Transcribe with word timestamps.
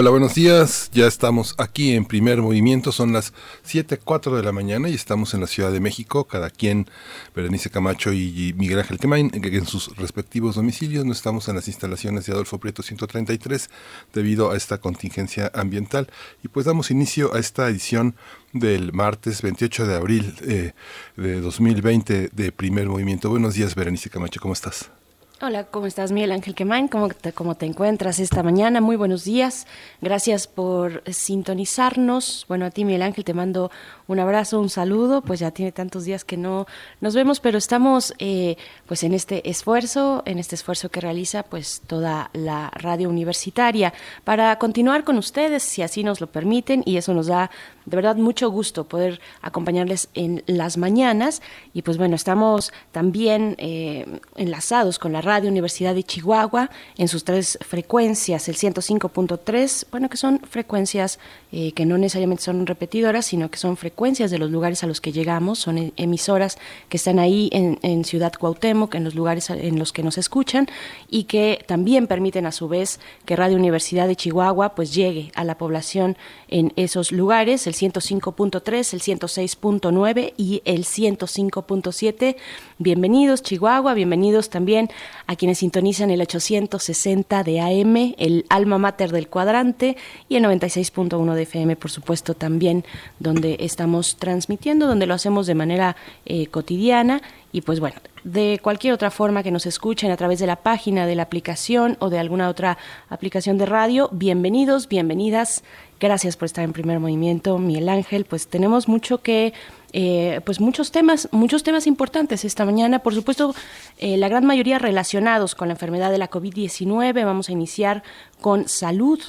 Hola, 0.00 0.10
buenos 0.10 0.36
días. 0.36 0.90
Ya 0.92 1.08
estamos 1.08 1.56
aquí 1.58 1.92
en 1.94 2.04
primer 2.04 2.40
movimiento. 2.40 2.92
Son 2.92 3.12
las 3.12 3.32
7.04 3.66 4.36
de 4.36 4.44
la 4.44 4.52
mañana 4.52 4.88
y 4.88 4.94
estamos 4.94 5.34
en 5.34 5.40
la 5.40 5.48
Ciudad 5.48 5.72
de 5.72 5.80
México. 5.80 6.22
Cada 6.22 6.50
quien, 6.50 6.86
Berenice 7.34 7.68
Camacho 7.68 8.12
y 8.12 8.54
Miguel 8.56 8.78
Ángel 8.78 9.00
Quemain, 9.00 9.32
en 9.32 9.66
sus 9.66 9.96
respectivos 9.96 10.54
domicilios. 10.54 11.04
No 11.04 11.10
estamos 11.10 11.48
en 11.48 11.56
las 11.56 11.66
instalaciones 11.66 12.26
de 12.26 12.32
Adolfo 12.32 12.58
Prieto 12.58 12.84
133 12.84 13.70
debido 14.12 14.52
a 14.52 14.56
esta 14.56 14.78
contingencia 14.78 15.50
ambiental. 15.52 16.06
Y 16.44 16.46
pues 16.46 16.66
damos 16.66 16.92
inicio 16.92 17.34
a 17.34 17.40
esta 17.40 17.68
edición 17.68 18.14
del 18.52 18.92
martes 18.92 19.42
28 19.42 19.84
de 19.84 19.96
abril 19.96 20.36
eh, 20.42 20.74
de 21.16 21.40
2020 21.40 22.28
de 22.32 22.52
primer 22.52 22.86
movimiento. 22.86 23.30
Buenos 23.30 23.54
días, 23.54 23.74
Berenice 23.74 24.10
Camacho. 24.10 24.38
¿Cómo 24.40 24.54
estás? 24.54 24.92
Hola, 25.40 25.62
¿cómo 25.62 25.86
estás, 25.86 26.10
Miguel 26.10 26.32
Ángel 26.32 26.56
Quemain? 26.56 26.88
¿Cómo 26.88 27.10
te, 27.10 27.32
¿Cómo 27.32 27.54
te 27.54 27.64
encuentras 27.64 28.18
esta 28.18 28.42
mañana? 28.42 28.80
Muy 28.80 28.96
buenos 28.96 29.22
días. 29.22 29.68
Gracias 30.00 30.48
por 30.48 31.04
sintonizarnos. 31.06 32.44
Bueno, 32.48 32.66
a 32.66 32.70
ti, 32.70 32.84
Miguel 32.84 33.02
Ángel, 33.02 33.22
te 33.22 33.34
mando 33.34 33.70
un 34.08 34.18
abrazo, 34.18 34.60
un 34.60 34.68
saludo. 34.68 35.22
Pues 35.22 35.38
ya 35.38 35.52
tiene 35.52 35.70
tantos 35.70 36.04
días 36.04 36.24
que 36.24 36.36
no 36.36 36.66
nos 37.00 37.14
vemos, 37.14 37.38
pero 37.38 37.56
estamos 37.56 38.14
eh, 38.18 38.56
pues 38.86 39.04
en 39.04 39.14
este 39.14 39.48
esfuerzo, 39.48 40.24
en 40.26 40.40
este 40.40 40.56
esfuerzo 40.56 40.88
que 40.88 41.00
realiza 41.00 41.44
pues 41.44 41.82
toda 41.86 42.30
la 42.32 42.70
radio 42.74 43.08
universitaria 43.08 43.94
para 44.24 44.58
continuar 44.58 45.04
con 45.04 45.18
ustedes, 45.18 45.62
si 45.62 45.82
así 45.82 46.02
nos 46.02 46.20
lo 46.20 46.26
permiten, 46.26 46.82
y 46.84 46.96
eso 46.96 47.14
nos 47.14 47.28
da 47.28 47.48
de 47.88 47.96
verdad 47.96 48.16
mucho 48.16 48.50
gusto 48.50 48.84
poder 48.84 49.20
acompañarles 49.40 50.08
en 50.14 50.42
las 50.46 50.76
mañanas. 50.76 51.40
Y 51.72 51.82
pues 51.82 51.96
bueno, 51.96 52.16
estamos 52.16 52.72
también 52.92 53.54
eh, 53.58 54.04
enlazados 54.36 54.98
con 54.98 55.12
la 55.12 55.22
Radio 55.22 55.50
Universidad 55.50 55.94
de 55.94 56.04
Chihuahua 56.04 56.70
en 56.98 57.08
sus 57.08 57.24
tres 57.24 57.58
frecuencias, 57.62 58.48
el 58.48 58.56
105.3, 58.56 59.86
bueno, 59.90 60.10
que 60.10 60.18
son 60.18 60.40
frecuencias 60.40 61.18
eh, 61.50 61.72
que 61.72 61.86
no 61.86 61.96
necesariamente 61.96 62.42
son 62.42 62.66
repetidoras, 62.66 63.24
sino 63.24 63.50
que 63.50 63.58
son 63.58 63.76
frecuencias 63.76 64.30
de 64.30 64.38
los 64.38 64.50
lugares 64.50 64.84
a 64.84 64.86
los 64.86 65.00
que 65.00 65.12
llegamos, 65.12 65.58
son 65.58 65.78
e-, 65.78 65.92
emisoras 65.96 66.58
que 66.90 66.98
están 66.98 67.18
ahí 67.18 67.48
en, 67.52 67.78
en 67.82 68.04
Ciudad 68.04 68.32
Cuauhtémoc, 68.38 68.94
en 68.94 69.04
los 69.04 69.14
lugares 69.14 69.48
en 69.48 69.78
los 69.78 69.92
que 69.92 70.02
nos 70.02 70.18
escuchan 70.18 70.68
y 71.08 71.24
que 71.24 71.64
también 71.66 72.06
permiten 72.06 72.44
a 72.44 72.52
su 72.52 72.68
vez 72.68 73.00
que 73.24 73.34
Radio 73.34 73.56
Universidad 73.56 74.08
de 74.08 74.16
Chihuahua 74.16 74.74
pues 74.74 74.94
llegue 74.94 75.32
a 75.34 75.44
la 75.44 75.56
población 75.56 76.18
en 76.48 76.72
esos 76.76 77.12
lugares, 77.12 77.66
el 77.66 77.74
105.3, 77.78 78.92
el 78.92 79.00
106.9 79.00 80.34
y 80.36 80.62
el 80.64 80.84
105.7. 80.84 82.36
Bienvenidos 82.78 83.42
Chihuahua, 83.42 83.94
bienvenidos 83.94 84.50
también 84.50 84.90
a 85.26 85.36
quienes 85.36 85.58
sintonizan 85.58 86.10
el 86.10 86.20
860 86.20 87.44
de 87.44 87.60
AM, 87.60 88.14
el 88.18 88.46
alma 88.48 88.78
mater 88.78 89.12
del 89.12 89.28
cuadrante 89.28 89.96
y 90.28 90.36
el 90.36 90.44
96.1 90.44 91.34
de 91.34 91.42
FM, 91.42 91.76
por 91.76 91.90
supuesto, 91.90 92.34
también 92.34 92.84
donde 93.20 93.56
estamos 93.60 94.16
transmitiendo, 94.16 94.86
donde 94.86 95.06
lo 95.06 95.14
hacemos 95.14 95.46
de 95.46 95.54
manera 95.54 95.96
eh, 96.26 96.48
cotidiana 96.48 97.22
y 97.52 97.62
pues 97.62 97.80
bueno, 97.80 97.96
de 98.24 98.60
cualquier 98.62 98.92
otra 98.92 99.10
forma 99.10 99.42
que 99.42 99.50
nos 99.50 99.64
escuchen 99.64 100.10
a 100.10 100.16
través 100.16 100.38
de 100.38 100.46
la 100.46 100.56
página, 100.56 101.06
de 101.06 101.14
la 101.14 101.22
aplicación 101.22 101.96
o 101.98 102.10
de 102.10 102.18
alguna 102.18 102.48
otra 102.48 102.76
aplicación 103.08 103.56
de 103.56 103.66
radio, 103.66 104.10
bienvenidos, 104.12 104.88
bienvenidas. 104.88 105.62
Gracias 106.00 106.36
por 106.36 106.46
estar 106.46 106.64
en 106.64 106.72
primer 106.72 107.00
movimiento, 107.00 107.58
Miguel 107.58 107.88
Ángel. 107.88 108.24
Pues 108.24 108.46
tenemos 108.46 108.86
mucho 108.86 109.18
que, 109.18 109.52
eh, 109.92 110.40
pues 110.44 110.60
muchos 110.60 110.92
temas, 110.92 111.28
muchos 111.32 111.64
temas 111.64 111.88
importantes 111.88 112.44
esta 112.44 112.64
mañana. 112.64 113.00
Por 113.00 113.14
supuesto, 113.14 113.52
eh, 113.98 114.16
la 114.16 114.28
gran 114.28 114.46
mayoría 114.46 114.78
relacionados 114.78 115.56
con 115.56 115.68
la 115.68 115.74
enfermedad 115.74 116.12
de 116.12 116.18
la 116.18 116.30
COVID-19. 116.30 117.24
Vamos 117.24 117.48
a 117.48 117.52
iniciar 117.52 118.04
con 118.40 118.68
salud. 118.68 119.20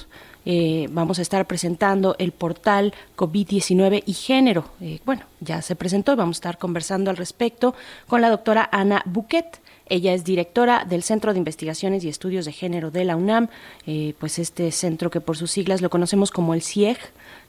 Eh, 0.45 0.87
vamos 0.91 1.17
a 1.17 1.23
estar 1.23 1.47
presentando 1.47 2.15
el 2.19 2.31
portal 2.33 2.93
COVID-19 3.17 4.03
y 4.05 4.13
género. 4.13 4.65
bueno, 5.05 5.23
ya 5.39 5.63
se 5.63 5.75
presentó 5.75 6.13
y 6.13 6.15
vamos 6.15 6.37
a 6.37 6.39
estar 6.39 6.57
conversando 6.59 7.09
al 7.09 7.17
respecto 7.17 7.73
con 8.07 8.21
la 8.21 8.29
doctora 8.29 8.69
Ana 8.71 9.01
Buquet. 9.05 9.59
Ella 9.89 10.13
es 10.13 10.23
directora 10.23 10.85
del 10.85 11.03
Centro 11.03 11.33
de 11.33 11.39
Investigaciones 11.39 12.03
y 12.03 12.09
Estudios 12.09 12.45
de 12.45 12.51
Género 12.51 12.91
de 12.91 13.03
la 13.05 13.15
UNAM, 13.15 13.49
eh, 13.87 14.13
pues 14.19 14.37
este 14.39 14.71
centro 14.71 15.09
que 15.09 15.19
por 15.19 15.35
sus 15.35 15.51
siglas 15.51 15.81
lo 15.81 15.89
conocemos 15.89 16.31
como 16.31 16.53
el 16.53 16.61
CIEG. 16.61 16.97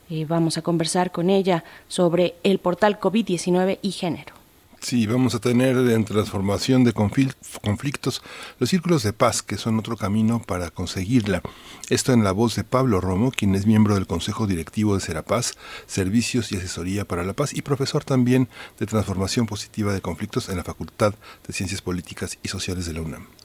Eh, 0.08 0.24
vamos 0.26 0.58
a 0.58 0.62
conversar 0.62 1.12
con 1.12 1.30
ella 1.30 1.64
sobre 1.86 2.34
el 2.42 2.58
portal 2.58 2.98
COVID-19 2.98 3.78
y 3.82 3.92
género. 3.92 4.39
Sí, 4.82 5.06
vamos 5.06 5.34
a 5.34 5.40
tener 5.40 5.76
en 5.76 6.04
transformación 6.06 6.84
de 6.84 6.94
conflictos 6.94 8.22
los 8.58 8.70
círculos 8.70 9.02
de 9.02 9.12
paz, 9.12 9.42
que 9.42 9.58
son 9.58 9.78
otro 9.78 9.94
camino 9.94 10.40
para 10.40 10.70
conseguirla. 10.70 11.42
Esto 11.90 12.14
en 12.14 12.24
la 12.24 12.32
voz 12.32 12.56
de 12.56 12.64
Pablo 12.64 12.98
Romo, 12.98 13.30
quien 13.30 13.54
es 13.54 13.66
miembro 13.66 13.94
del 13.94 14.06
Consejo 14.06 14.46
Directivo 14.46 14.94
de 14.94 15.00
Serapaz, 15.00 15.52
Servicios 15.86 16.50
y 16.50 16.56
Asesoría 16.56 17.04
para 17.04 17.24
la 17.24 17.34
Paz 17.34 17.52
y 17.52 17.60
profesor 17.60 18.04
también 18.04 18.48
de 18.78 18.86
Transformación 18.86 19.44
Positiva 19.44 19.92
de 19.92 20.00
Conflictos 20.00 20.48
en 20.48 20.56
la 20.56 20.64
Facultad 20.64 21.14
de 21.46 21.52
Ciencias 21.52 21.82
Políticas 21.82 22.38
y 22.42 22.48
Sociales 22.48 22.86
de 22.86 22.94
la 22.94 23.02
UNAM. 23.02 23.39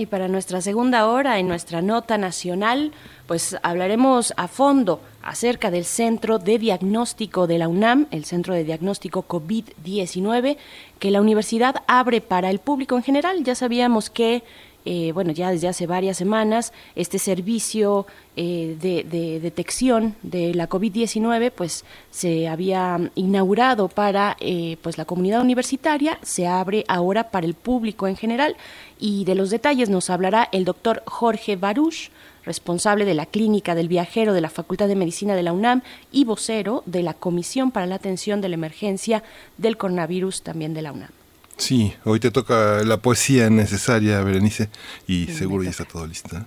Y 0.00 0.06
para 0.06 0.28
nuestra 0.28 0.62
segunda 0.62 1.06
hora, 1.08 1.38
en 1.38 1.46
nuestra 1.46 1.82
nota 1.82 2.16
nacional, 2.16 2.90
pues 3.26 3.58
hablaremos 3.62 4.32
a 4.38 4.48
fondo 4.48 5.02
acerca 5.20 5.70
del 5.70 5.84
Centro 5.84 6.38
de 6.38 6.58
Diagnóstico 6.58 7.46
de 7.46 7.58
la 7.58 7.68
UNAM, 7.68 8.06
el 8.10 8.24
Centro 8.24 8.54
de 8.54 8.64
Diagnóstico 8.64 9.28
COVID-19, 9.28 10.56
que 10.98 11.10
la 11.10 11.20
universidad 11.20 11.82
abre 11.86 12.22
para 12.22 12.48
el 12.48 12.60
público 12.60 12.96
en 12.96 13.02
general. 13.02 13.44
Ya 13.44 13.54
sabíamos 13.54 14.08
que 14.08 14.42
eh, 14.84 15.12
bueno, 15.12 15.32
ya 15.32 15.50
desde 15.50 15.68
hace 15.68 15.86
varias 15.86 16.16
semanas, 16.16 16.72
este 16.94 17.18
servicio 17.18 18.06
eh, 18.36 18.76
de, 18.80 19.40
detección 19.40 20.14
de 20.22 20.54
la 20.54 20.68
COVID-19, 20.68 21.50
pues 21.50 21.84
se 22.10 22.48
había 22.48 22.98
inaugurado 23.14 23.88
para 23.88 24.36
eh, 24.40 24.78
pues 24.82 24.96
la 24.96 25.04
comunidad 25.04 25.42
universitaria, 25.42 26.18
se 26.22 26.46
abre 26.46 26.84
ahora 26.88 27.30
para 27.30 27.46
el 27.46 27.54
público 27.54 28.06
en 28.06 28.16
general 28.16 28.56
y 28.98 29.24
de 29.24 29.34
los 29.34 29.50
detalles 29.50 29.90
nos 29.90 30.08
hablará 30.08 30.48
el 30.52 30.64
doctor 30.64 31.02
Jorge 31.06 31.56
Baruch, 31.56 32.10
responsable 32.44 33.04
de 33.04 33.14
la 33.14 33.26
Clínica 33.26 33.74
del 33.74 33.88
Viajero 33.88 34.32
de 34.32 34.40
la 34.40 34.48
Facultad 34.48 34.88
de 34.88 34.96
Medicina 34.96 35.34
de 35.34 35.42
la 35.42 35.52
UNAM 35.52 35.82
y 36.10 36.24
vocero 36.24 36.82
de 36.86 37.02
la 37.02 37.12
Comisión 37.12 37.70
para 37.70 37.86
la 37.86 37.96
Atención 37.96 38.40
de 38.40 38.48
la 38.48 38.54
Emergencia 38.54 39.22
del 39.58 39.76
Coronavirus 39.76 40.40
también 40.42 40.72
de 40.72 40.82
la 40.82 40.92
UNAM. 40.92 41.19
Sí, 41.60 41.94
hoy 42.04 42.18
te 42.20 42.30
toca 42.30 42.82
la 42.84 42.96
poesía 42.96 43.50
necesaria, 43.50 44.22
Berenice, 44.22 44.70
y 45.06 45.26
seguro 45.26 45.62
ya 45.62 45.68
está 45.68 45.84
todo 45.84 46.06
listo. 46.06 46.34
¿eh? 46.34 46.42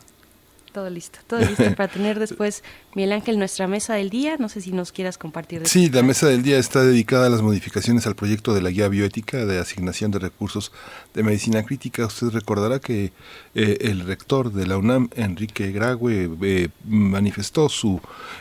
Todo 0.74 0.90
listo, 0.90 1.20
todo 1.28 1.40
listo 1.40 1.76
para 1.76 1.88
tener 1.88 2.18
después, 2.18 2.64
Miguel 2.96 3.12
Ángel, 3.14 3.40
nuestra 3.40 3.68
mesa 3.68 3.96
del 3.96 4.10
día. 4.10 4.38
No 4.38 4.50
sé 4.50 4.62
si 4.62 4.72
nos 4.72 4.92
quieras 4.92 5.18
compartir. 5.18 5.68
Sí, 5.68 5.90
la 5.90 6.04
mesa 6.04 6.28
del 6.28 6.44
día 6.44 6.60
está 6.60 6.84
dedicada 6.84 7.28
a 7.28 7.30
las 7.30 7.42
modificaciones 7.42 8.06
al 8.06 8.16
proyecto 8.16 8.54
de 8.54 8.62
la 8.62 8.70
guía 8.70 8.88
bioética 8.88 9.46
de 9.46 9.60
asignación 9.60 10.12
de 10.12 10.20
recursos 10.20 10.72
de 11.14 11.24
medicina 11.24 11.64
crítica. 11.64 12.06
Usted 12.06 12.30
recordará 12.30 12.80
que 12.80 13.12
eh, 13.56 13.78
el 13.82 14.02
rector 14.02 14.52
de 14.52 14.68
la 14.68 14.78
UNAM, 14.78 15.10
Enrique 15.16 15.72
Grague, 15.72 16.30
eh, 16.42 16.70
manifestó 16.86 17.68
su 17.68 18.00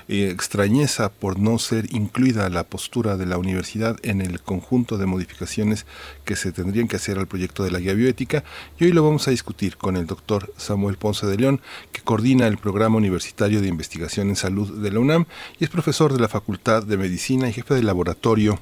eh, 0.09 0.29
extrañeza 0.31 1.11
por 1.11 1.39
no 1.39 1.59
ser 1.59 1.93
incluida 1.95 2.49
la 2.51 2.65
postura 2.65 3.17
de 3.17 3.27
la 3.27 3.39
universidad 3.39 3.97
en 4.03 4.21
el 4.21 4.41
conjunto 4.41 4.99
de 4.99 5.07
modificaciones 5.07 5.87
que 6.25 6.37
se 6.37 6.53
tendrían 6.53 6.89
que 6.89 6.97
hacer 6.97 7.19
al 7.19 7.27
proyecto 7.27 7.65
de 7.65 7.71
la 7.71 7.79
guía 7.79 7.95
bioética. 7.95 8.45
Y 8.79 8.85
hoy 8.85 8.93
lo 8.93 9.03
vamos 9.03 9.29
a 9.29 9.31
discutir 9.31 9.79
con 9.79 9.97
el 9.97 10.07
doctor 10.07 10.53
Samuel 10.59 10.99
Ponce 10.99 11.27
de 11.27 11.39
León, 11.39 11.61
que 11.91 12.03
coordina 12.03 12.47
el 12.47 12.59
programa 12.59 12.97
universitario 12.99 13.63
de 13.63 13.69
investigación 13.69 14.29
en 14.29 14.37
salud 14.43 14.83
de 14.83 14.91
la 14.91 14.99
UNAM 14.99 15.27
y 15.61 15.65
es 15.65 15.71
profesor 15.71 16.13
de 16.13 16.19
la 16.19 16.27
Facultad 16.27 16.83
de 16.83 16.97
Medicina 16.97 17.49
y 17.49 17.53
jefe 17.53 17.75
del 17.75 17.87
laboratorio 17.87 18.59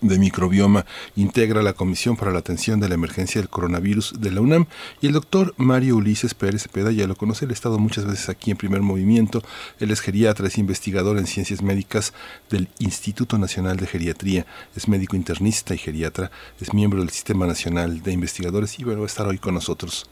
de 0.00 0.18
microbioma. 0.18 0.86
Integra 1.16 1.62
la 1.62 1.74
Comisión 1.74 2.16
para 2.16 2.32
la 2.32 2.38
Atención 2.38 2.80
de 2.80 2.88
la 2.88 2.94
Emergencia 2.94 3.42
del 3.42 3.50
Coronavirus 3.50 4.14
de 4.20 4.30
la 4.30 4.40
UNAM 4.40 4.64
y 5.02 5.06
el 5.08 5.12
doctor 5.12 5.52
Mario 5.58 5.96
Ulises 5.96 6.32
Pérez 6.32 6.66
Peda, 6.68 6.92
ya 6.92 7.06
lo 7.06 7.14
conoce, 7.14 7.44
ha 7.44 7.52
estado 7.52 7.78
muchas 7.78 8.06
veces 8.06 8.30
aquí 8.30 8.50
en 8.50 8.56
primer 8.56 8.80
movimiento, 8.80 9.42
él 9.80 9.90
es 9.90 10.00
geriatra, 10.00 10.46
es 10.46 10.56
investigador 10.56 11.18
en 11.18 11.26
ciencias 11.26 11.60
médicas 11.60 12.14
del 12.48 12.70
Instituto 12.78 13.36
Nacional 13.36 13.76
de 13.76 13.86
Geriatría, 13.86 14.46
es 14.74 14.88
médico 14.88 15.14
internista 15.14 15.74
y 15.74 15.78
geriatra, 15.78 16.30
es 16.58 16.72
miembro 16.72 17.00
del 17.00 17.10
Sistema 17.10 17.46
Nacional 17.46 18.02
de 18.02 18.12
Investigadores 18.12 18.78
y 18.78 18.84
bueno, 18.84 19.00
va 19.00 19.06
a 19.06 19.12
estar 19.12 19.26
hoy 19.26 19.36
con 19.36 19.52
nosotros. 19.52 20.08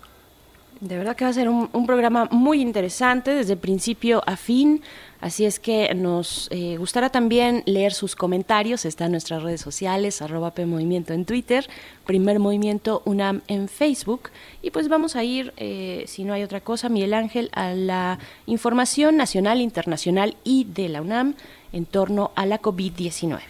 De 0.81 0.99
verdad 0.99 1.17
que 1.17 1.25
va 1.25 1.31
a 1.31 1.35
ser 1.35 1.49
un, 1.49 1.87
programa 1.87 2.29
muy 2.31 2.61
interesante 2.61 3.35
desde 3.35 3.57
principio 3.57 4.23
a 4.27 4.37
fin. 4.37 4.83
Así 5.21 5.47
es 5.47 5.59
que 5.59 5.95
nos 5.95 6.49
eh, 6.51 6.77
gustará 6.77 7.09
también 7.09 7.63
leer 7.65 7.95
sus 7.95 8.15
comentarios. 8.15 8.85
Está 8.85 9.07
en 9.07 9.13
nuestras 9.13 9.43
redes 9.43 9.63
sociales, 9.63 10.21
arroba 10.21 10.53
PMovimiento 10.53 11.15
en 11.15 11.25
Twitter, 11.25 11.67
Primer 12.05 12.39
Movimiento 12.39 13.01
UNAM 13.07 13.41
en 13.49 13.69
Facebook. 13.69 14.29
Y 14.61 14.71
pues 14.71 14.89
vamos 14.89 15.17
a 15.17 15.25
ir, 15.25 15.55
eh, 15.57 16.05
si 16.07 16.25
no 16.25 16.35
hay 16.35 16.43
otra 16.43 16.61
cosa, 16.61 16.91
Miguel 16.91 17.15
Ángel, 17.15 17.49
a 17.55 17.73
la 17.73 18.19
información 18.45 19.17
nacional, 19.17 19.63
internacional 19.63 20.37
y 20.45 20.65
de 20.65 20.91
la 20.91 21.01
UNAM 21.01 21.37
en 21.73 21.87
torno 21.87 22.33
a 22.35 22.45
la 22.45 22.61
COVID-19. 22.61 23.41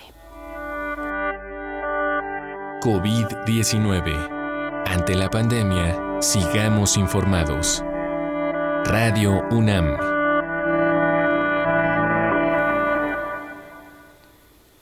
COVID-19. 2.81 4.85
Ante 4.87 5.17
la 5.17 5.29
pandemia, 5.29 6.06
Sigamos 6.21 6.97
informados. 6.97 7.85
Radio 8.87 9.43
UNAM. 9.51 9.99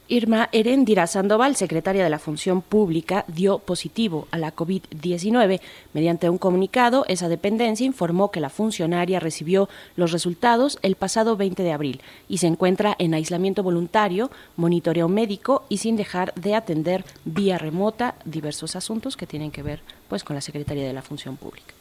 Irma 0.07 0.49
Erendira 0.53 1.09
Sandoval, 1.09 1.57
secretaria 1.57 2.05
de 2.05 2.11
la 2.11 2.21
Función 2.21 2.63
Pública, 2.63 3.25
dio 3.27 3.59
positivo 3.59 4.29
a 4.31 4.39
la 4.39 4.55
COVID-19. 4.55 5.61
Mediante 5.93 6.31
un 6.31 6.39
comunicado, 6.39 7.05
esa 7.09 7.29
dependencia 7.29 7.85
informó 7.85 8.31
que 8.31 8.39
la 8.39 8.49
funcionaria 8.49 9.19
recibió 9.19 9.69
los 9.97 10.13
resultados 10.13 10.79
el 10.83 10.95
pasado 10.95 11.37
20 11.37 11.65
de 11.65 11.73
abril 11.73 12.01
y 12.29 12.39
se 12.39 12.47
encuentra 12.47 12.95
en 13.01 13.13
aislamiento 13.13 13.65
voluntario, 13.65 14.31
monitoreo 14.57 15.09
médico 15.09 15.65
y 15.69 15.79
sin 15.79 15.97
dejar 15.97 16.33
de 16.35 16.55
atender 16.55 17.05
vía 17.25 17.59
remota 17.59 18.15
diversos 18.25 18.77
asuntos 18.77 19.17
que 19.17 19.27
tienen 19.27 19.51
que 19.51 19.65
ver 19.65 19.83
pues 20.15 20.23
con 20.23 20.37
la 20.37 20.41
Secretaría 20.41 20.87
de 20.87 20.93
la 20.93 21.03
Función 21.03 21.37
Pública. 21.37 21.75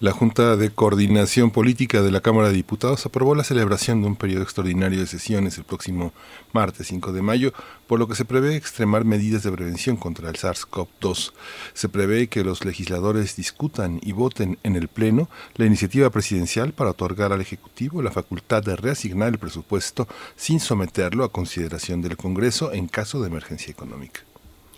La 0.00 0.12
Junta 0.12 0.58
de 0.58 0.68
Coordinación 0.68 1.50
Política 1.50 2.02
de 2.02 2.10
la 2.10 2.20
Cámara 2.20 2.48
de 2.48 2.54
Diputados 2.54 3.06
aprobó 3.06 3.34
la 3.34 3.42
celebración 3.42 4.02
de 4.02 4.08
un 4.08 4.16
periodo 4.16 4.42
extraordinario 4.42 5.00
de 5.00 5.06
sesiones 5.06 5.56
el 5.56 5.64
próximo 5.64 6.12
martes 6.52 6.88
5 6.88 7.10
de 7.14 7.22
mayo, 7.22 7.54
por 7.86 7.98
lo 7.98 8.06
que 8.06 8.16
se 8.16 8.26
prevé 8.26 8.54
extremar 8.54 9.06
medidas 9.06 9.44
de 9.44 9.52
prevención 9.52 9.96
contra 9.96 10.28
el 10.28 10.36
SARS-CoV-2. 10.36 11.32
Se 11.72 11.88
prevé 11.88 12.28
que 12.28 12.44
los 12.44 12.66
legisladores 12.66 13.34
discutan 13.36 13.98
y 14.02 14.12
voten 14.12 14.58
en 14.62 14.76
el 14.76 14.88
Pleno 14.88 15.30
la 15.54 15.64
iniciativa 15.64 16.10
presidencial 16.10 16.74
para 16.74 16.90
otorgar 16.90 17.32
al 17.32 17.40
Ejecutivo 17.40 18.02
la 18.02 18.10
facultad 18.10 18.62
de 18.62 18.76
reasignar 18.76 19.28
el 19.28 19.38
presupuesto 19.38 20.06
sin 20.36 20.60
someterlo 20.60 21.24
a 21.24 21.32
consideración 21.32 22.02
del 22.02 22.18
Congreso 22.18 22.74
en 22.74 22.88
caso 22.88 23.22
de 23.22 23.28
emergencia 23.28 23.72
económica. 23.72 24.20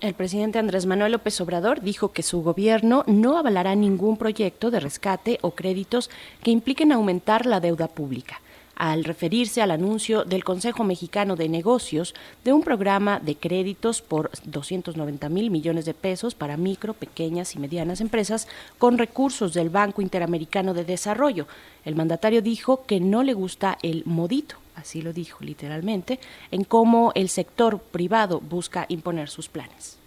El 0.02 0.14
presidente 0.14 0.58
Andrés 0.58 0.84
Manuel 0.84 1.12
López 1.12 1.40
Obrador 1.40 1.80
dijo 1.80 2.10
que 2.10 2.24
su 2.24 2.42
gobierno 2.42 3.04
no 3.06 3.38
avalará 3.38 3.76
ningún 3.76 4.16
proyecto 4.16 4.72
de 4.72 4.80
rescate 4.80 5.38
o 5.42 5.52
créditos 5.52 6.10
que 6.42 6.50
impliquen 6.50 6.90
aumentar 6.90 7.46
la 7.46 7.60
deuda 7.60 7.86
pública 7.86 8.40
al 8.74 9.04
referirse 9.04 9.62
al 9.62 9.70
anuncio 9.70 10.24
del 10.24 10.42
Consejo 10.42 10.82
Mexicano 10.82 11.36
de 11.36 11.48
Negocios 11.48 12.16
de 12.42 12.52
un 12.52 12.62
programa 12.62 13.20
de 13.20 13.36
créditos 13.36 14.02
por 14.02 14.32
290 14.42 15.28
mil 15.28 15.52
millones 15.52 15.84
de 15.84 15.94
pesos 15.94 16.34
para 16.34 16.56
micro, 16.56 16.94
pequeñas 16.94 17.54
y 17.54 17.60
medianas 17.60 18.00
empresas 18.00 18.48
con 18.78 18.98
recursos 18.98 19.54
del 19.54 19.70
Banco 19.70 20.02
Interamericano 20.02 20.74
de 20.74 20.84
Desarrollo. 20.84 21.46
El 21.84 21.94
mandatario 21.94 22.42
dijo 22.42 22.84
que 22.86 22.98
no 22.98 23.22
le 23.22 23.34
gusta 23.34 23.78
el 23.82 24.02
modito, 24.04 24.56
así 24.74 25.02
lo 25.02 25.12
dijo 25.12 25.38
literalmente, 25.44 26.20
en 26.50 26.64
cómo 26.64 27.12
el 27.14 27.28
sector 27.28 27.80
privado 27.80 28.40
busca 28.40 28.86
imponer 28.88 29.28
sus 29.28 29.48
planes. 29.48 29.98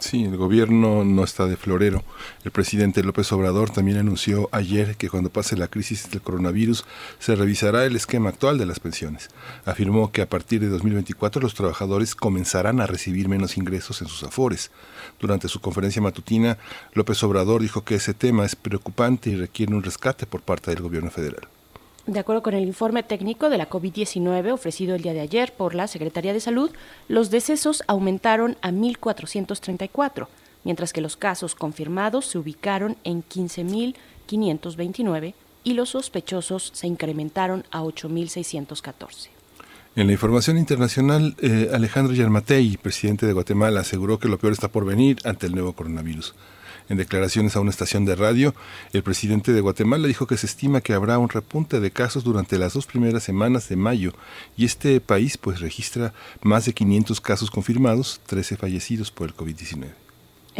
Sí, 0.00 0.24
el 0.24 0.38
gobierno 0.38 1.04
no 1.04 1.24
está 1.24 1.46
de 1.46 1.58
florero. 1.58 2.02
El 2.42 2.52
presidente 2.52 3.02
López 3.02 3.30
Obrador 3.32 3.68
también 3.68 3.98
anunció 3.98 4.48
ayer 4.50 4.96
que 4.96 5.10
cuando 5.10 5.28
pase 5.28 5.58
la 5.58 5.68
crisis 5.68 6.10
del 6.10 6.22
coronavirus 6.22 6.86
se 7.18 7.36
revisará 7.36 7.84
el 7.84 7.96
esquema 7.96 8.30
actual 8.30 8.56
de 8.56 8.64
las 8.64 8.80
pensiones. 8.80 9.28
Afirmó 9.66 10.10
que 10.10 10.22
a 10.22 10.28
partir 10.28 10.62
de 10.62 10.68
2024 10.68 11.42
los 11.42 11.52
trabajadores 11.52 12.14
comenzarán 12.14 12.80
a 12.80 12.86
recibir 12.86 13.28
menos 13.28 13.58
ingresos 13.58 14.00
en 14.00 14.08
sus 14.08 14.22
afores. 14.22 14.70
Durante 15.20 15.48
su 15.48 15.60
conferencia 15.60 16.00
matutina, 16.00 16.56
López 16.94 17.22
Obrador 17.22 17.60
dijo 17.60 17.84
que 17.84 17.96
ese 17.96 18.14
tema 18.14 18.46
es 18.46 18.56
preocupante 18.56 19.28
y 19.28 19.36
requiere 19.36 19.74
un 19.74 19.82
rescate 19.82 20.24
por 20.24 20.40
parte 20.40 20.70
del 20.70 20.82
gobierno 20.82 21.10
federal. 21.10 21.46
De 22.10 22.18
acuerdo 22.18 22.42
con 22.42 22.54
el 22.54 22.64
informe 22.64 23.04
técnico 23.04 23.48
de 23.50 23.56
la 23.56 23.70
COVID-19 23.70 24.50
ofrecido 24.50 24.96
el 24.96 25.02
día 25.02 25.12
de 25.12 25.20
ayer 25.20 25.52
por 25.52 25.76
la 25.76 25.86
Secretaría 25.86 26.32
de 26.32 26.40
Salud, 26.40 26.72
los 27.06 27.30
decesos 27.30 27.84
aumentaron 27.86 28.56
a 28.62 28.72
1.434, 28.72 30.26
mientras 30.64 30.92
que 30.92 31.02
los 31.02 31.16
casos 31.16 31.54
confirmados 31.54 32.26
se 32.26 32.38
ubicaron 32.38 32.96
en 33.04 33.22
15.529 33.22 35.34
y 35.62 35.74
los 35.74 35.90
sospechosos 35.90 36.72
se 36.74 36.88
incrementaron 36.88 37.62
a 37.70 37.82
8.614. 37.82 39.28
En 39.94 40.08
la 40.08 40.12
información 40.12 40.58
internacional, 40.58 41.36
eh, 41.40 41.70
Alejandro 41.72 42.12
Yarmatei, 42.12 42.76
presidente 42.76 43.24
de 43.24 43.34
Guatemala, 43.34 43.82
aseguró 43.82 44.18
que 44.18 44.26
lo 44.26 44.38
peor 44.38 44.52
está 44.52 44.66
por 44.66 44.84
venir 44.84 45.18
ante 45.24 45.46
el 45.46 45.54
nuevo 45.54 45.74
coronavirus. 45.74 46.34
En 46.90 46.96
declaraciones 46.96 47.54
a 47.54 47.60
una 47.60 47.70
estación 47.70 48.04
de 48.04 48.16
radio, 48.16 48.52
el 48.92 49.04
presidente 49.04 49.52
de 49.52 49.60
Guatemala 49.60 50.08
dijo 50.08 50.26
que 50.26 50.36
se 50.36 50.46
estima 50.46 50.80
que 50.80 50.92
habrá 50.92 51.18
un 51.18 51.28
repunte 51.28 51.78
de 51.78 51.92
casos 51.92 52.24
durante 52.24 52.58
las 52.58 52.74
dos 52.74 52.86
primeras 52.86 53.22
semanas 53.22 53.68
de 53.68 53.76
mayo 53.76 54.12
y 54.56 54.64
este 54.64 55.00
país 55.00 55.38
pues 55.38 55.60
registra 55.60 56.12
más 56.42 56.64
de 56.64 56.72
500 56.72 57.20
casos 57.20 57.48
confirmados, 57.52 58.20
13 58.26 58.56
fallecidos 58.56 59.12
por 59.12 59.28
el 59.28 59.36
COVID-19. 59.36 59.99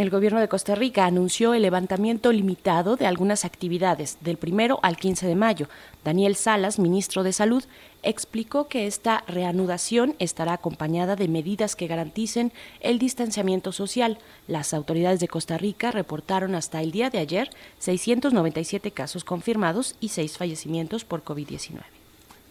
El 0.01 0.09
gobierno 0.09 0.39
de 0.39 0.47
Costa 0.47 0.73
Rica 0.73 1.05
anunció 1.05 1.53
el 1.53 1.61
levantamiento 1.61 2.31
limitado 2.31 2.95
de 2.95 3.05
algunas 3.05 3.45
actividades 3.45 4.17
del 4.21 4.37
primero 4.37 4.79
al 4.81 4.97
15 4.97 5.27
de 5.27 5.35
mayo. 5.35 5.69
Daniel 6.03 6.35
Salas, 6.35 6.79
ministro 6.79 7.21
de 7.21 7.31
Salud, 7.31 7.63
explicó 8.01 8.67
que 8.67 8.87
esta 8.87 9.23
reanudación 9.27 10.15
estará 10.17 10.53
acompañada 10.53 11.15
de 11.15 11.27
medidas 11.27 11.75
que 11.75 11.85
garanticen 11.85 12.51
el 12.79 12.97
distanciamiento 12.97 13.71
social. 13.71 14.17
Las 14.47 14.73
autoridades 14.73 15.19
de 15.19 15.27
Costa 15.27 15.59
Rica 15.59 15.91
reportaron 15.91 16.55
hasta 16.55 16.81
el 16.81 16.89
día 16.89 17.11
de 17.11 17.19
ayer 17.19 17.51
697 17.77 18.89
casos 18.89 19.23
confirmados 19.23 19.95
y 19.99 20.09
seis 20.09 20.35
fallecimientos 20.35 21.05
por 21.05 21.23
COVID-19. 21.23 22.00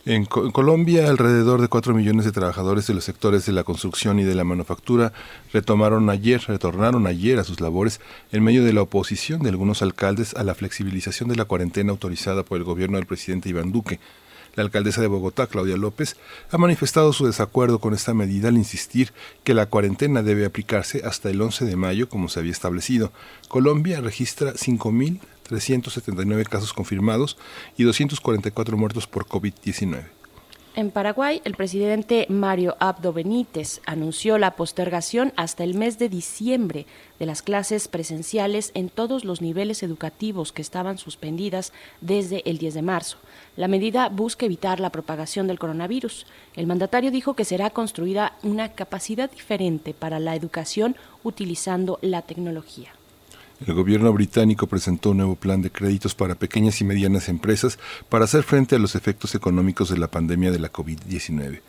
En, 0.06 0.24
Colombia, 0.24 1.08
alrededor 1.08 1.60
de 1.60 1.68
4 1.68 1.92
millones 1.92 2.24
de 2.24 2.32
trabajadores 2.32 2.86
de 2.86 2.94
los 2.94 3.04
sectores 3.04 3.44
de 3.44 3.52
la 3.52 3.64
construcción 3.64 4.18
y 4.18 4.24
de 4.24 4.34
la 4.34 4.44
manufactura 4.44 5.12
retomaron 5.52 6.08
ayer, 6.08 6.40
retornaron 6.46 7.06
ayer 7.06 7.38
a 7.38 7.44
sus 7.44 7.60
labores 7.60 8.00
en 8.32 8.42
medio 8.42 8.64
de 8.64 8.72
la 8.72 8.80
oposición 8.80 9.42
de 9.42 9.50
algunos 9.50 9.82
alcaldes 9.82 10.34
a 10.36 10.42
la 10.42 10.54
flexibilización 10.54 11.28
de 11.28 11.36
la 11.36 11.44
cuarentena 11.44 11.90
autorizada 11.90 12.44
por 12.44 12.56
el 12.56 12.64
gobierno 12.64 12.96
del 12.96 13.04
presidente 13.04 13.50
Iván 13.50 13.72
Duque. 13.72 14.00
La 14.54 14.62
alcaldesa 14.62 15.02
de 15.02 15.06
Bogotá, 15.06 15.46
Claudia 15.46 15.76
López, 15.76 16.16
ha 16.50 16.56
manifestado 16.56 17.12
su 17.12 17.26
desacuerdo 17.26 17.78
con 17.78 17.92
esta 17.92 18.14
medida 18.14 18.48
al 18.48 18.56
insistir 18.56 19.12
que 19.44 19.52
la 19.52 19.66
cuarentena 19.66 20.22
debe 20.22 20.46
aplicarse 20.46 21.02
hasta 21.04 21.28
el 21.28 21.42
11 21.42 21.66
de 21.66 21.76
mayo 21.76 22.08
como 22.08 22.30
se 22.30 22.40
había 22.40 22.52
establecido. 22.52 23.12
Colombia 23.48 24.00
registra 24.00 24.54
5.000 24.54 25.20
379 25.50 26.44
casos 26.44 26.72
confirmados 26.72 27.36
y 27.76 27.82
244 27.82 28.76
muertos 28.76 29.06
por 29.06 29.26
COVID-19. 29.26 30.04
En 30.76 30.92
Paraguay, 30.92 31.42
el 31.44 31.56
presidente 31.56 32.26
Mario 32.28 32.76
Abdo 32.78 33.12
Benítez 33.12 33.80
anunció 33.86 34.38
la 34.38 34.54
postergación 34.54 35.32
hasta 35.34 35.64
el 35.64 35.74
mes 35.74 35.98
de 35.98 36.08
diciembre 36.08 36.86
de 37.18 37.26
las 37.26 37.42
clases 37.42 37.88
presenciales 37.88 38.70
en 38.74 38.88
todos 38.88 39.24
los 39.24 39.42
niveles 39.42 39.82
educativos 39.82 40.52
que 40.52 40.62
estaban 40.62 40.96
suspendidas 40.96 41.72
desde 42.00 42.48
el 42.48 42.58
10 42.58 42.74
de 42.74 42.82
marzo. 42.82 43.18
La 43.56 43.66
medida 43.66 44.08
busca 44.08 44.46
evitar 44.46 44.78
la 44.78 44.92
propagación 44.92 45.48
del 45.48 45.58
coronavirus. 45.58 46.24
El 46.54 46.68
mandatario 46.68 47.10
dijo 47.10 47.34
que 47.34 47.44
será 47.44 47.70
construida 47.70 48.36
una 48.44 48.72
capacidad 48.72 49.28
diferente 49.28 49.92
para 49.92 50.20
la 50.20 50.36
educación 50.36 50.94
utilizando 51.24 51.98
la 52.00 52.22
tecnología. 52.22 52.92
El 53.66 53.74
gobierno 53.74 54.10
británico 54.10 54.66
presentó 54.66 55.10
un 55.10 55.18
nuevo 55.18 55.36
plan 55.36 55.60
de 55.60 55.70
créditos 55.70 56.14
para 56.14 56.34
pequeñas 56.34 56.80
y 56.80 56.84
medianas 56.84 57.28
empresas 57.28 57.78
para 58.08 58.24
hacer 58.24 58.42
frente 58.42 58.74
a 58.74 58.78
los 58.78 58.94
efectos 58.94 59.34
económicos 59.34 59.90
de 59.90 59.98
la 59.98 60.10
pandemia 60.10 60.50
de 60.50 60.58
la 60.58 60.72
COVID-19. 60.72 61.60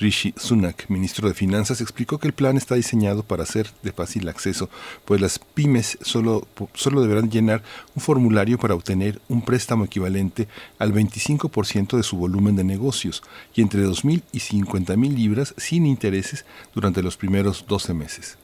Rishi 0.00 0.34
Sunak, 0.36 0.88
ministro 0.88 1.28
de 1.28 1.34
Finanzas, 1.34 1.80
explicó 1.80 2.18
que 2.18 2.26
el 2.26 2.34
plan 2.34 2.56
está 2.56 2.74
diseñado 2.74 3.22
para 3.22 3.46
ser 3.46 3.70
de 3.84 3.92
fácil 3.92 4.28
acceso, 4.28 4.68
pues 5.04 5.20
las 5.20 5.38
pymes 5.38 5.98
solo, 6.02 6.48
solo 6.74 7.00
deberán 7.00 7.30
llenar 7.30 7.62
un 7.94 8.02
formulario 8.02 8.58
para 8.58 8.74
obtener 8.74 9.20
un 9.28 9.42
préstamo 9.42 9.84
equivalente 9.84 10.48
al 10.80 10.92
25% 10.92 11.96
de 11.96 12.02
su 12.02 12.16
volumen 12.16 12.56
de 12.56 12.64
negocios 12.64 13.22
y 13.54 13.62
entre 13.62 13.86
2.000 13.86 14.22
y 14.32 14.40
50.000 14.40 15.14
libras 15.14 15.54
sin 15.58 15.86
intereses 15.86 16.44
durante 16.74 17.04
los 17.04 17.16
primeros 17.16 17.66
12 17.68 17.94
meses. 17.94 18.36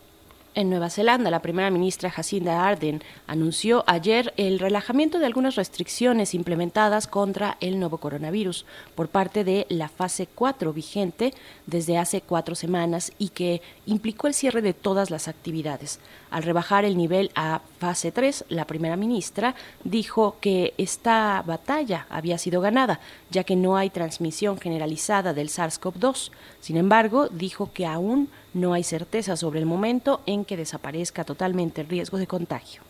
En 0.55 0.69
Nueva 0.69 0.91
Zelanda, 0.91 1.31
la 1.31 1.41
primera 1.41 1.71
ministra 1.71 2.11
Jacinda 2.11 2.69
Ardern 2.69 3.03
anunció 3.27 3.85
ayer 3.87 4.35
el 4.37 4.59
relajamiento 4.59 5.19
de 5.19 5.25
algunas 5.25 5.55
restricciones 5.55 6.35
implementadas 6.35 7.07
contra 7.07 7.57
el 7.61 7.81
nuevo 7.81 7.97
coronavirus 7.97 8.67
por 8.95 9.09
parte 9.09 9.45
de 9.45 9.67
la 9.71 9.89
fase 9.89 10.27
4 10.27 10.75
vigente 10.75 11.33
desde 11.67 11.97
hace 11.97 12.21
cuatro 12.21 12.55
semanas 12.55 13.13
y 13.19 13.31
que 13.31 13.63
implicó 13.87 14.27
el 14.27 14.35
cierre 14.35 14.61
de 14.61 14.75
todas 14.75 15.11
las 15.11 15.27
actividades. 15.27 16.01
Al 16.31 16.43
rebajar 16.43 16.85
el 16.85 16.99
nivel 16.99 17.31
a 17.35 17.63
fase 17.79 18.13
3, 18.13 18.45
la 18.51 18.67
primera 18.67 18.97
ministra 18.97 19.55
dijo 19.85 20.37
que 20.43 20.75
esta 20.77 21.43
batalla 21.47 22.07
había 22.11 22.37
sido 22.37 22.61
ganada, 22.61 23.01
ya 23.31 23.45
que 23.45 23.57
no 23.57 23.79
hay 23.79 23.89
transmisión 23.89 24.59
generalizada 24.61 25.33
del 25.33 25.49
SARS-CoV-2. 25.49 26.31
Sin 26.61 26.77
embargo, 26.77 27.29
dijo 27.31 27.73
que 27.73 27.87
aún 27.87 28.29
no 28.55 28.73
hay 28.73 28.83
certeza 28.83 29.37
sobre 29.37 29.61
el 29.61 29.67
momento 29.67 30.23
en 30.27 30.45
que 30.45 30.57
desaparezca 30.57 31.25
totalmente 31.25 31.81
el 31.81 31.89
riesgo 31.89 32.19
de 32.19 32.27
contagio. 32.27 32.83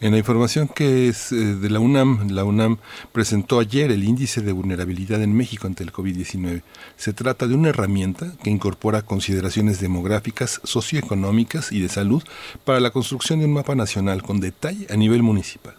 En 0.00 0.10
la 0.10 0.18
información 0.18 0.68
que 0.68 1.08
es 1.08 1.32
eh, 1.32 1.36
de 1.36 1.70
la 1.70 1.78
UNAM, 1.78 2.28
la 2.30 2.44
UNAM 2.44 2.78
presentó 3.12 3.60
ayer 3.60 3.90
el 3.90 4.04
índice 4.04 4.40
de 4.42 4.52
vulnerabilidad 4.52 5.22
en 5.22 5.32
México 5.34 5.66
ante 5.66 5.84
el 5.84 5.92
COVID-19. 5.92 6.62
Se 6.96 7.12
trata 7.12 7.46
de 7.46 7.54
una 7.54 7.70
herramienta 7.70 8.32
que 8.42 8.50
incorpora 8.50 9.02
consideraciones 9.02 9.80
demográficas, 9.80 10.60
socioeconómicas 10.64 11.70
y 11.72 11.80
de 11.80 11.88
salud 11.88 12.22
para 12.64 12.80
la 12.80 12.90
construcción 12.90 13.38
de 13.38 13.46
un 13.46 13.52
mapa 13.52 13.76
nacional 13.76 14.22
con 14.22 14.40
detalle 14.40 14.86
a 14.90 14.96
nivel 14.96 15.22
municipal. 15.22 15.74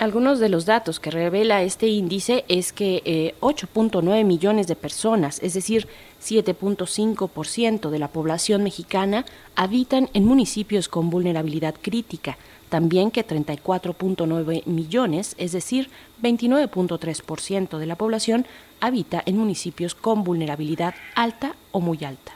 Algunos 0.00 0.38
de 0.38 0.48
los 0.48 0.64
datos 0.64 0.98
que 0.98 1.10
revela 1.10 1.62
este 1.62 1.88
índice 1.88 2.46
es 2.48 2.72
que 2.72 3.34
8.9 3.42 4.16
eh, 4.16 4.24
millones 4.24 4.66
de 4.66 4.74
personas, 4.74 5.38
es 5.42 5.52
decir, 5.52 5.88
7.5% 6.22 7.90
de 7.90 7.98
la 7.98 8.08
población 8.08 8.62
mexicana, 8.62 9.26
habitan 9.56 10.08
en 10.14 10.24
municipios 10.24 10.88
con 10.88 11.10
vulnerabilidad 11.10 11.74
crítica. 11.82 12.38
También 12.70 13.10
que 13.10 13.26
34.9 13.26 14.64
millones, 14.64 15.34
es 15.36 15.52
decir, 15.52 15.90
29.3% 16.22 17.76
de 17.76 17.86
la 17.86 17.96
población, 17.96 18.46
habita 18.80 19.22
en 19.26 19.36
municipios 19.36 19.94
con 19.94 20.24
vulnerabilidad 20.24 20.94
alta 21.14 21.56
o 21.72 21.80
muy 21.80 22.02
alta. 22.04 22.32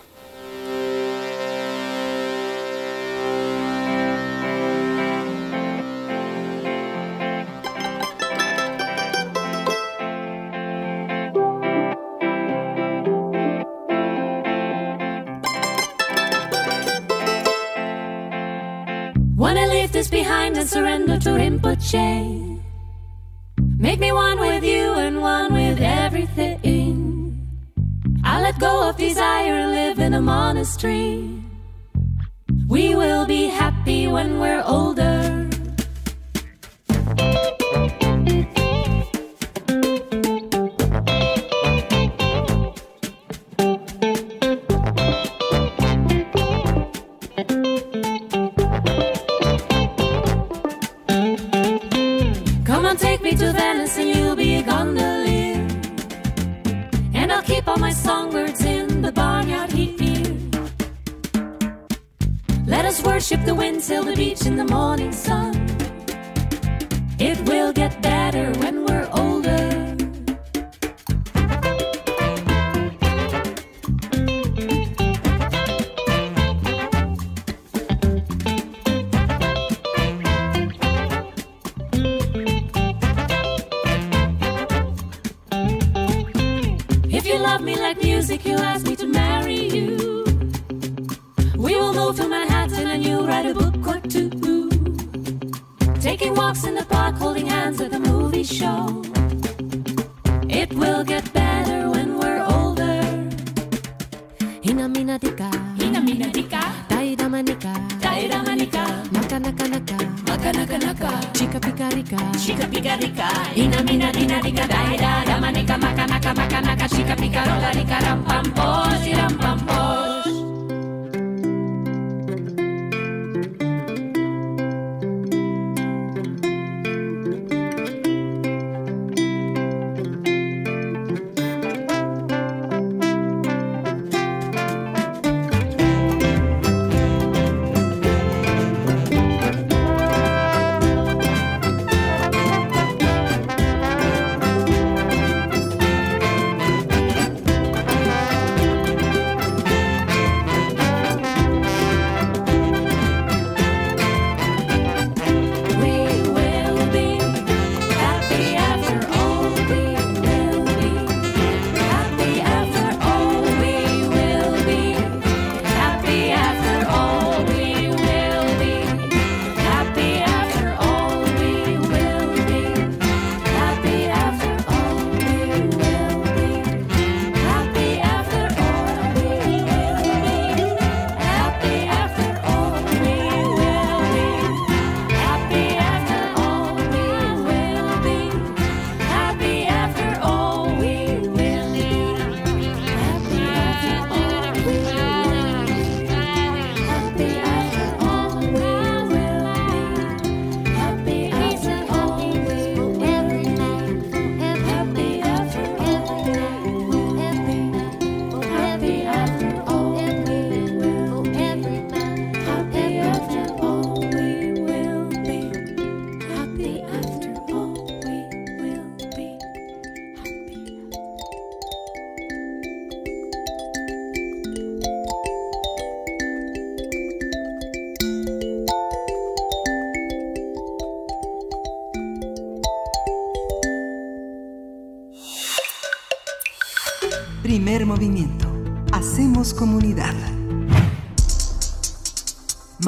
Wanna 19.36 19.68
leave 19.68 19.92
this 19.92 20.10
behind 20.10 20.58
and 20.58 20.70
surrender 20.70 21.20
to 21.20 21.32
Rinpoche. 21.32 22.53
Make 23.84 24.00
me 24.00 24.13
one 24.13 24.40
with 24.40 24.63
you 24.63 24.94
and 24.94 25.22
one 25.22 25.54
with 25.54 25.82
everything. 25.82 27.38
I 28.24 28.42
let 28.42 28.58
go 28.58 28.88
of 28.88 28.96
desire 28.96 29.56
and 29.56 29.72
live 29.72 30.00
in 30.00 30.13
a 30.13 30.22
monastery. 30.22 31.44
We 32.70 32.96
will 32.96 33.25
be 33.25 33.48
happy 33.48 34.08
when 34.08 34.40
we're 34.40 34.63
older. 34.66 35.43
Us 62.94 63.04
worship 63.04 63.44
the 63.44 63.56
wind, 63.56 63.82
sail 63.82 64.04
the 64.04 64.16
beach 64.16 64.46
in 64.46 64.56
the 64.56 64.66
morning 64.66 65.12
sun. 65.12 65.56
It 67.18 67.40
will 67.50 67.74
get 67.74 68.00
better 68.04 68.52
when 68.60 68.83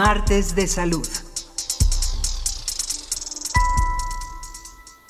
Martes 0.08 0.54
de 0.54 0.68
Salud. 0.68 1.08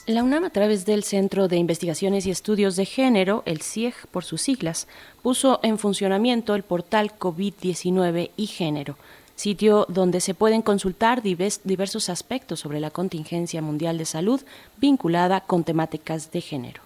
La 0.05 0.23
UNAM, 0.23 0.45
a 0.45 0.49
través 0.51 0.85
del 0.85 1.03
Centro 1.03 1.49
de 1.49 1.57
Investigaciones 1.57 2.25
y 2.25 2.31
Estudios 2.31 2.77
de 2.77 2.85
Género, 2.85 3.43
el 3.45 3.61
CIEG 3.61 3.93
por 4.09 4.23
sus 4.23 4.41
siglas, 4.41 4.87
puso 5.21 5.59
en 5.63 5.79
funcionamiento 5.79 6.55
el 6.55 6.63
portal 6.63 7.11
COVID-19 7.19 8.31
y 8.37 8.47
Género, 8.47 8.95
sitio 9.35 9.85
donde 9.89 10.21
se 10.21 10.33
pueden 10.33 10.61
consultar 10.61 11.21
diversos 11.21 12.07
aspectos 12.07 12.61
sobre 12.61 12.79
la 12.79 12.89
contingencia 12.89 13.61
mundial 13.61 13.97
de 13.97 14.05
salud 14.05 14.39
vinculada 14.77 15.41
con 15.41 15.65
temáticas 15.65 16.31
de 16.31 16.39
género. 16.39 16.81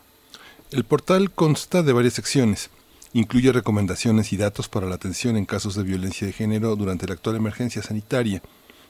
El 0.72 0.84
portal 0.84 1.30
consta 1.30 1.84
de 1.84 1.94
varias 1.94 2.16
secciones. 2.16 2.72
Incluye 3.14 3.52
recomendaciones 3.52 4.32
y 4.34 4.38
datos 4.38 4.70
para 4.70 4.88
la 4.88 4.96
atención 4.96 5.36
en 5.38 5.46
casos 5.46 5.76
de 5.76 5.84
violencia 5.84 6.28
de 6.28 6.34
género 6.34 6.76
durante 6.76 7.08
la 7.08 7.14
actual 7.14 7.36
emergencia 7.36 7.82
sanitaria 7.82 8.42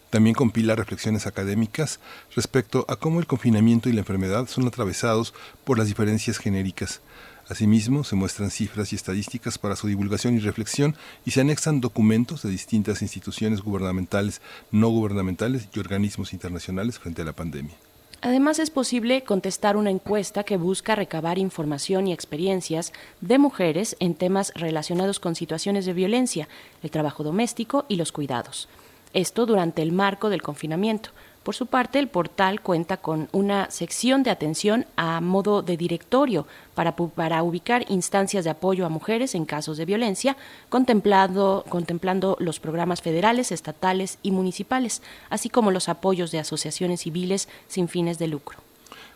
también 0.10 0.34
compila 0.34 0.76
reflexiones 0.76 1.28
académicas 1.28 2.00
respecto 2.36 2.86
a 2.88 2.96
cómo 2.96 3.20
el 3.20 3.28
confinamiento 3.28 3.90
y 3.90 3.94
la 3.94 4.00
enfermedad 4.00 4.48
son 4.48 4.68
atravesados 4.68 5.34
por 5.64 5.78
las 5.78 5.88
diferencias 5.88 6.40
genéricas. 6.40 7.02
Asimismo, 7.48 8.04
se 8.04 8.16
muestran 8.16 8.52
cifras 8.52 8.93
y 8.93 8.96
estadísticas 8.96 9.58
para 9.58 9.76
su 9.76 9.88
divulgación 9.88 10.36
y 10.36 10.39
reflexión 10.39 10.96
y 11.26 11.32
se 11.32 11.41
anexan 11.41 11.82
documentos 11.82 12.43
de 12.43 12.50
distintas 12.50 13.02
instituciones 13.02 13.62
gubernamentales, 13.62 14.41
no 14.72 14.89
gubernamentales 14.89 15.67
y 15.74 15.80
organismos 15.80 16.34
internacionales 16.34 17.00
frente 17.00 17.24
a 17.24 17.26
la 17.26 17.34
pandemia. 17.34 17.76
Además, 18.21 18.60
es 18.60 18.69
posible 18.69 19.23
contestar 19.23 19.77
una 19.77 19.91
encuesta 19.91 20.43
que 20.43 20.58
busca 20.58 20.95
recabar 20.95 21.38
información 21.38 22.08
y 22.08 22.13
experiencias 22.13 22.91
de 23.21 23.38
mujeres 23.38 23.95
en 24.01 24.13
temas 24.13 24.51
relacionados 24.55 25.19
con 25.19 25.36
situaciones 25.36 25.86
de 25.86 25.93
violencia, 25.93 26.49
el 26.84 26.91
trabajo 26.91 27.23
doméstico 27.23 27.86
y 27.88 27.95
los 27.95 28.12
cuidados. 28.12 28.67
Esto 29.13 29.45
durante 29.45 29.82
el 29.82 29.93
marco 29.93 30.29
del 30.29 30.41
confinamiento. 30.41 31.12
Por 31.43 31.56
su 31.56 31.67
parte, 31.67 31.99
el 31.99 32.10
portal 32.10 32.62
cuenta 32.62 32.97
con 32.97 33.30
una 33.32 33.71
sección 33.71 34.23
de 34.23 34.30
atención 34.30 34.86
a 34.97 35.21
modo 35.21 35.62
de 35.62 35.78
directorio 35.78 36.45
para, 36.75 36.95
para 36.95 37.43
ubicar 37.43 37.86
instancias 37.89 38.43
de 38.43 38.52
apoyo 38.52 38.86
a 38.86 38.89
mujeres 38.89 39.36
en 39.36 39.45
casos 39.45 39.78
de 39.78 39.86
violencia, 39.86 40.36
contemplando, 40.67 41.65
contemplando 41.69 42.36
los 42.39 42.60
programas 42.60 43.02
federales, 43.02 43.52
estatales 43.52 44.19
y 44.21 44.32
municipales, 44.32 45.02
así 45.30 45.49
como 45.49 45.71
los 45.71 45.88
apoyos 45.88 46.32
de 46.32 46.39
asociaciones 46.39 47.02
civiles 47.02 47.47
sin 47.67 47.88
fines 47.88 48.19
de 48.19 48.28
lucro. 48.28 48.68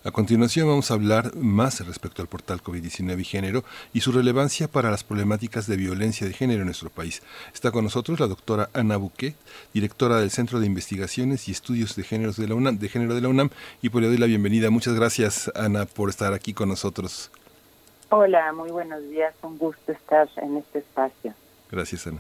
A 0.05 0.11
continuación 0.11 0.67
vamos 0.67 0.91
a 0.91 0.95
hablar 0.95 1.33
más 1.33 1.79
respecto 1.87 2.21
al 2.21 2.27
portal 2.27 2.61
COVID-19 2.61 3.21
y 3.21 3.23
género 3.23 3.63
y 3.93 4.01
su 4.01 4.11
relevancia 4.11 4.67
para 4.67 4.91
las 4.91 5.05
problemáticas 5.05 5.65
de 5.65 5.77
violencia 5.77 6.27
de 6.27 6.33
género 6.33 6.59
en 6.59 6.65
nuestro 6.65 6.89
país. 6.89 7.23
Está 7.53 7.71
con 7.71 7.85
nosotros 7.85 8.19
la 8.19 8.27
doctora 8.27 8.69
Ana 8.73 8.97
Buquet, 8.97 9.33
directora 9.73 10.17
del 10.19 10.29
Centro 10.29 10.59
de 10.59 10.65
Investigaciones 10.65 11.47
y 11.47 11.53
Estudios 11.53 11.95
de, 11.95 12.03
Géneros 12.03 12.35
de, 12.35 12.49
la 12.49 12.55
UNAM, 12.55 12.79
de 12.79 12.89
Género 12.89 13.15
de 13.15 13.21
la 13.21 13.29
UNAM, 13.29 13.49
y 13.81 13.87
por 13.87 14.01
le 14.01 14.09
doy 14.09 14.17
la 14.17 14.25
bienvenida. 14.25 14.69
Muchas 14.69 14.93
gracias, 14.93 15.49
Ana, 15.55 15.85
por 15.85 16.09
estar 16.09 16.33
aquí 16.33 16.53
con 16.53 16.67
nosotros. 16.67 17.31
Hola, 18.09 18.51
muy 18.51 18.71
buenos 18.71 19.01
días. 19.09 19.33
Un 19.41 19.57
gusto 19.57 19.93
estar 19.93 20.27
en 20.35 20.57
este 20.57 20.79
espacio. 20.79 21.33
Gracias, 21.71 22.07
Ana. 22.07 22.19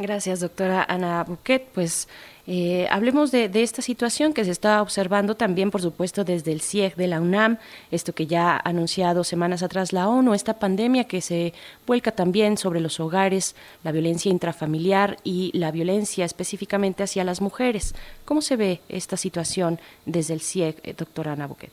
Gracias, 0.00 0.40
doctora 0.40 0.84
Ana 0.88 1.22
Buquet. 1.24 1.68
Pues 1.74 2.08
eh, 2.52 2.88
hablemos 2.90 3.30
de, 3.30 3.48
esta 3.54 3.80
situación 3.80 4.32
que 4.32 4.44
se 4.44 4.50
está 4.50 4.82
observando 4.82 5.36
también, 5.36 5.70
por 5.70 5.82
supuesto, 5.82 6.24
desde 6.24 6.50
el 6.50 6.62
CIEG 6.62 6.96
de 6.96 7.06
la 7.06 7.20
UNAM, 7.20 7.58
esto 7.92 8.12
que 8.12 8.26
ya 8.26 8.56
ha 8.56 8.68
anunciado 8.68 9.22
semanas 9.22 9.62
atrás 9.62 9.92
la 9.92 10.08
ONU, 10.08 10.34
esta 10.34 10.58
pandemia 10.58 11.04
que 11.04 11.20
se 11.20 11.54
vuelca 11.86 12.10
también 12.10 12.58
sobre 12.58 12.80
los 12.80 12.98
hogares, 12.98 13.54
la 13.84 13.92
violencia 13.92 14.32
intrafamiliar 14.32 15.18
y 15.22 15.56
la 15.56 15.70
violencia 15.70 16.24
específicamente 16.24 17.04
hacia 17.04 17.22
las 17.22 17.40
mujeres. 17.40 17.94
¿Cómo 18.24 18.42
se 18.42 18.56
ve 18.56 18.80
esta 18.88 19.16
situación 19.16 19.78
desde 20.04 20.34
el 20.34 20.40
CIEG, 20.40 20.80
eh, 20.82 20.94
doctora 20.98 21.34
Ana 21.34 21.46
Buquet? 21.46 21.70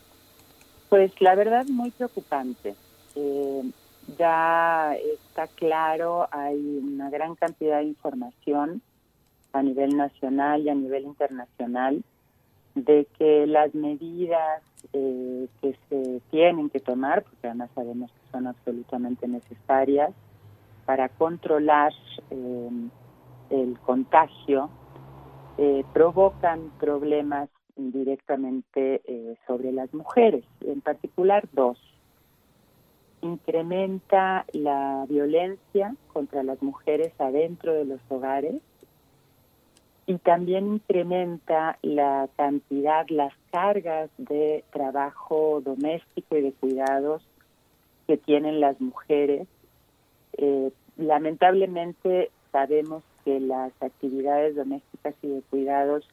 Pues 0.89 1.11
la 1.21 1.33
verdad 1.33 1.65
muy 1.65 1.89
preocupante. 1.89 2.75
Eh, 3.15 3.63
ya 4.19 4.93
está 4.95 5.47
claro, 5.47 6.27
hay 6.29 6.59
una 6.83 7.09
gran 7.09 7.33
cantidad 7.33 7.79
de 7.79 7.85
información 7.85 8.83
a 9.57 9.63
nivel 9.63 9.97
nacional 9.97 10.61
y 10.61 10.69
a 10.69 10.75
nivel 10.75 11.03
internacional 11.03 12.03
de 12.75 13.07
que 13.17 13.47
las 13.47 13.73
medidas 13.73 14.61
eh, 14.93 15.47
que 15.61 15.75
se 15.89 16.21
tienen 16.29 16.69
que 16.69 16.79
tomar, 16.79 17.23
porque 17.23 17.47
además 17.47 17.71
sabemos 17.73 18.11
que 18.11 18.31
son 18.31 18.47
absolutamente 18.47 19.27
necesarias, 19.27 20.13
para 20.85 21.09
controlar 21.09 21.91
eh, 22.29 22.69
el 23.49 23.79
contagio, 23.79 24.69
eh, 25.57 25.83
provocan 25.91 26.71
problemas 26.79 27.49
directamente 27.75 29.03
sobre 29.45 29.71
las 29.71 29.93
mujeres, 29.93 30.43
en 30.61 30.81
particular 30.81 31.47
dos. 31.51 31.77
Incrementa 33.21 34.45
la 34.51 35.05
violencia 35.07 35.95
contra 36.11 36.41
las 36.41 36.61
mujeres 36.63 37.13
adentro 37.19 37.73
de 37.73 37.85
los 37.85 37.99
hogares 38.09 38.61
y 40.07 40.17
también 40.17 40.73
incrementa 40.75 41.77
la 41.83 42.27
cantidad, 42.37 43.05
las 43.09 43.33
cargas 43.51 44.09
de 44.17 44.63
trabajo 44.71 45.61
doméstico 45.63 46.37
y 46.37 46.41
de 46.41 46.53
cuidados 46.53 47.21
que 48.07 48.17
tienen 48.17 48.59
las 48.59 48.79
mujeres. 48.81 49.47
Eh, 50.37 50.71
lamentablemente 50.95 52.31
sabemos 52.51 53.03
que 53.25 53.39
las 53.39 53.71
actividades 53.81 54.55
domésticas 54.55 55.13
y 55.21 55.27
de 55.27 55.41
cuidados 55.41 56.07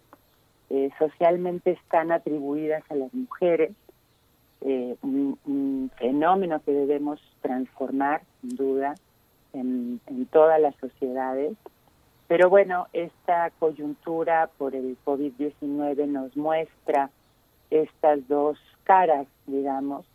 eh, 0.71 0.91
socialmente 0.99 1.71
están 1.71 2.11
atribuidas 2.11 2.83
a 2.91 2.97
las 2.97 3.15
mujeres 3.15 3.73
eh, 4.67 4.97
un, 5.03 5.91
fenómeno 5.99 6.61
que 6.65 6.73
debemos 6.73 7.21
transformar, 7.43 8.23
sin 8.41 8.57
duda, 8.57 8.95
en, 9.53 10.01
todas 10.33 10.61
las 10.61 10.75
sociedades. 10.77 11.53
Pero 12.27 12.49
bueno, 12.49 12.89
esta 12.93 13.51
coyuntura 13.59 14.51
por 14.57 14.75
el 14.75 14.97
COVID-19 15.05 16.07
nos 16.09 16.37
muestra 16.37 17.11
estas 17.71 18.27
dos 18.29 18.59
caras, 18.85 19.27
digamos, 19.47 20.07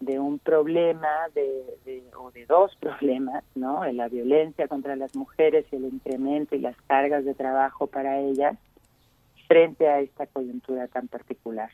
de 0.00 0.20
un 0.20 0.38
problema 0.38 1.08
de, 1.34 2.04
o 2.16 2.30
de 2.30 2.46
dos 2.46 2.76
problemas, 2.80 3.44
¿no? 3.54 3.84
La 3.92 4.08
violencia 4.08 4.68
contra 4.68 4.96
las 4.96 5.14
mujeres 5.16 5.66
y 5.72 5.76
el 5.76 5.84
incremento 5.84 6.54
y 6.54 6.60
las 6.60 6.76
cargas 6.82 7.24
de 7.24 7.34
trabajo 7.34 7.86
para 7.86 8.18
ellas 8.20 8.56
frente 9.48 9.88
a 9.88 10.00
esta 10.00 10.26
coyuntura 10.26 10.86
tan 10.88 11.08
particular. 11.08 11.70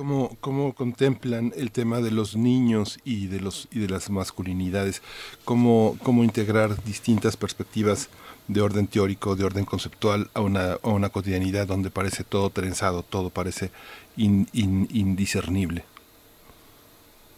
¿Cómo, 0.00 0.30
¿Cómo, 0.40 0.72
contemplan 0.72 1.52
el 1.56 1.72
tema 1.72 2.00
de 2.00 2.10
los 2.10 2.34
niños 2.34 2.98
y 3.04 3.26
de, 3.26 3.38
los, 3.38 3.68
y 3.70 3.80
de 3.80 3.88
las 3.90 4.08
masculinidades? 4.08 5.02
¿Cómo, 5.44 5.98
¿Cómo 6.02 6.24
integrar 6.24 6.82
distintas 6.84 7.36
perspectivas 7.36 8.08
de 8.48 8.62
orden 8.62 8.86
teórico, 8.86 9.36
de 9.36 9.44
orden 9.44 9.66
conceptual 9.66 10.30
a 10.32 10.40
una, 10.40 10.78
a 10.82 10.88
una 10.88 11.10
cotidianidad 11.10 11.66
donde 11.66 11.90
parece 11.90 12.24
todo 12.24 12.48
trenzado, 12.48 13.02
todo 13.02 13.28
parece 13.28 13.72
indiscernible? 14.16 15.84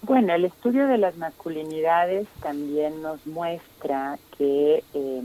Bueno, 0.03 0.33
el 0.33 0.44
estudio 0.44 0.87
de 0.87 0.98
las 0.98 1.16
masculinidades 1.16 2.29
también 2.42 3.03
nos 3.03 3.27
muestra 3.27 4.20
que 4.38 4.85
eh, 4.94 5.22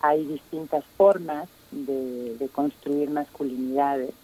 hay 0.00 0.24
distintas 0.26 0.84
formas 0.96 1.48
de, 1.72 2.36
de 2.38 2.48
construir 2.50 3.10
masculinidades 3.10 4.14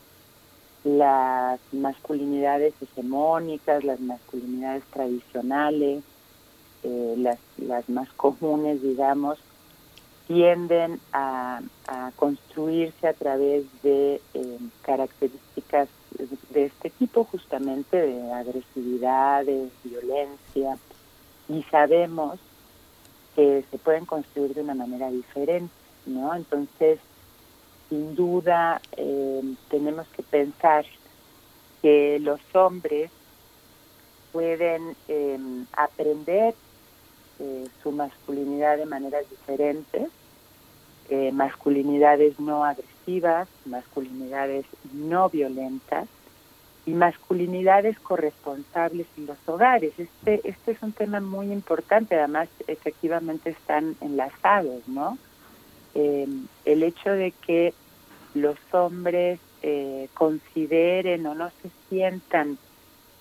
las 0.84 1.60
masculinidades 1.72 2.74
hegemónicas, 2.80 3.84
las 3.84 4.00
masculinidades 4.00 4.84
tradicionales, 4.92 6.02
eh, 6.84 7.14
las, 7.18 7.38
las 7.56 7.88
más 7.88 8.08
comunes, 8.12 8.82
digamos, 8.82 9.38
tienden 10.28 11.00
a, 11.12 11.60
construirse 12.16 13.08
a 13.08 13.14
través 13.14 13.64
de 13.82 14.20
eh, 14.34 14.58
características 14.82 15.88
de 16.50 16.66
este 16.66 16.90
tipo, 16.90 17.24
justamente 17.24 17.96
de 17.96 18.32
agresividad, 18.32 19.44
de 19.44 19.70
violencia, 19.84 20.76
y 21.48 21.62
sabemos 21.64 22.38
que 23.34 23.64
se 23.70 23.78
pueden 23.78 24.04
construir 24.04 24.54
de 24.54 24.62
una 24.62 24.74
manera 24.74 25.10
diferente, 25.10 25.72
¿no? 26.06 26.34
Entonces, 26.34 26.98
sin 27.88 28.14
duda 28.14 28.80
eh, 28.96 29.42
tenemos 29.70 30.06
que 30.08 30.22
pensar 30.22 30.84
que 31.82 32.18
los 32.20 32.40
hombres 32.54 33.10
pueden 34.32 34.96
em, 35.08 35.66
aprender 35.72 36.54
eh, 37.38 37.68
su 37.82 37.92
masculinidad 37.92 38.78
de 38.78 38.86
maneras 38.86 39.28
diferentes, 39.30 40.08
eh, 41.08 41.32
masculinidades 41.32 42.38
no 42.38 42.64
agresivas, 42.64 43.48
masculinidades 43.64 44.66
no 44.92 45.30
violentas, 45.30 46.08
y 46.88 46.94
masculinidades 46.94 47.98
corresponsables 48.00 49.06
en 49.18 49.26
los 49.26 49.36
hogares. 49.46 49.92
Este, 49.98 50.40
este 50.48 50.72
es 50.72 50.82
un 50.82 50.92
tema 50.92 51.20
muy 51.20 51.52
importante, 51.52 52.16
además 52.18 52.48
efectivamente 52.66 53.50
están 53.50 53.94
enlazados, 54.00 54.88
¿no? 54.88 55.18
Eh, 55.94 56.26
el 56.64 56.82
hecho 56.82 57.10
de 57.10 57.32
que 57.32 57.74
los 58.34 58.56
hombres 58.72 59.40
eh, 59.62 60.08
consideren 60.14 61.26
o 61.26 61.34
no 61.34 61.50
se 61.62 61.70
sientan 61.88 62.58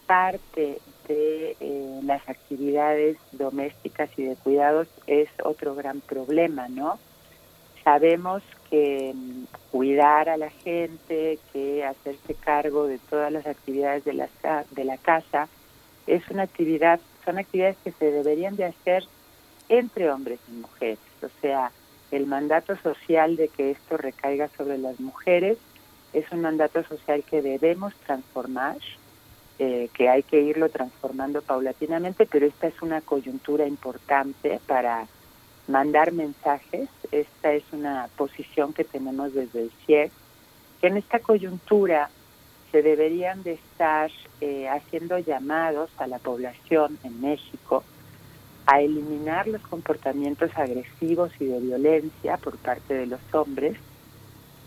parte 0.06 0.80
de 1.08 1.58
eh, 1.60 2.00
las 2.04 2.28
actividades 2.30 3.18
domésticas 3.32 4.10
y 4.18 4.24
de 4.24 4.36
cuidados 4.36 4.88
es 5.08 5.30
otro 5.44 5.76
gran 5.76 6.02
problema, 6.02 6.68
¿no? 6.68 7.00
Sabemos 7.84 8.44
que 8.70 9.14
mm, 9.16 9.44
cuidar 9.72 10.30
a 10.30 10.38
la 10.38 10.50
gente, 10.50 11.40
que 11.54 11.86
hacerse 11.86 12.36
cargo 12.36 12.88
de 12.88 13.00
todas 13.00 13.32
las 13.32 13.48
actividades 13.48 14.04
de 14.06 14.14
la, 14.14 14.30
de 14.72 14.84
la 14.84 14.98
casa, 14.98 15.48
es 16.06 16.30
una 16.30 16.44
actividad, 16.44 17.00
son 17.26 17.38
actividades 17.38 17.78
que 17.84 17.92
se 17.92 18.12
deberían 18.12 18.56
de 18.56 18.66
hacer 18.66 19.04
entre 19.70 20.10
hombres 20.12 20.40
y 20.48 20.52
mujeres. 20.52 21.00
O 21.22 21.30
sea, 21.42 21.72
el 22.12 22.26
mandato 22.26 22.76
social 22.78 23.36
de 23.36 23.50
que 23.50 23.72
esto 23.72 23.98
recaiga 23.98 24.50
sobre 24.58 24.78
las 24.78 25.00
mujeres 25.00 25.58
es 26.14 26.32
un 26.32 26.42
mandato 26.42 26.84
social 26.84 27.24
que 27.24 27.42
debemos 27.42 27.94
transformar, 28.06 28.78
eh, 29.60 29.90
que 29.94 30.10
hay 30.10 30.24
que 30.24 30.42
irlo 30.42 30.70
transformando 30.70 31.42
paulatinamente, 31.42 32.26
pero 32.26 32.46
esta 32.46 32.68
es 32.68 32.82
una 32.82 33.02
coyuntura 33.02 33.68
importante 33.68 34.60
para 34.68 35.08
mandar 35.68 36.14
mensajes. 36.14 36.90
Esta 37.12 37.54
es 37.54 37.64
una 37.72 38.10
posición 38.16 38.74
que 38.74 38.84
tenemos 38.84 39.34
desde 39.34 39.64
el 39.64 39.72
CIEG, 39.86 40.12
que 40.80 40.88
en 40.88 40.98
esta 40.98 41.20
coyuntura 41.20 42.10
se 42.72 42.82
deberían 42.82 43.44
de 43.44 43.54
estar 43.54 44.12
eh, 44.40 44.68
haciendo 44.70 45.20
llamados 45.20 45.90
a 45.98 46.08
la 46.08 46.20
población 46.20 46.98
en 47.04 47.20
México 47.22 47.84
a 48.68 48.82
eliminar 48.82 49.48
los 49.48 49.62
comportamientos 49.64 50.52
agresivos 50.56 51.32
y 51.40 51.46
de 51.46 51.60
violencia 51.60 52.38
por 52.38 52.58
parte 52.58 52.94
de 52.94 53.08
los 53.08 53.22
hombres, 53.34 53.78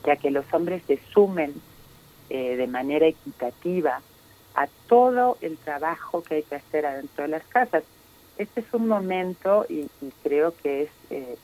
ya 0.04 0.16
que 0.16 0.30
los 0.30 0.44
hombres 0.52 0.82
se 0.86 0.98
sumen 1.12 1.54
eh, 2.30 2.56
de 2.56 2.66
manera 2.66 3.06
equitativa 3.06 4.00
a 4.54 4.66
todo 4.88 5.38
el 5.40 5.56
trabajo 5.58 6.22
que 6.22 6.36
hay 6.36 6.42
que 6.42 6.56
hacer 6.56 6.86
adentro 6.86 7.22
de 7.22 7.28
las 7.28 7.44
casas 7.44 7.84
este 8.40 8.60
es 8.60 8.72
un 8.72 8.88
momento 8.88 9.66
y, 9.68 9.86
creo 10.22 10.54
que 10.62 10.84
es 10.84 10.90
eh, 11.10 11.36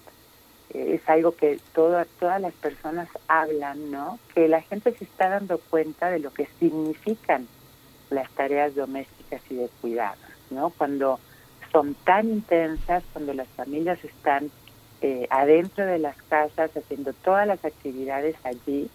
es 0.71 1.09
algo 1.09 1.37
que 1.37 1.61
todas 1.75 2.09
todas 2.19 2.41
las 2.41 2.55
personas 2.55 3.09
hablan, 3.29 3.91
¿no? 3.91 4.19
Que 4.35 4.49
la 4.49 4.63
gente 4.63 4.93
se 4.97 5.05
está 5.05 5.29
dando 5.29 5.59
cuenta 5.59 6.11
de 6.11 6.21
lo 6.21 6.33
que 6.33 6.49
significan 6.59 7.47
las 8.09 8.31
tareas 8.31 8.75
domésticas 8.75 9.43
y 9.51 9.57
de 9.57 9.69
cuidados, 9.83 10.19
¿no? 10.51 10.71
Cuando 10.71 11.21
son 11.77 11.95
tan 12.07 12.31
intensas, 12.31 13.05
cuando 13.13 13.35
las 13.35 13.49
familias 13.49 14.03
están 14.03 14.51
eh, 15.03 15.27
adentro 15.29 15.85
de 15.85 15.99
las 15.99 16.17
casas 16.23 16.75
haciendo 16.75 17.13
todas 17.13 17.47
las 17.47 17.63
actividades 17.67 18.35
allí, 18.45 18.89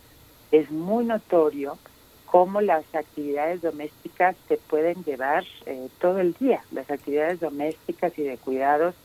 es 0.52 0.72
muy 0.72 1.06
notorio 1.06 1.78
cómo 2.26 2.60
las 2.60 2.84
actividades 2.96 3.62
domésticas 3.62 4.36
se 4.48 4.58
pueden 4.58 5.04
llevar 5.04 5.44
eh, 5.68 5.90
todo 6.00 6.18
el 6.22 6.34
día. 6.34 6.64
Las 6.72 6.90
actividades 6.90 7.40
domésticas 7.40 8.18
y 8.18 8.24
de 8.24 8.38
cuidados 8.38 8.96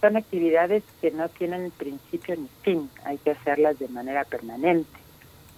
son 0.00 0.16
actividades 0.16 0.84
que 1.00 1.10
no 1.10 1.28
tienen 1.28 1.72
principio 1.72 2.36
ni 2.36 2.48
fin, 2.62 2.88
hay 3.04 3.18
que 3.18 3.32
hacerlas 3.32 3.80
de 3.80 3.88
manera 3.88 4.22
permanente. 4.24 4.96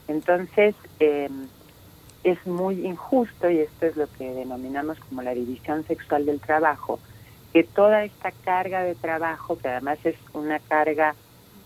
Entonces, 0.09 0.75
em, 0.99 1.47
es 2.23 2.47
muy 2.47 2.87
injusto, 2.87 3.51
y 3.51 3.59
esto 3.59 3.85
es 3.85 3.97
lo 3.97 4.11
que 4.13 4.33
denominamos 4.33 4.99
como 5.01 5.21
la 5.21 5.35
división 5.35 5.87
sexual 5.87 6.25
del 6.25 6.41
trabajo, 6.41 6.99
que 7.55 7.63
toda 7.63 8.03
esta 8.05 8.33
carga 8.33 8.83
de 8.83 8.97
trabajo, 8.97 9.57
que 9.57 9.69
además 9.69 10.01
es 10.03 10.17
una 10.33 10.59
carga 10.59 11.15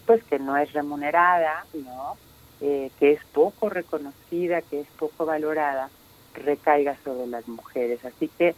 pues 0.04 0.22
que 0.24 0.38
no 0.38 0.54
es 0.58 0.70
remunerada, 0.74 1.64
¿no? 1.72 2.18
Eh, 2.60 2.90
que 3.00 3.12
es 3.12 3.20
poco 3.32 3.70
reconocida, 3.70 4.60
que 4.60 4.80
es 4.82 4.86
poco 4.98 5.24
valorada, 5.24 5.88
recaiga 6.34 6.94
sobre 7.04 7.26
las 7.26 7.48
mujeres. 7.48 8.04
Así 8.04 8.28
que 8.28 8.54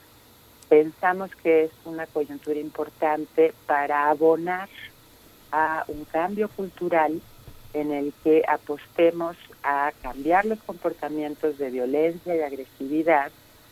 pensamos 0.69 1.31
que 1.37 1.64
es 1.64 1.71
una 1.85 2.07
coyuntura 2.07 2.59
importante 2.59 3.55
para 3.64 4.11
abonar 4.11 4.69
a 5.53 5.85
un 5.87 6.05
cambio 6.07 6.49
cultural 6.49 7.21
en 7.75 7.93
el 7.93 8.12
que 8.25 8.43
apostemos 8.49 9.37
a 9.62 9.93
cambiar 10.03 10.47
los 10.47 10.59
comportamientos 10.64 11.59
de 11.59 11.71
violencia 11.71 12.35
y 12.35 12.40
agresividad 12.40 13.31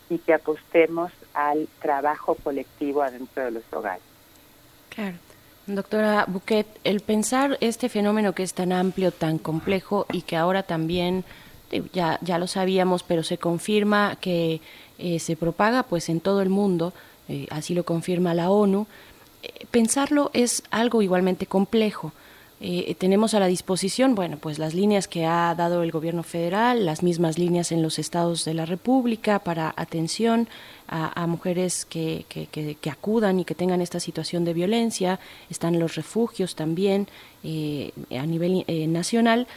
y 0.09 0.17
que 0.17 0.33
apostemos 0.33 1.11
al 1.33 1.67
trabajo 1.81 2.35
colectivo 2.35 3.01
adentro 3.01 3.45
de 3.45 3.51
los 3.51 3.63
hogares. 3.71 4.03
Claro. 4.89 5.17
Doctora 5.67 6.25
Buquet, 6.27 6.65
el 6.83 6.99
pensar 7.01 7.57
este 7.61 7.89
fenómeno 7.89 8.33
que 8.33 8.41
es 8.41 8.55
tan 8.55 8.71
amplio, 8.71 9.11
tan 9.11 9.37
complejo 9.37 10.07
y 10.11 10.23
que 10.23 10.35
ahora 10.35 10.63
también 10.63 11.23
ya, 11.93 12.17
ya 12.21 12.39
lo 12.39 12.47
sabíamos, 12.47 13.03
pero 13.03 13.23
se 13.23 13.37
confirma 13.37 14.17
que 14.19 14.61
eh, 14.97 15.19
se 15.19 15.35
propaga 15.35 15.83
pues 15.83 16.09
en 16.09 16.19
todo 16.19 16.41
el 16.41 16.49
mundo, 16.49 16.93
eh, 17.27 17.47
así 17.51 17.75
lo 17.75 17.83
confirma 17.83 18.33
la 18.33 18.49
ONU, 18.49 18.87
eh, 19.43 19.65
pensarlo 19.69 20.31
es 20.33 20.63
algo 20.71 21.01
igualmente 21.01 21.45
complejo. 21.45 22.13
Eh, 22.61 22.93
tenemos 22.97 23.33
a 23.33 23.39
la 23.39 23.47
disposición, 23.47 24.15
bueno, 24.15 24.37
pues 24.37 24.59
las 24.59 24.73
líneas 24.73 25.07
que 25.07 25.25
ha 25.25 25.55
dado 25.55 25.81
el 25.81 25.91
gobierno 25.91 26.23
federal, 26.23 26.85
las 26.85 27.03
mismas 27.03 27.39
líneas 27.39 27.71
en 27.71 27.81
los 27.81 27.99
estados 27.99 28.43
de 28.43 28.53
la 28.53 28.65
República 28.65 29.39
para 29.39 29.73
atención 29.77 30.49
a, 30.91 31.27
mujeres 31.27 31.85
que, 31.85 32.25
que, 32.27 32.89
acudan 32.89 33.39
y 33.39 33.45
que 33.45 33.53
tengan 33.53 33.79
esta 33.79 33.99
situación 33.99 34.43
de 34.43 34.53
violencia, 34.53 35.19
están 35.49 35.79
los 35.79 35.95
refugios 35.95 36.55
también 36.55 37.07
eh, 37.43 37.91
a 38.11 38.25
nivel 38.25 38.65
eh, 38.67 38.87
nacional. 38.87 39.47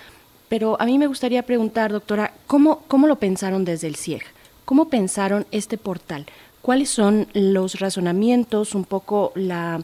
Pero 0.50 0.78
a 0.78 0.84
mí 0.84 0.98
me 0.98 1.06
gustaría 1.06 1.42
preguntar, 1.42 1.90
doctora, 1.90 2.34
¿cómo, 2.46 2.82
¿cómo 2.86 3.06
lo 3.06 3.16
pensaron 3.16 3.64
desde 3.64 3.88
el 3.88 3.96
CIEG? 3.96 4.22
¿Cómo 4.66 4.88
pensaron 4.90 5.46
este 5.50 5.78
portal? 5.78 6.26
¿Cuáles 6.60 6.90
son 6.90 7.26
los 7.32 7.80
razonamientos, 7.80 8.74
un 8.74 8.84
poco 8.84 9.32
la 9.34 9.82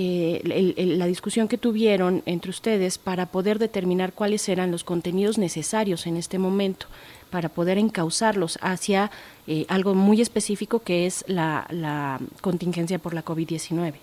eh, 0.00 0.84
la 0.96 1.06
discusión 1.06 1.48
que 1.48 1.58
tuvieron 1.58 2.22
entre 2.24 2.50
ustedes 2.50 2.98
para 2.98 3.26
poder 3.26 3.58
determinar 3.58 4.12
cuáles 4.12 4.48
eran 4.48 4.70
los 4.70 4.84
contenidos 4.84 5.38
necesarios 5.38 6.06
en 6.06 6.16
este 6.16 6.38
momento 6.38 6.86
para 7.30 7.48
poder 7.48 7.78
encauzarlos 7.78 8.60
hacia 8.62 9.10
eh, 9.48 9.66
algo 9.68 9.94
muy 9.94 10.20
específico 10.20 10.84
que 10.84 11.06
es 11.06 11.24
la, 11.26 11.66
la 11.70 12.20
contingencia 12.40 13.00
por 13.00 13.12
la 13.12 13.24
COVID-19. 13.24 13.94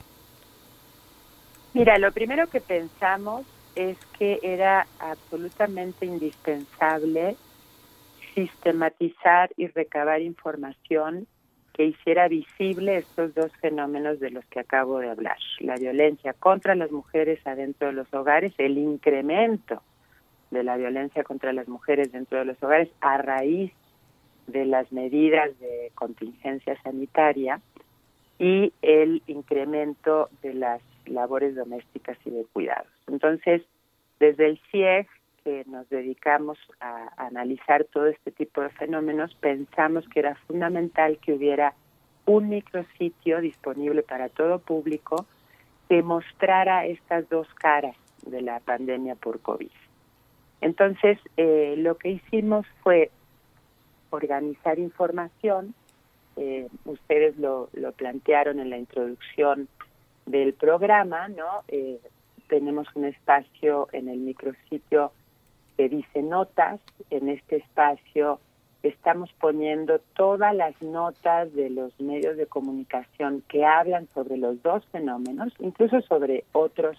Mira, 1.74 1.98
lo 1.98 2.12
primero 2.12 2.48
que 2.48 2.60
pensamos 2.60 3.46
es 3.78 3.98
que 4.20 4.40
era 4.44 4.88
absolutamente 5.00 6.06
indispensable 6.06 7.38
sistematizar 8.34 9.50
y 9.56 9.68
recabar 9.68 10.22
información 10.22 11.26
que 11.76 11.86
hiciera 11.86 12.30
visible 12.30 12.98
estos 12.98 13.36
dos 13.36 13.52
fenómenos 13.58 14.22
de 14.22 14.32
los 14.32 14.46
que 14.46 14.62
acabo 14.62 15.00
de 15.00 15.10
hablar. 15.10 15.38
La 15.60 15.76
violencia 15.76 16.32
contra 16.32 16.74
las 16.74 16.90
mujeres 16.90 17.46
adentro 17.46 17.88
de 17.88 17.94
los 17.94 18.12
hogares, 18.14 18.54
el 18.58 18.78
incremento 18.78 19.82
de 20.52 20.64
la 20.64 20.78
violencia 20.78 21.26
contra 21.26 21.52
las 21.52 21.68
mujeres 21.68 22.14
dentro 22.14 22.40
de 22.40 22.46
los 22.46 22.64
hogares 22.64 22.90
a 23.02 23.18
raíz 23.18 23.74
de 24.48 24.64
las 24.64 24.90
medidas 24.94 25.60
de 25.60 25.92
contingencia 25.96 26.82
sanitaria 26.82 27.60
y 28.40 28.72
el 28.82 29.22
incremento 29.28 30.30
de 30.42 30.54
las 30.54 30.82
labores 31.06 31.56
domésticas 31.56 32.18
y 32.24 32.30
de 32.30 32.46
cuidados. 32.54 32.88
Entonces, 33.08 33.64
desde 34.20 34.46
el 34.46 34.62
CIEG 34.72 35.08
que 35.46 35.64
nos 35.68 35.88
dedicamos 35.90 36.58
a, 36.80 37.14
analizar 37.18 37.86
todo 37.86 38.08
este 38.08 38.32
tipo 38.32 38.62
de 38.62 38.70
fenómenos, 38.72 39.36
pensamos 39.36 40.04
que 40.10 40.20
era 40.20 40.36
fundamental 40.48 41.20
que 41.20 41.34
hubiera 41.34 41.76
un 42.26 42.50
micrositio 42.50 43.40
disponible 43.42 44.02
para 44.02 44.30
todo 44.30 44.58
público 44.58 45.28
que 45.88 46.02
mostrara 46.02 46.88
estas 46.88 47.30
dos 47.30 47.48
caras 47.54 47.96
de 48.26 48.42
la 48.42 48.60
pandemia 48.60 49.14
por 49.14 49.40
COVID. 49.40 49.70
Entonces, 50.62 51.20
eh, 51.38 51.76
lo 51.78 51.96
que 52.00 52.10
hicimos 52.10 52.66
fue 52.82 53.12
organizar 54.10 54.80
información. 54.80 55.76
Eh, 56.38 56.68
ustedes 56.86 57.38
lo, 57.38 57.70
lo, 57.74 57.92
plantearon 57.92 58.60
en 58.60 58.72
la 58.72 58.80
introducción 58.80 59.68
del 60.26 60.56
programa, 60.56 61.28
¿no? 61.28 61.62
Eh, 61.68 62.00
tenemos 62.48 62.88
un 62.96 63.06
espacio 63.06 63.88
en 63.92 64.10
el 64.10 64.18
micrositio 64.18 65.12
que 65.78 65.90
dice 65.90 66.22
notas. 66.22 66.80
En 67.10 67.30
este 67.30 67.58
espacio 67.58 68.40
estamos 68.84 69.32
poniendo 69.40 70.00
todas 70.16 70.56
las 70.56 70.80
notas 70.82 71.54
de 71.54 71.70
los 71.70 72.00
medios 72.00 72.38
de 72.38 72.46
comunicación 72.46 73.44
que 73.48 73.66
hablan 73.66 74.08
sobre 74.14 74.38
los 74.38 74.62
dos 74.62 74.86
fenómenos, 74.92 75.54
incluso 75.60 76.02
sobre 76.02 76.46
otros 76.52 76.98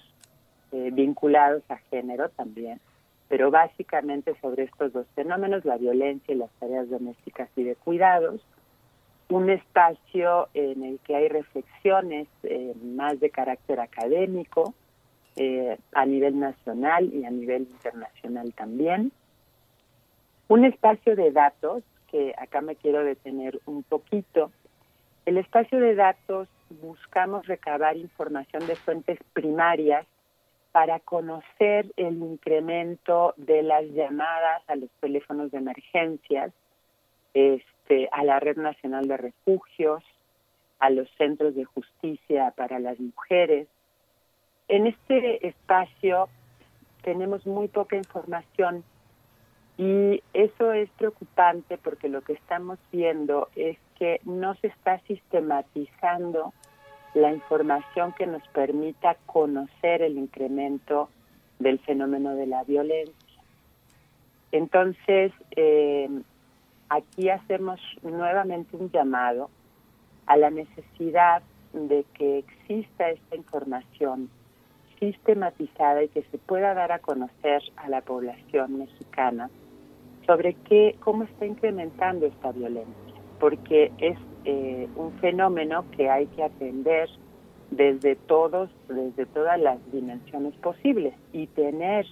eh, 0.73 0.91
vinculados 0.93 1.63
a 1.69 1.77
género 1.91 2.29
también. 2.31 2.81
pero 3.29 3.51
básicamente 3.51 4.37
sobre 4.41 4.65
estos 4.65 4.93
dos 4.93 5.07
fenómenos, 5.17 5.65
la 5.65 5.77
violencia 5.79 6.33
y 6.33 6.39
las 6.39 6.51
tareas 6.61 6.89
domésticas 6.89 7.49
y 7.57 7.65
de 7.65 7.75
cuidados, 7.75 8.41
un 9.29 9.51
espacio 9.51 10.49
en 10.55 10.85
el 10.85 11.01
que 11.01 11.17
hay 11.17 11.29
reflexiones 11.29 12.29
eh, 12.45 12.73
más 12.85 13.19
de 13.19 13.31
carácter 13.31 13.81
académico 13.81 14.75
eh, 15.37 15.79
a 15.93 16.07
nivel 16.07 16.39
nacional 16.39 17.13
y 17.13 17.25
a 17.25 17.31
nivel 17.31 17.63
internacional 17.63 18.53
también, 18.55 19.13
un 20.49 20.65
espacio 20.65 21.17
de 21.17 21.33
datos, 21.33 21.83
que 22.11 22.35
acá 22.39 22.61
me 22.61 22.77
quiero 22.77 23.05
detener 23.05 23.61
un 23.67 23.83
poquito, 23.83 24.51
el 25.27 25.39
espacio 25.39 25.81
de 25.81 25.95
datos 25.95 26.49
buscamos 26.71 27.47
recabar 27.47 27.97
información 27.97 28.67
de 28.67 28.77
fuentes 28.77 29.19
primarias 29.33 30.07
para 30.73 31.01
conocer 31.01 31.87
el 31.97 32.17
incremento 32.19 33.35
de 33.37 33.63
las 33.63 33.85
llamadas 33.87 34.63
a 34.69 34.77
los 34.77 34.91
teléfonos 35.01 35.51
de 35.51 35.59
emergencias, 35.59 36.53
este, 37.35 38.09
a 38.13 38.25
la 38.25 38.41
Red 38.41 38.59
Nacional 38.59 39.09
de 39.09 39.17
Refugios, 39.17 40.05
a 40.79 40.91
los 40.91 41.09
centros 41.17 41.55
de 41.55 41.65
justicia 41.65 42.53
para 42.57 42.79
las 42.79 43.01
mujeres. 43.01 43.69
En 44.69 44.89
este 44.89 45.47
espacio 45.47 46.29
tenemos 47.03 47.47
muy 47.47 47.69
poca 47.69 47.97
información 47.97 48.83
y 49.79 50.23
eso 50.33 50.73
es 50.73 50.91
preocupante 50.99 51.79
porque 51.79 52.09
lo 52.09 52.23
que 52.23 52.33
estamos 52.33 52.79
viendo 52.91 53.49
es 53.55 53.79
que 53.97 54.21
no 54.25 54.55
se 54.57 54.69
está 54.69 54.99
sistematizando 55.07 56.53
la 57.15 57.33
información 57.33 58.13
que 58.13 58.27
nos 58.27 58.47
permita 58.49 59.17
conocer 59.27 60.03
el 60.03 60.19
incremento 60.19 61.11
del 61.61 61.79
fenómeno 61.79 62.35
de 62.35 62.47
la 62.47 62.65
violencia. 62.65 63.43
Entonces, 64.51 65.33
eh, 65.55 66.09
aquí 66.89 67.29
hacemos 67.29 67.81
nuevamente 68.03 68.77
un 68.77 68.91
llamado 68.91 69.49
a 70.27 70.37
la 70.37 70.51
necesidad 70.51 71.43
de 71.73 72.05
que 72.15 72.39
exista 72.39 73.11
esta 73.11 73.37
información 73.37 74.29
sistematizada 74.99 76.03
y 76.03 76.09
que 76.09 76.23
se 76.23 76.39
pueda 76.39 76.75
dar 76.75 76.93
a 76.93 76.99
conocer 76.99 77.63
a 77.77 77.89
la 77.89 78.01
población 78.01 78.79
mexicana 78.79 79.51
sobre 80.27 80.55
qué, 80.55 80.97
cómo 81.01 81.25
está 81.25 81.47
incrementando 81.47 82.27
esta 82.27 82.53
violencia, 82.53 83.15
porque 83.39 83.93
es 83.99 84.19
eh, 84.45 84.89
un 84.97 85.13
fenómeno 85.21 85.85
que 85.93 86.11
hay 86.11 86.27
que 86.27 86.43
atender 86.43 87.09
desde 87.71 88.17
todos, 88.17 88.71
desde 88.89 89.27
todas 89.27 89.61
las 89.61 89.79
dimensiones 89.93 90.55
posibles. 90.55 91.15
Y 91.33 91.47
tener 91.49 92.07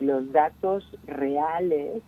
los 0.00 0.30
datos 0.32 0.84
reales 1.06 2.02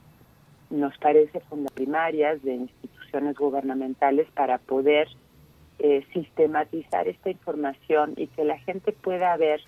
nos 0.70 0.96
parece 0.98 1.40
primarias 1.74 2.42
de 2.42 2.54
instituciones 2.54 3.36
gubernamentales 3.36 4.28
para 4.32 4.58
poder 4.58 5.08
eh, 5.78 6.04
sistematizar 6.12 7.06
esta 7.06 7.30
información 7.30 8.14
y 8.16 8.26
que 8.28 8.44
la 8.44 8.58
gente 8.60 8.92
pueda 8.92 9.36
ver 9.36 9.60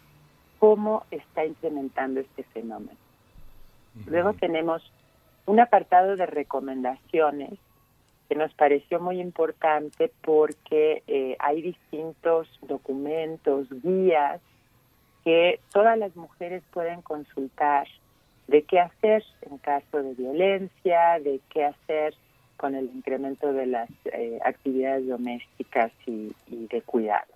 cómo 0.59 1.05
está 1.11 1.45
incrementando 1.45 2.21
este 2.21 2.45
fenómeno. 2.45 2.99
Luego 4.07 4.33
tenemos 4.35 4.83
un 5.47 5.61
apartado 5.61 6.17
de 6.17 6.27
recomendaciones 6.27 7.59
que 8.29 8.35
nos 8.35 8.53
pareció 8.55 9.01
muy 9.01 9.21
importante 9.21 10.13
porque 10.23 11.03
eh, 11.07 11.37
hay 11.39 11.63
distintos 11.63 12.49
documentos, 12.63 13.67
guías 13.83 14.41
que 15.25 15.61
todas 15.73 15.99
las 15.99 16.15
mujeres 16.15 16.63
pueden 16.73 17.03
consultar 17.03 17.87
de 18.47 18.63
qué 18.63 18.81
hacer 18.81 19.25
en 19.43 19.59
caso 19.59 20.03
de 20.03 20.15
violencia, 20.15 21.19
de 21.21 21.41
qué 21.51 21.65
hacer 21.65 22.15
con 22.57 22.75
el 22.75 22.87
incremento 22.87 23.53
de 23.53 23.67
las 23.67 23.91
eh, 24.07 24.39
actividades 24.45 25.07
domésticas 25.07 25.93
y, 26.07 26.35
de 26.49 26.83
cuidados. 26.83 27.29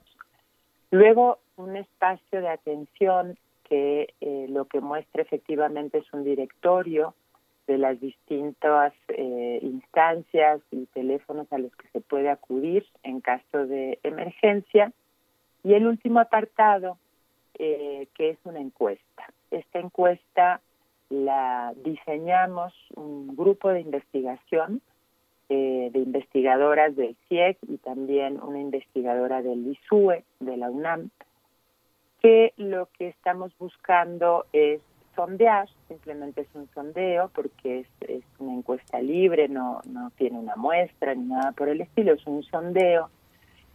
Luego, 0.90 1.38
un 1.56 1.76
espacio 1.76 2.40
de 2.40 2.48
atención 2.48 3.38
que 3.64 4.14
eh, 4.20 4.46
lo 4.48 4.66
que 4.66 4.80
muestra 4.80 5.22
efectivamente 5.22 5.98
es 5.98 6.12
un 6.12 6.24
directorio 6.24 7.14
de 7.66 7.78
las 7.78 8.00
distintas 8.00 8.92
eh, 9.08 9.60
instancias 9.62 10.60
y 10.70 10.86
teléfonos 10.86 11.50
a 11.52 11.58
los 11.58 11.74
que 11.76 11.88
se 11.88 12.00
puede 12.00 12.28
acudir 12.28 12.84
en 13.02 13.20
caso 13.20 13.66
de 13.66 13.98
emergencia. 14.02 14.92
Y 15.62 15.74
el 15.74 15.86
último 15.86 16.18
apartado, 16.20 16.98
eh, 17.58 18.08
que 18.14 18.30
es 18.30 18.38
una 18.44 18.60
encuesta. 18.60 19.26
Esta 19.50 19.78
encuesta 19.78 20.60
la 21.08 21.72
diseñamos 21.84 22.74
un 22.96 23.36
grupo 23.36 23.68
de 23.68 23.80
investigación 23.80 24.80
eh, 25.48 25.90
de 25.92 25.98
investigadoras 25.98 26.96
del 26.96 27.14
CIEC 27.28 27.58
y 27.68 27.76
también 27.76 28.40
una 28.42 28.58
investigadora 28.58 29.42
del 29.42 29.66
ISUE, 29.66 30.24
de 30.40 30.56
la 30.56 30.70
UNAM, 30.70 31.10
que 32.22 32.54
lo 32.56 32.88
que 32.96 33.08
estamos 33.08 33.52
buscando 33.58 34.46
es 34.52 34.80
sondear, 35.16 35.68
simplemente 35.88 36.42
es 36.42 36.48
un 36.54 36.68
sondeo 36.72 37.30
porque 37.35 37.80
es, 37.80 37.87
es 38.08 38.24
una 38.38 38.54
encuesta 38.54 39.00
libre, 39.00 39.48
no, 39.48 39.80
no 39.85 40.11
tiene 40.16 40.38
una 40.38 40.56
muestra 40.56 41.14
ni 41.14 41.26
nada 41.26 41.52
por 41.52 41.68
el 41.68 41.80
estilo, 41.80 42.14
es 42.14 42.26
un 42.26 42.42
sondeo 42.44 43.11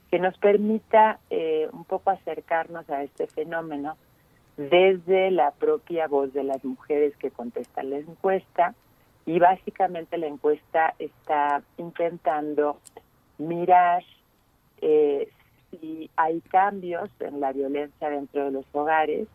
que 0.10 0.20
nos 0.20 0.38
permita 0.38 1.20
eh, 1.30 1.68
un 1.72 1.84
poco 1.84 2.10
acercarnos 2.10 2.90
a 2.90 3.04
este 3.04 3.28
fenómeno 3.28 3.98
desde 4.56 5.30
la 5.32 5.52
propia 5.52 6.08
voz 6.08 6.34
de 6.34 6.44
las 6.44 6.64
mujeres 6.64 7.16
que 7.18 7.30
contestan 7.30 7.90
la 7.90 7.98
encuesta. 7.98 8.74
Y 9.26 9.40
básicamente 9.40 10.18
la 10.18 10.28
encuesta 10.28 10.96
está 10.98 11.62
intentando 11.78 12.80
mirar 13.38 14.04
eh, 14.82 15.28
si 15.72 16.10
hay 16.16 16.42
cambios 16.42 17.10
en 17.20 17.40
la 17.40 17.52
violencia 17.52 18.10
dentro 18.10 18.46
de 18.46 18.52
los 18.52 18.66
hogares 18.72 19.28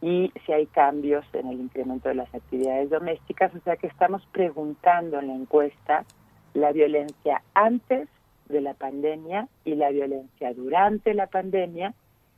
y 0.00 0.32
si 0.44 0.52
hay 0.52 0.66
cambios 0.66 1.24
en 1.32 1.46
el 1.48 1.60
incremento 1.60 2.08
de 2.08 2.16
las 2.16 2.34
actividades 2.34 2.90
domésticas. 2.90 3.54
O 3.54 3.60
sea 3.60 3.76
que 3.76 3.86
estamos 3.86 4.26
preguntando 4.32 5.20
en 5.20 5.28
la 5.28 5.34
encuesta 5.34 6.04
la 6.54 6.72
violencia 6.72 7.42
antes 7.54 8.08
de 8.48 8.60
la 8.60 8.74
pandemia 8.74 9.48
y 9.64 9.74
la 9.74 9.90
violencia 9.90 10.52
durante 10.54 11.14
la 11.14 11.26
pandemia 11.26 11.94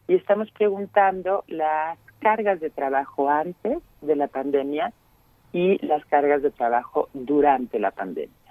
y 0.07 0.14
estamos 0.14 0.51
preguntando 0.53 1.44
las 1.49 1.99
cargas 2.20 2.61
de 2.61 2.70
trabajo 2.70 3.29
antes 3.29 3.79
de 4.03 4.16
la 4.16 4.29
pandemia 4.29 4.92
y 5.53 5.85
las 5.87 6.05
cargas 6.07 6.42
de 6.42 6.51
trabajo 6.51 7.09
durante 7.14 7.79
la 7.79 7.90
pandemia. 7.90 8.43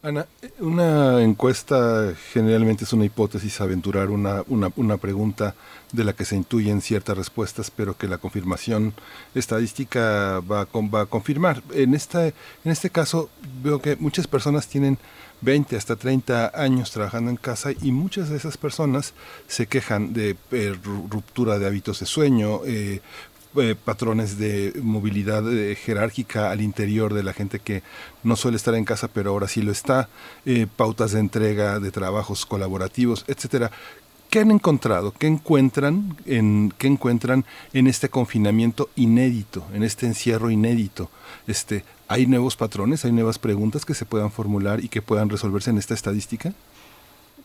Ana, 0.00 0.28
una 0.60 1.20
encuesta 1.22 2.14
generalmente 2.32 2.84
es 2.84 2.92
una 2.92 3.04
hipótesis, 3.04 3.60
aventurar 3.60 4.10
una, 4.10 4.44
una, 4.46 4.70
una, 4.76 4.96
pregunta 4.96 5.56
de 5.90 6.04
la 6.04 6.12
que 6.12 6.24
se 6.24 6.36
intuyen 6.36 6.80
ciertas 6.80 7.16
respuestas, 7.16 7.72
pero 7.72 7.96
que 7.96 8.06
la 8.06 8.18
confirmación 8.18 8.94
estadística 9.34 10.38
va 10.40 10.68
va 10.72 11.00
a 11.00 11.06
confirmar. 11.06 11.64
En, 11.72 11.94
esta, 11.94 12.28
en 12.28 12.34
este 12.64 12.90
caso 12.90 13.28
veo 13.60 13.82
que 13.82 13.96
muchas 13.96 14.28
personas 14.28 14.68
tienen 14.68 14.98
20 15.40 15.76
hasta 15.76 15.96
30 15.96 16.52
años 16.54 16.90
trabajando 16.90 17.30
en 17.30 17.36
casa 17.36 17.70
y 17.72 17.92
muchas 17.92 18.28
de 18.28 18.36
esas 18.36 18.56
personas 18.56 19.14
se 19.46 19.66
quejan 19.66 20.12
de 20.12 20.36
eh, 20.50 20.76
ruptura 20.82 21.58
de 21.58 21.66
hábitos 21.66 22.00
de 22.00 22.06
sueño, 22.06 22.60
eh, 22.66 23.00
eh, 23.56 23.74
patrones 23.82 24.38
de 24.38 24.74
movilidad 24.82 25.42
eh, 25.50 25.74
jerárquica 25.74 26.50
al 26.50 26.60
interior 26.60 27.14
de 27.14 27.22
la 27.22 27.32
gente 27.32 27.58
que 27.58 27.82
no 28.22 28.36
suele 28.36 28.56
estar 28.56 28.74
en 28.74 28.84
casa, 28.84 29.08
pero 29.08 29.30
ahora 29.30 29.48
sí 29.48 29.62
lo 29.62 29.72
está, 29.72 30.08
eh, 30.44 30.66
pautas 30.76 31.12
de 31.12 31.20
entrega 31.20 31.80
de 31.80 31.90
trabajos 31.90 32.44
colaborativos, 32.44 33.24
etcétera. 33.26 33.70
¿Qué 34.28 34.40
han 34.40 34.50
encontrado? 34.50 35.12
¿Qué 35.12 35.26
encuentran 35.26 36.14
en 36.26 36.74
qué 36.76 36.86
encuentran 36.86 37.46
en 37.72 37.86
este 37.86 38.10
confinamiento 38.10 38.90
inédito, 38.94 39.64
en 39.72 39.82
este 39.82 40.04
encierro 40.04 40.50
inédito? 40.50 41.10
Este, 41.46 41.84
¿hay 42.08 42.26
nuevos 42.26 42.54
patrones, 42.54 43.06
hay 43.06 43.12
nuevas 43.12 43.38
preguntas 43.38 43.86
que 43.86 43.94
se 43.94 44.04
puedan 44.04 44.30
formular 44.30 44.84
y 44.84 44.88
que 44.88 45.00
puedan 45.00 45.30
resolverse 45.30 45.70
en 45.70 45.78
esta 45.78 45.94
estadística? 45.94 46.52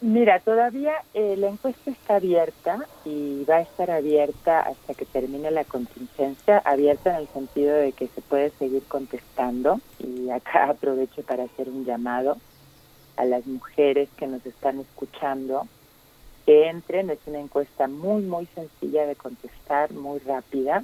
Mira, 0.05 0.41
todavía 0.41 0.95
eh, 1.13 1.37
la 1.37 1.47
encuesta 1.47 1.89
está 1.89 2.17
abierta 2.17 2.85
y 3.05 3.45
va 3.45 3.55
a 3.55 3.61
estar 3.61 3.89
abierta 3.89 4.59
hasta 4.59 4.95
que 4.95 5.05
termine 5.05 5.49
la 5.49 5.63
contingencia, 5.63 6.57
abierta 6.57 7.11
en 7.11 7.21
el 7.21 7.27
sentido 7.29 7.73
de 7.73 7.93
que 7.93 8.09
se 8.09 8.19
puede 8.19 8.49
seguir 8.59 8.83
contestando 8.83 9.79
y 9.99 10.29
acá 10.29 10.65
aprovecho 10.71 11.23
para 11.23 11.45
hacer 11.45 11.69
un 11.69 11.85
llamado 11.85 12.35
a 13.15 13.23
las 13.23 13.47
mujeres 13.47 14.09
que 14.17 14.27
nos 14.27 14.45
están 14.45 14.81
escuchando 14.81 15.69
que 16.45 16.67
entren, 16.67 17.09
es 17.09 17.19
una 17.25 17.39
encuesta 17.39 17.87
muy 17.87 18.23
muy 18.23 18.45
sencilla 18.47 19.05
de 19.05 19.15
contestar, 19.15 19.93
muy 19.93 20.19
rápida, 20.19 20.83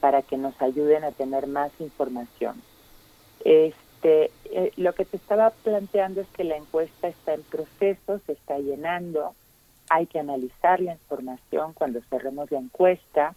para 0.00 0.22
que 0.22 0.38
nos 0.38 0.58
ayuden 0.62 1.04
a 1.04 1.12
tener 1.12 1.46
más 1.46 1.72
información. 1.78 2.62
Este, 3.96 4.30
eh, 4.44 4.72
lo 4.76 4.92
que 4.94 5.04
te 5.04 5.16
estaba 5.16 5.50
planteando 5.50 6.20
es 6.20 6.28
que 6.28 6.44
la 6.44 6.56
encuesta 6.56 7.08
está 7.08 7.34
en 7.34 7.42
proceso, 7.42 8.20
se 8.26 8.32
está 8.32 8.58
llenando, 8.58 9.34
hay 9.88 10.06
que 10.06 10.18
analizar 10.18 10.80
la 10.80 10.92
información 10.92 11.72
cuando 11.72 12.00
cerremos 12.10 12.50
la 12.50 12.58
encuesta 12.58 13.34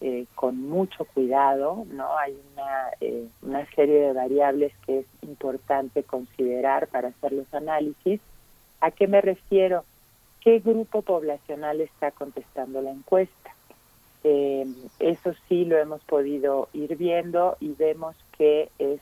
eh, 0.00 0.26
con 0.34 0.68
mucho 0.68 1.04
cuidado, 1.04 1.84
¿no? 1.92 2.16
Hay 2.18 2.36
una, 2.52 2.88
eh, 3.00 3.26
una 3.42 3.66
serie 3.74 4.00
de 4.00 4.12
variables 4.12 4.72
que 4.86 5.00
es 5.00 5.06
importante 5.22 6.02
considerar 6.02 6.88
para 6.88 7.08
hacer 7.08 7.32
los 7.32 7.52
análisis. 7.54 8.20
¿A 8.80 8.90
qué 8.90 9.06
me 9.06 9.20
refiero? 9.20 9.84
¿Qué 10.40 10.58
grupo 10.58 11.02
poblacional 11.02 11.82
está 11.82 12.10
contestando 12.10 12.80
la 12.80 12.90
encuesta? 12.90 13.54
Eh, 14.24 14.66
eso 14.98 15.34
sí 15.48 15.66
lo 15.66 15.78
hemos 15.78 16.02
podido 16.02 16.68
ir 16.72 16.96
viendo 16.96 17.56
y 17.60 17.74
vemos 17.74 18.16
que 18.36 18.70
es 18.78 19.00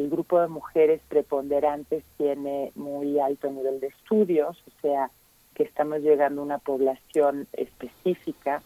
el 0.00 0.08
grupo 0.08 0.40
de 0.40 0.48
mujeres 0.48 1.00
preponderantes 1.08 2.04
tiene 2.16 2.72
muy 2.74 3.18
alto 3.20 3.50
nivel 3.50 3.80
de 3.80 3.88
estudios, 3.88 4.56
o 4.66 4.80
sea, 4.80 5.10
que 5.54 5.62
estamos 5.62 6.00
llegando 6.00 6.40
a 6.40 6.44
una 6.44 6.58
población 6.58 7.46
específica 7.52 8.62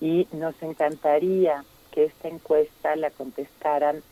y 0.00 0.28
nos 0.32 0.60
encantaría 0.62 1.64
que 1.90 2.04
esta 2.04 2.28
encuesta 2.28 2.94
la 2.94 3.10
contestaran 3.10 4.02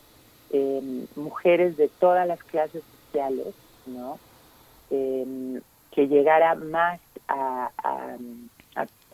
eh, 0.49 1.05
mujeres 1.15 1.77
de 1.77 1.87
todas 1.87 2.27
las 2.27 2.43
clases 2.43 2.83
sociales, 3.05 3.55
¿no? 3.85 4.19
Em, 4.89 5.61
que 5.91 6.07
llegara 6.07 6.55
más 6.55 6.99
a, 7.29 7.71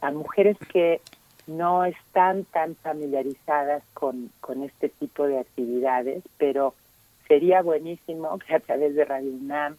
a, 0.01 0.11
mujeres 0.11 0.57
que 0.71 1.01
no 1.47 1.85
están 1.85 2.45
tan 2.45 2.75
familiarizadas 2.75 3.83
con, 3.93 4.31
con 4.41 4.63
este 4.63 4.89
tipo 4.89 5.25
de 5.25 5.39
actividades, 5.39 6.23
pero 6.37 6.73
sería 7.27 7.61
buenísimo 7.61 8.37
que 8.39 8.55
a 8.55 8.59
través 8.59 8.95
de 8.95 9.05
Radio 9.05 9.31
UNAM 9.31 9.77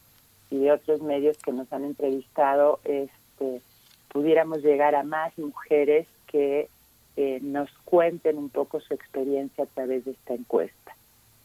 y 0.50 0.58
de 0.58 0.72
otros 0.72 1.02
medios 1.02 1.38
que 1.38 1.52
nos 1.52 1.72
han 1.72 1.84
entrevistado 1.84 2.80
este, 2.84 3.60
pudiéramos 4.08 4.62
llegar 4.62 4.94
a 4.94 5.02
más 5.02 5.36
mujeres 5.38 6.06
que 6.26 6.68
eh, 7.16 7.38
nos 7.42 7.70
cuenten 7.84 8.38
un 8.38 8.48
poco 8.48 8.80
su 8.80 8.94
experiencia 8.94 9.64
a 9.64 9.66
través 9.68 10.04
de 10.04 10.12
esta 10.12 10.34
encuesta. 10.34 10.96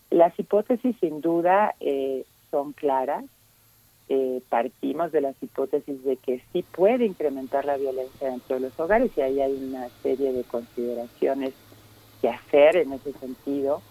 Las 0.09 0.37
hipótesis 0.39 0.95
sin 0.99 1.21
duda 1.21 1.75
eh, 1.79 2.25
son 2.49 2.73
claras. 2.73 3.25
Eh, 4.11 4.41
partimos 4.49 5.11
de 5.11 5.21
las 5.21 5.35
hipótesis 5.41 6.03
de 6.03 6.17
que 6.17 6.41
sí 6.51 6.63
puede 6.63 7.05
incrementar 7.05 7.65
la 7.65 7.77
violencia 7.77 8.31
dentro 8.31 8.55
de 8.55 8.61
los 8.61 8.79
hogares 8.79 9.11
y 9.15 9.21
ahí 9.21 9.39
hay 9.39 9.53
una 9.53 9.87
serie 10.01 10.33
de 10.33 10.43
consideraciones 10.43 11.53
que 12.19 12.29
hacer 12.29 12.77
en 12.77 12.93
ese 12.93 13.13
sentido 13.13 13.83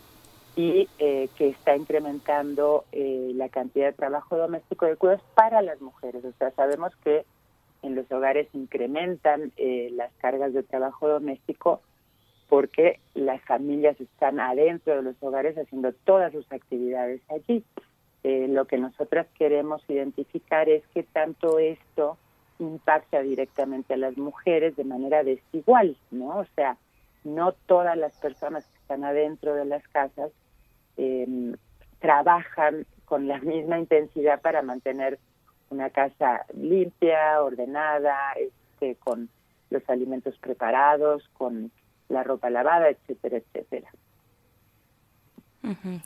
y 0.61 0.89
que 0.99 1.49
está 1.51 1.77
incrementando 1.77 2.85
la 2.93 3.49
cantidad 3.49 3.87
de 3.87 3.93
trabajo 3.93 4.37
doméstico 4.37 4.87
de 4.87 4.97
cuidados 4.97 5.23
para 5.35 5.63
las 5.63 5.81
mujeres. 5.81 6.25
O 6.25 6.33
sea, 6.33 6.51
sabemos 6.51 6.97
que 7.05 7.25
en 7.83 7.95
los 7.95 8.11
hogares 8.11 8.49
incrementan 8.53 9.53
eh, 9.57 9.91
las 9.93 10.13
cargas 10.15 10.53
de 10.53 10.63
trabajo 10.63 11.09
doméstico 11.09 11.81
porque 12.49 13.01
las 13.15 13.43
familias 13.43 14.01
están 14.01 14.41
adentro 14.41 14.97
de 14.97 15.03
los 15.03 15.23
hogares 15.23 15.57
haciendo 15.59 15.93
todas 15.93 16.33
sus 16.33 16.51
actividades 16.51 17.21
allí. 17.29 17.63
Eh, 18.25 18.47
lo 18.49 18.67
que 18.67 18.79
nosotras 18.79 19.27
queremos 19.39 19.83
identificar 19.89 20.69
es 20.69 20.83
que 20.89 21.03
tanto 21.03 21.59
esto 21.59 22.17
impacta 22.59 23.21
directamente 23.23 23.95
a 23.95 23.99
las 23.99 24.17
mujeres 24.17 24.75
de 24.77 24.85
manera 24.85 25.23
desigual, 25.23 25.97
¿no? 26.11 26.39
O 26.39 26.47
sea, 26.57 26.77
no 27.23 27.53
todas 27.53 27.97
las 27.97 28.17
personas 28.17 28.65
que 28.67 28.79
están 28.79 29.05
adentro 29.05 29.55
de 29.55 29.67
las 29.67 29.87
casas 29.89 30.33
em, 30.99 31.55
trabajan 32.01 32.87
con 33.07 33.27
la 33.27 33.39
misma 33.39 33.79
intensidad 33.79 34.41
para 34.43 34.61
mantener 34.61 35.19
una 35.71 35.91
casa 35.91 36.45
limpia, 36.55 37.43
ordenada, 37.43 38.33
este, 38.33 38.97
con 38.97 39.31
los 39.71 39.89
alimentos 39.89 40.39
preparados, 40.39 41.29
con 41.33 41.71
la 42.09 42.23
ropa 42.23 42.51
lavada, 42.51 42.91
etcétera, 42.91 43.39
etcétera. 43.39 43.91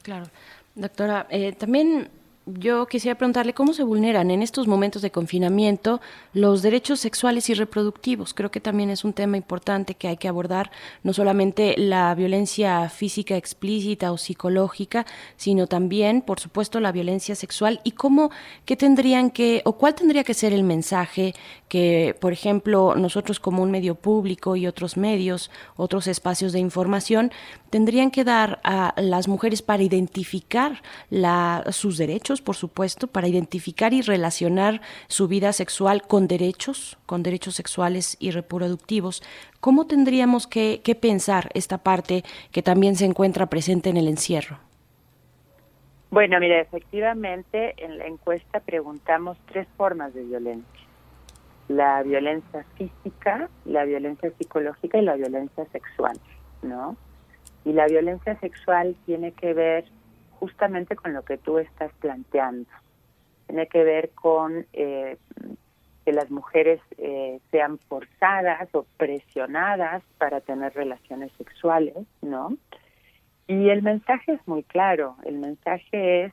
claro. 0.02 0.26
Doctora, 0.74 1.26
eh, 1.30 1.52
también 1.52 2.08
yo 2.46 2.86
quisiera 2.86 3.16
preguntarle 3.16 3.54
cómo 3.54 3.72
se 3.72 3.84
vulneran 3.84 4.30
en 4.30 4.42
estos 4.42 4.66
momentos 4.66 5.00
de 5.02 5.12
confinamiento 5.12 6.00
los 6.32 6.62
derechos 6.62 6.98
sexuales 6.98 7.48
y 7.50 7.54
reproductivos. 7.54 8.34
Creo 8.34 8.50
que 8.50 8.60
también 8.60 8.90
es 8.90 9.04
un 9.04 9.12
tema 9.12 9.36
importante 9.36 9.94
que 9.94 10.08
hay 10.08 10.16
que 10.16 10.28
abordar, 10.28 10.72
no 11.04 11.12
solamente 11.12 11.74
la 11.78 12.14
violencia 12.14 12.88
física 12.88 13.36
explícita 13.36 14.10
o 14.10 14.18
psicológica, 14.18 15.06
sino 15.36 15.66
también, 15.68 16.22
por 16.22 16.40
supuesto, 16.40 16.80
la 16.80 16.90
violencia 16.90 17.36
sexual 17.36 17.80
y 17.84 17.92
cómo, 17.92 18.30
qué 18.64 18.76
tendrían 18.76 19.30
que, 19.30 19.62
o 19.64 19.74
cuál 19.74 19.94
tendría 19.94 20.24
que 20.24 20.34
ser 20.34 20.52
el 20.52 20.64
mensaje 20.64 21.34
que, 21.68 22.16
por 22.20 22.32
ejemplo, 22.32 22.94
nosotros 22.96 23.40
como 23.40 23.62
un 23.62 23.70
medio 23.70 23.94
público 23.94 24.56
y 24.56 24.66
otros 24.66 24.96
medios, 24.96 25.50
otros 25.76 26.06
espacios 26.06 26.52
de 26.52 26.58
información, 26.58 27.32
tendrían 27.70 28.10
que 28.10 28.24
dar 28.24 28.60
a 28.64 28.94
las 28.96 29.28
mujeres 29.28 29.62
para 29.62 29.82
identificar 29.82 30.82
la, 31.08 31.64
sus 31.70 31.96
derechos, 31.96 32.31
por 32.40 32.56
supuesto, 32.56 33.06
para 33.08 33.28
identificar 33.28 33.92
y 33.92 34.00
relacionar 34.00 34.80
su 35.08 35.28
vida 35.28 35.52
sexual 35.52 36.02
con 36.02 36.28
derechos, 36.28 36.98
con 37.04 37.22
derechos 37.22 37.56
sexuales 37.56 38.16
y 38.20 38.30
reproductivos. 38.30 39.22
¿Cómo 39.60 39.86
tendríamos 39.86 40.46
que, 40.46 40.80
que 40.82 40.94
pensar 40.94 41.50
esta 41.54 41.78
parte 41.78 42.22
que 42.50 42.62
también 42.62 42.96
se 42.96 43.04
encuentra 43.04 43.46
presente 43.46 43.90
en 43.90 43.96
el 43.96 44.08
encierro? 44.08 44.58
Bueno, 46.10 46.38
mira, 46.40 46.60
efectivamente 46.60 47.74
en 47.76 47.98
la 47.98 48.06
encuesta 48.06 48.60
preguntamos 48.60 49.36
tres 49.46 49.66
formas 49.76 50.14
de 50.14 50.22
violencia 50.22 50.82
la 51.68 52.02
violencia 52.02 52.64
física, 52.76 53.48
la 53.64 53.84
violencia 53.84 54.30
psicológica 54.38 54.98
y 54.98 55.02
la 55.02 55.16
violencia 55.16 55.64
sexual, 55.66 56.18
¿no? 56.62 56.96
Y 57.64 57.72
la 57.72 57.86
violencia 57.86 58.38
sexual 58.40 58.96
tiene 59.06 59.32
que 59.32 59.54
ver 59.54 59.84
justamente 60.42 60.96
con 60.96 61.12
lo 61.12 61.22
que 61.22 61.38
tú 61.38 61.58
estás 61.58 61.92
planteando. 62.00 62.68
Tiene 63.46 63.68
que 63.68 63.84
ver 63.84 64.10
con 64.10 64.66
eh, 64.72 65.16
que 66.04 66.12
las 66.12 66.32
mujeres 66.32 66.80
eh, 66.98 67.38
sean 67.52 67.78
forzadas 67.78 68.68
o 68.74 68.84
presionadas 68.96 70.02
para 70.18 70.40
tener 70.40 70.74
relaciones 70.74 71.30
sexuales, 71.38 71.94
¿no? 72.22 72.56
Y 73.46 73.68
el 73.68 73.82
mensaje 73.82 74.32
es 74.32 74.48
muy 74.48 74.64
claro. 74.64 75.14
El 75.24 75.38
mensaje 75.38 76.24
es 76.24 76.32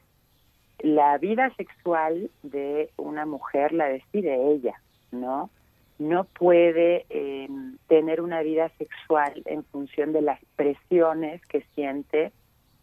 la 0.80 1.16
vida 1.20 1.54
sexual 1.56 2.32
de 2.42 2.90
una 2.98 3.28
mujer 3.28 3.74
la 3.74 3.90
decide 3.90 4.54
ella, 4.54 4.82
¿no? 5.12 5.52
No 6.00 6.24
puede 6.24 7.06
em, 7.10 7.78
tener 7.88 8.22
una 8.22 8.42
vida 8.42 8.70
sexual 8.80 9.44
en 9.46 9.64
función 9.66 10.14
de 10.14 10.24
las 10.24 10.40
presiones 10.56 11.46
que 11.46 11.62
siente 11.76 12.32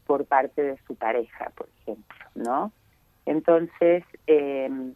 por 0.07 0.25
parte 0.25 0.63
de 0.63 0.79
su 0.87 0.95
pareja, 0.95 1.51
por 1.57 1.69
ejemplo, 1.81 2.17
¿no? 2.35 2.73
Entonces, 3.27 4.05
em, 4.27 4.95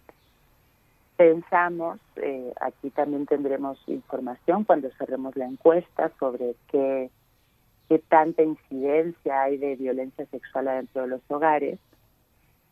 pensamos, 1.17 1.99
eh, 2.17 2.53
aquí 2.61 2.91
también 2.91 3.27
tendremos 3.27 3.79
información 3.89 4.65
cuando 4.65 4.91
cerremos 4.93 5.37
la 5.37 5.47
encuesta 5.47 6.11
sobre 6.19 6.55
qué, 6.71 7.11
qué 7.89 7.99
tanta 7.99 8.43
incidencia 8.43 9.43
hay 9.43 9.59
de 9.59 9.77
violencia 9.77 10.25
sexual 10.27 10.69
adentro 10.69 11.03
de 11.03 11.09
los 11.09 11.21
hogares, 11.29 11.79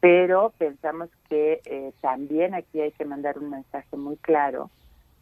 pero 0.01 0.53
pensamos 0.57 1.11
que 1.28 1.61
eh, 1.64 1.93
también 2.01 2.55
aquí 2.55 2.80
hay 2.80 2.93
que 2.93 3.05
mandar 3.05 3.39
un 3.39 3.51
mensaje 3.51 3.97
muy 3.97 4.16
claro 4.16 4.70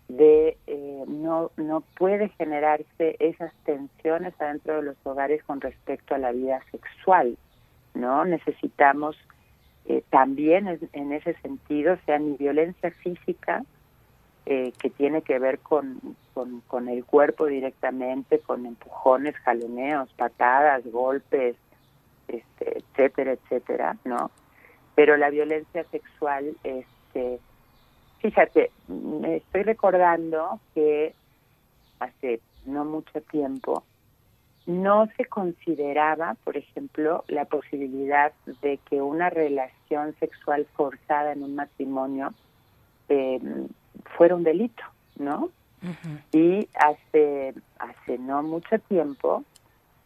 de 0.09 0.57
eh, 0.67 1.05
no 1.09 1.51
no 1.57 1.83
puede 1.97 2.29
generarse 2.31 3.17
esas 3.19 3.53
tensiones 3.65 4.35
adentro 4.41 4.77
de 4.77 4.83
los 4.83 4.97
hogares 5.05 5.43
con 5.45 5.61
respecto 5.61 6.15
a 6.15 6.19
la 6.19 6.33
vida 6.33 6.63
sexual 6.71 7.37
no 7.95 8.25
necesitamos 8.25 9.17
eh, 9.87 10.03
también 10.11 10.79
en, 10.93 11.13
ese 11.13 11.35
sentido 11.41 11.99
sea 12.07 12.19
ni 12.19 12.37
violencia 12.37 12.91
física 12.91 13.65
que 14.45 14.91
tiene 14.97 15.23
que 15.23 15.41
ver 15.41 15.59
con, 15.59 15.99
con, 16.33 16.61
con 16.69 16.89
el 16.89 17.05
cuerpo 17.05 17.47
directamente 17.47 18.39
con 18.39 18.65
empujones 18.65 19.35
jaloneos 19.39 20.09
patadas 20.13 20.87
golpes 20.87 21.57
este, 22.29 22.79
etcétera 22.79 23.33
etcétera 23.33 23.97
no 24.05 24.31
pero 24.97 25.17
la 25.19 25.31
violencia 25.31 25.85
sexual, 25.91 26.57
este, 26.65 27.39
fíjate, 28.31 28.73
me 28.89 29.37
estoy 29.37 29.63
recordando 29.63 30.59
que 30.75 31.15
hace 32.01 32.41
no 32.65 32.85
mucho 32.85 33.21
tiempo 33.21 33.85
no 34.67 35.07
se 35.17 35.27
consideraba, 35.27 36.35
por 36.43 36.57
ejemplo, 36.57 37.23
la 37.29 37.45
posibilidad 37.45 38.33
de 38.63 38.79
que 38.79 39.01
una 39.01 39.31
relación 39.31 40.17
sexual 40.19 40.67
forzada 40.75 41.35
en 41.35 41.45
un 41.45 41.55
matrimonio 41.55 42.35
eh, 43.09 43.39
fuera 44.17 44.35
un 44.35 44.43
delito, 44.43 44.83
¿no? 45.19 45.51
Y 46.33 46.69
hace, 46.75 47.55
hace 47.79 48.19
no 48.19 48.43
mucho 48.43 48.81
tiempo 48.81 49.45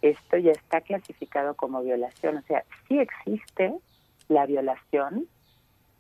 esto 0.03 0.37
ya 0.37 0.51
está 0.51 0.83
clasificado 0.83 1.55
como 1.55 1.83
violación, 1.83 2.37
o 2.37 2.43
sea, 2.43 2.64
sí 2.87 2.99
existe 2.99 3.73
la 4.29 4.45
violación 4.45 5.27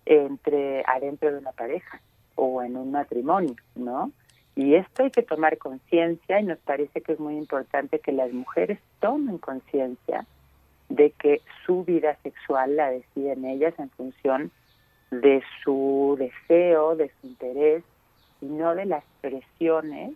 entre 0.04 0.82
adentro 0.86 1.32
de 1.32 1.38
una 1.38 1.52
pareja 1.52 2.00
o 2.40 2.62
en 2.62 2.76
un 2.76 2.90
matrimonio, 2.90 3.54
¿no? 3.74 4.10
Y 4.56 4.74
esto 4.74 5.04
hay 5.04 5.10
que 5.10 5.22
tomar 5.22 5.58
conciencia 5.58 6.40
y 6.40 6.44
nos 6.44 6.58
parece 6.58 7.02
que 7.02 7.12
es 7.12 7.20
muy 7.20 7.36
importante 7.36 7.98
que 7.98 8.12
las 8.12 8.32
mujeres 8.32 8.78
tomen 8.98 9.36
conciencia 9.38 10.26
de 10.88 11.10
que 11.10 11.42
su 11.64 11.84
vida 11.84 12.16
sexual 12.22 12.76
la 12.76 12.90
deciden 12.90 13.44
ellas 13.44 13.74
en 13.78 13.90
función 13.90 14.50
de 15.10 15.42
su 15.62 16.16
deseo, 16.18 16.96
de 16.96 17.10
su 17.20 17.26
interés 17.26 17.84
y 18.40 18.46
no 18.46 18.74
de 18.74 18.86
las 18.86 19.04
presiones 19.20 20.14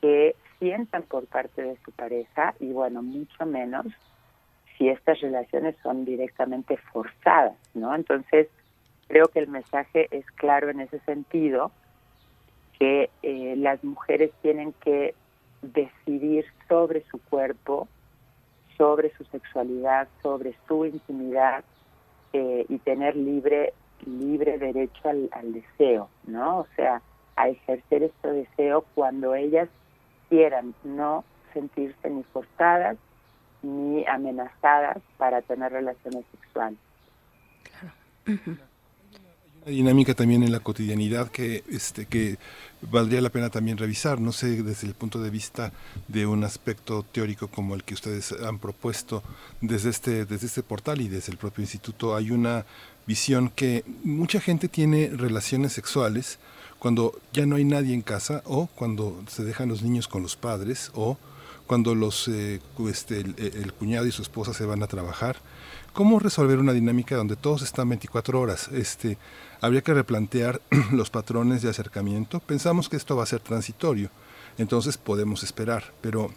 que 0.00 0.34
sientan 0.58 1.04
por 1.04 1.26
parte 1.26 1.62
de 1.62 1.76
su 1.84 1.92
pareja 1.92 2.54
y 2.58 2.72
bueno, 2.72 3.02
mucho 3.02 3.46
menos 3.46 3.86
si 4.76 4.88
estas 4.88 5.20
relaciones 5.20 5.76
son 5.82 6.04
directamente 6.04 6.76
forzadas, 6.92 7.56
¿no? 7.74 7.94
Entonces, 7.94 8.48
creo 9.08 9.28
que 9.28 9.40
el 9.40 9.48
mensaje 9.48 10.08
es 10.10 10.24
claro 10.32 10.70
en 10.70 10.80
ese 10.80 11.00
sentido, 11.00 11.72
que 12.78 13.10
eh, 13.22 13.54
las 13.56 13.82
mujeres 13.82 14.30
tienen 14.42 14.72
que 14.74 15.14
decidir 15.62 16.44
sobre 16.68 17.04
su 17.10 17.18
cuerpo, 17.18 17.88
sobre 18.76 19.12
su 19.16 19.24
sexualidad, 19.24 20.06
sobre 20.22 20.54
su 20.68 20.84
intimidad 20.84 21.64
eh, 22.32 22.64
y 22.68 22.78
tener 22.78 23.16
libre 23.16 23.72
libre 24.06 24.58
derecho 24.58 25.08
al, 25.08 25.52
deseo, 25.52 26.08
¿no? 26.24 26.60
O 26.60 26.66
sea, 26.76 27.02
a 27.36 27.48
ejercer 27.48 28.04
este 28.04 28.32
deseo 28.32 28.84
cuando 28.94 29.34
ellas 29.34 29.68
quieran, 30.28 30.74
no 30.84 31.24
sentirse 31.52 32.10
ni 32.10 32.22
forzadas 32.24 32.96
ni 33.62 34.06
amenazadas 34.06 34.98
para 35.16 35.42
tener 35.42 35.72
relaciones 35.72 36.24
sexuales. 36.30 36.78
Dinámica 39.68 40.14
también 40.14 40.42
en 40.42 40.52
la 40.52 40.60
cotidianidad 40.60 41.30
que, 41.30 41.64
este, 41.70 42.06
que 42.06 42.38
valdría 42.82 43.20
la 43.20 43.30
pena 43.30 43.50
también 43.50 43.78
revisar, 43.78 44.20
no 44.20 44.32
sé, 44.32 44.62
desde 44.62 44.86
el 44.86 44.94
punto 44.94 45.20
de 45.20 45.30
vista 45.30 45.72
de 46.06 46.26
un 46.26 46.44
aspecto 46.44 47.04
teórico 47.12 47.48
como 47.48 47.74
el 47.74 47.84
que 47.84 47.94
ustedes 47.94 48.32
han 48.32 48.58
propuesto 48.58 49.22
desde 49.60 49.90
este, 49.90 50.24
desde 50.24 50.46
este 50.46 50.62
portal 50.62 51.00
y 51.00 51.08
desde 51.08 51.32
el 51.32 51.38
propio 51.38 51.62
instituto, 51.62 52.16
hay 52.16 52.30
una 52.30 52.64
visión 53.06 53.48
que 53.48 53.84
mucha 54.04 54.40
gente 54.40 54.68
tiene 54.68 55.08
relaciones 55.08 55.72
sexuales 55.72 56.38
cuando 56.78 57.18
ya 57.32 57.46
no 57.46 57.56
hay 57.56 57.64
nadie 57.64 57.94
en 57.94 58.02
casa 58.02 58.42
o 58.44 58.66
cuando 58.68 59.22
se 59.28 59.44
dejan 59.44 59.68
los 59.68 59.82
niños 59.82 60.08
con 60.08 60.22
los 60.22 60.36
padres 60.36 60.90
o 60.94 61.16
cuando 61.66 61.94
los, 61.94 62.28
eh, 62.28 62.60
este, 62.88 63.20
el, 63.20 63.72
cuñado 63.74 64.06
y 64.06 64.12
su 64.12 64.22
esposa 64.22 64.54
se 64.54 64.64
van 64.64 64.82
a 64.82 64.86
trabajar. 64.86 65.36
¿Cómo 65.92 66.18
resolver 66.18 66.58
una 66.58 66.72
dinámica 66.72 67.16
donde 67.16 67.36
todos 67.36 67.62
están 67.62 67.88
24 67.90 68.40
horas? 68.40 68.68
Este, 68.68 69.18
habría 69.60 69.82
que 69.82 69.94
replantear 69.94 70.60
los 70.92 71.10
patrones 71.10 71.62
de 71.62 71.70
acercamiento. 71.70 72.40
Pensamos 72.40 72.88
que 72.88 72.96
esto 72.96 73.16
va 73.16 73.22
a 73.22 73.26
ser 73.26 73.40
transitorio, 73.40 74.10
entonces 74.58 74.96
podemos 74.96 75.42
esperar, 75.42 75.92
pero 76.00 76.30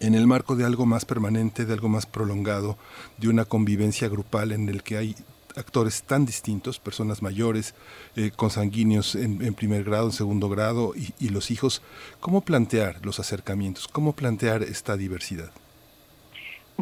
en 0.00 0.14
el 0.14 0.26
marco 0.26 0.56
de 0.56 0.64
algo 0.64 0.84
más 0.84 1.04
permanente, 1.04 1.64
de 1.64 1.72
algo 1.72 1.88
más 1.88 2.06
prolongado, 2.06 2.76
de 3.18 3.28
una 3.28 3.44
convivencia 3.44 4.08
grupal 4.08 4.50
en 4.52 4.68
el 4.68 4.82
que 4.82 4.96
hay 4.96 5.16
actores 5.56 6.02
tan 6.02 6.24
distintos, 6.24 6.78
personas 6.78 7.22
mayores, 7.22 7.74
eh, 8.16 8.30
consanguíneos 8.34 9.14
en, 9.14 9.54
primer 9.54 9.84
grado, 9.84 10.06
en 10.06 10.12
segundo 10.12 10.48
grado, 10.48 10.94
y, 10.96 11.28
los 11.28 11.50
hijos, 11.50 11.82
¿cómo 12.20 12.40
plantear 12.40 13.04
los 13.04 13.20
acercamientos? 13.20 13.86
¿Cómo 13.86 14.14
plantear 14.14 14.62
esta 14.62 14.96
diversidad? 14.96 15.52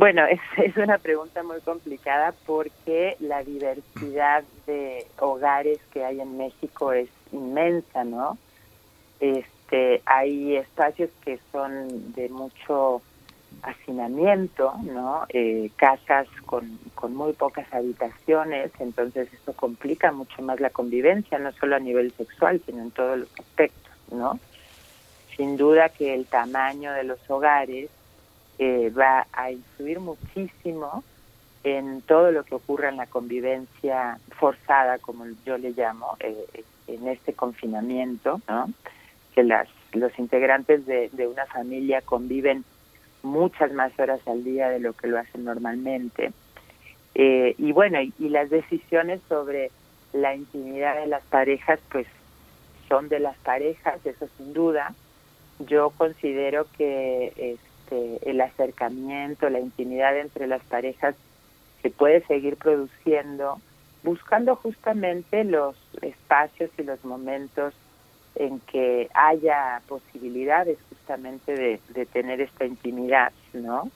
Bueno, 0.01 0.25
es, 0.25 0.41
es 0.57 0.79
una 0.79 0.97
pregunta 0.97 1.43
muy 1.43 1.61
complicada 1.61 2.33
porque 2.47 3.19
la 3.21 3.45
diversidad 3.45 4.45
de 4.67 5.07
hogares 5.19 5.79
que 5.93 6.03
hay 6.03 6.23
en 6.23 6.39
México 6.39 6.95
es 6.95 7.11
inmensa, 7.33 8.03
¿no? 8.05 8.39
Este, 9.21 10.01
hay 10.07 10.57
espacios 10.57 11.11
que 11.23 11.39
son 11.53 12.15
de 12.15 12.31
mucho 12.31 13.03
hacinamiento, 13.61 14.73
¿no? 14.85 15.27
Eh, 15.29 15.71
casas 15.77 16.27
con, 16.47 16.79
con 16.95 17.15
muy 17.15 17.35
pocas 17.35 17.71
habitaciones, 17.71 18.71
entonces 18.79 19.31
eso 19.31 19.53
complica 19.53 20.13
mucho 20.13 20.41
más 20.41 20.61
la 20.61 20.71
convivencia, 20.71 21.39
no 21.39 21.53
solo 21.53 21.77
a 21.77 21.79
nivel 21.79 22.11
sexual, 22.13 22.63
sino 22.65 22.85
en 22.85 22.91
todos 22.91 23.19
los 23.19 23.29
aspectos, 23.39 23.93
¿no? 24.11 24.41
Sin 25.37 25.59
duda 25.59 25.91
que 25.91 26.15
el 26.15 26.25
tamaño 26.25 26.91
de 26.95 27.05
los 27.05 27.19
hogares 27.31 27.91
eh, 28.63 28.91
va 28.91 29.27
a 29.33 29.51
influir 29.51 30.01
muchísimo 30.01 31.03
en 31.65 32.03
todo 32.03 32.31
lo 32.31 32.45
que 32.45 32.55
ocurra 32.55 32.91
en 32.91 32.99
la 32.99 33.07
convivencia 33.07 34.19
forzada, 34.39 34.99
como 34.99 35.25
yo 35.47 35.57
le 35.57 35.71
llamo, 35.71 36.19
eh, 36.21 36.65
en 36.87 37.09
este 37.09 37.33
confinamiento, 37.33 38.41
¿no? 38.47 38.71
Que 39.35 39.45
las 39.45 39.67
los 39.93 40.17
integrantes 40.19 40.85
de, 40.87 41.09
de 41.13 41.27
una 41.27 41.47
familia 41.47 42.03
conviven 42.03 42.65
muchas 43.23 43.73
más 43.73 43.99
horas 43.99 44.21
al 44.27 44.45
día 44.45 44.69
de 44.69 44.79
lo 44.79 44.93
que 44.93 45.09
lo 45.09 45.19
hacen 45.19 45.45
normalmente. 45.45 46.33
Eh, 47.15 47.55
y 47.57 47.73
bueno, 47.73 47.99
y, 48.01 48.29
las 48.29 48.51
decisiones 48.51 49.21
sobre 49.27 49.71
la 50.13 50.35
intimidad 50.35 51.01
de 51.01 51.07
las 51.07 51.25
parejas, 51.25 51.81
pues 51.91 52.07
son 52.89 53.09
de 53.09 53.21
las 53.21 53.37
parejas, 53.39 54.05
eso 54.05 54.29
sin 54.37 54.53
duda. 54.53 54.95
Yo 55.61 55.91
considero 55.91 56.67
que 56.77 57.33
este, 57.91 58.31
el 58.31 58.41
acercamiento, 58.41 59.49
la 59.51 59.61
intimidad 59.61 60.17
entre 60.17 60.47
las 60.47 60.63
parejas 60.65 61.15
se 61.83 61.91
puede 61.91 62.25
seguir 62.27 62.57
produciendo 62.57 63.61
buscando 64.03 64.57
justamente 64.57 65.45
los 65.45 65.77
espacios 66.01 66.71
y 66.79 66.85
los 66.85 67.05
momentos 67.05 67.75
en 68.35 68.59
que 68.61 69.11
haya 69.13 69.83
posibilidades 69.87 70.79
justamente 70.89 71.55
de, 71.55 71.81
de 71.91 72.07
tener 72.07 72.41
esta 72.41 72.65
intimidad, 72.65 73.31
¿no? 73.53 73.91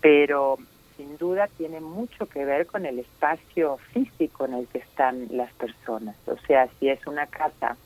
Pero 0.00 0.58
sin 0.96 1.16
duda 1.16 1.46
tiene 1.56 1.80
mucho 1.80 2.26
que 2.26 2.44
ver 2.44 2.66
con 2.66 2.86
el 2.86 2.98
espacio 2.98 3.76
físico 3.92 4.46
en 4.46 4.54
el 4.54 4.66
que 4.66 4.78
están 4.78 5.28
las 5.30 5.52
personas. 5.52 6.16
O 6.26 6.36
sea, 6.48 6.68
si 6.80 6.88
es 6.88 7.06
una 7.06 7.26
casa 7.28 7.76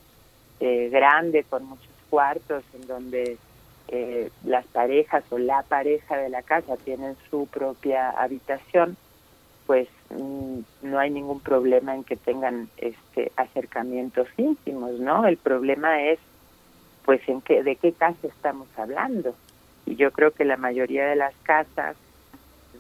eh, 0.61 0.89
grande 0.91 1.45
con 1.45 1.65
muchos 1.67 1.89
cuartos 2.09 2.65
en 2.73 2.87
donde 2.87 3.37
eh, 3.89 4.31
las 4.45 4.67
parejas 4.67 5.25
o 5.31 5.39
la 5.39 5.63
pareja 5.63 6.17
de 6.17 6.29
la 6.29 6.43
casa 6.43 6.77
tienen 6.77 7.17
su 7.31 7.47
propia 7.47 8.11
habitación, 8.11 8.97
pues 9.67 9.89
mm, 10.11 10.59
no 10.83 10.99
hay 10.99 11.11
ningún 11.11 11.41
problema 11.41 11.95
en 11.95 12.05
que 12.05 12.17
tengan 12.17 12.69
este 12.77 13.33
acercamientos 13.37 14.29
íntimos, 14.37 15.01
¿no? 15.01 15.27
El 15.27 15.39
problema 15.39 16.03
es 16.03 16.19
pues 17.05 17.27
en 17.29 17.41
qué 17.41 17.63
de 17.63 17.77
qué 17.77 17.93
casa 17.93 18.27
estamos 18.27 18.69
hablando. 18.77 19.35
Y 19.87 19.97
yo 19.97 20.11
creo 20.13 20.33
que 20.33 20.45
la 20.45 20.59
mayoría 20.59 21.07
de 21.07 21.17
las 21.17 21.35
casas 21.43 21.97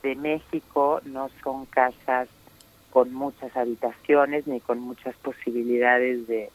de 0.03 0.15
México 0.15 1.01
no 1.05 1.31
son 1.43 1.65
casas 1.67 2.29
con 2.91 3.15
muchas 3.15 3.57
habitaciones 3.57 4.47
ni 4.47 4.61
con 4.61 4.79
muchas 4.79 5.15
posibilidades 5.17 6.27
de, 6.27 6.51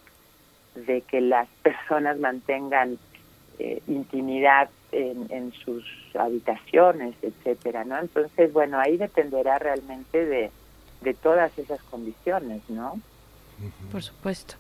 de 0.76 1.02
que 1.02 1.22
las 1.22 1.48
personas 1.64 2.20
mantengan 2.20 2.98
eh, 3.60 3.82
intimidad 3.88 4.70
en, 4.92 5.52
sus 5.54 5.84
habitaciones, 6.14 7.16
etcétera, 7.22 7.84
¿no? 7.84 7.98
Entonces, 7.98 8.54
bueno, 8.54 8.80
ahí 8.80 8.98
dependerá 8.98 9.58
realmente 9.58 10.26
de, 10.26 10.52
de 11.02 11.14
todas 11.16 11.58
esas 11.58 11.82
condiciones, 11.84 12.62
¿no? 12.70 13.00
Por 13.92 14.04
supuesto. 14.04 14.56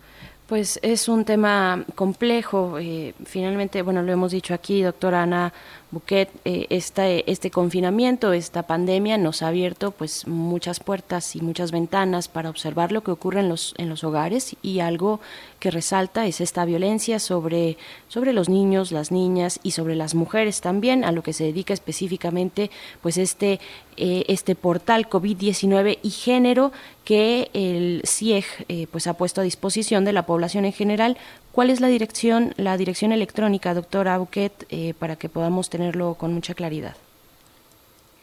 Pues 0.47 0.77
es 0.81 1.07
un 1.07 1.23
tema 1.23 1.85
complejo. 1.95 2.77
Eh, 2.77 3.13
finalmente, 3.25 3.81
bueno, 3.81 4.01
lo 4.01 4.11
hemos 4.11 4.33
dicho 4.33 4.53
aquí, 4.53 4.81
doctora 4.81 5.23
Ana 5.23 5.53
Buquet, 5.89 6.29
eh, 6.43 6.65
este 6.69 7.51
confinamiento, 7.51 8.33
esta 8.33 8.63
pandemia 8.63 9.17
nos 9.17 9.41
ha 9.41 9.49
abierto 9.49 9.91
pues 9.91 10.27
muchas 10.27 10.79
puertas 10.79 11.35
y 11.35 11.41
muchas 11.41 11.71
ventanas 11.71 12.27
para 12.27 12.49
observar 12.49 12.91
lo 12.91 13.03
que 13.03 13.11
ocurre 13.11 13.39
en 13.39 13.47
los, 13.47 13.73
en 13.77 13.89
los 13.89 14.03
hogares 14.03 14.55
y 14.63 14.79
algo 14.79 15.21
que 15.59 15.71
resalta 15.71 16.25
es 16.25 16.41
esta 16.41 16.65
violencia 16.65 17.19
sobre, 17.19 17.77
sobre 18.07 18.33
los 18.33 18.49
niños, 18.49 18.91
las 18.91 19.11
niñas 19.11 19.59
y 19.61 19.71
sobre 19.71 19.95
las 19.95 20.15
mujeres 20.15 20.61
también, 20.61 21.05
a 21.05 21.11
lo 21.11 21.21
que 21.21 21.31
se 21.31 21.45
dedica 21.45 21.73
específicamente 21.73 22.71
pues 23.01 23.17
este, 23.17 23.59
eh, 23.95 24.25
este 24.27 24.55
portal 24.55 25.07
COVID-19 25.07 25.99
y 26.01 26.09
género 26.09 26.71
que 27.05 27.51
el 27.53 28.01
CIEG 28.05 28.45
pues 28.89 29.07
ha 29.07 29.13
puesto 29.15 29.41
a 29.41 29.43
disposición 29.43 30.05
de 30.05 30.13
la 30.13 30.25
población 30.25 30.42
en 30.65 30.71
general 30.71 31.17
¿Cuál 31.53 31.69
es 31.69 31.79
la 31.81 31.87
dirección, 31.87 32.53
la 32.57 32.77
dirección 32.77 33.11
electrónica, 33.11 33.75
doctora 33.75 34.17
Buquet, 34.17 34.65
eh, 34.69 34.95
para 34.97 35.17
que 35.17 35.29
podamos 35.29 35.69
tenerlo 35.69 36.15
con 36.15 36.33
mucha 36.33 36.55
claridad? 36.55 36.95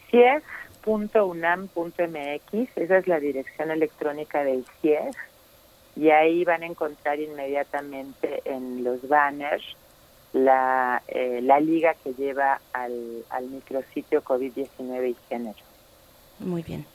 CIEG.unam.mx, 0.09 0.47
esa 2.75 2.97
es 2.97 3.07
la 3.07 3.21
dirección 3.21 3.71
electrónica 3.71 4.43
del 4.43 4.65
CIEG, 4.81 5.15
y 5.95 6.09
ahí 6.09 6.43
van 6.43 6.63
a 6.63 6.65
encontrar 6.65 7.21
inmediatamente 7.21 8.41
en 8.43 8.83
los 8.83 9.07
banners 9.07 9.63
la, 10.33 11.01
eh, 11.07 11.39
la 11.41 11.61
liga 11.61 11.95
que 12.03 12.13
lleva 12.13 12.59
al, 12.73 13.23
al 13.29 13.45
micrositio 13.45 14.21
COVID-19 14.25 15.09
y 15.09 15.15
género. 15.29 15.59
Muy 16.39 16.63
bien. 16.63 16.85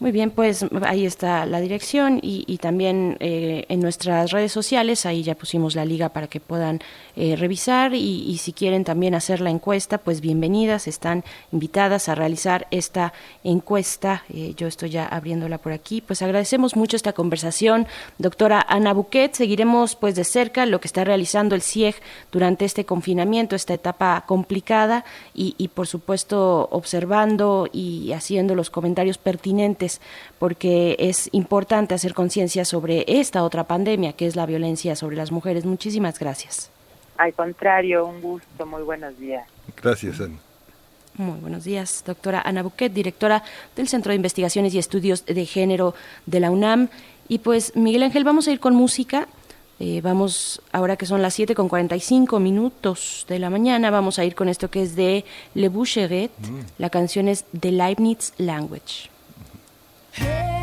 Muy 0.00 0.12
bien, 0.12 0.30
pues 0.30 0.64
ahí 0.82 1.04
está 1.04 1.44
la 1.44 1.60
dirección 1.60 2.20
y, 2.22 2.58
también 2.58 3.16
eh, 3.18 3.64
en 3.68 3.80
nuestras 3.80 4.30
redes 4.30 4.52
sociales, 4.52 5.04
ahí 5.06 5.24
ya 5.24 5.34
pusimos 5.34 5.74
la 5.74 5.84
liga 5.84 6.10
para 6.10 6.28
que 6.28 6.38
puedan 6.38 6.80
eh, 7.16 7.34
revisar 7.34 7.94
y, 7.94 8.38
si 8.38 8.52
quieren 8.52 8.84
también 8.84 9.16
hacer 9.16 9.40
la 9.40 9.50
encuesta, 9.50 9.98
pues 9.98 10.20
bienvenidas, 10.20 10.86
están 10.86 11.24
invitadas 11.50 12.08
a 12.08 12.14
realizar 12.14 12.68
esta 12.70 13.12
encuesta. 13.42 14.22
Eh, 14.32 14.54
yo 14.56 14.68
estoy 14.68 14.90
ya 14.90 15.04
abriéndola 15.04 15.58
por 15.58 15.72
aquí. 15.72 16.00
Pues 16.00 16.22
agradecemos 16.22 16.76
mucho 16.76 16.94
esta 16.94 17.12
conversación, 17.12 17.88
doctora 18.18 18.64
Ana 18.68 18.92
Buquet. 18.92 19.34
Seguiremos 19.34 19.96
pues 19.96 20.14
de 20.14 20.22
cerca 20.22 20.64
lo 20.64 20.80
que 20.80 20.86
está 20.86 21.02
realizando 21.02 21.56
el 21.56 21.62
CIEG 21.62 21.96
durante 22.30 22.64
este 22.64 22.84
confinamiento, 22.84 23.56
esta 23.56 23.74
etapa 23.74 24.22
complicada 24.28 25.04
y, 25.34 25.56
y 25.58 25.66
por 25.66 25.88
supuesto 25.88 26.68
observando 26.70 27.68
y 27.72 28.12
haciendo 28.12 28.54
los 28.54 28.70
comentarios 28.70 29.18
pertinentes 29.18 29.87
porque 30.38 30.96
es 30.98 31.28
importante 31.32 31.94
hacer 31.94 32.14
conciencia 32.14 32.64
sobre 32.64 33.04
esta 33.06 33.42
otra 33.42 33.64
pandemia 33.64 34.12
que 34.12 34.26
es 34.26 34.36
la 34.36 34.46
violencia 34.46 34.96
sobre 34.96 35.16
las 35.16 35.32
mujeres. 35.32 35.64
Muchísimas 35.64 36.18
gracias. 36.18 36.70
Al 37.16 37.34
contrario, 37.34 38.06
un 38.06 38.20
gusto. 38.20 38.66
Muy 38.66 38.82
buenos 38.82 39.18
días. 39.18 39.46
Gracias, 39.82 40.20
Ana. 40.20 40.38
Muy 41.18 41.40
buenos 41.40 41.64
días, 41.64 42.04
doctora 42.06 42.40
Ana 42.44 42.62
Buquet, 42.62 42.92
directora 42.92 43.42
del 43.74 43.88
Centro 43.88 44.10
de 44.10 44.16
Investigaciones 44.16 44.72
y 44.72 44.78
Estudios 44.78 45.26
de 45.26 45.46
Género 45.46 45.94
de 46.26 46.38
la 46.38 46.52
UNAM. 46.52 46.88
Y 47.26 47.38
pues, 47.38 47.74
Miguel 47.74 48.04
Ángel, 48.04 48.22
vamos 48.22 48.46
a 48.46 48.52
ir 48.52 48.60
con 48.60 48.76
música. 48.76 49.26
Eh, 49.80 50.00
vamos, 50.00 50.62
ahora 50.70 50.96
que 50.96 51.06
son 51.06 51.20
las 51.20 51.34
7 51.34 51.56
con 51.56 51.68
45 51.68 52.38
minutos 52.38 53.26
de 53.28 53.40
la 53.40 53.50
mañana, 53.50 53.90
vamos 53.90 54.20
a 54.20 54.24
ir 54.24 54.36
con 54.36 54.48
esto 54.48 54.70
que 54.70 54.82
es 54.82 54.94
de 54.94 55.24
Le 55.54 55.68
Boucheret. 55.68 56.30
Mm. 56.38 56.60
La 56.78 56.90
canción 56.90 57.26
es 57.26 57.44
The 57.58 57.72
Leibniz 57.72 58.32
Language. 58.38 59.10
Hey. 60.18 60.57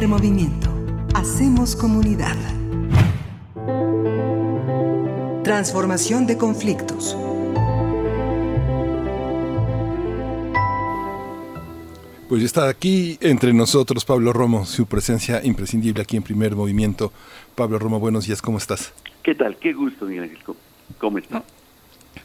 Primer 0.00 0.18
movimiento. 0.18 0.70
Hacemos 1.12 1.76
comunidad. 1.76 2.34
Transformación 5.44 6.26
de 6.26 6.38
conflictos. 6.38 7.18
Pues 12.30 12.40
ya 12.40 12.46
está 12.46 12.70
aquí 12.70 13.18
entre 13.20 13.52
nosotros 13.52 14.06
Pablo 14.06 14.32
Romo, 14.32 14.64
su 14.64 14.86
presencia 14.86 15.44
imprescindible 15.44 16.00
aquí 16.00 16.16
en 16.16 16.22
Primer 16.22 16.56
Movimiento. 16.56 17.12
Pablo 17.54 17.78
Romo, 17.78 18.00
buenos 18.00 18.26
días, 18.26 18.40
¿cómo 18.40 18.56
estás? 18.56 18.94
¿Qué 19.22 19.34
tal? 19.34 19.58
Qué 19.58 19.74
gusto, 19.74 20.06
Miguel 20.06 20.30
Ángel. 20.30 20.38
¿Cómo 20.96 21.18
estás? 21.18 21.42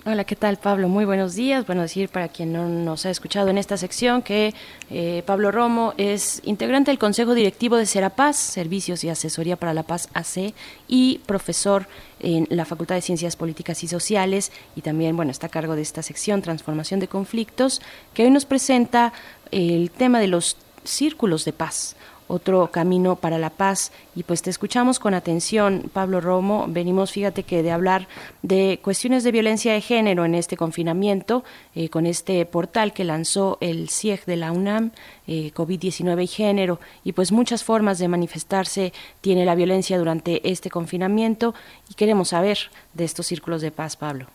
Hola, 0.08 0.24
¿qué 0.24 0.36
tal 0.36 0.58
Pablo? 0.58 0.88
Muy 0.88 1.06
buenos 1.06 1.36
días. 1.36 1.66
Bueno, 1.66 1.82
decir 1.82 2.10
para 2.10 2.28
quien 2.28 2.54
no 2.54 2.68
nos 2.68 3.06
ha 3.06 3.10
escuchado 3.10 3.50
en 3.50 3.58
esta 3.58 3.76
sección 3.76 4.22
que 4.22 4.54
eh, 4.90 5.24
Pablo 5.26 5.52
Romo 5.52 5.94
es 5.98 6.42
integrante 6.44 6.92
del 6.92 7.00
Consejo 7.00 7.34
Directivo 7.34 7.76
de 7.76 7.86
Serapaz, 7.86 8.36
Servicios 8.36 9.04
y 9.04 9.10
Asesoría 9.10 9.58
para 9.58 9.74
la 9.74 9.84
Paz 9.84 10.10
AC, 10.14 10.54
y 10.88 11.20
profesor 11.26 11.88
en 12.20 12.48
la 12.50 12.66
Facultad 12.66 12.96
de 12.96 13.02
Ciencias 13.02 13.36
Políticas 13.36 13.84
y 13.84 13.88
Sociales, 13.88 14.52
y 14.76 14.82
también, 14.82 15.16
bueno, 15.16 15.32
está 15.32 15.48
a 15.48 15.50
cargo 15.52 15.76
de 15.76 15.82
esta 15.82 16.04
sección, 16.04 16.42
Transformación 16.42 17.00
de 17.00 17.08
Conflictos, 17.08 17.82
que 18.14 18.24
hoy 18.24 18.30
nos 18.32 18.46
presenta 18.46 19.12
el 19.52 19.92
tema 19.92 20.20
de 20.20 20.28
los 20.28 20.58
círculos 20.84 21.46
de 21.46 21.54
paz 21.54 21.96
otro 22.28 22.68
camino 22.72 23.16
para 23.16 23.38
la 23.38 23.50
paz. 23.50 23.92
Y 24.16 24.24
pues 24.24 24.42
te 24.42 24.50
escuchamos 24.50 25.00
con 25.00 25.14
atención, 25.14 25.90
Pablo 25.94 26.22
Romo. 26.22 26.66
Venimos, 26.68 27.12
fíjate 27.12 27.44
que 27.44 27.64
de 27.64 27.72
hablar 27.72 28.08
de 28.42 28.80
cuestiones 28.82 29.24
de 29.24 29.32
violencia 29.32 29.74
de 29.74 29.82
género 29.82 30.26
en 30.26 30.36
este 30.36 30.58
confinamiento, 30.58 31.44
eh, 31.76 31.90
con 31.90 32.06
este 32.06 32.46
portal 32.46 32.94
que 32.94 33.04
lanzó 33.04 33.58
el 33.62 33.90
CIEG 33.90 34.26
de 34.26 34.36
la 34.38 34.52
UNAM, 34.52 34.92
eh, 35.28 35.52
COVID-19 35.54 36.24
y 36.24 36.28
género, 36.28 36.80
y 37.04 37.14
pues 37.14 37.32
muchas 37.32 37.64
formas 37.64 38.00
de 38.00 38.08
manifestarse 38.08 38.94
tiene 39.22 39.46
la 39.46 39.56
violencia 39.56 39.98
durante 39.98 40.50
este 40.50 40.70
confinamiento. 40.70 41.54
Y 41.90 41.94
queremos 41.94 42.30
saber 42.30 42.58
de 42.94 43.04
estos 43.04 43.28
círculos 43.28 43.62
de 43.62 43.72
paz, 43.72 43.96
Pablo. 43.96 44.28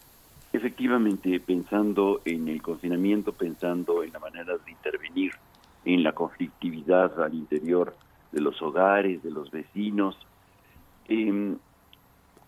Efectivamente, 0.53 1.39
pensando 1.39 2.23
en 2.25 2.49
el 2.49 2.61
confinamiento, 2.61 3.33
pensando 3.33 4.03
en 4.03 4.13
la 4.13 4.19
manera 4.19 4.57
de 4.65 4.71
intervenir 4.71 5.33
en 5.85 6.03
la 6.03 6.13
conflictividad 6.13 7.23
al 7.23 7.35
interior 7.35 7.95
de 8.33 8.41
los 8.41 8.61
hogares, 8.63 9.23
de 9.23 9.31
los 9.31 9.51
vecinos. 9.51 10.17
Eh, 11.09 11.57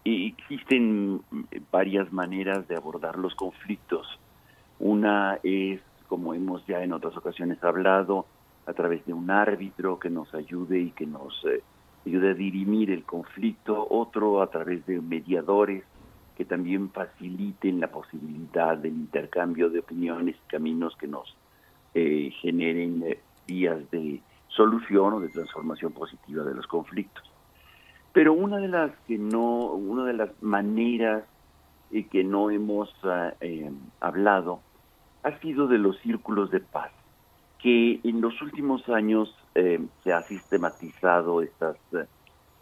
existen 0.04 1.22
varias 1.70 2.12
maneras 2.12 2.66
de 2.68 2.76
abordar 2.76 3.18
los 3.18 3.34
conflictos. 3.34 4.06
Una 4.78 5.38
es, 5.42 5.80
como 6.08 6.34
hemos 6.34 6.66
ya 6.66 6.82
en 6.82 6.92
otras 6.92 7.16
ocasiones 7.16 7.62
hablado, 7.62 8.26
a 8.66 8.72
través 8.72 9.04
de 9.06 9.12
un 9.12 9.30
árbitro 9.30 9.98
que 9.98 10.10
nos 10.10 10.32
ayude 10.34 10.78
y 10.78 10.90
que 10.90 11.06
nos 11.06 11.34
eh, 11.44 11.62
ayude 12.06 12.30
a 12.30 12.34
dirimir 12.34 12.90
el 12.90 13.04
conflicto. 13.04 13.86
Otro 13.90 14.42
a 14.42 14.48
través 14.48 14.84
de 14.86 15.00
mediadores 15.00 15.84
que 16.36 16.44
también 16.44 16.90
faciliten 16.90 17.80
la 17.80 17.88
posibilidad 17.88 18.76
del 18.76 18.94
intercambio 18.94 19.68
de 19.68 19.80
opiniones 19.80 20.36
y 20.36 20.50
caminos 20.50 20.96
que 20.96 21.06
nos 21.06 21.36
eh, 21.94 22.30
generen 22.40 23.02
eh, 23.06 23.20
vías 23.46 23.78
de 23.90 24.22
solución 24.48 25.12
o 25.12 25.20
de 25.20 25.28
transformación 25.28 25.92
positiva 25.92 26.42
de 26.42 26.54
los 26.54 26.66
conflictos. 26.66 27.22
Pero 28.14 28.32
una 28.32 28.58
de 28.58 28.68
las 28.68 28.92
que 29.06 29.18
no, 29.18 29.72
una 29.72 30.04
de 30.06 30.14
las 30.14 30.30
maneras 30.42 31.24
eh, 31.90 32.06
que 32.06 32.24
no 32.24 32.50
hemos 32.50 32.90
ah, 33.04 33.34
hablado 34.00 34.60
ha 35.22 35.38
sido 35.40 35.68
de 35.68 35.78
los 35.78 35.98
círculos 36.00 36.50
de 36.50 36.60
paz, 36.60 36.90
que 37.58 38.00
en 38.02 38.20
los 38.20 38.40
últimos 38.40 38.88
años 38.88 39.36
se 39.54 40.12
ha 40.12 40.22
sistematizado 40.22 41.42
estas 41.42 41.76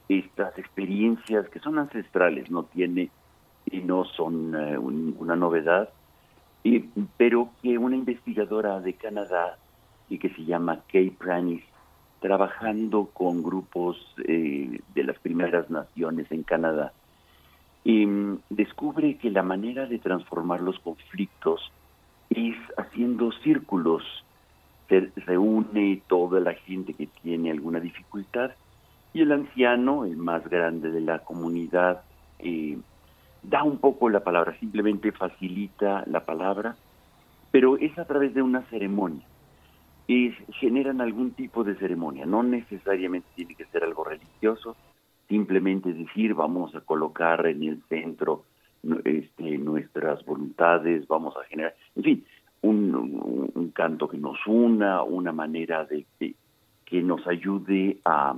estas 0.09 0.59
experiencias 0.59 1.49
que 1.51 1.61
son 1.61 1.79
ancestrales, 1.79 2.51
no 2.51 2.65
tiene 2.65 3.11
y 3.67 3.79
no 3.79 4.05
son 4.05 4.57
una 5.17 5.37
novedad, 5.37 5.89
pero 7.17 7.51
que 7.63 7.79
una 7.79 7.97
investigadora 7.97 8.81
de 8.81 8.95
Canadá 8.95 9.59
y 10.09 10.19
que 10.19 10.29
se 10.31 10.45
llama 10.45 10.81
Kay 10.93 11.11
Pranis, 11.11 11.63
trabajando 12.21 13.07
con 13.07 13.43
grupos 13.43 13.97
eh, 14.27 14.81
de 14.95 15.05
las 15.05 15.19
primeras 15.21 15.71
naciones 15.71 16.31
en 16.31 16.43
Canadá, 16.43 16.93
mm, 17.85 18.35
descubre 18.51 19.17
que 19.17 19.31
la 19.31 19.43
manera 19.43 19.87
de 19.87 19.99
transformar 19.99 20.61
los 20.61 20.79
conflictos 20.81 21.73
es 22.29 22.57
haciendo 22.77 23.33
círculos. 23.43 24.03
Se 24.89 25.11
reúne 25.17 26.03
toda 26.09 26.41
la 26.41 26.55
gente 26.55 26.93
que 26.95 27.07
tiene 27.07 27.51
alguna 27.51 27.81
dificultad 27.81 28.51
y 29.13 29.23
el 29.23 29.33
anciano, 29.33 30.05
el 30.05 30.17
más 30.17 30.49
grande 30.49 30.91
de 30.91 31.01
la 31.01 31.21
comunidad, 31.21 32.03
eh, 32.39 32.79
da 33.43 33.63
un 33.63 33.79
poco 33.79 34.09
la 34.09 34.21
palabra, 34.21 34.59
simplemente 34.59 35.13
facilita 35.13 36.05
la 36.07 36.25
palabra, 36.25 36.77
pero 37.51 37.77
es 37.77 37.99
a 37.99 38.05
través 38.05 38.35
de 38.35 38.43
una 38.43 38.63
ceremonia. 38.63 39.27
Y 40.07 40.33
generan 40.59 41.01
algún 41.01 41.33
tipo 41.33 41.63
de 41.63 41.77
ceremonia, 41.77 42.27
no 42.27 42.43
necesariamente 42.43 43.29
tiene 43.35 43.55
que 43.55 43.65
ser 43.67 43.85
algo 43.85 44.05
religioso, 44.05 44.77
simplemente 45.29 45.93
decir 45.93 46.35
vamos 46.35 46.75
a 46.75 46.81
colocar 46.81 47.47
en 47.47 47.63
el 47.63 47.83
centro 47.89 48.45
este, 49.05 49.59
nuestras 49.59 50.25
voluntades, 50.25 51.07
vamos 51.07 51.37
a 51.37 51.45
generar, 51.45 51.75
en 51.95 52.03
fin, 52.03 52.25
un, 52.63 53.73
canto 53.73 54.09
que 54.09 54.19
nos 54.19 54.37
una, 54.47 55.03
una 55.03 55.33
manera 55.33 55.85
de 55.85 56.05
que 56.19 57.03
nos 57.03 57.25
ayude 57.27 57.99
a 58.05 58.35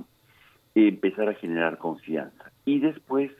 empezar 0.75 1.27
a 1.27 1.33
generar 1.33 1.79
confianza. 1.79 2.51
Y 2.65 2.79
después 2.79 3.31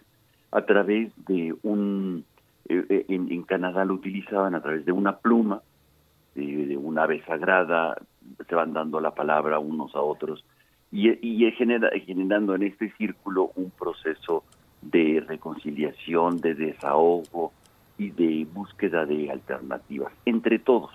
a 0.54 0.62
través 0.66 1.12
de 1.26 1.56
un, 1.64 2.26
eh, 2.70 2.86
eh, 2.88 3.06
en, 3.10 3.42
Canadá 3.44 3.84
lo 3.86 3.96
utilizaban 3.96 4.54
a 4.54 4.62
través 4.62 4.86
de 4.86 4.92
una 4.92 5.18
pluma, 5.18 5.62
de, 6.36 6.78
una 6.78 7.04
ave 7.04 7.24
sagrada, 7.26 7.98
se 8.48 8.56
van 8.56 8.72
dando 8.72 9.00
la 9.00 9.16
palabra 9.16 9.60
unos 9.60 9.96
a 9.96 10.02
otros 10.02 10.46
y, 10.92 11.10
y 11.22 11.52
genera, 11.54 11.90
generando 12.06 12.54
en 12.54 12.64
este 12.64 12.92
círculo 12.98 13.52
un 13.56 13.72
proceso 13.72 14.44
de 14.82 15.24
reconciliación, 15.28 16.40
de 16.40 16.54
desahogo 16.54 17.52
y 17.98 18.12
de 18.12 18.46
búsqueda 18.52 19.06
de 19.06 19.32
alternativas 19.32 20.14
entre 20.26 20.60
todos. 20.60 20.92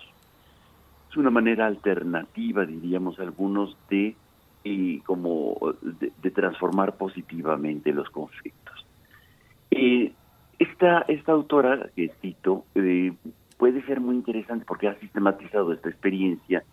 Es 1.09 1.17
una 1.17 1.31
manera 1.31 1.67
alternativa, 1.67 2.65
diríamos 2.65 3.19
algunos, 3.19 3.75
de 3.89 4.15
y 4.63 4.99
como 4.99 5.57
de 5.81 6.31
transformar 6.31 6.97
positivamente 6.97 7.93
los 7.93 8.09
conflictos. 8.09 8.85
Eh, 9.71 10.11
esta, 10.57 11.05
esta 11.07 11.31
autora 11.31 11.89
que 11.95 12.11
cito 12.21 12.65
eh, 12.75 13.13
puede 13.57 13.81
ser 13.85 13.99
muy 13.99 14.15
interesante 14.15 14.65
porque 14.65 14.87
ha 14.87 14.99
sistematizado 14.99 15.73
esta 15.73 15.89
experiencia, 15.89 16.63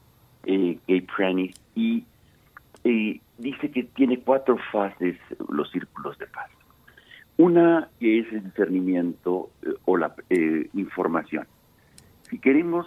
eh, 0.44 0.78
Kate 0.86 1.55
y 1.74 2.05
eh, 2.84 3.20
dice 3.38 3.70
que 3.70 3.84
tiene 3.84 4.20
cuatro 4.20 4.57
fases 4.72 5.16
los 5.49 5.70
círculos 5.70 6.16
de 6.18 6.26
paz. 6.26 6.51
Una 7.36 7.88
es 8.01 8.32
el 8.32 8.44
discernimiento 8.44 9.51
eh, 9.62 9.74
o 9.84 9.97
la 9.97 10.14
información. 10.74 11.47
Si 12.30 12.38
queremos 12.38 12.86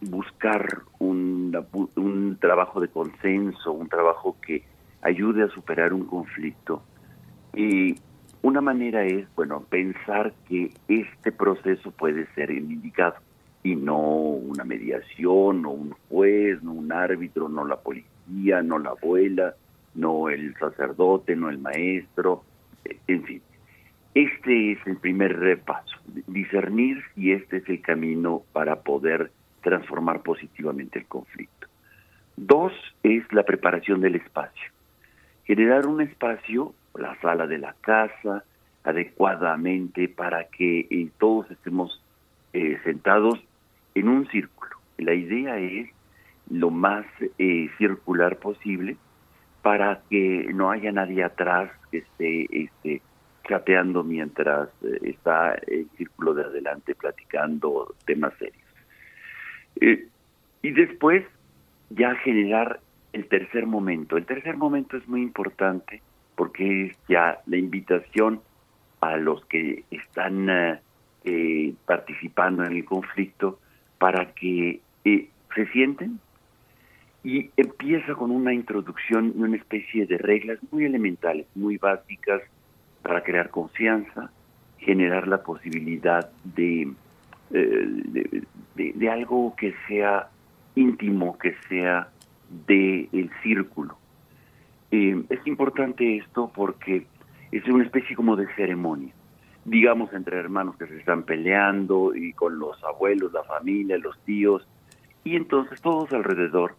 buscar 0.00 0.82
un, 0.98 1.56
un 1.96 2.36
trabajo 2.40 2.80
de 2.80 2.88
consenso, 2.88 3.72
un 3.72 3.88
trabajo 3.88 4.36
que 4.40 4.64
ayude 5.02 5.44
a 5.44 5.48
superar 5.48 5.92
un 5.92 6.06
conflicto, 6.06 6.82
eh, 7.52 7.94
una 8.42 8.60
manera 8.60 9.04
es, 9.04 9.26
bueno, 9.36 9.62
pensar 9.62 10.32
que 10.48 10.72
este 10.88 11.30
proceso 11.30 11.90
puede 11.92 12.26
ser 12.34 12.50
el 12.50 12.70
indicado 12.70 13.16
y 13.62 13.76
no 13.76 13.98
una 13.98 14.64
mediación, 14.64 15.62
no 15.62 15.70
un 15.70 15.94
juez, 16.08 16.62
no 16.62 16.72
un 16.72 16.92
árbitro, 16.92 17.48
no 17.48 17.64
la 17.64 17.76
policía, 17.76 18.62
no 18.62 18.78
la 18.78 18.90
abuela, 18.90 19.54
no 19.94 20.28
el 20.28 20.54
sacerdote, 20.56 21.36
no 21.36 21.50
el 21.50 21.58
maestro, 21.58 22.42
en 23.06 23.22
fin. 23.24 23.42
Este 24.14 24.72
es 24.72 24.78
el 24.86 24.96
primer 24.96 25.60
paso, 25.60 25.96
discernir 26.26 27.02
si 27.14 27.32
este 27.32 27.58
es 27.58 27.68
el 27.68 27.80
camino 27.80 28.42
para 28.52 28.80
poder 28.80 29.30
transformar 29.62 30.22
positivamente 30.22 30.98
el 30.98 31.06
conflicto. 31.06 31.68
Dos 32.36 32.72
es 33.02 33.22
la 33.32 33.44
preparación 33.44 34.00
del 34.00 34.16
espacio. 34.16 34.70
Generar 35.44 35.86
un 35.86 36.00
espacio 36.00 36.74
la 36.94 37.18
sala 37.20 37.46
de 37.46 37.58
la 37.58 37.74
casa 37.80 38.44
adecuadamente 38.84 40.08
para 40.08 40.44
que 40.44 40.86
eh, 40.90 41.08
todos 41.18 41.50
estemos 41.50 42.02
eh, 42.52 42.78
sentados 42.84 43.38
en 43.94 44.08
un 44.08 44.28
círculo. 44.28 44.76
La 44.98 45.14
idea 45.14 45.58
es 45.58 45.88
lo 46.50 46.70
más 46.70 47.06
eh, 47.38 47.70
circular 47.78 48.36
posible 48.36 48.96
para 49.62 50.02
que 50.10 50.50
no 50.52 50.70
haya 50.70 50.90
nadie 50.90 51.22
atrás 51.22 51.70
que 51.90 51.98
esté 51.98 52.64
este, 52.64 53.02
chateando 53.48 54.02
mientras 54.02 54.68
está 55.02 55.54
el 55.54 55.88
círculo 55.96 56.34
de 56.34 56.44
adelante 56.44 56.94
platicando 56.94 57.94
temas 58.04 58.32
serios. 58.38 60.08
y 60.62 60.70
después 60.70 61.24
ya 61.90 62.14
generar 62.16 62.80
el 63.12 63.28
tercer 63.28 63.66
momento. 63.66 64.16
El 64.16 64.26
tercer 64.26 64.56
momento 64.56 64.96
es 64.96 65.06
muy 65.06 65.22
importante 65.22 66.02
porque 66.42 66.86
es 66.86 66.98
ya 67.08 67.38
la 67.46 67.56
invitación 67.56 68.40
a 69.00 69.16
los 69.16 69.44
que 69.46 69.84
están 69.92 70.50
eh, 70.50 70.80
eh, 71.22 71.72
participando 71.86 72.64
en 72.64 72.72
el 72.72 72.84
conflicto 72.84 73.60
para 74.00 74.32
que 74.32 74.80
eh, 75.04 75.28
se 75.54 75.66
sienten 75.68 76.18
y 77.22 77.48
empieza 77.56 78.14
con 78.14 78.32
una 78.32 78.52
introducción 78.52 79.32
una 79.36 79.56
especie 79.56 80.04
de 80.04 80.18
reglas 80.18 80.58
muy 80.72 80.84
elementales, 80.84 81.46
muy 81.54 81.76
básicas 81.76 82.42
para 83.02 83.22
crear 83.22 83.50
confianza, 83.50 84.32
generar 84.78 85.28
la 85.28 85.44
posibilidad 85.44 86.28
de, 86.42 86.92
de, 87.50 89.08
algo 89.08 89.54
que 89.54 89.76
sea 89.86 90.28
íntimo, 90.74 91.38
que 91.38 91.54
sea 91.68 92.08
del 92.66 93.08
el 93.12 93.30
círculo. 93.44 94.01
Es 94.92 95.46
importante 95.46 96.18
esto 96.18 96.52
porque 96.54 97.06
es 97.50 97.66
una 97.66 97.84
especie 97.84 98.14
como 98.14 98.36
de 98.36 98.46
ceremonia, 98.54 99.12
digamos 99.64 100.12
entre 100.12 100.38
hermanos 100.38 100.76
que 100.76 100.86
se 100.86 100.98
están 100.98 101.22
peleando 101.22 102.14
y 102.14 102.34
con 102.34 102.58
los 102.58 102.82
abuelos, 102.84 103.32
la 103.32 103.42
familia, 103.44 103.96
los 103.96 104.18
tíos, 104.24 104.68
y 105.24 105.36
entonces 105.36 105.80
todos 105.80 106.12
alrededor 106.12 106.76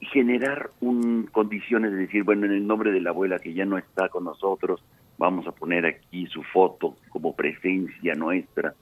generar 0.00 0.70
un, 0.80 1.28
condiciones 1.30 1.92
de 1.92 1.98
decir, 1.98 2.22
bueno, 2.22 2.46
en 2.46 2.52
el 2.52 2.66
nombre 2.66 2.90
de 2.92 3.00
la 3.00 3.10
abuela 3.10 3.38
que 3.38 3.52
ya 3.52 3.64
no 3.64 3.76
está 3.76 4.08
con 4.08 4.24
nosotros, 4.24 4.82
vamos 5.18 5.46
a 5.46 5.52
poner 5.52 5.84
aquí 5.86 6.26
su 6.26 6.42
foto 6.42 6.96
como 7.10 7.34
presencia 7.34 8.14
nuestra. 8.14 8.74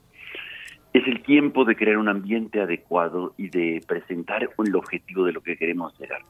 Es 0.93 1.07
el 1.09 1.23
tiempo 1.23 1.65
de 1.65 1.75
crear 1.75 1.97
un 1.97 2.09
ambiente 2.09 2.61
adecuado 2.61 3.35
y 3.37 3.49
de 3.49 3.83
presentar 3.87 4.43
el 4.43 4.77
objetivo 4.77 5.25
de 5.25 5.33
lo 5.33 5.41
que 5.41 5.57
queremos 5.57 5.99
llegar, 5.99 6.21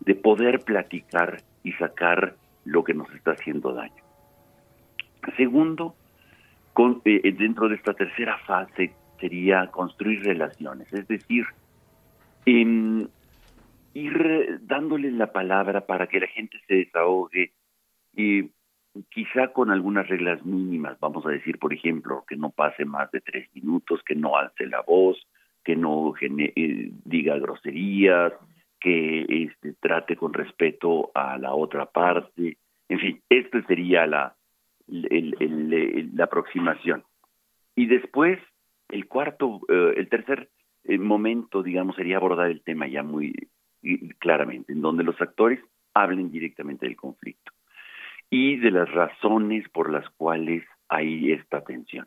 de 0.00 0.14
poder 0.14 0.60
platicar 0.60 1.42
y 1.62 1.72
sacar 1.72 2.36
lo 2.64 2.84
que 2.84 2.94
nos 2.94 3.12
está 3.14 3.32
haciendo 3.32 3.72
daño. 3.72 4.02
Segundo, 5.36 5.94
con, 6.72 7.02
eh, 7.04 7.20
eh, 7.24 7.32
dentro 7.32 7.68
de 7.68 7.76
esta 7.76 7.94
tercera 7.94 8.38
fase 8.38 8.94
sería 9.18 9.66
construir 9.68 10.22
relaciones, 10.22 10.92
es 10.92 11.06
decir, 11.06 11.44
ir 12.46 13.10
dándole 14.62 15.12
la 15.12 15.30
palabra 15.30 15.86
para 15.86 16.06
que 16.06 16.20
la 16.20 16.26
gente 16.26 16.58
se 16.66 16.74
desahogue 16.74 17.52
y 18.16 18.50
quizá 19.10 19.48
con 19.48 19.70
algunas 19.70 20.08
reglas 20.08 20.44
mínimas, 20.44 20.98
vamos 21.00 21.24
a 21.26 21.30
decir, 21.30 21.58
por 21.58 21.72
ejemplo, 21.72 22.24
que 22.26 22.36
no 22.36 22.50
pase 22.50 22.84
más 22.84 23.10
de 23.12 23.20
tres 23.20 23.48
minutos, 23.54 24.00
que 24.04 24.14
no 24.14 24.36
alce 24.36 24.66
la 24.66 24.82
voz, 24.82 25.18
que 25.64 25.76
no 25.76 26.14
eh, 26.20 26.90
diga 27.04 27.38
groserías, 27.38 28.32
que 28.80 29.26
este, 29.28 29.74
trate 29.74 30.16
con 30.16 30.32
respeto 30.32 31.10
a 31.14 31.38
la 31.38 31.54
otra 31.54 31.86
parte. 31.86 32.56
En 32.88 32.98
fin, 32.98 33.22
esta 33.28 33.62
sería 33.66 34.06
la, 34.06 34.34
la 34.86 36.24
aproximación. 36.24 37.04
Y 37.76 37.86
después, 37.86 38.38
el 38.88 39.06
cuarto, 39.06 39.60
eh, 39.68 39.94
el 39.96 40.08
tercer 40.08 40.50
eh, 40.84 40.98
momento, 40.98 41.62
digamos, 41.62 41.96
sería 41.96 42.16
abordar 42.16 42.50
el 42.50 42.62
tema 42.62 42.88
ya 42.88 43.02
muy 43.02 43.34
claramente, 44.18 44.72
en 44.72 44.82
donde 44.82 45.04
los 45.04 45.20
actores 45.20 45.60
hablen 45.94 46.30
directamente 46.30 46.86
del 46.86 46.96
conflicto 46.96 47.52
y 48.28 48.56
de 48.56 48.70
las 48.70 48.90
razones 48.90 49.68
por 49.70 49.90
las 49.90 50.08
cuales 50.10 50.64
hay 50.88 51.32
esta 51.32 51.62
tensión. 51.64 52.06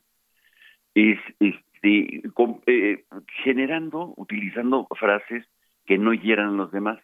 Es, 0.95 1.19
este, 1.39 2.23
eh, 2.67 3.03
generando, 3.43 4.13
utilizando 4.15 4.87
frases 4.97 5.45
que 5.85 5.97
no 5.97 6.13
hieran 6.13 6.57
los 6.57 6.71
demás, 6.71 6.99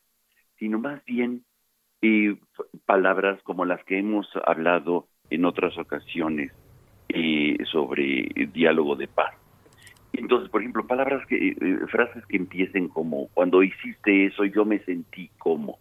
sino 0.58 0.80
más 0.80 1.04
bien 1.06 1.44
eh, 2.02 2.36
palabras 2.86 3.42
como 3.44 3.66
las 3.66 3.84
que 3.84 4.00
hemos 4.00 4.28
hablado 4.46 5.08
en 5.30 5.46
otras 5.46 5.78
ocasiones 5.78 6.52
sobre 7.72 8.30
diálogo 8.54 8.96
de 8.96 9.08
paz. 9.08 9.34
Entonces, 10.14 10.50
por 10.50 10.62
ejemplo, 10.62 10.88
palabras 10.88 11.26
que, 11.28 11.50
eh, 11.50 11.80
frases 11.88 12.26
que 12.26 12.38
empiecen 12.38 12.88
como 12.88 13.28
cuando 13.34 13.64
hiciste 13.64 14.26
eso 14.26 14.44
yo 14.46 14.66
me 14.66 14.80
sentí 14.80 15.30
como, 15.38 15.78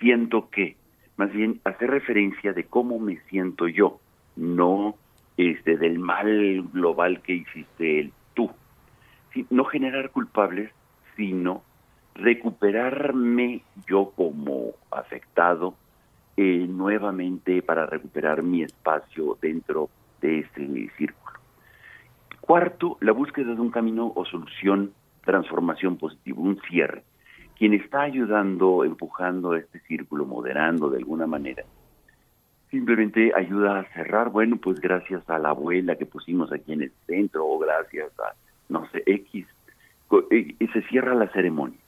siento 0.00 0.48
que, 0.50 0.76
más 1.16 1.32
bien 1.32 1.60
hacer 1.64 1.90
referencia 1.90 2.52
de 2.52 2.64
cómo 2.64 2.98
me 2.98 3.18
siento 3.28 3.68
yo, 3.68 4.00
no 4.36 4.96
este 5.36 5.76
del 5.76 5.98
mal 5.98 6.62
global 6.72 7.20
que 7.22 7.34
hiciste 7.34 8.00
el 8.00 8.12
tú. 8.34 8.50
no 9.50 9.64
generar 9.64 10.10
culpables, 10.10 10.70
sino 11.16 11.62
recuperarme 12.18 13.62
yo 13.86 14.12
como 14.16 14.72
afectado 14.90 15.74
eh, 16.36 16.66
nuevamente 16.68 17.62
para 17.62 17.86
recuperar 17.86 18.42
mi 18.42 18.62
espacio 18.62 19.38
dentro 19.40 19.88
de 20.20 20.40
ese 20.40 20.90
círculo. 20.96 21.38
Cuarto, 22.40 22.96
la 23.00 23.12
búsqueda 23.12 23.54
de 23.54 23.60
un 23.60 23.70
camino 23.70 24.12
o 24.14 24.24
solución, 24.24 24.92
transformación 25.24 25.96
positiva, 25.96 26.40
un 26.40 26.60
cierre. 26.68 27.04
Quien 27.56 27.74
está 27.74 28.02
ayudando, 28.02 28.84
empujando 28.84 29.54
este 29.54 29.80
círculo, 29.80 30.24
moderando 30.24 30.90
de 30.90 30.98
alguna 30.98 31.26
manera, 31.26 31.64
simplemente 32.70 33.32
ayuda 33.36 33.80
a 33.80 33.84
cerrar, 33.92 34.30
bueno, 34.30 34.56
pues 34.56 34.80
gracias 34.80 35.28
a 35.28 35.38
la 35.38 35.50
abuela 35.50 35.96
que 35.96 36.06
pusimos 36.06 36.52
aquí 36.52 36.72
en 36.72 36.82
el 36.82 36.92
centro 37.06 37.46
o 37.46 37.58
gracias 37.58 38.10
a, 38.20 38.34
no 38.68 38.88
sé, 38.90 39.02
X, 39.06 39.46
eh, 40.30 40.54
y 40.58 40.66
se 40.68 40.82
cierra 40.82 41.14
la 41.14 41.28
ceremonia 41.28 41.78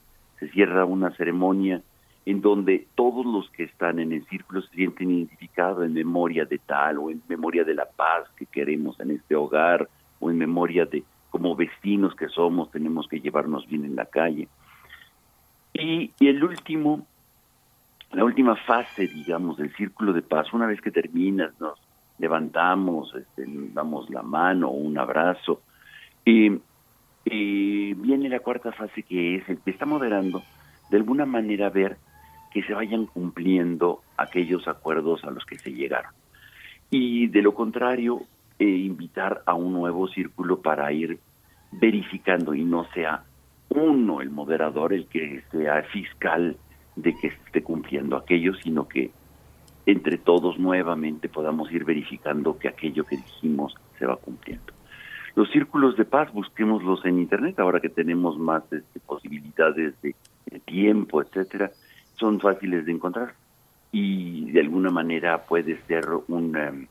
se 0.41 0.49
cierra 0.49 0.85
una 0.85 1.13
ceremonia 1.13 1.83
en 2.27 2.41
donde 2.41 2.87
todos 2.95 3.25
los 3.25 3.49
que 3.51 3.65
están 3.65 3.99
en 3.99 4.13
el 4.13 4.27
círculo 4.27 4.63
se 4.63 4.75
sienten 4.75 5.11
identificados 5.11 5.85
en 5.85 5.95
memoria 5.95 6.45
de 6.45 6.59
tal 6.59 6.99
o 6.99 7.11
en 7.11 7.23
memoria 7.29 7.65
de 7.65 7.75
la 7.75 7.87
paz 7.87 8.29
que 8.37 8.47
queremos 8.47 8.99
en 9.01 9.13
este 9.13 9.37
hogar 9.37 9.89
o 10.19 10.31
en 10.31 10.39
memoria 10.39 10.85
de 10.85 11.05
como 11.31 11.55
vecinos 11.55 12.15
que 12.15 12.29
somos 12.29 12.71
tenemos 12.71 13.07
que 13.09 13.21
llevarnos 13.21 13.67
bien 13.67 13.85
en 13.85 13.97
la 13.97 14.07
calle. 14.07 14.49
Y, 15.73 16.11
el 16.21 16.43
último, 16.43 17.07
la 18.11 18.25
última 18.25 18.57
fase, 18.57 19.07
digamos, 19.07 19.57
del 19.57 19.73
círculo 19.77 20.13
de 20.13 20.23
paz, 20.23 20.53
una 20.53 20.67
vez 20.67 20.81
que 20.81 20.91
terminas, 20.91 21.53
nos 21.61 21.79
levantamos, 22.19 23.15
este, 23.15 23.45
damos 23.73 24.11
la 24.11 24.23
mano, 24.23 24.71
un 24.71 24.99
abrazo, 24.99 25.63
y 26.25 26.51
eh, 27.25 27.95
viene 27.97 28.29
la 28.29 28.41
cuarta 28.41 28.73
fase 28.73 29.03
que 29.03 29.37
es 29.37 29.49
el 29.49 29.59
que 29.59 29.71
está 29.71 29.87
moderando, 29.87 30.43
de 30.91 30.97
alguna 30.97 31.27
manera 31.27 31.71
ver 31.71 31.97
que 32.53 32.63
se 32.63 32.75
vayan 32.75 33.07
cumpliendo 33.07 34.03
aquellos 34.17 34.67
acuerdos 34.67 35.25
a 35.25 35.31
los 35.31 35.45
que 35.45 35.59
se 35.59 35.73
llegaron. 35.73 36.13
Y 36.91 37.29
de 37.29 37.43
lo 37.43 37.55
contrario, 37.55 38.23
eh, 38.59 38.65
invitar 38.65 39.43
a 39.47 39.55
un 39.55 39.73
nuevo 39.73 40.09
círculo 40.09 40.61
para 40.61 40.93
ir 40.93 41.19
verificando 41.73 42.55
y 42.55 42.65
no 42.65 42.85
sea 42.93 43.23
uno 43.69 44.21
el 44.21 44.31
moderador 44.31 44.93
el 44.93 45.07
que 45.07 45.43
sea 45.53 45.83
fiscal 45.85 46.57
de 46.97 47.15
que 47.15 47.29
esté 47.29 47.63
cumpliendo 47.63 48.17
aquello, 48.17 48.55
sino 48.55 48.89
que 48.89 49.13
entre 49.87 50.19
todos 50.19 50.59
nuevamente 50.59 51.29
podamos 51.29 51.71
ir 51.73 51.85
verificando 51.85 52.59
que 52.59 52.69
aquello 52.69 53.05
que 53.05 53.17
dijimos 53.17 53.75
se 53.99 54.07
va 54.07 54.17
cumpliendo. 54.17 54.73
Los 55.35 55.51
círculos 55.51 55.97
de 55.97 56.05
paz, 56.05 56.33
busquémoslos 56.33 57.05
en 57.05 57.19
Internet, 57.19 57.59
ahora 57.61 57.81
que 57.81 57.89
tenemos 57.89 58.39
más 58.39 58.63
este, 58.73 59.01
posibilidades 59.01 59.95
de, 60.03 60.15
tiempo, 60.65 61.23
etcétera, 61.23 61.71
son 62.17 62.41
fáciles 62.41 62.85
de 62.85 62.93
encontrar 62.93 63.35
y 63.93 64.51
de 64.51 64.61
alguna 64.61 64.91
manera 64.91 65.45
puede 65.45 65.81
ser 65.87 66.07
un, 66.29 66.57
um, 66.57 66.87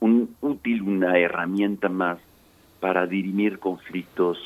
un 0.00 0.36
útil, 0.40 0.82
una 0.82 1.16
herramienta 1.18 1.88
más 1.88 2.18
para 2.80 3.06
dirimir 3.06 3.58
conflictos 3.58 4.38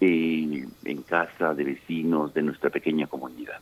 eh, 0.00 0.66
en 0.84 1.02
casa, 1.02 1.54
de 1.54 1.64
vecinos, 1.64 2.34
de 2.34 2.42
nuestra 2.42 2.70
pequeña 2.70 3.06
comunidad. 3.06 3.60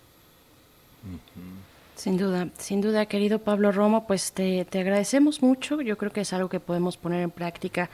Sin 1.95 2.16
duda, 2.16 2.49
sin 2.59 2.80
duda, 2.80 3.07
querido 3.07 3.39
Pablo 3.39 3.70
Romo, 3.70 4.07
pues 4.07 4.32
te, 4.32 4.64
te 4.64 4.80
agradecemos 4.80 5.43
mucho. 5.43 5.80
Yo 5.80 5.97
creo 5.97 6.11
que 6.11 6.22
es 6.22 6.32
algo 6.32 6.49
que 6.49 6.61
podemos 6.61 6.97
poner 6.97 7.22
en 7.22 7.30
práctica 7.30 7.91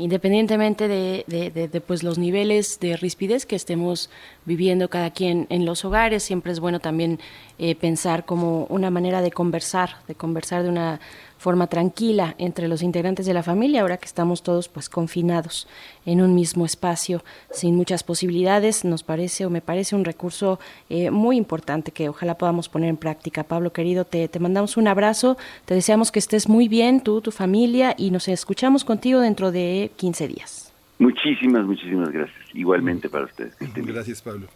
independientemente 0.00 0.88
de, 0.88 1.24
de, 1.26 1.80
pues 1.80 2.02
los 2.02 2.18
niveles 2.18 2.80
de 2.80 2.96
rispidez 2.96 3.46
que 3.46 3.56
estemos 3.56 4.10
viviendo 4.44 4.88
cada 4.88 5.10
quien 5.10 5.46
en 5.50 5.64
los 5.64 5.84
hogares, 5.84 6.22
siempre 6.22 6.52
es 6.52 6.60
bueno 6.60 6.80
también 6.80 7.20
eh, 7.58 7.74
pensar 7.74 8.24
como 8.24 8.64
una 8.66 8.90
manera 8.90 9.22
de 9.22 9.30
conversar, 9.30 9.96
de 10.08 10.14
conversar 10.14 10.62
de 10.62 10.68
una 10.68 11.00
forma 11.40 11.68
tranquila 11.68 12.34
entre 12.36 12.68
los 12.68 12.82
integrantes 12.82 13.24
de 13.24 13.32
la 13.32 13.42
familia, 13.42 13.80
ahora 13.80 13.96
que 13.96 14.04
estamos 14.04 14.42
todos 14.42 14.68
pues 14.68 14.90
confinados 14.90 15.66
en 16.04 16.20
un 16.20 16.34
mismo 16.34 16.66
espacio, 16.66 17.24
sin 17.50 17.76
muchas 17.76 18.02
posibilidades, 18.02 18.84
nos 18.84 19.02
parece 19.02 19.46
o 19.46 19.50
me 19.50 19.62
parece 19.62 19.96
un 19.96 20.04
recurso 20.04 20.60
eh, 20.90 21.10
muy 21.10 21.38
importante 21.38 21.92
que 21.92 22.10
ojalá 22.10 22.36
podamos 22.36 22.68
poner 22.68 22.90
en 22.90 22.98
práctica. 22.98 23.44
Pablo 23.44 23.72
querido, 23.72 24.04
te, 24.04 24.28
te 24.28 24.38
mandamos 24.38 24.76
un 24.76 24.86
abrazo, 24.86 25.38
te 25.64 25.74
deseamos 25.74 26.12
que 26.12 26.18
estés 26.18 26.46
muy 26.46 26.68
bien, 26.68 27.00
tú, 27.00 27.22
tu 27.22 27.30
familia, 27.30 27.94
y 27.96 28.10
nos 28.10 28.28
escuchamos 28.28 28.84
contigo 28.84 29.20
dentro 29.20 29.50
de 29.50 29.89
15 29.90 30.28
días. 30.28 30.72
Muchísimas, 30.98 31.64
muchísimas 31.64 32.10
gracias. 32.10 32.38
Igualmente 32.54 33.08
para 33.08 33.24
ustedes. 33.24 33.54
Gracias, 33.74 34.20
Pablo. 34.20 34.46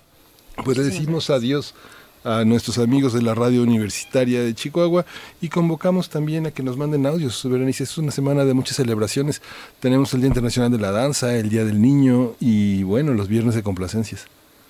Pues 0.62 0.76
le 0.76 0.84
decimos 0.84 1.30
adiós 1.30 1.74
a 2.22 2.44
nuestros 2.44 2.78
amigos 2.78 3.12
de 3.12 3.22
la 3.22 3.34
radio 3.34 3.62
universitaria 3.62 4.42
de 4.42 4.54
Chihuahua 4.54 5.04
y 5.40 5.48
convocamos 5.48 6.08
también 6.08 6.46
a 6.46 6.50
que 6.50 6.62
nos 6.62 6.76
manden 6.76 7.06
audios. 7.06 7.46
Berenice, 7.48 7.84
es 7.84 7.98
una 7.98 8.10
semana 8.10 8.44
de 8.44 8.54
muchas 8.54 8.76
celebraciones. 8.76 9.42
Tenemos 9.80 10.12
el 10.14 10.20
Día 10.20 10.28
Internacional 10.28 10.70
de 10.70 10.78
la 10.78 10.90
Danza, 10.90 11.36
el 11.36 11.50
Día 11.50 11.64
del 11.64 11.80
Niño 11.80 12.32
y 12.40 12.82
bueno, 12.82 13.12
los 13.12 13.28
viernes 13.28 13.54
de 13.54 13.62
complacencias. 13.62 14.26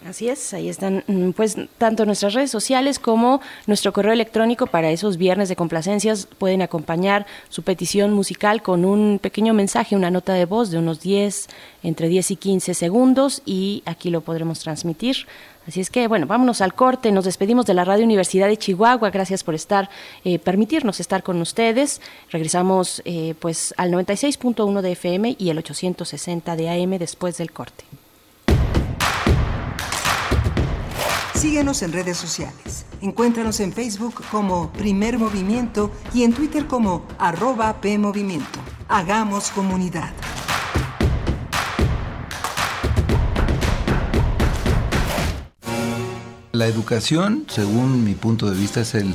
Así 0.07 0.29
es, 0.29 0.53
ahí 0.53 0.69
están 0.69 1.03
mm, 1.07 1.31
pues 1.31 1.57
tanto 1.79 2.05
nuestras 2.05 2.35
redes 2.35 2.51
sociales 2.51 2.99
como 2.99 3.41
nuestro 3.67 3.95
correo 3.95 4.13
electrónico 4.13 4.67
para 4.67 4.91
esos 4.91 5.17
viernes 5.17 5.49
de 5.49 5.57
complacencias. 5.57 6.27
Pueden 6.27 6.61
acompañar 6.61 7.25
su 7.49 7.63
petición 7.63 8.13
musical 8.13 8.63
con 8.63 8.85
un 8.85 9.19
pequeño 9.19 9.55
mensaje, 9.55 9.97
una 9.97 10.11
nota 10.11 10.35
de 10.35 10.45
voz 10.45 10.71
de 10.71 10.77
unos 10.77 11.01
10, 11.01 11.49
entre 11.83 12.09
10 12.09 12.33
y 12.33 12.37
15 12.37 12.75
segundos 12.75 13.41
y 13.47 13.83
aquí 13.87 14.11
lo 14.11 14.21
podremos 14.21 14.61
transmitir. 14.61 15.27
Así 15.67 15.81
es 15.81 15.89
que, 15.89 16.07
bueno, 16.07 16.27
vámonos 16.27 16.61
al 16.61 16.75
corte. 16.75 17.11
Nos 17.11 17.25
despedimos 17.25 17.65
de 17.65 17.73
la 17.73 17.87
Radio 17.87 18.05
Universidad 18.05 18.49
de 18.49 18.59
Chihuahua. 18.59 19.09
Gracias 19.09 19.43
por 19.43 19.55
estar, 19.55 19.89
eh, 20.23 20.39
permitirnos 20.39 21.01
estar 21.01 21.23
con 21.23 21.41
ustedes. 21.41 22.03
Regresamos 22.31 23.01
eh, 23.07 23.35
pues 23.39 23.73
al 23.79 23.91
96.1 23.91 24.83
de 24.83 24.93
FM 24.93 25.37
y 25.39 25.49
el 25.49 25.57
860 25.57 26.57
de 26.57 26.69
AM 26.69 26.99
después 26.99 27.39
del 27.39 27.53
corte. 27.53 27.85
Síguenos 31.45 31.83
en 31.83 31.93
redes 31.93 32.17
sociales. 32.17 32.87
Encuéntranos 33.03 33.61
en 33.61 33.71
Facebook 33.71 34.15
como 34.31 34.73
Primer 34.73 35.19
Movimiento 35.19 35.91
y 36.15 36.23
en 36.23 36.33
Twitter 36.33 36.67
como 36.67 37.07
arroba 37.19 37.83
PMovimiento. 37.83 38.61
Hagamos 38.89 39.51
comunidad. 39.51 40.11
La 46.53 46.67
educación, 46.67 47.45
según 47.49 48.05
mi 48.05 48.15
punto 48.15 48.51
de 48.51 48.57
vista, 48.57 48.81
es 48.81 48.95
el 48.95 49.15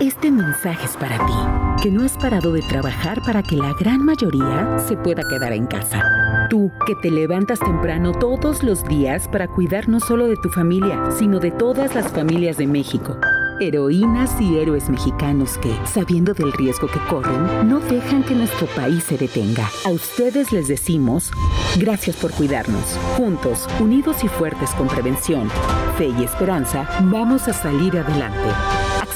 Este 0.00 0.28
mensaje 0.28 0.84
es 0.84 0.96
para 0.96 1.16
ti, 1.24 1.82
que 1.82 1.90
no 1.90 2.04
has 2.04 2.18
parado 2.18 2.52
de 2.52 2.62
trabajar 2.62 3.22
para 3.24 3.44
que 3.44 3.56
la 3.56 3.72
gran 3.74 4.04
mayoría 4.04 4.76
se 4.84 4.96
pueda 4.96 5.22
quedar 5.30 5.52
en 5.52 5.66
casa. 5.66 6.02
Tú, 6.50 6.72
que 6.84 6.96
te 6.96 7.12
levantas 7.12 7.60
temprano 7.60 8.10
todos 8.10 8.64
los 8.64 8.82
días 8.84 9.28
para 9.28 9.46
cuidar 9.46 9.88
no 9.88 10.00
solo 10.00 10.26
de 10.26 10.36
tu 10.36 10.48
familia, 10.48 11.10
sino 11.16 11.38
de 11.38 11.52
todas 11.52 11.94
las 11.94 12.08
familias 12.08 12.56
de 12.56 12.66
México. 12.66 13.16
Heroínas 13.60 14.40
y 14.40 14.58
héroes 14.58 14.90
mexicanos 14.90 15.58
que, 15.58 15.72
sabiendo 15.86 16.34
del 16.34 16.52
riesgo 16.52 16.88
que 16.88 16.98
corren, 17.08 17.68
no 17.68 17.78
dejan 17.78 18.24
que 18.24 18.34
nuestro 18.34 18.66
país 18.66 19.04
se 19.04 19.16
detenga. 19.16 19.70
A 19.84 19.90
ustedes 19.90 20.50
les 20.50 20.66
decimos, 20.66 21.30
gracias 21.78 22.16
por 22.16 22.32
cuidarnos. 22.32 22.98
Juntos, 23.16 23.68
unidos 23.78 24.24
y 24.24 24.28
fuertes 24.28 24.70
con 24.70 24.88
prevención, 24.88 25.48
fe 25.96 26.08
y 26.18 26.24
esperanza, 26.24 26.84
vamos 27.04 27.46
a 27.46 27.52
salir 27.52 27.96
adelante. 27.96 28.50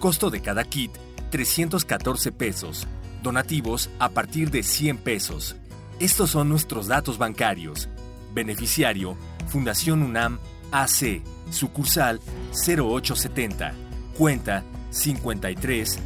Costo 0.00 0.30
de 0.30 0.40
cada 0.40 0.64
kit 0.64 0.90
314 1.30 2.32
pesos. 2.32 2.86
Donativos 3.22 3.90
a 3.98 4.08
partir 4.08 4.50
de 4.50 4.62
100 4.62 4.96
pesos. 4.96 5.56
Estos 6.00 6.30
son 6.30 6.48
nuestros 6.48 6.86
datos 6.88 7.18
bancarios. 7.18 7.90
Beneficiario, 8.32 9.18
Fundación 9.48 10.02
UNAM 10.02 10.38
AC, 10.72 11.22
sucursal 11.50 12.18
0870, 12.52 13.74
cuenta 14.16 14.64
53 14.90 15.98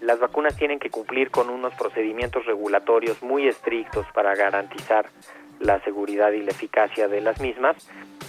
Las 0.00 0.18
vacunas 0.18 0.56
tienen 0.56 0.78
que 0.78 0.90
cumplir 0.90 1.30
con 1.30 1.50
unos 1.50 1.74
procedimientos 1.74 2.46
regulatorios 2.46 3.22
muy 3.22 3.46
estrictos 3.46 4.06
para 4.14 4.34
garantizar 4.34 5.10
la 5.58 5.78
seguridad 5.80 6.32
y 6.32 6.42
la 6.42 6.52
eficacia 6.52 7.06
de 7.06 7.20
las 7.20 7.40
mismas 7.40 7.76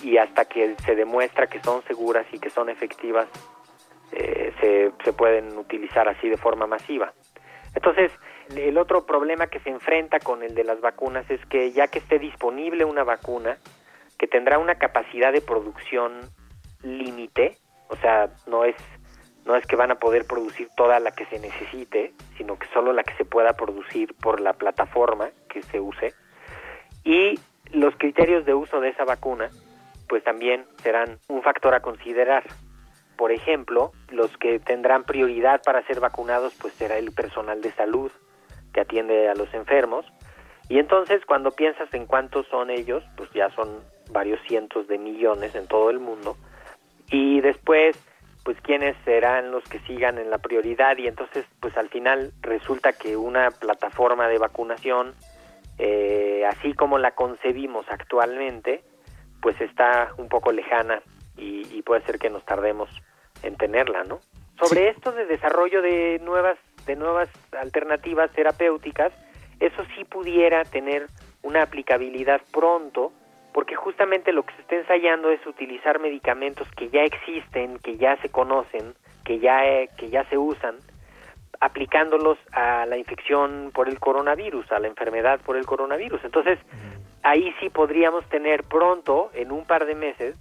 y 0.03 0.17
hasta 0.17 0.45
que 0.45 0.75
se 0.85 0.95
demuestra 0.95 1.47
que 1.47 1.61
son 1.61 1.81
seguras 1.83 2.25
y 2.33 2.39
que 2.39 2.49
son 2.49 2.69
efectivas 2.69 3.27
eh, 4.11 4.53
se, 4.59 4.91
se 5.03 5.13
pueden 5.13 5.57
utilizar 5.57 6.09
así 6.09 6.27
de 6.27 6.37
forma 6.37 6.67
masiva. 6.67 7.13
Entonces, 7.75 8.11
el 8.55 8.77
otro 8.77 9.05
problema 9.05 9.47
que 9.47 9.59
se 9.59 9.69
enfrenta 9.69 10.19
con 10.19 10.43
el 10.43 10.55
de 10.55 10.63
las 10.63 10.81
vacunas 10.81 11.29
es 11.29 11.43
que 11.45 11.71
ya 11.71 11.87
que 11.87 11.99
esté 11.99 12.19
disponible 12.19 12.85
una 12.85 13.03
vacuna 13.03 13.57
que 14.17 14.27
tendrá 14.27 14.59
una 14.59 14.75
capacidad 14.75 15.31
de 15.31 15.41
producción 15.41 16.19
límite, 16.83 17.57
o 17.87 17.95
sea, 17.97 18.29
no 18.47 18.65
es 18.65 18.75
no 19.45 19.55
es 19.55 19.65
que 19.65 19.75
van 19.75 19.91
a 19.91 19.95
poder 19.95 20.25
producir 20.25 20.69
toda 20.75 20.99
la 20.99 21.11
que 21.11 21.25
se 21.25 21.39
necesite, 21.39 22.13
sino 22.37 22.59
que 22.59 22.67
solo 22.67 22.93
la 22.93 23.03
que 23.03 23.15
se 23.15 23.25
pueda 23.25 23.53
producir 23.53 24.13
por 24.13 24.39
la 24.39 24.53
plataforma 24.53 25.29
que 25.49 25.63
se 25.63 25.79
use. 25.79 26.13
Y 27.03 27.39
los 27.71 27.95
criterios 27.95 28.45
de 28.45 28.53
uso 28.53 28.79
de 28.79 28.89
esa 28.89 29.03
vacuna, 29.03 29.49
pues 30.07 30.23
también 30.23 30.65
serán 30.83 31.17
un 31.27 31.41
factor 31.41 31.73
a 31.73 31.79
considerar. 31.79 32.43
Por 33.21 33.31
ejemplo, 33.31 33.91
los 34.09 34.35
que 34.37 34.57
tendrán 34.57 35.03
prioridad 35.03 35.61
para 35.63 35.85
ser 35.85 35.99
vacunados, 35.99 36.55
pues 36.59 36.73
será 36.73 36.97
el 36.97 37.11
personal 37.11 37.61
de 37.61 37.71
salud 37.73 38.11
que 38.73 38.81
atiende 38.81 39.29
a 39.29 39.35
los 39.35 39.53
enfermos. 39.53 40.07
Y 40.69 40.79
entonces, 40.79 41.23
cuando 41.27 41.51
piensas 41.51 41.93
en 41.93 42.07
cuántos 42.07 42.47
son 42.47 42.71
ellos, 42.71 43.03
pues 43.15 43.29
ya 43.31 43.51
son 43.51 43.83
varios 44.09 44.39
cientos 44.47 44.87
de 44.87 44.97
millones 44.97 45.53
en 45.53 45.67
todo 45.67 45.91
el 45.91 45.99
mundo. 45.99 46.35
Y 47.11 47.41
después, 47.41 47.95
pues 48.43 48.59
quiénes 48.61 48.97
serán 49.05 49.51
los 49.51 49.65
que 49.65 49.77
sigan 49.81 50.17
en 50.17 50.31
la 50.31 50.39
prioridad 50.39 50.97
y 50.97 51.05
entonces 51.05 51.45
pues 51.59 51.77
al 51.77 51.89
final 51.89 52.31
resulta 52.41 52.91
que 52.91 53.17
una 53.17 53.51
plataforma 53.51 54.29
de 54.29 54.39
vacunación 54.39 55.13
eh, 55.77 56.43
así 56.49 56.73
como 56.73 56.97
la 56.97 57.11
concebimos 57.11 57.85
actualmente 57.87 58.83
pues 59.43 59.61
está 59.61 60.11
un 60.17 60.27
poco 60.27 60.51
lejana 60.51 61.03
y, 61.37 61.67
y, 61.71 61.83
puede 61.83 62.01
ser 62.01 62.17
que 62.17 62.29
nos 62.29 62.43
tardemos 62.45 62.89
en 63.43 63.55
tenerla 63.55 64.03
no 64.03 64.19
sobre 64.59 64.89
esto 64.89 65.11
de 65.11 65.25
desarrollo 65.25 65.81
de 65.81 66.19
nuevas 66.23 66.57
de 66.85 66.95
nuevas 66.95 67.29
alternativas 67.59 68.31
terapéuticas 68.31 69.11
eso 69.59 69.83
sí 69.95 70.05
pudiera 70.05 70.63
tener 70.65 71.07
una 71.43 71.63
aplicabilidad 71.63 72.41
pronto 72.51 73.11
porque 73.53 73.75
justamente 73.75 74.31
lo 74.31 74.43
que 74.43 74.53
se 74.55 74.61
está 74.61 74.75
ensayando 74.75 75.29
es 75.29 75.45
utilizar 75.45 75.99
medicamentos 75.99 76.67
que 76.77 76.89
ya 76.89 77.03
existen, 77.03 77.77
que 77.79 77.97
ya 77.97 78.15
se 78.21 78.29
conocen, 78.29 78.93
que 79.25 79.39
ya, 79.39 79.65
eh, 79.65 79.89
que 79.97 80.09
ya 80.09 80.23
se 80.29 80.37
usan, 80.37 80.77
aplicándolos 81.59 82.37
a 82.53 82.85
la 82.85 82.97
infección 82.97 83.71
por 83.73 83.89
el 83.89 83.99
coronavirus, 83.99 84.71
a 84.71 84.79
la 84.79 84.87
enfermedad 84.87 85.39
por 85.41 85.57
el 85.57 85.65
coronavirus. 85.65 86.23
Entonces, 86.23 86.59
ahí 87.23 87.53
sí 87.59 87.69
podríamos 87.69 88.25
tener 88.29 88.63
pronto, 88.63 89.29
en 89.33 89.51
un 89.51 89.65
par 89.65 89.85
de 89.85 89.95
meses, 89.95 90.35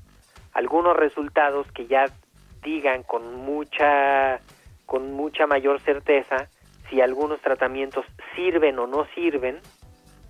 algunos 0.53 0.96
resultados 0.96 1.70
que 1.72 1.86
ya 1.86 2.07
digan 2.62 3.02
con 3.02 3.34
mucha, 3.36 4.40
con 4.86 5.12
mucha 5.12 5.46
mayor 5.46 5.80
certeza 5.80 6.48
si 6.88 7.00
algunos 7.00 7.40
tratamientos 7.40 8.04
sirven 8.34 8.78
o 8.78 8.86
no 8.86 9.06
sirven, 9.14 9.61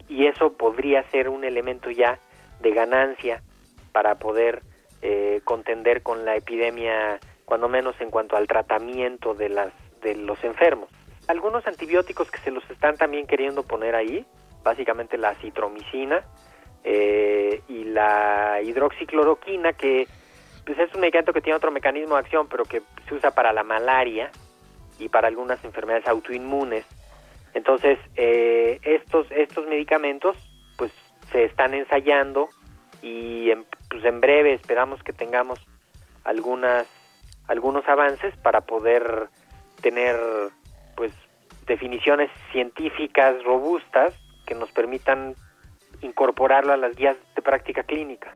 y 0.09 0.26
eso 0.26 0.53
podría 0.53 1.03
ser 1.11 1.28
un 1.28 1.45
elemento 1.45 1.91
ya 1.91 2.18
de 2.61 2.72
ganancia 2.72 3.43
para 3.93 4.16
poder 4.16 4.62
eh, 5.03 5.41
contender 5.45 6.03
con 6.03 6.24
la 6.24 6.37
epidemia, 6.37 7.18
cuando 7.45 7.68
menos 7.68 7.99
en 8.01 8.11
cuanto 8.11 8.37
al 8.37 8.47
tratamiento 8.47 9.35
de, 9.35 9.49
las, 9.49 9.72
de 10.03 10.14
los 10.16 10.43
enfermos. 10.45 10.91
Algunos 11.28 11.66
antibióticos 11.66 12.31
que 12.31 12.39
se 12.39 12.51
los 12.51 12.68
están 12.70 12.97
también 12.97 13.26
queriendo 13.26 13.62
poner 13.62 13.95
ahí, 13.95 14.26
básicamente 14.62 15.16
la 15.16 15.35
citromicina 15.37 16.22
eh, 16.85 17.62
y 17.68 17.85
la 17.85 18.61
hidroxicloroquina, 18.62 19.72
que 19.72 20.07
pues 20.71 20.89
es 20.89 20.95
un 20.95 21.01
medicamento 21.01 21.33
que 21.33 21.41
tiene 21.41 21.57
otro 21.57 21.73
mecanismo 21.73 22.14
de 22.14 22.21
acción, 22.21 22.47
pero 22.49 22.64
que 22.64 22.81
se 23.09 23.14
usa 23.16 23.33
para 23.33 23.53
la 23.53 23.64
malaria 23.64 24.31
y 25.01 25.09
para 25.09 25.27
algunas 25.27 25.64
enfermedades 25.64 26.07
autoinmunes. 26.07 26.87
Entonces, 27.55 27.99
eh, 28.14 28.79
estos, 28.85 29.27
estos 29.33 29.66
medicamentos 29.66 30.37
se 31.33 31.45
están 31.45 31.75
ensayando 31.75 32.49
y 33.03 33.51
en, 33.51 33.64
pues 33.89 34.05
en 34.05 34.21
breve 34.21 34.53
esperamos 34.55 35.03
que 35.03 35.12
tengamos 35.12 35.59
algunas 36.25 36.87
algunos 37.49 37.89
avances 37.89 38.37
para 38.37 38.61
poder 38.61 39.29
tener 39.81 40.16
pues 40.97 41.12
definiciones 41.66 42.31
científicas 42.53 43.43
robustas 43.43 44.14
que 44.47 44.55
nos 44.55 44.71
permitan 44.71 45.35
incorporarlo 46.01 46.73
a 46.73 46.77
las 46.77 46.95
guías 46.95 47.16
de 47.35 47.43
práctica 47.43 47.83
clínica. 47.83 48.33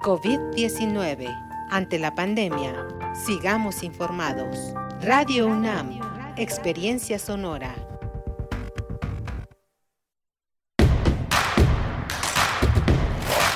COVID-19. 0.00 1.28
Ante 1.70 1.98
la 1.98 2.14
pandemia, 2.14 2.88
sigamos 3.14 3.82
informados. 3.82 4.72
Radio 5.02 5.46
UNAM, 5.46 6.00
Experiencia 6.36 7.18
Sonora. 7.18 7.74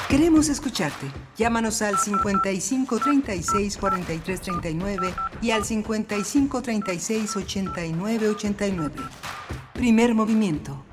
Queremos 0.08 0.48
escucharte. 0.48 1.10
Llámanos 1.36 1.82
al 1.82 1.98
55 1.98 2.98
36 3.00 3.78
43 3.78 4.40
39 4.40 5.14
y 5.42 5.50
al 5.50 5.64
55 5.64 6.62
36 6.62 7.36
89 7.36 8.28
89. 8.28 8.94
Primer 9.72 10.14
movimiento. 10.14 10.84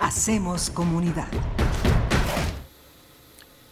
Hacemos 0.00 0.70
comunidad. 0.70 1.28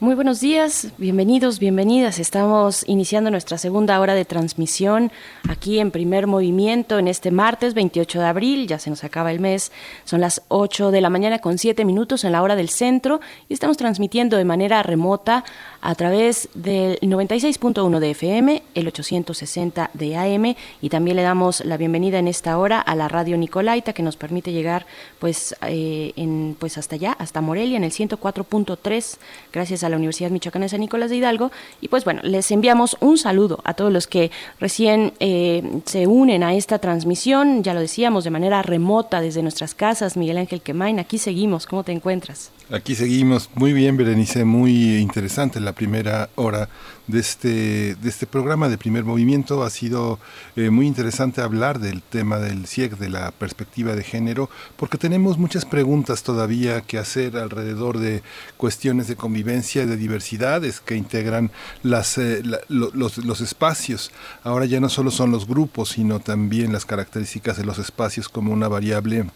Muy 0.06 0.14
buenos 0.14 0.38
días, 0.38 0.92
bienvenidos, 0.98 1.58
bienvenidas. 1.58 2.20
Estamos 2.20 2.84
iniciando 2.86 3.28
nuestra 3.28 3.58
segunda 3.58 3.98
hora 3.98 4.14
de 4.14 4.24
transmisión 4.24 5.10
aquí 5.48 5.80
en 5.80 5.90
primer 5.90 6.28
movimiento 6.28 7.00
en 7.00 7.08
este 7.08 7.32
martes 7.32 7.74
28 7.74 8.20
de 8.20 8.24
abril. 8.24 8.68
Ya 8.68 8.78
se 8.78 8.88
nos 8.88 9.02
acaba 9.02 9.32
el 9.32 9.40
mes, 9.40 9.72
son 10.04 10.20
las 10.20 10.42
8 10.46 10.92
de 10.92 11.00
la 11.00 11.10
mañana 11.10 11.40
con 11.40 11.58
7 11.58 11.84
minutos 11.84 12.22
en 12.22 12.30
la 12.30 12.42
hora 12.42 12.54
del 12.54 12.68
centro 12.68 13.18
y 13.48 13.54
estamos 13.54 13.78
transmitiendo 13.78 14.36
de 14.36 14.44
manera 14.44 14.80
remota 14.84 15.42
a 15.86 15.94
través 15.94 16.48
del 16.54 16.98
96.1 16.98 18.00
de 18.00 18.10
FM, 18.10 18.62
el 18.74 18.88
860 18.88 19.90
de 19.94 20.16
AM 20.16 20.56
y 20.82 20.88
también 20.88 21.16
le 21.16 21.22
damos 21.22 21.64
la 21.64 21.76
bienvenida 21.76 22.18
en 22.18 22.26
esta 22.26 22.58
hora 22.58 22.80
a 22.80 22.96
la 22.96 23.06
radio 23.06 23.36
Nicolaita 23.36 23.92
que 23.92 24.02
nos 24.02 24.16
permite 24.16 24.50
llegar 24.50 24.84
pues, 25.20 25.54
eh, 25.62 26.12
en, 26.16 26.56
pues 26.58 26.76
hasta 26.76 26.96
allá, 26.96 27.12
hasta 27.12 27.40
Morelia 27.40 27.76
en 27.76 27.84
el 27.84 27.92
104.3 27.92 29.18
gracias 29.52 29.84
a 29.84 29.88
la 29.88 29.94
Universidad 29.94 30.30
Michoacana 30.30 30.68
San 30.68 30.80
Nicolás 30.80 31.08
de 31.10 31.18
Hidalgo. 31.18 31.52
Y 31.80 31.86
pues 31.86 32.04
bueno, 32.04 32.20
les 32.24 32.50
enviamos 32.50 32.96
un 32.98 33.16
saludo 33.16 33.60
a 33.62 33.74
todos 33.74 33.92
los 33.92 34.08
que 34.08 34.32
recién 34.58 35.12
eh, 35.20 35.62
se 35.84 36.08
unen 36.08 36.42
a 36.42 36.54
esta 36.54 36.80
transmisión, 36.80 37.62
ya 37.62 37.74
lo 37.74 37.80
decíamos, 37.80 38.24
de 38.24 38.30
manera 38.30 38.60
remota 38.62 39.20
desde 39.20 39.40
nuestras 39.40 39.76
casas. 39.76 40.16
Miguel 40.16 40.38
Ángel 40.38 40.62
Quemain, 40.62 40.98
aquí 40.98 41.18
seguimos. 41.18 41.64
¿Cómo 41.64 41.84
te 41.84 41.92
encuentras? 41.92 42.50
Aquí 42.68 42.96
seguimos. 42.96 43.48
Muy 43.54 43.72
bien, 43.72 43.96
Berenice, 43.96 44.44
muy 44.44 44.96
interesante 44.96 45.60
la 45.60 45.72
primera 45.72 46.30
hora 46.34 46.68
de 47.06 47.20
este, 47.20 47.94
de 47.94 48.08
este 48.08 48.26
programa 48.26 48.68
de 48.68 48.76
primer 48.76 49.04
movimiento. 49.04 49.62
Ha 49.62 49.70
sido 49.70 50.18
eh, 50.56 50.70
muy 50.70 50.88
interesante 50.88 51.42
hablar 51.42 51.78
del 51.78 52.02
tema 52.02 52.38
del 52.38 52.66
CIEC, 52.66 52.98
de 52.98 53.08
la 53.08 53.30
perspectiva 53.30 53.94
de 53.94 54.02
género, 54.02 54.50
porque 54.76 54.98
tenemos 54.98 55.38
muchas 55.38 55.64
preguntas 55.64 56.24
todavía 56.24 56.80
que 56.80 56.98
hacer 56.98 57.36
alrededor 57.36 57.98
de 57.98 58.24
cuestiones 58.56 59.06
de 59.06 59.14
convivencia 59.14 59.84
y 59.84 59.86
de 59.86 59.96
diversidades 59.96 60.80
que 60.80 60.96
integran 60.96 61.52
las, 61.84 62.18
eh, 62.18 62.42
los, 62.68 63.18
los 63.18 63.40
espacios. 63.42 64.10
Ahora 64.42 64.66
ya 64.66 64.80
no 64.80 64.88
solo 64.88 65.12
son 65.12 65.30
los 65.30 65.46
grupos, 65.46 65.90
sino 65.90 66.18
también 66.18 66.72
las 66.72 66.84
características 66.84 67.58
de 67.58 67.64
los 67.64 67.78
espacios 67.78 68.28
como 68.28 68.52
una 68.52 68.66
variable 68.66 69.26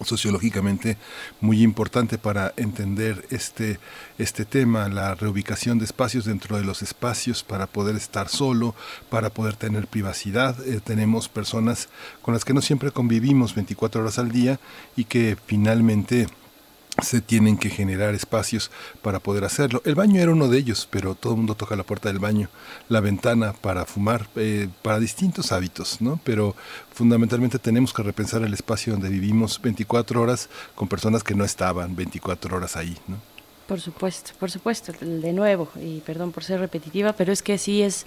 sociológicamente 0.00 0.96
muy 1.40 1.62
importante 1.62 2.18
para 2.18 2.52
entender 2.56 3.26
este, 3.30 3.78
este 4.18 4.44
tema, 4.44 4.88
la 4.88 5.14
reubicación 5.14 5.78
de 5.78 5.84
espacios 5.84 6.24
dentro 6.24 6.56
de 6.56 6.64
los 6.64 6.82
espacios 6.82 7.42
para 7.42 7.66
poder 7.66 7.96
estar 7.96 8.28
solo, 8.28 8.74
para 9.10 9.30
poder 9.30 9.56
tener 9.56 9.86
privacidad. 9.86 10.56
Eh, 10.66 10.80
tenemos 10.82 11.28
personas 11.28 11.88
con 12.22 12.34
las 12.34 12.44
que 12.44 12.54
no 12.54 12.62
siempre 12.62 12.90
convivimos 12.90 13.54
24 13.54 14.02
horas 14.02 14.18
al 14.18 14.32
día 14.32 14.58
y 14.96 15.04
que 15.04 15.36
finalmente 15.46 16.26
se 17.00 17.20
tienen 17.20 17.56
que 17.56 17.70
generar 17.70 18.14
espacios 18.14 18.70
para 19.00 19.18
poder 19.18 19.44
hacerlo. 19.44 19.80
El 19.84 19.94
baño 19.94 20.20
era 20.20 20.32
uno 20.32 20.48
de 20.48 20.58
ellos, 20.58 20.86
pero 20.90 21.14
todo 21.14 21.32
el 21.32 21.38
mundo 21.38 21.54
toca 21.54 21.74
la 21.74 21.84
puerta 21.84 22.08
del 22.08 22.18
baño, 22.18 22.48
la 22.88 23.00
ventana 23.00 23.54
para 23.54 23.86
fumar, 23.86 24.28
eh, 24.36 24.68
para 24.82 24.98
distintos 24.98 25.52
hábitos, 25.52 26.00
¿no? 26.00 26.20
Pero 26.22 26.54
fundamentalmente 26.92 27.58
tenemos 27.58 27.92
que 27.94 28.02
repensar 28.02 28.42
el 28.42 28.52
espacio 28.52 28.92
donde 28.92 29.08
vivimos 29.08 29.60
24 29.62 30.20
horas 30.20 30.50
con 30.74 30.88
personas 30.88 31.24
que 31.24 31.34
no 31.34 31.44
estaban 31.44 31.96
24 31.96 32.56
horas 32.56 32.76
ahí, 32.76 32.96
¿no? 33.08 33.16
Por 33.66 33.80
supuesto, 33.80 34.32
por 34.38 34.50
supuesto, 34.50 34.92
de 35.00 35.32
nuevo, 35.32 35.68
y 35.80 36.00
perdón 36.00 36.32
por 36.32 36.44
ser 36.44 36.60
repetitiva, 36.60 37.14
pero 37.14 37.32
es 37.32 37.42
que 37.42 37.56
sí 37.56 37.80
es, 37.80 38.04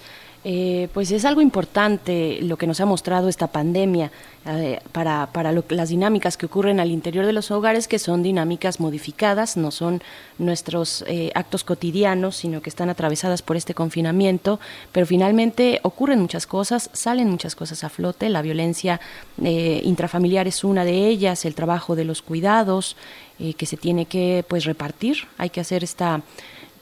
eh, 0.48 0.90
pues 0.94 1.10
es 1.10 1.26
algo 1.26 1.42
importante 1.42 2.38
lo 2.44 2.56
que 2.56 2.68
nos 2.68 2.80
ha 2.80 2.86
mostrado 2.86 3.30
esta 3.30 3.48
pandemia 3.48 4.12
eh, 4.46 4.80
para, 4.92 5.28
para 5.34 5.52
las 5.52 5.90
dinámicas 5.90 6.38
que 6.38 6.46
ocurren 6.46 6.80
al 6.80 6.92
interior 6.92 7.26
de 7.26 7.34
los 7.34 7.50
hogares, 7.50 7.88
que 7.88 7.98
son 7.98 8.22
dinámicas 8.22 8.80
modificadas, 8.80 9.58
no 9.58 9.72
son 9.72 10.04
nuestros 10.38 11.04
eh, 11.08 11.32
actos 11.34 11.64
cotidianos, 11.64 12.36
sino 12.36 12.62
que 12.62 12.70
están 12.70 12.92
atravesadas 12.92 13.42
por 13.42 13.58
este 13.58 13.74
confinamiento, 13.74 14.60
pero 14.92 15.08
finalmente 15.08 15.80
ocurren 15.82 16.22
muchas 16.22 16.46
cosas, 16.46 16.92
salen 16.94 17.28
muchas 17.28 17.56
cosas 17.56 17.84
a 17.84 17.90
flote, 17.90 18.30
la 18.30 18.44
violencia 18.44 19.02
intrafamiliar 19.38 20.48
es 20.48 20.64
una 20.64 20.86
de 20.86 21.08
ellas, 21.08 21.46
el 21.46 21.56
trabajo 21.56 21.96
de 21.96 22.06
los 22.06 22.22
cuidados, 22.22 22.98
que 23.58 23.66
se 23.66 23.78
tiene 23.78 24.06
que 24.06 24.46
pues 24.48 24.66
repartir, 24.66 25.28
hay 25.40 25.50
que 25.50 25.60
hacer 25.60 25.84
esta 25.84 26.22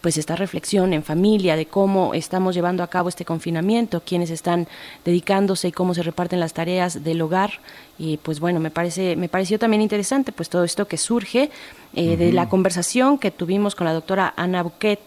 pues 0.03 0.17
esta 0.17 0.35
reflexión 0.35 0.91
en 0.91 1.01
familia 1.01 1.55
de 1.55 1.65
cómo 1.65 2.13
estamos 2.13 2.55
llevando 2.55 2.83
a 2.83 2.87
cabo 2.87 3.07
este 3.07 3.23
confinamiento, 3.23 4.01
quiénes 4.05 4.31
están 4.31 4.67
dedicándose 5.05 5.69
y 5.69 5.71
cómo 5.71 5.93
se 5.93 6.03
reparten 6.03 6.41
las 6.41 6.51
tareas 6.53 7.05
del 7.05 7.21
hogar. 7.21 7.51
Y 7.97 8.17
pues 8.17 8.41
bueno 8.41 8.59
me 8.59 8.69
parece 8.69 9.15
me 9.15 9.29
pareció 9.29 9.57
también 9.57 9.81
interesante 9.81 10.33
pues 10.33 10.49
todo 10.49 10.65
esto 10.65 10.89
que 10.89 10.97
surge 10.97 11.51
eh, 11.93 12.17
de 12.17 12.33
la 12.33 12.49
conversación 12.49 13.17
que 13.17 13.31
tuvimos 13.31 13.75
con 13.75 13.85
la 13.85 13.93
doctora 13.93 14.33
Ana 14.35 14.61
Buquet 14.61 14.99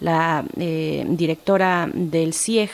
la 0.00 0.44
eh, 0.58 1.06
directora 1.08 1.88
del 1.90 2.34
CIEG 2.34 2.70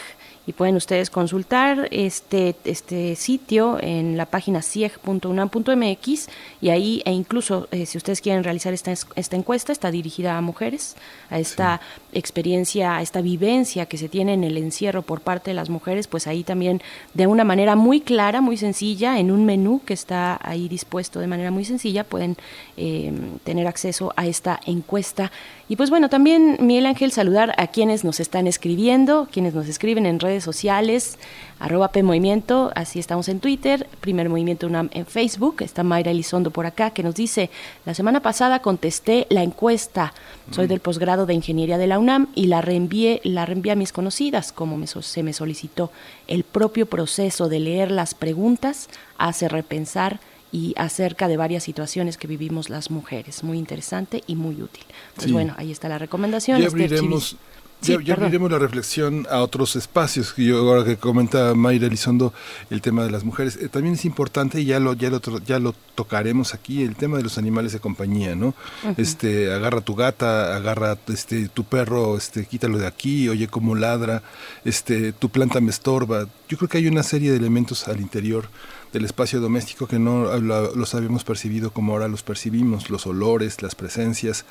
y 0.49 0.55
pueden 0.55 0.77
ustedes 0.77 1.11
consultar 1.11 1.89
este, 1.91 2.57
este 2.65 3.17
sitio 3.17 3.77
en 3.83 4.17
la 4.17 4.25
página 4.25 4.63
cieg.unam.mx 4.63 6.29
y 6.63 6.71
ahí 6.71 7.03
e 7.05 7.13
incluso 7.13 7.69
eh, 7.71 7.85
si 7.85 7.99
ustedes 7.99 8.23
quieren 8.23 8.43
realizar 8.43 8.73
esta, 8.73 8.91
esta 8.91 9.37
encuesta 9.37 9.73
está 9.73 9.91
dirigida 9.91 10.39
a 10.39 10.41
mujeres, 10.41 10.97
a 11.29 11.39
esta 11.39 11.83
experiencia, 12.15 12.97
a 12.97 13.03
esta 13.03 13.21
vivencia 13.21 13.85
que 13.85 13.99
se 13.99 14.09
tiene 14.09 14.33
en 14.33 14.43
el 14.43 14.57
encierro 14.57 15.03
por 15.03 15.21
parte 15.21 15.51
de 15.51 15.55
las 15.55 15.69
mujeres, 15.69 16.07
pues 16.07 16.27
ahí 16.27 16.45
también 16.45 16.81
de 17.13 17.27
una 17.27 17.45
manera 17.45 17.77
muy 17.77 18.01
clara, 18.01 18.41
muy 18.41 18.57
sencilla, 18.57 19.19
en 19.19 19.31
un 19.31 19.45
menú 19.45 19.83
que 19.85 19.93
está 19.93 20.41
ahí 20.43 20.67
dispuesto 20.67 21.21
de 21.21 21.27
manera 21.27 21.51
muy 21.51 21.67
sencilla, 21.67 22.05
pueden 22.05 22.39
eh, 22.79 23.13
tener 23.45 23.67
acceso 23.67 24.15
a 24.17 24.27
esta 24.27 24.61
encuesta 24.65 25.31
y 25.69 25.77
pues 25.77 25.91
bueno, 25.91 26.09
también 26.09 26.57
Miguel 26.61 26.87
Ángel, 26.87 27.13
saludar 27.13 27.55
a 27.59 27.67
quienes 27.67 28.03
nos 28.03 28.21
están 28.21 28.47
escribiendo, 28.47 29.29
quienes 29.31 29.53
nos 29.53 29.69
escriben 29.69 30.07
en 30.07 30.19
redes 30.19 30.43
sociales, 30.43 31.19
arroba 31.59 31.93
P 31.93 32.03
Movimiento, 32.03 32.73
así 32.75 32.99
estamos 32.99 33.29
en 33.29 33.39
Twitter, 33.39 33.87
Primer 34.01 34.31
Movimiento 34.31 34.67
UNAM 34.67 34.89
en 34.93 35.05
Facebook, 35.05 35.57
está 35.61 35.83
Mayra 35.83 36.11
Elizondo 36.11 36.51
por 36.51 36.65
acá 36.65 36.91
que 36.91 37.03
nos 37.03 37.15
dice, 37.15 37.51
la 37.85 37.93
semana 37.93 38.21
pasada 38.21 38.61
contesté 38.61 39.27
la 39.29 39.43
encuesta, 39.43 40.15
soy 40.53 40.65
mm. 40.65 40.69
del 40.69 40.81
posgrado 40.81 41.27
de 41.27 41.35
Ingeniería 41.35 41.77
de 41.77 41.87
la 41.87 41.99
UNAM 41.99 42.29
y 42.35 42.47
la 42.47 42.63
reenvié, 42.63 43.21
la 43.25 43.45
reenvié 43.45 43.73
a 43.73 43.77
mis 43.77 43.93
conocidas, 43.93 44.53
como 44.53 44.87
se 44.87 45.23
me 45.23 45.35
solicitó. 45.35 45.91
El 46.29 46.45
propio 46.45 46.87
proceso 46.87 47.51
de 47.51 47.61
leer 47.61 47.91
las 47.91 48.15
preguntas 48.15 48.89
hace 49.19 49.49
repensar 49.49 50.21
y 50.51 50.75
acerca 50.77 51.29
de 51.29 51.37
varias 51.37 51.65
situaciones 51.65 52.17
que 52.17 52.27
vivimos 52.27 52.71
las 52.71 52.91
mujeres. 52.91 53.45
Muy 53.45 53.59
interesante 53.59 54.23
y 54.27 54.37
muy 54.37 54.63
útil. 54.63 54.85
Pues 55.17 55.31
bueno, 55.31 55.55
ahí 55.57 55.71
está 55.71 55.89
la 55.89 55.99
recomendación. 55.99 56.61
Ya 56.61 56.69
abriremos, 56.69 57.37
ya, 57.83 57.95
abriremos 57.95 58.51
la 58.51 58.59
reflexión 58.59 59.27
a 59.31 59.43
otros 59.43 59.77
espacios. 59.77 60.35
Yo 60.37 60.59
ahora 60.59 60.85
que 60.85 60.97
comenta 60.97 61.55
Mayra 61.55 61.87
Elizondo 61.87 62.33
el 62.71 62.81
tema 62.81 63.05
de 63.05 63.11
las 63.11 63.25
mujeres, 63.25 63.57
eh, 63.57 63.69
también 63.69 63.95
es 63.95 64.05
importante 64.05 64.61
y 64.61 64.65
ya 64.65 64.81
lo 64.81 64.95
ya 64.95 65.11
lo 65.11 65.21
ya 65.45 65.59
lo 65.59 65.75
tocaremos 65.95 66.55
aquí 66.55 66.83
el 66.83 66.97
tema 66.97 67.19
de 67.19 67.25
los 67.25 67.37
animales 67.37 67.73
de 67.73 67.81
compañía, 67.81 68.35
¿no? 68.35 68.55
Este 68.97 69.53
agarra 69.53 69.83
tu 69.83 69.95
gata, 69.95 70.57
agarra 70.57 70.99
este 71.09 71.49
tu 71.49 71.65
perro, 71.65 72.17
este 72.17 72.47
quítalo 72.47 72.79
de 72.79 72.87
aquí, 72.87 73.29
oye 73.29 73.49
cómo 73.49 73.75
ladra, 73.75 74.23
este 74.65 75.13
tu 75.13 75.29
planta 75.29 75.61
me 75.61 75.71
estorba. 75.71 76.27
Yo 76.49 76.57
creo 76.57 76.69
que 76.69 76.79
hay 76.79 76.89
una 76.89 77.03
serie 77.03 77.31
de 77.31 77.37
elementos 77.37 77.87
al 77.87 78.01
interior 78.01 78.49
del 78.93 79.05
espacio 79.05 79.41
doméstico 79.41 79.87
que 79.87 79.99
no 79.99 80.37
los 80.39 80.95
habíamos 80.95 81.25
percibido 81.25 81.71
como 81.71 81.93
ahora 81.93 82.09
los 82.09 82.23
percibimos, 82.23 82.91
los 82.91 83.07
olores, 83.07 83.63
las 83.63 83.75
presencias. 83.75 84.45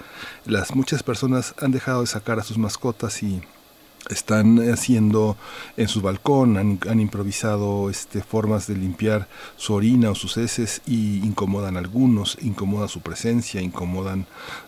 Las 0.45 0.75
muchas 0.75 1.03
personas 1.03 1.55
han 1.59 1.71
dejado 1.71 2.01
de 2.01 2.07
sacar 2.07 2.39
a 2.39 2.43
sus 2.43 2.57
mascotas 2.57 3.23
y 3.23 3.41
están 4.09 4.59
haciendo 4.71 5.37
en 5.75 5.87
su 5.87 6.01
balcón, 6.01 6.57
han, 6.57 6.99
improvisado 6.99 7.89
este, 7.89 8.21
formas 8.21 8.67
de 8.67 8.75
limpiar 8.75 9.27
su 9.55 9.73
orina 9.73 10.11
o 10.11 10.15
sus 10.15 10.37
heces 10.37 10.81
y 10.85 11.17
incomodan 11.17 11.75
a 11.75 11.79
algunos, 11.79 12.37
incomoda 12.41 12.87
su 12.87 13.01
presencia, 13.01 13.61
incomodan 13.61 14.25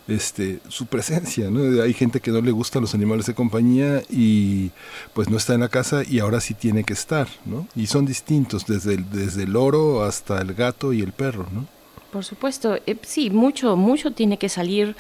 este, 0.08 0.60
su 0.68 0.86
presencia. 0.86 1.50
¿no? 1.50 1.82
Hay 1.82 1.94
gente 1.94 2.20
que 2.20 2.32
no 2.32 2.42
le 2.42 2.52
gustan 2.52 2.82
los 2.82 2.94
animales 2.94 3.26
de 3.26 3.34
compañía 3.34 4.02
y 4.10 4.72
pues 5.14 5.30
no 5.30 5.38
está 5.38 5.54
en 5.54 5.62
la 5.62 5.70
casa 5.70 6.04
y 6.08 6.20
ahora 6.20 6.42
sí 6.42 6.54
tiene 6.54 6.84
que 6.84 6.94
estar. 6.94 7.28
¿no? 7.46 7.68
Y 7.76 7.88
son 7.88 8.06
distintos, 8.06 8.66
desde 8.66 8.96
el, 8.96 9.10
desde 9.10 9.44
el 9.44 9.54
loro 9.54 10.04
hasta 10.04 10.42
el 10.42 10.54
gato 10.54 10.94
y 10.94 11.02
el 11.02 11.12
perro. 11.12 11.48
¿no? 11.52 11.68
Por 12.12 12.26
supuesto, 12.26 12.76
eh, 12.88 12.98
sí, 13.04 13.30
mucho, 13.30 13.76
mucho 13.76 14.12
tiene 14.12 14.38
que 14.38 14.50
salir 14.50 14.96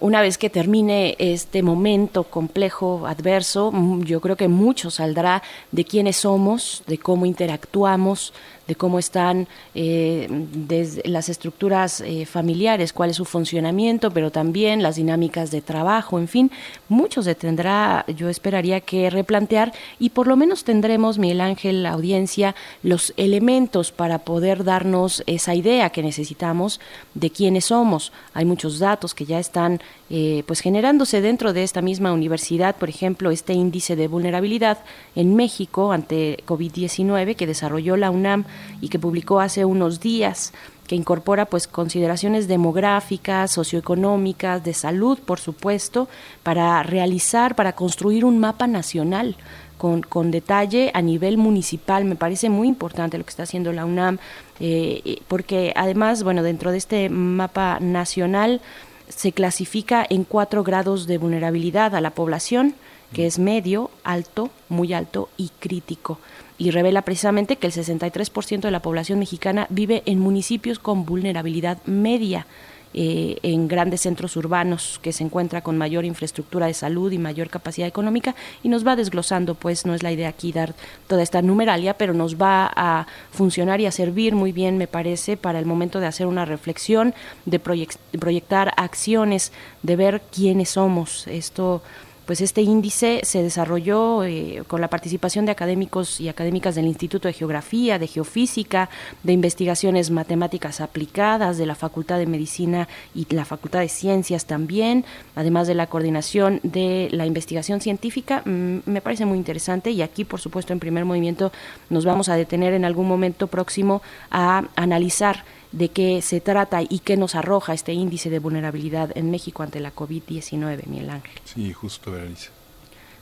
una 0.00 0.20
vez 0.20 0.38
que 0.38 0.50
termine 0.50 1.16
este 1.18 1.62
momento 1.62 2.24
complejo, 2.24 3.06
adverso, 3.06 3.70
mm, 3.72 4.02
yo 4.02 4.20
creo 4.20 4.36
que 4.36 4.48
mucho 4.48 4.90
saldrá 4.90 5.42
de 5.70 5.84
quiénes 5.84 6.16
somos, 6.16 6.82
de 6.86 6.98
cómo 6.98 7.26
interactuamos, 7.26 8.32
de 8.72 8.76
cómo 8.76 8.98
están 8.98 9.48
eh, 9.74 10.26
desde 10.30 11.06
las 11.06 11.28
estructuras 11.28 12.00
eh, 12.00 12.24
familiares, 12.24 12.94
cuál 12.94 13.10
es 13.10 13.16
su 13.16 13.26
funcionamiento, 13.26 14.10
pero 14.10 14.30
también 14.30 14.82
las 14.82 14.96
dinámicas 14.96 15.50
de 15.50 15.60
trabajo, 15.60 16.18
en 16.18 16.26
fin, 16.26 16.50
mucho 16.88 17.22
se 17.22 17.34
tendrá, 17.34 18.06
yo 18.16 18.30
esperaría 18.30 18.80
que 18.80 19.10
replantear 19.10 19.74
y 19.98 20.08
por 20.08 20.26
lo 20.26 20.36
menos 20.36 20.64
tendremos, 20.64 21.18
Miguel 21.18 21.42
Ángel, 21.42 21.82
la 21.82 21.90
audiencia, 21.90 22.54
los 22.82 23.12
elementos 23.18 23.92
para 23.92 24.20
poder 24.20 24.64
darnos 24.64 25.22
esa 25.26 25.54
idea 25.54 25.90
que 25.90 26.02
necesitamos 26.02 26.80
de 27.12 27.28
quiénes 27.28 27.66
somos. 27.66 28.10
Hay 28.32 28.46
muchos 28.46 28.78
datos 28.78 29.12
que 29.12 29.26
ya 29.26 29.38
están 29.38 29.82
eh, 30.14 30.44
pues 30.46 30.60
generándose 30.60 31.20
dentro 31.20 31.52
de 31.52 31.62
esta 31.62 31.82
misma 31.82 32.12
universidad, 32.12 32.76
por 32.76 32.88
ejemplo, 32.88 33.30
este 33.30 33.52
índice 33.52 33.96
de 33.96 34.08
vulnerabilidad 34.08 34.78
en 35.14 35.36
México 35.36 35.90
ante 35.92 36.38
COVID-19 36.46 37.34
que 37.34 37.46
desarrolló 37.46 37.96
la 37.96 38.10
UNAM 38.10 38.44
y 38.80 38.88
que 38.88 38.98
publicó 38.98 39.40
hace 39.40 39.64
unos 39.64 40.00
días 40.00 40.52
que 40.86 40.96
incorpora 40.96 41.46
pues 41.46 41.66
consideraciones 41.66 42.48
demográficas, 42.48 43.50
socioeconómicas, 43.52 44.62
de 44.62 44.74
salud, 44.74 45.18
por 45.18 45.40
supuesto, 45.40 46.08
para 46.42 46.82
realizar, 46.82 47.54
para 47.54 47.72
construir 47.72 48.24
un 48.24 48.38
mapa 48.38 48.66
nacional 48.66 49.36
con, 49.78 50.02
con, 50.02 50.30
detalle 50.30 50.90
a 50.92 51.00
nivel 51.00 51.38
municipal. 51.38 52.04
Me 52.04 52.16
parece 52.16 52.50
muy 52.50 52.68
importante 52.68 53.16
lo 53.16 53.24
que 53.24 53.30
está 53.30 53.44
haciendo 53.44 53.72
la 53.72 53.84
UNAM, 53.84 54.18
eh, 54.60 55.20
porque 55.28 55.72
además, 55.76 56.24
bueno, 56.24 56.42
dentro 56.42 56.72
de 56.72 56.78
este 56.78 57.08
mapa 57.08 57.78
nacional 57.80 58.60
se 59.08 59.32
clasifica 59.32 60.04
en 60.08 60.24
cuatro 60.24 60.62
grados 60.62 61.06
de 61.06 61.18
vulnerabilidad 61.18 61.94
a 61.94 62.00
la 62.00 62.10
población, 62.10 62.74
que 63.12 63.26
es 63.26 63.38
medio, 63.38 63.90
alto, 64.04 64.50
muy 64.68 64.92
alto 64.92 65.28
y 65.36 65.50
crítico 65.58 66.18
y 66.58 66.70
revela 66.70 67.02
precisamente 67.02 67.56
que 67.56 67.66
el 67.66 67.72
63% 67.72 68.60
de 68.60 68.70
la 68.70 68.82
población 68.82 69.18
mexicana 69.18 69.66
vive 69.70 70.02
en 70.06 70.18
municipios 70.18 70.78
con 70.78 71.04
vulnerabilidad 71.04 71.78
media. 71.86 72.46
Eh, 72.94 73.38
en 73.42 73.68
grandes 73.68 74.02
centros 74.02 74.36
urbanos 74.36 75.00
que 75.02 75.14
se 75.14 75.24
encuentra 75.24 75.62
con 75.62 75.78
mayor 75.78 76.04
infraestructura 76.04 76.66
de 76.66 76.74
salud 76.74 77.10
y 77.10 77.16
mayor 77.16 77.48
capacidad 77.48 77.88
económica 77.88 78.34
y 78.62 78.68
nos 78.68 78.86
va 78.86 78.96
desglosando, 78.96 79.54
pues 79.54 79.86
no 79.86 79.94
es 79.94 80.02
la 80.02 80.12
idea 80.12 80.28
aquí 80.28 80.52
dar 80.52 80.74
toda 81.06 81.22
esta 81.22 81.40
numeralia, 81.40 81.96
pero 81.96 82.12
nos 82.12 82.36
va 82.36 82.70
a 82.76 83.06
funcionar 83.30 83.80
y 83.80 83.86
a 83.86 83.92
servir 83.92 84.34
muy 84.34 84.52
bien, 84.52 84.76
me 84.76 84.88
parece, 84.88 85.38
para 85.38 85.58
el 85.58 85.64
momento 85.64 86.00
de 86.00 86.06
hacer 86.06 86.26
una 86.26 86.44
reflexión, 86.44 87.14
de 87.46 87.60
proyectar 87.60 88.74
acciones, 88.76 89.52
de 89.82 89.96
ver 89.96 90.20
quiénes 90.30 90.68
somos. 90.68 91.26
Esto 91.28 91.80
pues 92.26 92.40
este 92.40 92.62
índice 92.62 93.20
se 93.24 93.42
desarrolló 93.42 94.24
eh, 94.24 94.62
con 94.66 94.80
la 94.80 94.88
participación 94.88 95.44
de 95.44 95.52
académicos 95.52 96.20
y 96.20 96.28
académicas 96.28 96.74
del 96.74 96.86
Instituto 96.86 97.28
de 97.28 97.34
Geografía, 97.34 97.98
de 97.98 98.06
Geofísica, 98.06 98.88
de 99.22 99.32
Investigaciones 99.32 100.10
Matemáticas 100.10 100.80
Aplicadas, 100.80 101.58
de 101.58 101.66
la 101.66 101.74
Facultad 101.74 102.18
de 102.18 102.26
Medicina 102.26 102.88
y 103.14 103.26
la 103.34 103.44
Facultad 103.44 103.80
de 103.80 103.88
Ciencias 103.88 104.46
también, 104.46 105.04
además 105.34 105.66
de 105.66 105.74
la 105.74 105.86
coordinación 105.86 106.60
de 106.62 107.08
la 107.10 107.26
investigación 107.26 107.80
científica. 107.80 108.42
Mm, 108.44 108.78
me 108.86 109.00
parece 109.00 109.26
muy 109.26 109.38
interesante 109.38 109.90
y 109.90 110.02
aquí, 110.02 110.24
por 110.24 110.40
supuesto, 110.40 110.72
en 110.72 110.80
primer 110.80 111.04
movimiento 111.04 111.52
nos 111.90 112.04
vamos 112.04 112.28
a 112.28 112.36
detener 112.36 112.74
en 112.74 112.84
algún 112.84 113.08
momento 113.08 113.46
próximo 113.46 114.02
a 114.30 114.64
analizar 114.76 115.44
de 115.72 115.88
qué 115.88 116.22
se 116.22 116.40
trata 116.40 116.82
y 116.82 117.00
qué 117.00 117.16
nos 117.16 117.34
arroja 117.34 117.74
este 117.74 117.92
índice 117.92 118.30
de 118.30 118.38
vulnerabilidad 118.38 119.10
en 119.16 119.30
México 119.30 119.62
ante 119.62 119.80
la 119.80 119.94
COVID-19, 119.94 120.86
Miguel 120.86 121.10
Ángel. 121.10 121.40
Sí, 121.44 121.72
justo, 121.72 122.12
Berenice. 122.12 122.50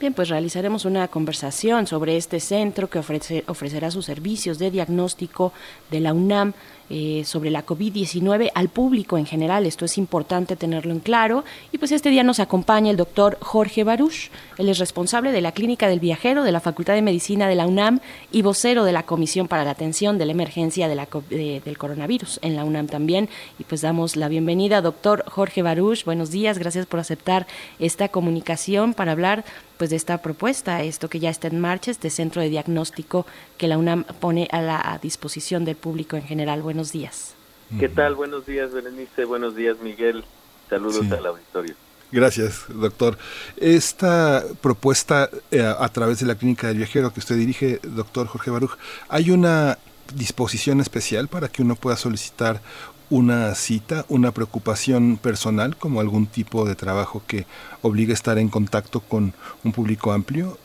Bien, 0.00 0.14
pues 0.14 0.28
realizaremos 0.28 0.84
una 0.84 1.08
conversación 1.08 1.88
sobre 1.88 2.16
este 2.16 2.38
centro 2.38 2.88
que 2.88 3.00
ofrece, 3.00 3.42
ofrecerá 3.48 3.90
sus 3.90 4.04
servicios 4.04 4.60
de 4.60 4.70
diagnóstico 4.70 5.52
de 5.90 5.98
la 5.98 6.12
UNAM 6.12 6.52
eh, 6.90 7.22
sobre 7.26 7.50
la 7.50 7.66
COVID-19 7.66 8.52
al 8.54 8.68
público 8.68 9.18
en 9.18 9.26
general. 9.26 9.66
Esto 9.66 9.84
es 9.84 9.98
importante 9.98 10.54
tenerlo 10.54 10.92
en 10.92 11.00
claro. 11.00 11.44
Y 11.72 11.78
pues 11.78 11.90
este 11.90 12.10
día 12.10 12.22
nos 12.22 12.38
acompaña 12.38 12.92
el 12.92 12.96
doctor 12.96 13.38
Jorge 13.40 13.82
Baruch. 13.82 14.30
Él 14.56 14.68
es 14.68 14.78
responsable 14.78 15.32
de 15.32 15.40
la 15.40 15.50
Clínica 15.50 15.88
del 15.88 15.98
Viajero 15.98 16.44
de 16.44 16.52
la 16.52 16.60
Facultad 16.60 16.94
de 16.94 17.02
Medicina 17.02 17.48
de 17.48 17.56
la 17.56 17.66
UNAM 17.66 17.98
y 18.30 18.42
vocero 18.42 18.84
de 18.84 18.92
la 18.92 19.02
Comisión 19.02 19.48
para 19.48 19.64
la 19.64 19.72
Atención 19.72 20.16
de 20.16 20.26
la 20.26 20.32
Emergencia 20.32 20.86
de 20.88 20.94
la, 20.94 21.08
del 21.28 21.76
Coronavirus 21.76 22.38
en 22.40 22.54
la 22.54 22.64
UNAM 22.64 22.86
también. 22.86 23.28
Y 23.58 23.64
pues 23.64 23.80
damos 23.80 24.14
la 24.14 24.28
bienvenida, 24.28 24.80
doctor 24.80 25.24
Jorge 25.26 25.62
Baruch. 25.62 26.04
Buenos 26.04 26.30
días, 26.30 26.58
gracias 26.58 26.86
por 26.86 27.00
aceptar 27.00 27.48
esta 27.80 28.08
comunicación 28.08 28.94
para 28.94 29.12
hablar 29.12 29.44
pues 29.78 29.90
de 29.90 29.96
esta 29.96 30.18
propuesta, 30.18 30.82
esto 30.82 31.08
que 31.08 31.20
ya 31.20 31.30
está 31.30 31.48
en 31.48 31.60
marcha, 31.60 31.90
este 31.90 32.10
centro 32.10 32.42
de 32.42 32.50
diagnóstico 32.50 33.26
que 33.56 33.68
la 33.68 33.78
UNAM 33.78 34.04
pone 34.20 34.48
a 34.50 34.60
la 34.60 34.98
disposición 35.00 35.64
del 35.64 35.76
público 35.76 36.16
en 36.16 36.24
general. 36.24 36.62
Buenos 36.62 36.92
días. 36.92 37.34
¿Qué 37.78 37.88
tal? 37.88 38.14
Buenos 38.14 38.46
días, 38.46 38.72
Berenice. 38.72 39.24
Buenos 39.24 39.54
días, 39.54 39.76
Miguel. 39.80 40.24
Saludos 40.68 41.10
al 41.12 41.26
auditorio. 41.26 41.74
Gracias, 42.10 42.64
doctor. 42.68 43.18
Esta 43.58 44.42
propuesta 44.62 45.28
eh, 45.50 45.62
a 45.62 45.88
través 45.90 46.20
de 46.20 46.26
la 46.26 46.34
clínica 46.34 46.68
del 46.68 46.78
viajero 46.78 47.12
que 47.12 47.20
usted 47.20 47.36
dirige, 47.36 47.80
doctor 47.82 48.26
Jorge 48.26 48.50
Baruch, 48.50 48.78
¿hay 49.08 49.30
una 49.30 49.78
disposición 50.14 50.80
especial 50.80 51.28
para 51.28 51.48
que 51.48 51.60
uno 51.60 51.76
pueda 51.76 51.96
solicitar 51.96 52.62
una 53.10 53.54
cita, 53.54 54.04
una 54.08 54.32
preocupación 54.32 55.16
personal, 55.16 55.76
como 55.76 56.00
algún 56.00 56.26
tipo 56.26 56.64
de 56.64 56.74
trabajo 56.74 57.22
que 57.26 57.46
obliga 57.82 58.12
a 58.12 58.14
estar 58.14 58.38
en 58.38 58.48
contacto 58.48 59.00
con 59.00 59.32
un 59.64 59.72
público 59.72 60.12
amplio? 60.12 60.58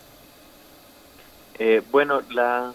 Eh, 1.60 1.82
bueno, 1.92 2.22
la, 2.32 2.74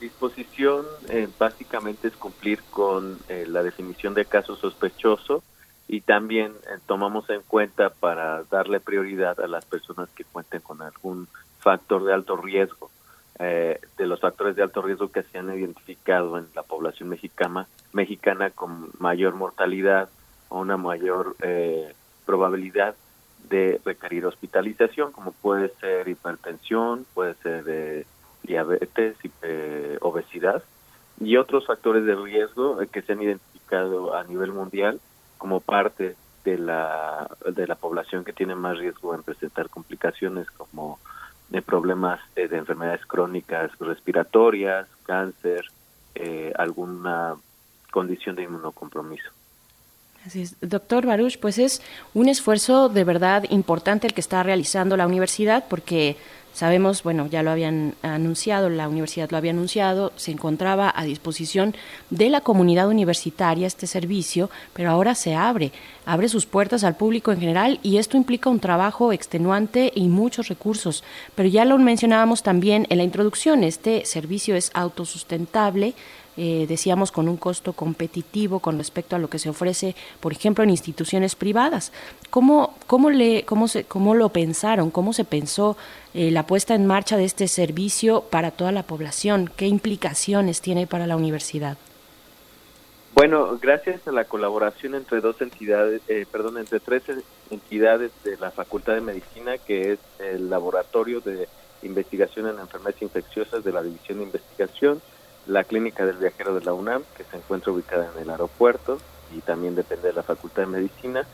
disposición 0.00 0.84
eh, 1.08 1.28
básicamente 1.38 2.08
es 2.08 2.16
cumplir 2.16 2.62
con 2.70 3.18
eh, 3.28 3.44
la 3.48 3.62
definición 3.62 4.14
de 4.14 4.24
caso 4.24 4.56
sospechoso 4.56 5.42
y 5.88 6.00
también 6.00 6.52
tomamos 6.86 7.28
en 7.30 7.42
cuenta 7.42 7.90
para 7.90 8.44
darle 8.44 8.80
prioridad 8.80 9.40
a 9.40 9.46
las 9.46 9.64
personas 9.64 10.08
que 10.10 10.24
cuenten 10.24 10.60
con 10.60 10.80
algún 10.80 11.28
factor 11.60 12.04
de 12.04 12.14
alto 12.14 12.36
riesgo. 12.36 12.90
De 13.42 14.06
los 14.06 14.20
factores 14.20 14.54
de 14.54 14.62
alto 14.62 14.82
riesgo 14.82 15.10
que 15.10 15.22
se 15.24 15.38
han 15.38 15.52
identificado 15.52 16.38
en 16.38 16.46
la 16.54 16.62
población 16.62 17.08
mexicana, 17.08 17.66
mexicana 17.92 18.50
con 18.50 18.90
mayor 18.98 19.34
mortalidad 19.34 20.08
o 20.48 20.60
una 20.60 20.76
mayor 20.76 21.34
probabilidad 22.24 22.94
de 23.48 23.80
requerir 23.84 24.26
hospitalización, 24.26 25.12
como 25.12 25.32
puede 25.32 25.68
ser 25.80 26.08
hipertensión, 26.08 27.06
puede 27.14 27.34
ser 27.34 27.64
eh, 27.68 28.06
diabetes, 28.42 29.16
eh, 29.42 29.98
obesidad 30.00 30.62
y 31.20 31.36
otros 31.36 31.66
factores 31.66 32.04
de 32.04 32.14
riesgo 32.14 32.80
eh, 32.80 32.88
que 32.88 33.02
se 33.02 33.12
han 33.12 33.22
identificado 33.22 34.16
a 34.16 34.24
nivel 34.24 34.52
mundial 34.52 35.00
como 35.38 35.60
parte 35.60 36.16
de 36.44 36.58
la, 36.58 37.30
de 37.54 37.66
la 37.66 37.74
población 37.74 38.24
que 38.24 38.32
tiene 38.32 38.54
más 38.54 38.78
riesgo 38.78 39.14
en 39.14 39.22
presentar 39.22 39.68
complicaciones 39.68 40.50
como 40.50 40.98
de 41.52 41.62
problemas 41.62 42.18
de 42.34 42.56
enfermedades 42.56 43.06
crónicas 43.06 43.70
respiratorias, 43.78 44.88
cáncer, 45.04 45.66
alguna 46.56 47.36
condición 47.90 48.34
de 48.34 48.42
inmunocompromiso. 48.44 49.30
Así 50.26 50.42
es. 50.42 50.56
Doctor 50.60 51.04
Baruch, 51.04 51.38
pues 51.38 51.58
es 51.58 51.82
un 52.14 52.28
esfuerzo 52.28 52.88
de 52.88 53.04
verdad 53.04 53.44
importante 53.50 54.06
el 54.06 54.14
que 54.14 54.20
está 54.20 54.42
realizando 54.42 54.96
la 54.96 55.06
universidad 55.06 55.64
porque 55.68 56.16
sabemos, 56.52 57.02
bueno, 57.02 57.26
ya 57.26 57.42
lo 57.42 57.50
habían 57.50 57.94
anunciado, 58.02 58.68
la 58.68 58.88
universidad 58.88 59.30
lo 59.30 59.36
había 59.36 59.52
anunciado, 59.52 60.12
se 60.16 60.30
encontraba 60.30 60.92
a 60.94 61.04
disposición 61.04 61.74
de 62.10 62.30
la 62.30 62.40
comunidad 62.40 62.88
universitaria 62.88 63.66
este 63.66 63.86
servicio, 63.86 64.50
pero 64.72 64.90
ahora 64.90 65.14
se 65.14 65.34
abre, 65.34 65.72
abre 66.04 66.28
sus 66.28 66.46
puertas 66.46 66.84
al 66.84 66.96
público 66.96 67.32
en 67.32 67.40
general 67.40 67.80
y 67.82 67.96
esto 67.96 68.16
implica 68.16 68.50
un 68.50 68.60
trabajo 68.60 69.12
extenuante 69.12 69.92
y 69.94 70.08
muchos 70.08 70.48
recursos. 70.48 71.04
Pero 71.34 71.48
ya 71.48 71.64
lo 71.64 71.78
mencionábamos 71.78 72.42
también 72.42 72.86
en 72.90 72.98
la 72.98 73.04
introducción, 73.04 73.64
este 73.64 74.04
servicio 74.04 74.54
es 74.54 74.70
autosustentable, 74.74 75.94
eh, 76.36 76.66
decíamos, 76.68 77.12
con 77.12 77.28
un 77.28 77.36
costo 77.36 77.72
competitivo 77.72 78.60
con 78.60 78.78
respecto 78.78 79.16
a 79.16 79.18
lo 79.18 79.28
que 79.28 79.38
se 79.38 79.50
ofrece, 79.50 79.94
por 80.20 80.32
ejemplo, 80.32 80.64
en 80.64 80.70
instituciones 80.70 81.34
privadas. 81.34 81.92
¿Cómo, 82.30 82.74
cómo, 82.86 83.10
le, 83.10 83.44
cómo, 83.44 83.68
se, 83.68 83.84
cómo 83.84 84.14
lo 84.14 84.30
pensaron? 84.30 84.90
¿Cómo 84.90 85.12
se 85.12 85.24
pensó 85.24 85.76
eh, 86.14 86.30
la 86.30 86.46
puesta 86.46 86.74
en 86.74 86.86
marcha 86.86 87.16
de 87.16 87.24
este 87.24 87.48
servicio 87.48 88.22
para 88.22 88.50
toda 88.50 88.72
la 88.72 88.82
población? 88.82 89.50
¿Qué 89.56 89.66
implicaciones 89.66 90.60
tiene 90.60 90.86
para 90.86 91.06
la 91.06 91.16
universidad? 91.16 91.76
Bueno, 93.14 93.58
gracias 93.60 94.08
a 94.08 94.12
la 94.12 94.24
colaboración 94.24 94.94
entre 94.94 95.20
dos 95.20 95.40
entidades, 95.42 96.00
eh, 96.08 96.24
perdón, 96.32 96.56
entre 96.56 96.80
tres 96.80 97.02
entidades 97.50 98.10
de 98.24 98.38
la 98.38 98.50
Facultad 98.50 98.94
de 98.94 99.02
Medicina, 99.02 99.58
que 99.58 99.92
es 99.92 99.98
el 100.18 100.48
Laboratorio 100.48 101.20
de 101.20 101.46
Investigación 101.82 102.48
en 102.48 102.58
Enfermedades 102.58 103.02
Infecciosas 103.02 103.62
de 103.64 103.72
la 103.72 103.82
División 103.82 104.18
de 104.18 104.24
Investigación, 104.24 105.02
la 105.46 105.64
Clínica 105.64 106.06
del 106.06 106.16
Viajero 106.16 106.54
de 106.54 106.64
la 106.64 106.72
UNAM, 106.72 107.02
que 107.16 107.24
se 107.24 107.36
encuentra 107.36 107.72
ubicada 107.72 108.10
en 108.14 108.22
el 108.22 108.30
aeropuerto 108.30 108.98
y 109.34 109.40
también 109.40 109.74
depende 109.74 110.08
de 110.08 110.14
la 110.14 110.22
Facultad 110.22 110.62
de 110.62 110.68
Medicina, 110.68 111.26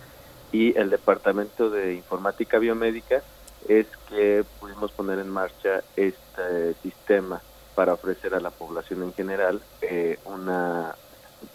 y 0.53 0.77
el 0.79 0.91
Departamento 0.91 1.69
de 1.69 1.95
Informática 1.95 2.59
Biomédica, 2.59 3.23
es 3.69 3.87
que 4.09 4.45
pudimos 4.61 4.93
poner 4.93 5.19
en 5.19 5.29
marcha 5.29 5.83
este 5.97 6.75
sistema 6.83 7.43
para 7.75 7.95
ofrecer 7.95 8.35
a 8.35 8.41
la 8.41 8.51
población 8.51 9.03
en 9.03 9.13
general 9.13 9.61
eh, 9.83 10.19
una 10.25 10.95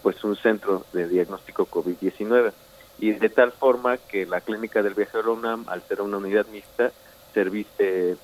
pues 0.02 0.22
un 0.24 0.36
centro 0.36 0.86
de 0.92 1.08
diagnóstico 1.08 1.66
COVID-19 1.66 2.52
y 2.98 3.12
de 3.12 3.28
tal 3.28 3.52
forma 3.52 3.98
que 3.98 4.24
la 4.24 4.40
clínica 4.40 4.82
del 4.82 4.94
viajero 4.94 5.34
UNAM 5.34 5.66
al 5.68 5.82
ser 5.82 6.00
una 6.00 6.16
unidad 6.16 6.46
mixta 6.46 6.92
service, 7.34 8.16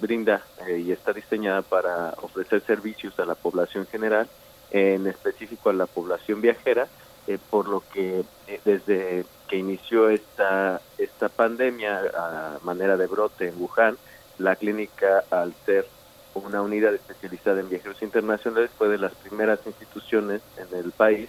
brinda 0.00 0.42
eh, 0.66 0.78
y 0.78 0.92
está 0.92 1.12
diseñada 1.12 1.62
para 1.62 2.14
ofrecer 2.22 2.62
servicios 2.62 3.18
a 3.18 3.24
la 3.24 3.34
población 3.34 3.86
general, 3.86 4.28
en 4.70 5.06
específico 5.06 5.70
a 5.70 5.72
la 5.72 5.86
población 5.86 6.40
viajera, 6.40 6.88
eh, 7.26 7.38
por 7.50 7.68
lo 7.68 7.82
que 7.92 8.24
eh, 8.48 8.60
desde 8.64 9.24
que 9.48 9.56
inició 9.56 10.08
esta, 10.08 10.80
esta 10.98 11.28
pandemia 11.28 12.02
a 12.16 12.58
manera 12.64 12.96
de 12.96 13.06
brote 13.06 13.48
en 13.48 13.54
Wuhan, 13.60 13.96
la 14.38 14.56
clínica, 14.56 15.24
al 15.30 15.54
ser 15.64 15.86
una 16.34 16.60
unidad 16.62 16.94
especializada 16.94 17.60
en 17.60 17.68
viajeros 17.68 18.02
internacionales, 18.02 18.70
fue 18.76 18.88
de 18.88 18.98
las 18.98 19.14
primeras 19.14 19.60
instituciones 19.66 20.42
en 20.56 20.76
el 20.76 20.90
país 20.90 21.28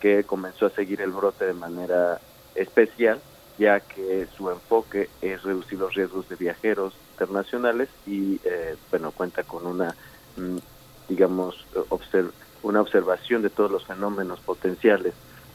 que 0.00 0.24
comenzó 0.24 0.66
a 0.66 0.70
seguir 0.70 1.00
el 1.02 1.10
brote 1.10 1.44
de 1.44 1.52
manera 1.52 2.20
especial, 2.54 3.20
ya 3.58 3.80
que 3.80 4.26
su 4.36 4.50
enfoque 4.50 5.10
es 5.20 5.42
reducir 5.42 5.78
los 5.78 5.94
riesgos 5.94 6.28
de 6.28 6.36
viajeros 6.36 6.94
internacionales 7.16 7.88
y, 8.06 8.38
eh, 8.44 8.76
bueno, 8.90 9.10
cuenta 9.10 9.42
con 9.42 9.66
una, 9.66 9.94
mm, 10.36 10.58
digamos, 11.08 11.64
una 12.62 12.80
observación 12.82 13.40
de 13.42 13.48
todos 13.48 13.70
los 13.70 13.86
fenómenos 13.86 14.40
potenciales 14.40 15.14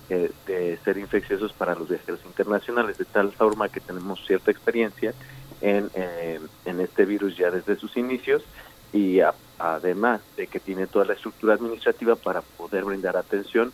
eh, 0.10 0.32
de 0.48 0.78
ser 0.84 0.98
infecciosos 0.98 1.54
para 1.54 1.76
los 1.76 1.88
viajeros 1.88 2.20
internacionales, 2.26 2.98
de 2.98 3.06
tal 3.06 3.32
forma 3.32 3.70
que 3.70 3.80
tenemos 3.80 4.26
cierta 4.26 4.50
experiencia 4.50 5.14
en, 5.62 5.90
eh, 5.94 6.40
en 6.66 6.80
este 6.80 7.06
virus 7.06 7.38
ya 7.38 7.52
desde 7.52 7.76
sus 7.76 7.96
inicios 7.96 8.44
y 8.92 9.20
además 9.60 10.22
de 10.36 10.48
que 10.48 10.60
tiene 10.60 10.88
toda 10.88 11.06
la 11.06 11.14
estructura 11.14 11.54
administrativa 11.54 12.16
para 12.16 12.42
poder 12.42 12.84
brindar 12.84 13.16
atención 13.16 13.72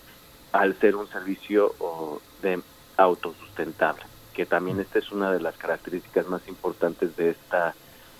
al 0.51 0.77
ser 0.79 0.95
un 0.95 1.07
servicio 1.07 1.73
de 2.41 2.61
autosustentable, 2.97 4.03
que 4.37 4.45
también 4.45 4.79
esta 4.79 4.99
es 4.99 5.11
una 5.11 5.31
de 5.31 5.39
las 5.39 5.57
características 5.57 6.27
más 6.27 6.47
importantes 6.47 7.17
de 7.17 7.31
esta 7.31 7.73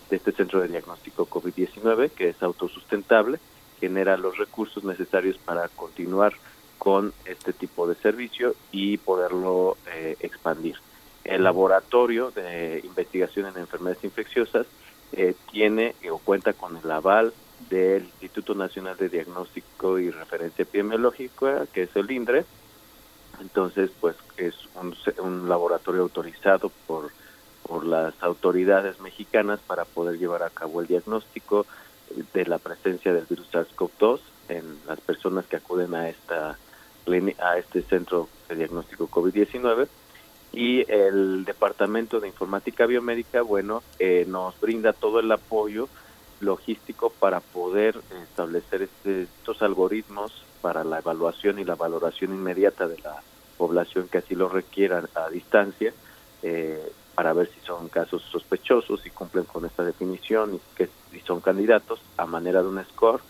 de 0.09 0.15
este 0.15 0.31
centro 0.31 0.61
de 0.61 0.67
diagnóstico 0.67 1.27
COVID-19, 1.27 2.09
que 2.09 2.29
es 2.29 2.41
autosustentable, 2.41 3.37
genera 3.79 4.17
los 4.17 4.35
recursos 4.35 4.83
necesarios 4.83 5.37
para 5.37 5.67
continuar 5.67 6.33
con 6.79 7.13
este 7.25 7.53
tipo 7.53 7.87
de 7.87 7.93
servicio 7.93 8.55
y 8.71 8.97
poderlo 8.97 9.77
eh, 9.93 10.15
expandir. 10.21 10.77
El 11.23 11.43
laboratorio 11.43 12.31
de 12.31 12.81
investigación 12.83 13.45
en 13.45 13.57
enfermedades 13.57 14.03
infecciosas 14.03 14.65
eh, 15.11 15.35
tiene 15.51 15.93
o 16.09 16.17
cuenta 16.17 16.53
con 16.53 16.77
el 16.77 16.89
aval 16.89 17.31
del 17.69 18.05
Instituto 18.21 18.55
Nacional 18.55 18.97
de 18.97 19.09
Diagnóstico 19.09 19.99
y 19.99 20.09
Referencia 20.09 20.63
Epidemiológica, 20.63 21.67
que 21.71 21.83
es 21.83 21.95
el 21.95 22.09
INDRE. 22.09 22.43
Entonces, 23.41 23.91
pues 23.99 24.15
es 24.37 24.55
un, 25.21 25.49
laboratorio 25.49 26.01
autorizado 26.01 26.71
por, 26.87 27.11
por 27.63 27.85
las 27.85 28.13
autoridades 28.21 28.99
mexicanas 28.99 29.59
para 29.65 29.85
poder 29.85 30.17
llevar 30.17 30.43
a 30.43 30.49
cabo 30.49 30.81
el 30.81 30.87
diagnóstico 30.87 31.65
de 32.33 32.45
la 32.45 32.57
presencia 32.57 33.13
del 33.13 33.25
virus 33.25 33.51
SARS-CoV-2 33.51 34.19
en 34.49 34.79
las 34.87 34.99
personas 35.01 35.45
que 35.45 35.57
acuden 35.57 35.93
a 35.95 36.09
esta 36.09 36.57
a 37.39 37.57
este 37.57 37.83
centro 37.83 38.27
de 38.49 38.55
diagnóstico 38.55 39.07
COVID-19 39.07 39.87
y 40.51 40.89
el 40.91 41.45
Departamento 41.45 42.19
de 42.19 42.27
Informática 42.27 42.85
Biomédica, 42.85 43.41
bueno, 43.41 43.83
eh, 43.99 44.25
nos 44.27 44.59
brinda 44.59 44.93
todo 44.93 45.19
el 45.19 45.31
apoyo 45.31 45.87
logístico 46.39 47.09
para 47.09 47.39
poder 47.39 47.99
establecer 48.23 48.83
este, 48.83 49.23
estos 49.23 49.61
algoritmos 49.61 50.33
para 50.61 50.83
la 50.83 50.99
evaluación 50.99 51.59
y 51.59 51.63
la 51.63 51.75
valoración 51.75 52.33
inmediata 52.33 52.87
de 52.87 52.97
la 52.99 53.21
población 53.57 54.07
que 54.07 54.19
así 54.19 54.35
lo 54.35 54.49
requiera 54.49 55.03
a 55.15 55.29
distancia, 55.29 55.93
eh, 56.43 56.91
para 57.15 57.33
ver 57.33 57.49
si 57.49 57.59
son 57.61 57.89
casos 57.89 58.21
sospechosos, 58.31 59.01
si 59.01 59.09
cumplen 59.09 59.45
con 59.45 59.65
esta 59.65 59.83
definición 59.83 60.55
y 60.55 60.61
que 60.75 60.87
si 61.11 61.19
son 61.21 61.41
candidatos 61.41 61.99
a 62.15 62.27
manera 62.27 62.61
de 62.61 62.67
un 62.67 62.83
score. 62.85 63.21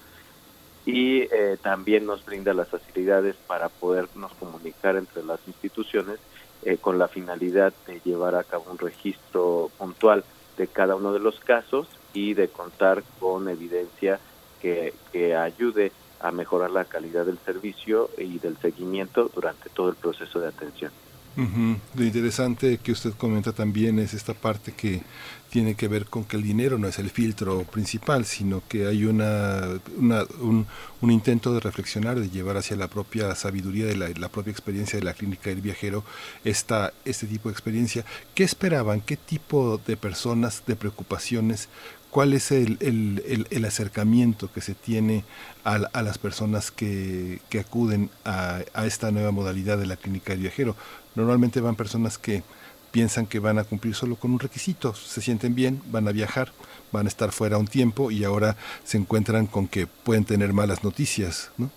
Y 0.86 1.22
eh, 1.22 1.58
también 1.62 2.06
nos 2.06 2.26
brinda 2.26 2.54
las 2.54 2.68
facilidades 2.68 3.36
para 3.48 3.70
podernos 3.70 4.34
comunicar 4.34 4.98
entre 4.98 5.24
las 5.24 5.40
instituciones 5.48 6.20
eh, 6.64 6.78
con 6.78 6.98
la 6.98 7.08
finalidad 7.08 7.74
de 7.86 8.02
llevar 8.04 8.36
a 8.36 8.44
cabo 8.44 8.66
un 8.72 8.78
registro 8.78 9.70
puntual 9.78 10.24
de 10.58 10.68
cada 10.68 10.96
uno 10.96 11.14
de 11.14 11.20
los 11.20 11.40
casos 11.40 11.88
y 12.14 12.34
de 12.34 12.50
contar 12.50 13.04
con 13.20 13.48
evidencia 13.48 14.20
que, 14.62 14.94
que 15.12 15.36
ayude 15.36 15.92
a 16.20 16.32
mejorar 16.32 16.72
la 16.72 16.86
calidad 16.86 17.26
del 17.26 17.38
servicio 17.46 18.10
y 18.18 18.40
del 18.40 18.58
seguimiento 18.58 19.30
durante 19.34 19.70
todo 19.70 19.90
el 19.90 19.96
proceso 19.96 20.40
de 20.40 20.48
atención. 20.48 20.92
Lo 21.38 22.04
interesante 22.04 22.80
que 22.80 22.92
usted 22.92 23.14
comenta 23.14 23.52
también 23.52 24.00
es 24.00 24.16
esta 24.16 24.34
parte 24.34 24.72
que 24.72 25.04
tiene 25.52 25.76
que 25.76 25.88
ver 25.88 26.08
con 26.08 26.24
que 26.24 26.36
el 26.36 26.42
dinero 26.42 26.80
no 26.80 26.88
es 26.88 26.98
el 26.98 27.12
filtro 27.12 27.64
principal, 27.64 28.26
sino 28.26 28.64
que 28.68 28.88
hay 28.88 29.06
una, 29.06 29.80
un, 30.00 30.66
un, 31.00 31.12
intento 31.12 31.54
de 31.54 31.60
reflexionar, 31.60 32.20
de 32.20 32.32
llevar 32.32 32.58
hacia 32.58 32.76
la 32.76 32.88
propia 32.88 33.36
sabiduría 33.36 33.86
de 33.86 33.96
la, 33.96 34.10
la, 34.18 34.30
propia 34.30 34.50
experiencia 34.50 34.98
de 34.98 35.06
la 35.06 35.14
clínica 35.14 35.52
del 35.52 35.62
viajero 35.62 36.04
esta, 36.44 36.92
este 37.06 37.28
tipo 37.28 37.50
de 37.50 37.54
experiencia. 37.54 38.04
¿Qué 38.34 38.44
esperaban? 38.44 39.02
¿Qué 39.02 39.16
tipo 39.16 39.80
de 39.86 39.96
personas, 39.96 40.64
de 40.66 40.76
preocupaciones 40.76 41.70
cuál 42.12 42.34
es 42.34 42.52
el, 42.52 42.78
el, 42.80 43.48
el, 43.50 43.66
acercamiento 43.66 44.52
que 44.52 44.62
se 44.62 44.74
tiene 44.74 45.24
a, 45.64 45.76
a 45.94 46.02
las 46.02 46.18
personas 46.18 46.72
que, 46.72 47.40
que 47.50 47.60
acuden 47.60 48.10
a, 48.26 48.62
a, 48.74 48.86
esta 48.86 49.12
nueva 49.12 49.32
modalidad 49.32 49.78
de 49.78 49.86
la 49.86 49.98
clínica 49.98 50.34
del 50.34 50.42
viajero. 50.42 50.76
Normalmente 51.16 51.62
van 51.62 51.76
personas 51.76 52.18
que 52.18 52.44
piensan 52.92 53.28
que 53.28 53.40
van 53.40 53.60
a 53.60 53.64
cumplir 53.64 53.94
solo 53.94 54.16
con 54.16 54.32
un 54.32 54.40
requisito, 54.40 54.94
se 54.94 55.22
sienten 55.22 55.54
bien, 55.54 55.82
van 55.88 56.08
a 56.08 56.12
viajar, 56.12 56.52
van 56.92 57.06
a 57.06 57.10
estar 57.10 57.32
fuera 57.32 57.58
un 57.58 57.68
tiempo 57.68 58.12
y 58.12 58.24
ahora 58.24 58.56
se 58.84 58.98
encuentran 58.98 59.46
con 59.46 59.68
que 59.68 59.88
pueden 59.88 60.26
tener 60.26 60.54
malas 60.54 60.84
noticias, 60.84 61.52
¿no? 61.58 61.70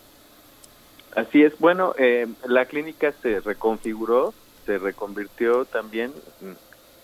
Así 1.15 1.43
es, 1.43 1.59
bueno, 1.59 1.93
eh, 1.98 2.28
la 2.47 2.66
clínica 2.66 3.12
se 3.20 3.40
reconfiguró, 3.40 4.32
se 4.65 4.78
reconvirtió 4.78 5.65
también 5.65 6.12
mm, 6.40 6.52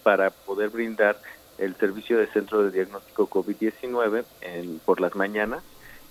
para 0.04 0.30
poder 0.30 0.70
brindar 0.70 1.18
el 1.58 1.74
servicio 1.76 2.18
de 2.18 2.26
centro 2.28 2.62
de 2.62 2.70
diagnóstico 2.70 3.28
COVID-19 3.28 4.24
por 4.84 5.00
las 5.00 5.14
mañanas 5.14 5.62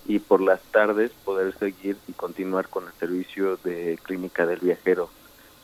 y 0.08 0.18
por 0.18 0.40
las 0.40 0.60
tardes 0.72 1.10
poder 1.24 1.56
seguir 1.58 1.96
y 2.06 2.12
continuar 2.12 2.68
con 2.68 2.86
el 2.86 2.92
servicio 2.94 3.56
de 3.58 3.98
clínica 4.02 4.46
del 4.46 4.60
viajero. 4.60 5.10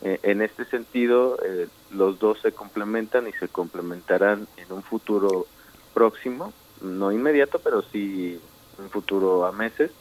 Eh, 0.01 0.19
en 0.23 0.41
este 0.41 0.65
sentido, 0.65 1.37
eh, 1.43 1.67
los 1.91 2.19
dos 2.19 2.39
se 2.41 2.51
complementan 2.51 3.27
y 3.27 3.31
se 3.33 3.47
complementarán 3.47 4.47
en 4.57 4.73
un 4.73 4.83
futuro 4.83 5.47
próximo, 5.93 6.51
no 6.81 7.11
inmediato, 7.11 7.59
pero 7.59 7.81
sí 7.83 8.39
un 8.77 8.89
futuro 8.89 9.45
a 9.45 9.53
meses, 9.53 9.91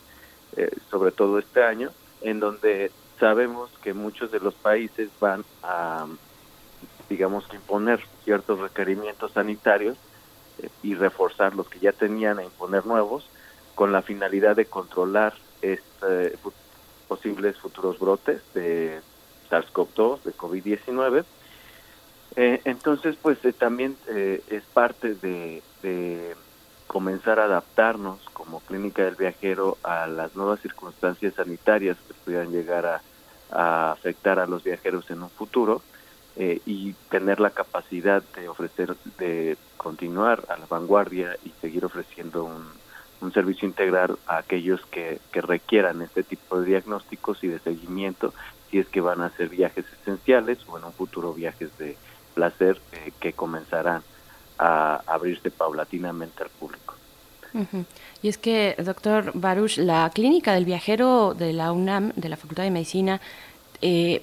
eh, 0.56 0.70
sobre 0.90 1.12
todo 1.12 1.38
este 1.38 1.62
año, 1.62 1.90
en 2.20 2.40
donde 2.40 2.90
sabemos 3.20 3.70
que 3.82 3.94
muchos 3.94 4.32
de 4.32 4.40
los 4.40 4.54
países 4.54 5.08
van 5.20 5.44
a 5.62 6.06
digamos, 7.08 7.44
imponer 7.52 8.00
ciertos 8.24 8.60
requerimientos 8.60 9.32
sanitarios 9.32 9.96
eh, 10.58 10.68
y 10.82 10.94
reforzar 10.94 11.54
los 11.54 11.68
que 11.68 11.78
ya 11.78 11.92
tenían 11.92 12.38
a 12.38 12.44
imponer 12.44 12.86
nuevos 12.86 13.28
con 13.74 13.92
la 13.92 14.02
finalidad 14.02 14.56
de 14.56 14.66
controlar 14.66 15.34
este, 15.62 16.36
posibles 17.08 17.58
futuros 17.58 17.98
brotes 17.98 18.42
de 18.54 19.00
SARS-CoV-2, 19.50 20.22
de 20.22 20.32
COVID-19. 20.32 21.24
Eh, 22.36 22.60
entonces, 22.64 23.16
pues 23.20 23.42
eh, 23.44 23.52
también 23.52 23.96
es 24.06 24.62
parte 24.74 25.14
de, 25.14 25.62
comenzar 26.86 27.40
a 27.40 27.44
adaptarnos 27.44 28.20
como 28.34 28.60
clínica 28.60 29.02
del 29.02 29.16
viajero 29.16 29.78
a 29.82 30.06
las 30.06 30.36
nuevas 30.36 30.60
circunstancias 30.60 31.32
sanitarias 31.34 31.96
que 32.06 32.12
puedan 32.22 32.52
llegar 32.52 33.00
a 33.50 33.92
afectar 33.92 34.38
a 34.38 34.46
los 34.46 34.62
viajeros 34.62 35.10
en 35.10 35.22
un 35.22 35.30
futuro 35.30 35.80
eh, 36.36 36.60
y 36.64 36.94
tener 37.10 37.40
la 37.40 37.50
capacidad 37.50 38.22
de 38.36 38.48
ofrecer, 38.48 38.96
de 39.18 39.56
continuar 39.76 40.44
a 40.48 40.56
la 40.56 40.66
vanguardia 40.66 41.36
y 41.44 41.50
seguir 41.60 41.84
ofreciendo 41.84 42.44
un, 42.44 42.64
un 43.20 43.32
servicio 43.32 43.68
integral 43.68 44.18
a 44.26 44.38
aquellos 44.38 44.80
que, 44.86 45.20
que, 45.30 45.40
requieran 45.40 46.02
este 46.02 46.22
tipo 46.22 46.60
de 46.60 46.66
diagnósticos 46.66 47.42
y 47.44 47.48
de 47.48 47.58
seguimiento, 47.58 48.32
si 48.70 48.78
es 48.78 48.88
que 48.88 49.00
van 49.00 49.20
a 49.20 49.26
hacer 49.26 49.48
viajes 49.48 49.84
esenciales 50.00 50.58
o 50.66 50.78
en 50.78 50.84
un 50.84 50.92
futuro 50.92 51.34
viajes 51.34 51.76
de 51.78 51.96
placer 52.34 52.80
eh, 52.92 53.12
que 53.20 53.32
comenzarán 53.32 54.02
a 54.58 55.02
abrirse 55.06 55.50
paulatinamente 55.50 56.42
al 56.42 56.50
público. 56.50 56.94
Y 58.22 58.28
es 58.28 58.38
que, 58.38 58.74
doctor 58.82 59.32
Baruch, 59.34 59.76
la 59.76 60.10
clínica 60.14 60.54
del 60.54 60.64
viajero 60.64 61.34
de 61.34 61.52
la 61.52 61.72
UNAM, 61.72 62.12
de 62.16 62.30
la 62.30 62.36
Facultad 62.38 62.62
de 62.62 62.70
Medicina, 62.70 63.20
eh, 63.82 64.22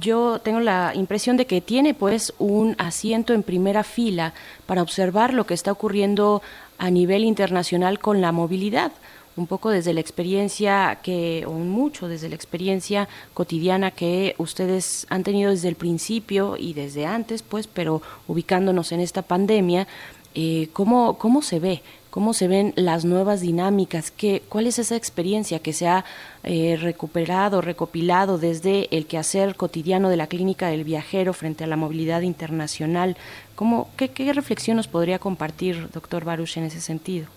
yo 0.00 0.38
tengo 0.38 0.60
la 0.60 0.92
impresión 0.94 1.36
de 1.36 1.46
que 1.46 1.60
tiene 1.60 1.94
pues 1.94 2.34
un 2.38 2.76
asiento 2.78 3.32
en 3.32 3.42
primera 3.42 3.82
fila 3.82 4.34
para 4.66 4.82
observar 4.82 5.32
lo 5.32 5.46
que 5.46 5.54
está 5.54 5.72
ocurriendo 5.72 6.42
a 6.76 6.90
nivel 6.90 7.24
internacional 7.24 7.98
con 7.98 8.20
la 8.20 8.32
movilidad 8.32 8.92
un 9.38 9.46
poco 9.46 9.70
desde 9.70 9.94
la 9.94 10.00
experiencia 10.00 10.98
que, 11.02 11.44
o 11.46 11.52
mucho 11.52 12.08
desde 12.08 12.28
la 12.28 12.34
experiencia 12.34 13.08
cotidiana 13.34 13.92
que 13.92 14.34
ustedes 14.38 15.06
han 15.10 15.22
tenido 15.22 15.52
desde 15.52 15.68
el 15.68 15.76
principio 15.76 16.56
y 16.58 16.74
desde 16.74 17.06
antes, 17.06 17.42
pues, 17.42 17.68
pero 17.68 18.02
ubicándonos 18.26 18.90
en 18.90 18.98
esta 19.00 19.22
pandemia, 19.22 19.86
eh, 20.34 20.68
¿cómo, 20.72 21.18
¿cómo 21.18 21.40
se 21.40 21.60
ve? 21.60 21.82
¿Cómo 22.18 22.34
se 22.34 22.48
ven 22.48 22.72
las 22.74 23.04
nuevas 23.04 23.40
dinámicas? 23.40 24.10
¿Qué, 24.10 24.42
¿Cuál 24.48 24.66
es 24.66 24.80
esa 24.80 24.96
experiencia 24.96 25.60
que 25.60 25.72
se 25.72 25.86
ha 25.86 26.04
eh, 26.42 26.76
recuperado, 26.76 27.60
recopilado 27.60 28.38
desde 28.38 28.88
el 28.90 29.06
quehacer 29.06 29.54
cotidiano 29.54 30.08
de 30.08 30.16
la 30.16 30.26
clínica 30.26 30.66
del 30.66 30.82
viajero 30.82 31.32
frente 31.32 31.62
a 31.62 31.68
la 31.68 31.76
movilidad 31.76 32.22
internacional? 32.22 33.16
¿Cómo, 33.54 33.88
qué, 33.96 34.08
qué 34.08 34.32
reflexión 34.32 34.78
nos 34.78 34.88
podría 34.88 35.20
compartir, 35.20 35.90
doctor 35.90 36.24
Baruch, 36.24 36.56
en 36.56 36.64
ese 36.64 36.80
sentido? 36.80 37.28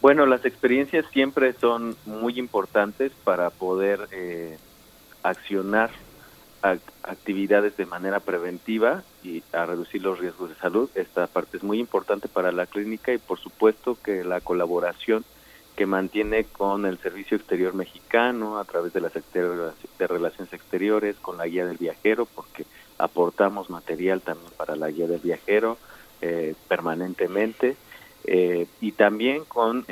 Bueno, 0.00 0.24
las 0.24 0.46
experiencias 0.46 1.04
siempre 1.12 1.52
son 1.60 1.94
muy 2.06 2.38
importantes 2.38 3.12
para 3.24 3.50
poder 3.50 4.08
eh, 4.10 4.56
accionar 5.22 5.90
actividades 7.02 7.76
de 7.76 7.86
manera 7.86 8.20
preventiva 8.20 9.02
y 9.22 9.42
a 9.52 9.66
reducir 9.66 10.02
los 10.02 10.18
riesgos 10.18 10.50
de 10.50 10.56
salud. 10.56 10.90
Esta 10.94 11.26
parte 11.26 11.56
es 11.56 11.62
muy 11.62 11.78
importante 11.78 12.28
para 12.28 12.52
la 12.52 12.66
clínica 12.66 13.12
y 13.12 13.18
por 13.18 13.38
supuesto 13.38 13.96
que 14.02 14.24
la 14.24 14.40
colaboración 14.40 15.24
que 15.76 15.86
mantiene 15.86 16.44
con 16.44 16.84
el 16.84 16.98
Servicio 16.98 17.36
Exterior 17.36 17.74
Mexicano 17.74 18.58
a 18.58 18.64
través 18.64 18.92
de 18.92 19.00
la 19.00 19.08
Secretaría 19.08 19.72
de 19.98 20.06
Relaciones 20.06 20.52
Exteriores, 20.52 21.16
con 21.16 21.38
la 21.38 21.46
Guía 21.46 21.66
del 21.66 21.78
Viajero, 21.78 22.26
porque 22.26 22.66
aportamos 22.98 23.70
material 23.70 24.20
también 24.20 24.52
para 24.56 24.76
la 24.76 24.90
Guía 24.90 25.06
del 25.06 25.20
Viajero 25.20 25.78
eh, 26.20 26.54
permanentemente 26.68 27.76
eh, 28.24 28.66
y 28.80 28.92
también 28.92 29.44
con 29.44 29.84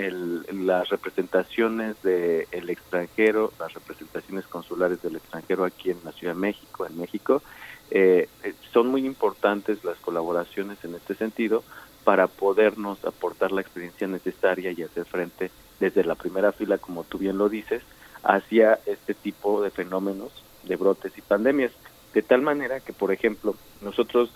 las 0.52 0.88
representaciones 0.88 2.00
del 2.02 2.70
extranjero, 2.70 3.52
las 3.58 3.74
representaciones 3.74 4.46
consulares 4.46 5.02
del 5.02 5.16
extranjero 5.16 5.64
aquí 5.64 5.90
en 5.90 5.98
la 6.04 6.12
Ciudad 6.12 6.34
de 6.34 6.40
México, 6.40 6.86
en 6.86 6.98
México. 6.98 7.42
Eh, 7.90 8.28
eh, 8.44 8.54
son 8.72 8.86
muy 8.86 9.04
importantes 9.04 9.82
las 9.82 9.98
colaboraciones 9.98 10.78
en 10.84 10.94
este 10.94 11.16
sentido 11.16 11.64
para 12.04 12.28
podernos 12.28 13.04
aportar 13.04 13.50
la 13.50 13.62
experiencia 13.62 14.06
necesaria 14.06 14.70
y 14.70 14.82
hacer 14.82 15.06
frente 15.06 15.50
desde 15.80 16.04
la 16.04 16.14
primera 16.14 16.52
fila, 16.52 16.78
como 16.78 17.02
tú 17.02 17.18
bien 17.18 17.36
lo 17.36 17.48
dices, 17.48 17.82
hacia 18.22 18.78
este 18.86 19.14
tipo 19.14 19.60
de 19.60 19.70
fenómenos 19.70 20.30
de 20.62 20.76
brotes 20.76 21.12
y 21.18 21.20
pandemias. 21.20 21.72
De 22.14 22.22
tal 22.22 22.42
manera 22.42 22.80
que, 22.80 22.92
por 22.92 23.12
ejemplo, 23.12 23.54
nosotros 23.80 24.32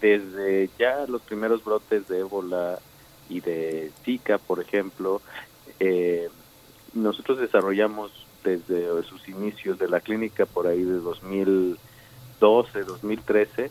desde 0.00 0.70
ya 0.78 1.06
los 1.08 1.22
primeros 1.22 1.64
brotes 1.64 2.06
de 2.06 2.20
ébola 2.20 2.78
y 3.30 3.40
de 3.40 3.90
Zika, 4.04 4.36
por 4.36 4.60
ejemplo, 4.60 5.22
eh, 5.78 6.28
nosotros 6.92 7.38
desarrollamos 7.38 8.12
desde 8.44 9.02
sus 9.04 9.26
inicios 9.28 9.78
de 9.78 9.88
la 9.88 10.00
clínica 10.00 10.44
por 10.44 10.66
ahí 10.66 10.82
de 10.82 10.98
2012, 10.98 12.84
2013, 12.84 13.70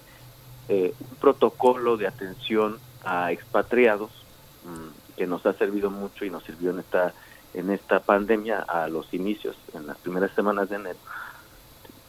eh, 0.69 0.93
un 0.99 1.15
protocolo 1.17 1.97
de 1.97 2.07
atención 2.07 2.79
a 3.03 3.31
expatriados 3.31 4.11
mm, 4.63 5.17
que 5.17 5.27
nos 5.27 5.45
ha 5.45 5.53
servido 5.53 5.89
mucho 5.91 6.25
y 6.25 6.29
nos 6.29 6.43
sirvió 6.43 6.71
en 6.71 6.79
esta 6.79 7.13
en 7.53 7.71
esta 7.71 7.99
pandemia 7.99 8.59
a 8.59 8.87
los 8.87 9.13
inicios, 9.13 9.55
en 9.73 9.87
las 9.87 9.97
primeras 9.97 10.31
semanas 10.35 10.69
de 10.69 10.75
enero, 10.75 10.99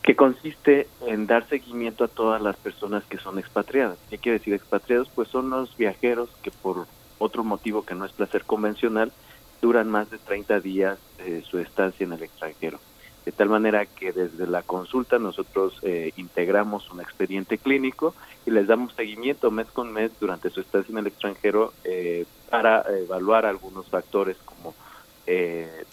que 0.03 0.17
consiste 0.17 0.89
en 1.07 1.27
dar 1.27 1.49
seguimiento 1.49 2.05
a 2.05 2.09
todas 2.09 2.41
las 2.43 2.57
personas 2.57 3.05
que 3.05 3.19
son 3.19 3.39
expatriadas. 3.39 3.99
¿Qué 4.09 4.19
quiere 4.19 4.39
decir 4.39 4.55
expatriados? 4.55 5.09
Pues 5.15 5.29
son 5.29 5.51
los 5.51 5.77
viajeros 5.77 6.31
que 6.43 6.51
por 6.51 6.87
otro 7.21 7.45
motivo 7.45 7.85
que 7.85 7.95
no 7.95 8.05
es 8.07 8.13
placer 8.13 8.45
convencional, 8.45 9.13
duran 9.61 9.89
más 9.89 10.11
de 10.11 10.19
30 10.19 10.61
días 10.61 10.99
eh, 11.19 11.43
su 11.49 11.59
estancia 11.59 12.05
en 12.05 12.15
el 12.15 12.23
extranjero. 12.23 12.81
De 13.25 13.33
tal 13.33 13.51
manera 13.51 13.85
que 13.85 14.13
desde 14.13 14.47
la 14.47 14.63
consulta 14.63 15.19
nosotros 15.19 15.79
eh, 15.83 16.13
integramos 16.17 16.91
un 16.91 17.01
expediente 17.01 17.59
clínico 17.59 18.15
y 18.47 18.51
les 18.51 18.67
damos 18.67 18.95
seguimiento 18.95 19.51
mes 19.51 19.67
con 19.67 19.93
mes 19.93 20.11
durante 20.19 20.49
su 20.49 20.61
estancia 20.61 20.91
en 20.91 20.99
el 20.99 21.09
extranjero 21.09 21.75
eh, 21.85 22.25
para 22.49 22.83
evaluar 22.99 23.45
algunos 23.47 23.87
factores 23.87 24.37
como 24.45 24.75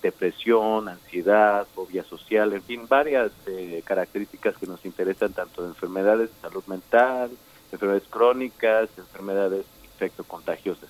depresión, 0.02 0.90
ansiedad, 0.90 1.68
fobia 1.76 2.04
social, 2.04 2.54
en 2.54 2.64
fin, 2.64 2.88
varias 2.88 3.32
características 3.84 4.58
que 4.58 4.66
nos 4.66 4.84
interesan 4.84 5.32
tanto 5.32 5.62
de 5.62 5.68
enfermedades 5.68 6.32
de 6.34 6.42
salud 6.42 6.64
mental, 6.66 7.30
enfermedades 7.72 8.08
crónicas, 8.10 8.90
enfermedades 8.98 9.68
infecto 9.84 10.24
contagiosas 10.24 10.90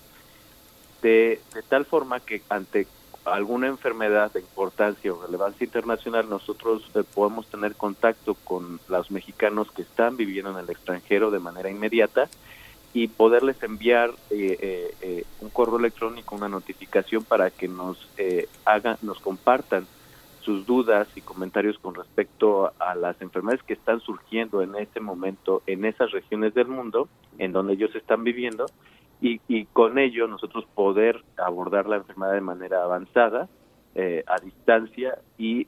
de, 1.02 1.40
tal 1.68 1.84
forma 1.84 2.20
que 2.20 2.42
ante 2.48 2.86
alguna 3.24 3.66
enfermedad 3.66 4.32
de 4.32 4.40
importancia 4.40 5.12
o 5.12 5.20
relevancia 5.20 5.64
internacional, 5.64 6.28
nosotros 6.28 6.90
eh, 6.94 7.02
podemos 7.14 7.46
tener 7.48 7.74
contacto 7.74 8.34
con 8.34 8.80
los 8.88 9.10
mexicanos 9.10 9.70
que 9.70 9.82
están 9.82 10.16
viviendo 10.16 10.50
en 10.50 10.64
el 10.64 10.70
extranjero 10.70 11.30
de 11.30 11.38
manera 11.38 11.70
inmediata 11.70 12.28
y 12.94 13.08
poderles 13.08 13.62
enviar 13.62 14.10
eh, 14.30 14.94
eh, 15.02 15.24
un 15.40 15.50
correo 15.50 15.78
electrónico, 15.78 16.34
una 16.34 16.48
notificación 16.48 17.22
para 17.22 17.50
que 17.50 17.68
nos 17.68 17.98
hagan, 18.64 18.96
nos 19.02 19.20
compartan 19.20 19.86
sus 20.40 20.64
dudas 20.64 21.06
y 21.14 21.20
comentarios 21.20 21.78
con 21.78 21.94
respecto 21.94 22.72
a 22.78 22.94
las 22.94 23.20
enfermedades 23.20 23.62
que 23.64 23.74
están 23.74 24.00
surgiendo 24.00 24.62
en 24.62 24.74
este 24.76 24.98
momento 24.98 25.62
en 25.66 25.84
esas 25.84 26.10
regiones 26.10 26.54
del 26.54 26.68
mundo 26.68 27.06
en 27.36 27.52
donde 27.52 27.74
ellos 27.74 27.94
están 27.94 28.24
viviendo 28.24 28.64
y, 29.20 29.40
y 29.48 29.66
con 29.66 29.98
ello 29.98 30.26
nosotros 30.28 30.64
poder 30.74 31.22
abordar 31.36 31.86
la 31.86 31.96
enfermedad 31.96 32.34
de 32.34 32.40
manera 32.40 32.82
avanzada, 32.82 33.48
eh, 33.94 34.22
a 34.28 34.38
distancia 34.38 35.18
y, 35.38 35.66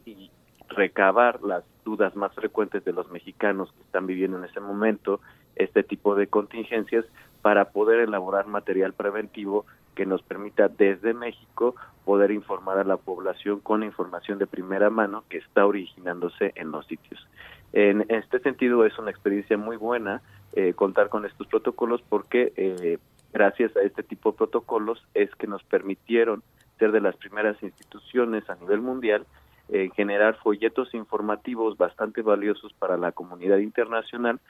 recabar 0.69 1.43
las 1.43 1.65
dudas 1.85 2.15
más 2.15 2.33
frecuentes 2.33 2.85
de 2.85 2.93
los 2.93 3.11
mexicanos 3.11 3.73
que 3.73 3.83
están 3.83 4.07
viviendo 4.07 4.39
en 4.39 4.45
ese 4.45 4.61
momento 4.61 5.21
este 5.57 5.83
tipo 5.83 6.15
de 6.15 6.29
contingencias 6.29 7.05
para 7.43 7.73
poder 7.73 7.99
elaborar 7.99 8.47
material 8.47 8.93
preventivo 8.93 9.67
que 9.97 10.07
nos 10.07 10.23
permita 10.23 10.69
desde 10.69 11.13
México 11.13 11.75
poder 12.05 12.31
informar 12.31 12.79
a 12.79 12.85
la 12.85 12.99
población 12.99 13.59
con 13.59 13.83
información 13.83 14.39
de 14.39 14.47
primera 14.47 14.91
mano 14.91 15.25
que 15.29 15.39
está 15.39 15.67
originándose 15.67 16.53
en 16.55 16.71
los 16.71 16.87
sitios. 16.87 17.27
En 17.73 18.07
este 18.09 18.39
sentido 18.39 18.87
es 18.87 18.97
una 18.97 19.11
experiencia 19.11 19.59
muy 19.59 19.77
buena 19.77 20.23
eh, 20.53 20.73
contar 20.75 21.09
con 21.09 21.27
estos 21.27 21.49
protocolos 21.49 22.01
porque 22.09 22.53
eh, 22.57 22.99
gracias 23.33 23.77
a 23.77 23.83
este 23.83 24.03
tipo 24.03 24.33
de 24.33 24.39
protocolos 24.39 25.07
es 25.15 25.35
que 25.37 25.47
nos 25.47 25.63
permitieron 25.65 26.43
ser 26.79 26.93
de 26.93 27.01
las 27.01 27.17
primeras 27.17 27.63
instituciones 27.63 28.49
a 28.49 28.57
nivel 28.57 28.81
mundial 28.81 29.27
en 29.69 29.91
generar 29.93 30.37
folletos 30.37 30.95
informativos 30.95 31.77
bastante 31.77 32.23
valiosos 32.23 32.73
para 32.73 32.97
la 32.97 33.13
comunidad 33.13 33.59
internacional 33.59 34.41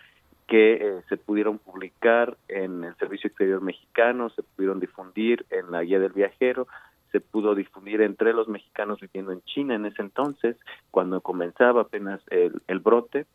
que 0.47 0.75
eh, 0.75 1.03
se 1.09 1.17
pudieron 1.17 1.59
publicar 1.59 2.37
en 2.49 2.83
el 2.85 2.97
Servicio 2.97 3.29
Exterior 3.29 3.61
Mexicano, 3.61 4.31
se 4.31 4.43
pudieron 4.43 4.81
difundir 4.81 5.47
en 5.51 5.71
la 5.71 5.85
Guía 5.85 6.01
del 6.01 6.13
Viajero, 6.13 6.67
se 7.13 7.21
pudo 7.21 7.55
difundir 7.55 8.01
entre 8.01 8.33
los 8.33 8.49
mexicanos 8.49 9.01
viviendo 9.01 9.33
en 9.33 9.43
China 9.43 9.75
en 9.75 9.87
ese 9.87 10.03
entonces, 10.03 10.57
cuando 10.91 11.21
comenzaba 11.21 11.83
apenas 11.83 12.21
el, 12.31 12.79
brote, 12.81 13.27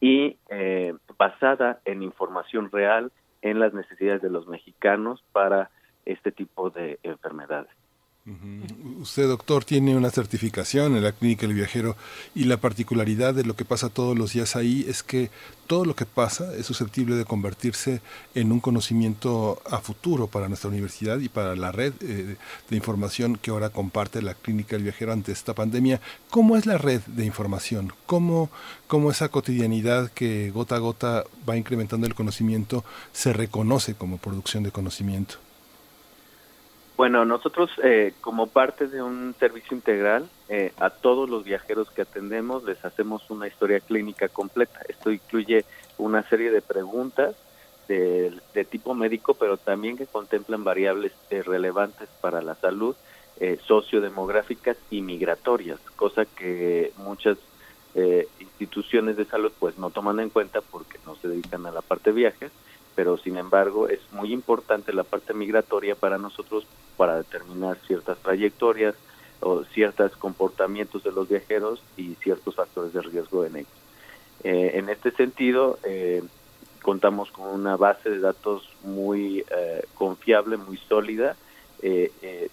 y 0.00 0.38
eh, 0.48 0.94
basada 1.18 1.80
en 1.84 2.02
información 2.02 2.70
real 2.70 3.12
en 3.50 3.60
las 3.60 3.72
necesidades 3.72 4.22
de 4.22 4.30
los 4.30 4.48
mexicanos 4.48 5.24
para 5.32 5.70
este 6.04 6.32
tipo 6.32 6.70
de 6.70 6.98
enfermedades. 7.02 7.70
Usted, 9.00 9.28
doctor, 9.28 9.64
tiene 9.64 9.96
una 9.96 10.10
certificación 10.10 10.96
en 10.96 11.04
la 11.04 11.12
Clínica 11.12 11.46
del 11.46 11.54
Viajero 11.54 11.96
y 12.34 12.44
la 12.44 12.56
particularidad 12.56 13.34
de 13.34 13.44
lo 13.44 13.54
que 13.54 13.64
pasa 13.64 13.88
todos 13.88 14.18
los 14.18 14.32
días 14.32 14.56
ahí 14.56 14.84
es 14.88 15.04
que 15.04 15.30
todo 15.68 15.84
lo 15.84 15.94
que 15.94 16.06
pasa 16.06 16.52
es 16.56 16.66
susceptible 16.66 17.14
de 17.14 17.24
convertirse 17.24 18.00
en 18.34 18.50
un 18.50 18.58
conocimiento 18.58 19.62
a 19.70 19.78
futuro 19.78 20.26
para 20.26 20.48
nuestra 20.48 20.70
universidad 20.70 21.20
y 21.20 21.28
para 21.28 21.54
la 21.54 21.70
red 21.70 21.92
eh, 22.00 22.36
de 22.68 22.76
información 22.76 23.36
que 23.36 23.52
ahora 23.52 23.70
comparte 23.70 24.20
la 24.22 24.34
Clínica 24.34 24.74
del 24.74 24.82
Viajero 24.82 25.12
ante 25.12 25.30
esta 25.30 25.54
pandemia. 25.54 26.00
¿Cómo 26.28 26.56
es 26.56 26.66
la 26.66 26.78
red 26.78 27.02
de 27.02 27.24
información? 27.24 27.92
¿Cómo, 28.06 28.50
cómo 28.88 29.12
esa 29.12 29.28
cotidianidad 29.28 30.10
que 30.10 30.50
gota 30.50 30.74
a 30.74 30.80
gota 30.80 31.24
va 31.48 31.56
incrementando 31.56 32.08
el 32.08 32.16
conocimiento 32.16 32.84
se 33.12 33.32
reconoce 33.32 33.94
como 33.94 34.18
producción 34.18 34.64
de 34.64 34.72
conocimiento? 34.72 35.45
Bueno, 36.96 37.26
nosotros 37.26 37.70
eh, 37.82 38.14
como 38.22 38.46
parte 38.46 38.86
de 38.86 39.02
un 39.02 39.34
servicio 39.38 39.76
integral, 39.76 40.30
eh, 40.48 40.72
a 40.78 40.88
todos 40.88 41.28
los 41.28 41.44
viajeros 41.44 41.90
que 41.90 42.02
atendemos 42.02 42.64
les 42.64 42.82
hacemos 42.86 43.28
una 43.30 43.46
historia 43.46 43.80
clínica 43.80 44.28
completa. 44.28 44.80
Esto 44.88 45.10
incluye 45.10 45.66
una 45.98 46.22
serie 46.22 46.50
de 46.50 46.62
preguntas 46.62 47.36
de, 47.86 48.32
tipo 48.70 48.94
médico, 48.94 49.34
pero 49.34 49.58
también 49.58 49.98
que 49.98 50.06
contemplan 50.06 50.64
variables 50.64 51.12
eh, 51.30 51.42
relevantes 51.42 52.08
para 52.20 52.40
la 52.40 52.54
salud, 52.56 52.96
sociodemográficas 53.66 54.78
y 54.90 55.02
migratorias, 55.02 55.78
cosa 55.94 56.24
que 56.24 56.94
muchas 56.96 57.36
instituciones 58.38 59.18
de 59.18 59.26
salud 59.26 59.52
pues 59.58 59.76
no 59.76 59.90
toman 59.90 60.20
en 60.20 60.30
cuenta 60.30 60.62
porque 60.62 60.98
no 61.04 61.16
se 61.16 61.28
dedican 61.28 61.66
a 61.66 61.70
la 61.70 61.82
parte 61.82 62.10
de 62.10 62.16
viajes 62.16 62.50
pero 62.96 63.18
sin 63.18 63.36
embargo 63.36 63.88
es 63.88 64.00
muy 64.10 64.32
importante 64.32 64.92
la 64.92 65.04
parte 65.04 65.34
migratoria 65.34 65.94
para 65.94 66.18
nosotros 66.18 66.66
para 66.96 67.16
determinar 67.16 67.78
ciertas 67.86 68.18
trayectorias 68.18 68.94
o 69.40 69.64
ciertos 69.64 70.16
comportamientos 70.16 71.04
de 71.04 71.12
los 71.12 71.28
viajeros 71.28 71.82
y 71.96 72.14
ciertos 72.16 72.54
factores 72.54 72.92
de 72.92 73.02
riesgo 73.02 73.44
en 73.44 73.56
ellos. 73.56 73.72
Eh, 74.44 74.72
en 74.74 74.88
este 74.88 75.10
sentido, 75.10 75.78
eh, 75.84 76.22
contamos 76.82 77.30
con 77.30 77.48
una 77.48 77.76
base 77.76 78.10
de 78.10 78.20
datos 78.20 78.68
muy 78.82 79.44
confiable, 79.94 80.56
muy 80.56 80.76
sólida 80.76 81.36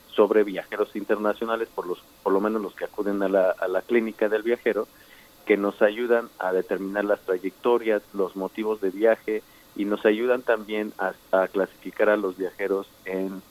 sobre 0.07 0.43
viajeros 0.43 0.95
internacionales, 0.95 1.69
por, 1.73 1.85
los, 1.85 2.03
por 2.23 2.33
lo 2.33 2.41
menos 2.41 2.61
los 2.61 2.73
que 2.73 2.85
acuden 2.85 3.21
a 3.21 3.29
la, 3.29 3.51
a 3.51 3.67
la 3.67 3.83
clínica 3.83 4.29
del 4.29 4.41
viajero, 4.41 4.87
que 5.45 5.57
nos 5.57 5.81
ayudan 5.81 6.29
a 6.39 6.51
determinar 6.51 7.05
las 7.05 7.21
trayectorias, 7.21 8.01
los 8.13 8.35
motivos 8.35 8.81
de 8.81 8.89
viaje 8.89 9.43
y 9.75 9.85
nos 9.85 10.05
ayudan 10.05 10.41
también 10.41 10.93
a, 10.97 11.13
clasificar 11.47 12.09
a 12.09 12.17
los 12.17 12.37
viajeros 12.37 12.87
en, 13.05 13.41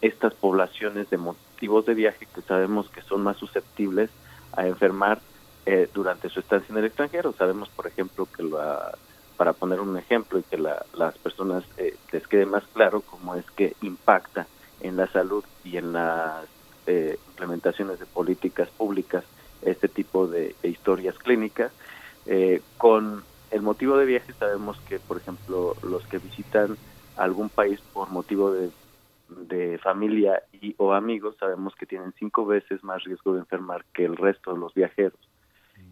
estas 0.00 0.34
poblaciones 0.34 1.08
de 1.10 1.16
motivos 1.16 1.86
de 1.86 1.94
viaje 1.94 2.26
que 2.34 2.42
sabemos 2.42 2.88
que 2.90 3.02
son 3.02 3.22
más 3.22 3.36
susceptibles 3.36 4.10
a 4.52 4.66
enfermar 4.66 5.20
eh, 5.66 5.88
durante 5.94 6.28
su 6.28 6.40
estancia 6.40 6.70
en 6.72 6.78
el 6.78 6.84
extranjero. 6.84 7.32
Sabemos, 7.32 7.68
por 7.70 7.86
ejemplo, 7.86 8.28
que 8.36 8.42
la, 8.42 8.92
para 9.36 9.52
poner 9.52 9.80
un 9.80 9.96
ejemplo 9.96 10.38
y 10.38 10.42
que 10.42 10.58
las 10.58 11.18
personas 11.22 11.64
eh, 11.76 11.96
les 12.12 12.26
quede 12.28 12.46
más 12.46 12.64
claro 12.72 13.00
cómo 13.00 13.34
es 13.34 13.44
que 13.52 13.74
impacta 13.82 14.46
en 14.80 14.96
la 14.96 15.06
salud 15.08 15.44
y 15.64 15.76
en 15.76 15.92
las 15.92 16.44
eh, 16.86 17.18
implementaciones 17.28 17.98
de 17.98 18.06
políticas 18.06 18.68
públicas 18.68 19.24
este 19.62 19.88
tipo 19.88 20.26
de, 20.26 20.54
historias 20.62 21.18
clínicas. 21.18 21.72
Eh, 22.26 22.62
con 22.78 23.24
el 23.50 23.62
motivo 23.62 23.96
de 23.96 24.06
viaje 24.06 24.32
sabemos 24.38 24.78
que, 24.88 24.98
por 24.98 25.16
ejemplo, 25.16 25.76
los 25.82 26.06
que 26.06 26.18
visitan 26.18 26.76
algún 27.16 27.48
país 27.48 27.80
por 27.92 28.10
motivo 28.10 28.52
de, 28.52 28.70
familia 29.82 30.42
y 30.52 30.74
o 30.78 30.92
amigos, 30.92 31.36
sabemos 31.38 31.74
que 31.74 31.86
tienen 31.86 32.12
cinco 32.18 32.46
veces 32.46 32.82
más 32.84 33.02
riesgo 33.04 33.34
de 33.34 33.40
enfermar 33.40 33.84
que 33.92 34.04
el 34.04 34.16
resto 34.16 34.52
de 34.52 34.58
los 34.58 34.74
viajeros 34.74 35.18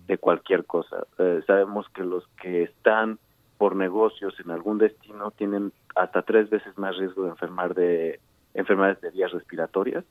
de 0.06 0.18
cualquier 0.18 0.64
cosa. 0.64 1.06
Eh, 1.18 1.42
sabemos 1.46 1.88
que 1.90 2.04
los 2.04 2.26
que 2.40 2.64
están 2.64 3.18
por 3.58 3.76
negocios 3.76 4.34
en 4.40 4.50
algún 4.50 4.78
destino 4.78 5.30
tienen 5.30 5.72
hasta 5.94 6.22
tres 6.22 6.50
veces 6.50 6.76
más 6.76 6.96
riesgo 6.96 7.24
de 7.24 7.30
enfermar 7.30 7.74
de 7.74 8.20
enfermedades 8.54 9.00
de 9.00 9.10
vías 9.10 9.32
respiratorias 9.32 10.04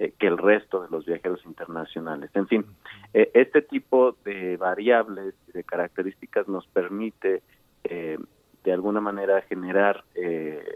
eh, 0.00 0.14
que 0.18 0.28
el 0.28 0.38
resto 0.38 0.82
de 0.82 0.88
los 0.88 1.04
viajeros 1.04 1.44
internacionales. 1.44 2.30
En 2.32 2.48
fin, 2.48 2.64
eh, 3.12 3.30
este 3.34 3.60
tipo 3.60 4.16
de 4.24 4.56
variables 4.56 5.34
y 5.48 5.52
de 5.52 5.62
características 5.62 6.48
nos 6.48 6.66
permite 6.68 7.42
eh, 7.84 8.18
de 8.64 8.72
alguna 8.72 9.02
manera 9.02 9.42
generar 9.42 10.02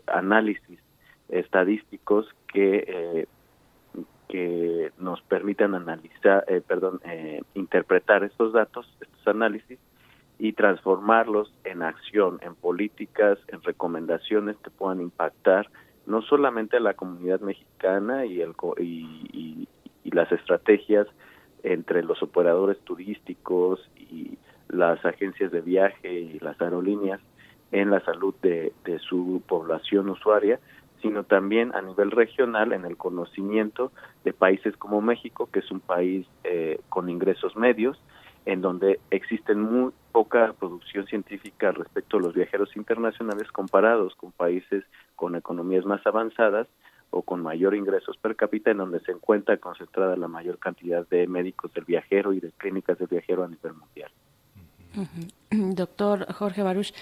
análisis 0.07 0.79
estadísticos 1.29 2.27
que 2.53 3.27
que 4.29 4.91
nos 4.99 5.21
permitan 5.23 5.75
analizar, 5.75 6.45
perdón, 6.67 7.01
interpretar 7.55 8.25
estos 8.25 8.53
datos, 8.53 8.89
estos 9.01 9.29
análisis 9.29 9.79
y 10.39 10.55
transformarlos 10.55 11.53
en 11.63 11.83
acción, 11.83 12.39
en 12.43 12.55
políticas, 12.55 13.39
en 13.49 13.63
recomendaciones 13.63 14.57
que 14.57 14.71
puedan 14.71 15.01
impactar 15.01 15.71
no 16.07 16.23
solamente 16.23 16.77
a 16.77 16.81
la 16.81 16.95
comunidad 16.95 17.41
mexicana 17.41 18.27
y, 18.27 18.41
el, 18.41 18.55
y, 18.79 19.69
las 20.11 20.31
estrategias 20.31 21.09
entre 21.65 22.05
los 22.05 22.23
operadores 22.23 22.79
turísticos 22.81 23.81
y 23.97 24.39
las 24.69 25.05
agencias 25.05 25.51
de 25.51 25.61
viaje 25.61 26.13
y 26.13 26.39
las 26.39 26.61
aerolíneas 26.61 27.21
en 27.73 27.91
la 27.91 28.01
salud 28.05 28.35
de, 28.43 28.73
su 29.01 29.43
población 29.49 30.09
usuaria, 30.09 30.61
sino 31.05 31.23
también 31.25 31.75
a 31.75 31.83
nivel 31.83 32.11
regional 32.11 32.73
en 32.73 32.87
el 32.87 32.97
conocimiento 32.97 33.93
de 34.25 34.33
países 34.33 34.75
como 34.79 35.03
México, 35.03 35.51
que 35.53 35.59
es 35.59 35.71
un 35.71 35.81
país 35.81 36.27
eh, 36.45 36.81
con 36.89 37.11
ingresos 37.11 37.55
medios, 37.57 38.03
en 38.47 38.63
donde 38.63 39.01
existen 39.11 39.61
muy 39.61 39.93
poca 40.13 40.55
producción 40.59 41.07
científica 41.07 41.73
respecto 41.73 42.17
a 42.17 42.21
los 42.21 42.33
viajeros 42.33 42.75
internacionales 42.75 43.53
comparados 43.53 44.15
con 44.15 44.33
países 44.33 44.83
con 45.15 45.37
economías 45.37 45.85
más 45.85 46.07
avanzadas 46.07 46.69
o 47.11 47.21
con 47.21 47.43
mayor 47.43 47.75
ingresos 47.75 48.17
per 48.17 48.35
cápita 48.35 48.71
en 48.71 48.79
donde 48.79 49.01
se 49.01 49.13
encuentra 49.13 49.59
concentrada 49.59 50.17
la 50.17 50.29
mayor 50.29 50.59
cantidad 50.59 51.07
de 51.09 51.27
médicos 51.27 51.75
del 51.75 51.85
viajero 51.85 52.33
y 52.33 52.41
de 52.41 52.51
clínicas 52.53 52.99
del 52.99 53.09
viajero 53.09 53.45
a 53.45 53.49
nivel 53.49 53.75
mundial. 53.75 54.11
Doctor 55.51 56.33
Jorge 56.33 56.63
Baruch, 56.63 56.93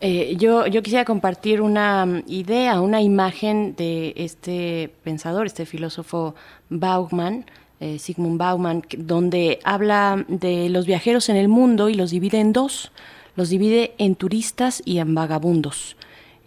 eh, 0.00 0.36
yo, 0.38 0.64
quisiera 0.82 1.04
compartir 1.04 1.60
una 1.60 2.22
idea, 2.26 2.80
una 2.80 3.02
imagen 3.02 3.74
de 3.76 4.14
este 4.16 4.90
pensador, 5.04 5.46
este 5.46 5.66
filósofo 5.66 6.34
Bauman, 6.68 7.46
eh, 7.80 7.98
Sigmund 7.98 8.38
Bauman, 8.38 8.82
donde 8.96 9.58
habla 9.64 10.24
de 10.28 10.68
los 10.68 10.86
viajeros 10.86 11.28
en 11.28 11.36
el 11.36 11.48
mundo 11.48 11.88
y 11.88 11.94
los 11.94 12.10
divide 12.10 12.40
en 12.40 12.52
dos, 12.52 12.92
los 13.34 13.50
divide 13.50 13.94
en 13.98 14.14
turistas 14.14 14.82
y 14.84 14.98
en 14.98 15.14
vagabundos. 15.14 15.96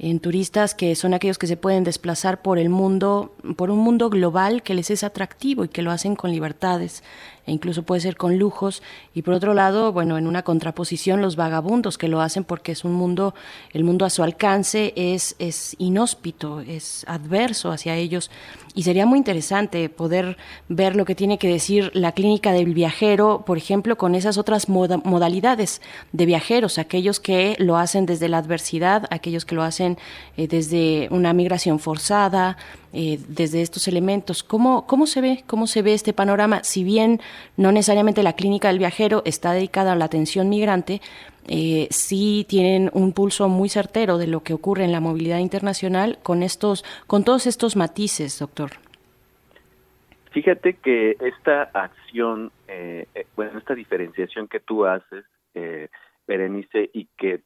En 0.02 0.22
turistas 0.22 0.76
que 0.76 0.96
son 0.96 1.14
aquellos 1.14 1.38
que 1.38 1.46
se 1.46 1.58
pueden 1.58 1.84
desplazar 1.84 2.42
por 2.42 2.58
el 2.58 2.70
mundo, 2.70 3.34
por 3.58 3.70
un 3.70 3.80
mundo 3.80 4.10
global 4.10 4.64
que 4.64 4.74
les 4.74 4.92
es 4.92 5.04
atractivo 5.04 5.66
y 5.66 5.68
que 5.68 5.82
lo 5.82 5.92
hacen 5.92 6.16
con 6.16 6.32
libertades 6.32 7.04
e 7.50 7.52
incluso 7.52 7.82
puede 7.82 8.02
ser 8.02 8.16
con 8.16 8.38
lujos. 8.38 8.84
Y 9.16 9.24
por 9.24 9.34
otro 9.34 9.56
lado, 9.56 9.92
bueno, 9.92 10.18
en 10.20 10.28
una 10.28 10.44
contraposición 10.44 11.20
los 11.20 11.36
vagabundos 11.36 11.98
que 11.98 12.08
lo 12.08 12.22
hacen 12.22 12.44
porque 12.44 12.72
es 12.72 12.86
un 12.86 12.94
mundo, 12.94 13.34
el 13.74 13.84
mundo 13.84 14.06
a 14.06 14.12
su 14.12 14.22
alcance 14.22 14.94
es, 14.96 15.36
es 15.40 15.76
inhóspito, 15.80 16.62
es 16.62 17.04
adverso 17.08 17.72
hacia 17.72 17.96
ellos. 17.96 18.30
Y 18.76 18.84
sería 18.84 19.08
muy 19.08 19.18
interesante 19.18 19.90
poder 19.90 20.38
ver 20.68 20.96
lo 20.96 21.06
que 21.06 21.16
tiene 21.16 21.40
que 21.40 21.48
decir 21.48 21.90
la 21.96 22.12
clínica 22.12 22.52
del 22.52 22.76
viajero, 22.76 23.44
por 23.46 23.58
ejemplo, 23.58 23.98
con 23.98 24.14
esas 24.14 24.38
otras 24.38 24.70
modalidades 24.70 25.82
de 26.12 26.26
viajeros, 26.28 26.78
aquellos 26.78 27.20
que 27.20 27.56
lo 27.58 27.78
hacen 27.78 28.06
desde 28.06 28.30
la 28.30 28.38
adversidad, 28.38 29.08
aquellos 29.10 29.44
que 29.44 29.56
lo 29.56 29.64
hacen 29.64 29.98
eh, 30.38 30.48
desde 30.48 31.08
una 31.10 31.34
migración 31.34 31.80
forzada, 31.80 32.58
eh, 32.92 33.20
desde 33.28 33.62
estos 33.62 33.88
elementos. 33.88 34.42
¿Cómo, 34.42 34.88
¿Cómo 34.88 35.06
se 35.06 35.22
ve? 35.22 35.44
¿Cómo 35.46 35.68
se 35.68 35.84
ve 35.84 35.94
este 35.94 36.12
panorama? 36.12 36.64
Si 36.64 36.84
bien 36.84 37.20
no 37.56 37.72
necesariamente 37.72 38.24
la 38.24 38.34
clínica 38.34 38.70
del 38.70 38.80
viajero 38.80 39.22
está 39.26 39.52
dedicada 39.52 39.92
a 39.92 39.96
la 39.96 40.06
atención 40.06 40.50
migrante, 40.50 41.00
eh, 41.48 41.88
sí 41.92 42.48
tienen 42.50 42.90
un 42.94 43.14
pulso 43.14 43.48
muy 43.48 43.70
certero 43.70 44.18
de 44.18 44.26
lo 44.26 44.42
que 44.42 44.54
ocurre 44.54 44.86
en 44.86 44.92
la 44.92 45.02
movilidad 45.02 45.38
internacional 45.38 46.18
con 46.24 46.42
estos, 46.42 46.84
con 47.06 47.24
todos 47.24 47.46
estos 47.46 47.76
matices, 47.76 48.40
doctor. 48.40 48.72
Fíjate 50.32 50.74
que 50.74 51.16
esta 51.20 51.64
acción, 51.74 52.52
eh, 52.68 53.06
bueno, 53.36 53.60
esta 53.60 53.76
diferenciación 53.76 54.48
que 54.48 54.60
tú 54.60 54.86
haces, 54.86 55.26
Berenice, 56.28 56.90
y 56.94 57.08
que 57.18 57.42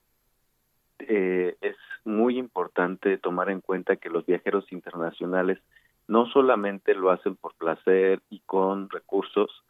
es 1.00 1.76
muy 2.06 2.38
importante 2.38 3.18
tomar 3.18 3.50
en 3.50 3.62
cuenta 3.62 3.96
que 3.96 4.10
los 4.10 4.26
viajeros 4.26 4.72
internacionales 4.72 5.60
no 6.08 6.26
solamente 6.28 6.94
lo 6.94 7.12
hacen 7.12 7.36
por 7.36 7.54
placer 7.56 8.22
y 8.30 8.40
con 8.42 8.90
recursos 8.90 9.64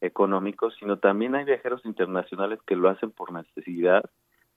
económicos, 0.00 0.74
sino 0.78 0.98
también 0.98 1.34
hay 1.34 1.44
viajeros 1.44 1.84
internacionales 1.84 2.60
que 2.66 2.76
lo 2.76 2.88
hacen 2.88 3.10
por 3.10 3.32
necesidad, 3.32 4.04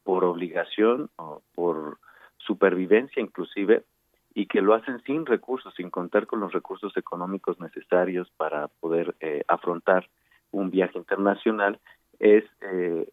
por 0.03 0.23
obligación 0.23 1.09
o 1.17 1.41
por 1.55 1.97
supervivencia 2.37 3.21
inclusive, 3.21 3.83
y 4.35 4.47
que 4.47 4.61
lo 4.61 4.73
hacen 4.73 5.01
sin 5.03 5.25
recursos, 5.25 5.73
sin 5.75 5.89
contar 5.89 6.25
con 6.25 6.39
los 6.39 6.53
recursos 6.53 6.95
económicos 6.97 7.59
necesarios 7.59 8.31
para 8.35 8.67
poder 8.67 9.15
eh, 9.19 9.43
afrontar 9.47 10.09
un 10.51 10.71
viaje 10.71 10.97
internacional, 10.97 11.79
es 12.19 12.43
eh, 12.61 13.07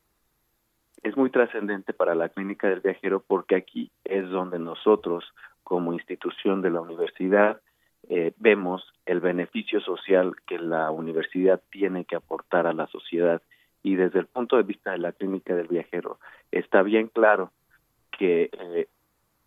es 1.02 1.16
muy 1.16 1.30
trascendente 1.30 1.92
para 1.92 2.14
la 2.14 2.28
clínica 2.28 2.68
del 2.68 2.80
viajero 2.80 3.22
porque 3.26 3.56
aquí 3.56 3.90
es 4.04 4.28
donde 4.28 4.58
nosotros 4.58 5.24
como 5.62 5.92
institución 5.92 6.62
de 6.62 6.70
la 6.70 6.80
universidad 6.80 7.60
eh, 8.08 8.32
vemos 8.38 8.82
el 9.06 9.20
beneficio 9.20 9.80
social 9.80 10.34
que 10.46 10.58
la 10.58 10.90
universidad 10.90 11.60
tiene 11.70 12.04
que 12.04 12.16
aportar 12.16 12.66
a 12.66 12.72
la 12.72 12.86
sociedad 12.88 13.42
y 13.82 13.96
desde 13.96 14.18
el 14.18 14.26
punto 14.26 14.56
de 14.56 14.62
vista 14.62 14.92
de 14.92 14.98
la 14.98 15.12
clínica 15.12 15.54
del 15.54 15.68
viajero 15.68 16.18
está 16.50 16.82
bien 16.82 17.08
claro 17.08 17.52
que 18.18 18.50
eh, 18.52 18.88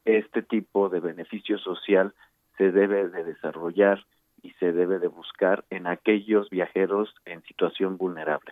este 0.05 0.41
tipo 0.41 0.89
de 0.89 0.99
beneficio 0.99 1.57
social 1.59 2.13
se 2.57 2.71
debe 2.71 3.09
de 3.09 3.23
desarrollar 3.23 4.05
y 4.41 4.51
se 4.53 4.71
debe 4.71 4.99
de 4.99 5.07
buscar 5.07 5.63
en 5.69 5.87
aquellos 5.87 6.49
viajeros 6.49 7.13
en 7.25 7.41
situación 7.43 7.97
vulnerable. 7.97 8.51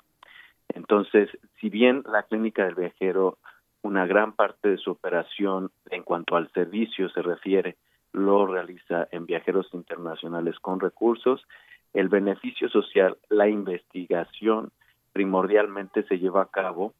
Entonces, 0.73 1.29
si 1.59 1.69
bien 1.69 2.03
la 2.11 2.23
clínica 2.23 2.65
del 2.65 2.75
viajero, 2.75 3.37
una 3.81 4.05
gran 4.05 4.33
parte 4.33 4.69
de 4.69 4.77
su 4.77 4.91
operación 4.91 5.71
en 5.89 6.03
cuanto 6.03 6.35
al 6.35 6.51
servicio 6.51 7.09
se 7.09 7.21
refiere, 7.21 7.77
lo 8.13 8.45
realiza 8.45 9.07
en 9.11 9.25
viajeros 9.25 9.69
internacionales 9.73 10.59
con 10.59 10.79
recursos, 10.79 11.45
el 11.93 12.09
beneficio 12.09 12.69
social, 12.69 13.17
la 13.29 13.47
investigación 13.47 14.71
primordialmente 15.13 16.03
se 16.03 16.19
lleva 16.19 16.43
a 16.43 16.49
cabo 16.49 16.93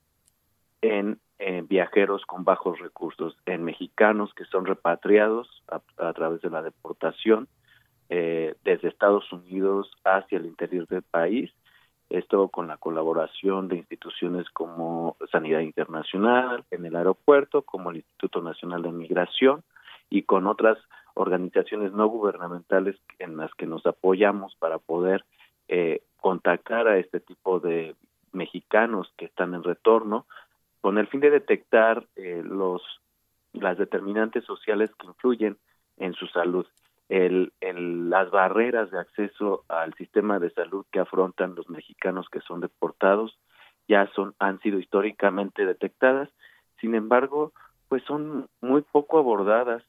en, 0.81 1.19
viajeros 1.68 2.23
con 2.27 2.43
bajos 2.43 2.80
recursos, 2.80 3.35
en 3.48 3.64
mexicanos 3.64 4.31
que 4.35 4.45
son 4.45 4.65
repatriados 4.65 5.64
a, 5.98 6.14
través 6.14 6.39
de 6.41 6.52
la 6.52 6.61
deportación 6.61 7.48
eh, 8.10 8.53
desde 8.64 8.89
Estados 8.89 9.31
Unidos 9.31 9.91
hacia 10.03 10.38
el 10.38 10.45
interior 10.45 10.88
del 10.88 11.02
país 11.02 11.52
esto 12.12 12.50
con 12.50 12.68
la 12.68 12.78
colaboración 12.78 13.68
de 13.68 13.78
instituciones 13.78 14.50
como 14.50 15.16
Sanidad 15.32 15.62
Internacional 15.62 16.64
en 16.72 16.86
el 16.86 16.96
aeropuerto, 16.96 17.62
como 17.62 17.90
el 17.90 17.98
Instituto 17.98 18.42
Nacional 18.42 18.84
de 18.84 18.92
Migración 18.92 19.64
y 20.10 20.24
con 20.24 20.48
otras 20.48 20.78
organizaciones 21.14 21.94
no 21.94 22.08
gubernamentales 22.08 22.98
en 23.20 23.38
las 23.38 23.54
que 23.56 23.66
nos 23.66 23.86
apoyamos 23.86 24.56
para 24.56 24.78
poder 24.78 25.26
eh, 25.68 26.02
contactar 26.20 26.88
a 26.88 26.98
este 26.98 27.20
tipo 27.20 27.60
de 27.60 27.96
mexicanos 28.34 29.12
que 29.18 29.26
están 29.26 29.54
en 29.54 29.64
retorno 29.64 30.26
con 30.82 30.98
el 30.98 31.08
fin 31.08 31.20
de 31.20 31.30
detectar 31.30 32.06
eh, 32.16 32.42
los 32.44 32.82
las 33.54 33.78
determinantes 33.78 34.46
sociales 34.46 34.90
que 34.98 35.08
influyen 35.08 35.58
en 35.98 36.14
su 36.14 36.28
salud 36.28 36.66
el, 37.12 37.52
las 38.10 38.32
barreras 38.32 38.90
de 38.90 39.00
acceso 39.00 39.66
al 39.68 39.94
sistema 39.96 40.40
de 40.40 40.50
salud 40.52 40.86
que 40.92 41.00
afrontan 41.00 41.56
los 41.56 41.70
mexicanos 41.70 42.30
que 42.30 42.40
son 42.40 42.62
deportados 42.62 43.38
ya 43.90 44.10
son 44.16 44.34
han 44.40 44.60
sido 44.62 44.80
históricamente 44.80 45.66
detectadas 45.66 46.30
sin 46.80 46.96
embargo 46.96 47.52
pues 47.90 48.02
son 48.04 48.48
muy 48.62 48.82
poco 48.82 49.20
abordadas 49.20 49.84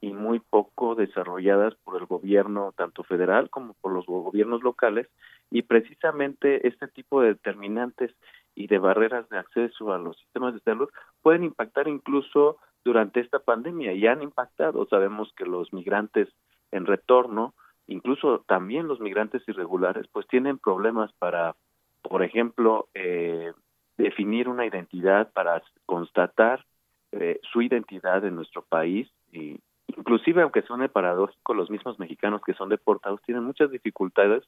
y 0.00 0.12
muy 0.12 0.38
poco 0.38 0.94
desarrolladas 0.94 1.74
por 1.82 2.00
el 2.00 2.06
gobierno 2.06 2.72
tanto 2.76 3.02
federal 3.02 3.50
como 3.50 3.74
por 3.80 3.92
los 3.92 4.06
gobiernos 4.06 4.62
locales 4.62 5.08
y 5.50 5.62
precisamente 5.62 6.68
este 6.68 6.86
tipo 6.86 7.22
de 7.22 7.28
determinantes 7.30 8.12
y 8.54 8.68
de 8.68 8.78
barreras 8.78 9.28
de 9.30 9.38
acceso 9.38 9.92
a 9.92 9.98
los 9.98 10.16
sistemas 10.18 10.54
de 10.54 10.60
salud 10.60 10.88
pueden 11.22 11.42
impactar 11.42 11.88
incluso 11.88 12.58
durante 12.84 13.20
esta 13.20 13.38
pandemia 13.38 13.92
y 13.92 14.06
han 14.06 14.22
impactado. 14.22 14.86
Sabemos 14.86 15.32
que 15.36 15.44
los 15.44 15.72
migrantes 15.72 16.28
en 16.72 16.86
retorno, 16.86 17.54
incluso 17.86 18.44
también 18.48 18.88
los 18.88 19.00
migrantes 19.00 19.42
irregulares, 19.46 20.06
pues 20.10 20.26
tienen 20.26 20.58
problemas 20.58 21.12
para, 21.14 21.54
por 22.02 22.22
ejemplo, 22.22 22.88
eh, 22.94 23.52
definir 23.96 24.48
una 24.48 24.66
identidad, 24.66 25.30
para 25.32 25.62
constatar 25.86 26.64
eh, 27.12 27.38
su 27.52 27.62
identidad 27.62 28.24
en 28.24 28.34
nuestro 28.34 28.62
país 28.62 29.08
y 29.32 29.60
inclusive 29.86 30.42
aunque 30.42 30.62
suene 30.62 30.88
paradójico, 30.88 31.54
los 31.54 31.70
mismos 31.70 31.98
mexicanos 31.98 32.40
que 32.44 32.54
son 32.54 32.70
deportados 32.70 33.20
tienen 33.22 33.44
muchas 33.44 33.70
dificultades 33.70 34.42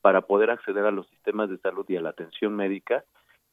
para 0.00 0.22
poder 0.22 0.50
acceder 0.50 0.84
a 0.84 0.90
los 0.90 1.06
sistemas 1.08 1.48
de 1.48 1.58
salud 1.58 1.84
y 1.88 1.96
a 1.96 2.00
la 2.00 2.10
atención 2.10 2.54
médica 2.56 3.04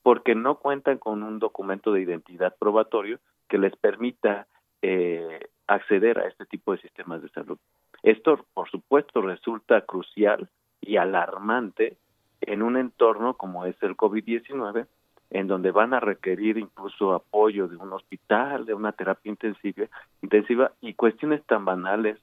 porque 0.02 0.36
no 0.36 0.60
cuentan 0.60 0.98
con 0.98 1.24
un 1.24 1.40
documento 1.40 1.92
de 1.92 2.02
identidad 2.02 2.56
probatorio 2.60 3.20
que 3.48 3.58
les 3.58 3.76
permita 3.76 4.48
eh, 4.82 5.40
acceder 5.68 6.20
a 6.20 6.28
este 6.28 6.46
tipo 6.46 6.74
de 6.74 6.82
sistemas 6.82 7.22
de 7.22 7.30
salud. 7.30 7.58
Esto, 8.04 8.46
por 8.54 8.70
supuesto, 8.70 9.22
resulta 9.22 9.82
crucial 9.82 10.50
y 10.82 10.98
alarmante 10.98 11.98
en 12.42 12.62
un 12.62 12.78
entorno 12.78 13.36
como 13.36 13.66
es 13.66 13.76
el 13.82 13.98
COVID-19, 13.98 14.86
en 15.32 15.48
donde 15.48 15.72
van 15.72 15.94
a 15.94 16.00
requerir 16.00 16.58
incluso 16.58 17.14
apoyo 17.14 17.68
de 17.68 17.76
un 17.78 17.92
hospital, 17.94 18.66
de 18.66 18.74
una 18.74 18.92
terapia 18.92 19.30
intensiva, 19.30 19.88
intensiva 20.22 20.72
y 20.82 20.94
cuestiones 20.94 21.44
tan 21.46 21.66
banales 21.66 22.20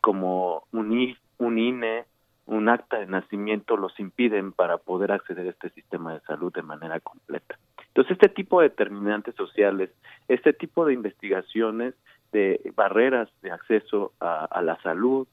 como 0.00 0.64
un, 0.72 1.16
un 1.38 1.58
INE, 1.58 2.04
un 2.46 2.68
acta 2.68 2.98
de 2.98 3.06
nacimiento 3.06 3.76
los 3.76 3.98
impiden 4.00 4.52
para 4.52 4.78
poder 4.78 5.12
acceder 5.12 5.46
a 5.46 5.50
este 5.50 5.70
sistema 5.70 6.14
de 6.14 6.20
salud 6.20 6.52
de 6.52 6.62
manera 6.62 7.00
completa. 7.00 7.58
Entonces, 7.88 8.12
este 8.12 8.28
tipo 8.28 8.60
de 8.60 8.68
determinantes 8.68 9.34
sociales, 9.34 9.90
este 10.28 10.52
tipo 10.52 10.86
de 10.86 10.94
investigaciones 10.94 11.94
de 12.32 12.72
barreras 12.74 13.28
de 13.42 13.50
acceso 13.50 14.12
a, 14.20 14.60
la 14.62 14.80
salud, 14.82 15.26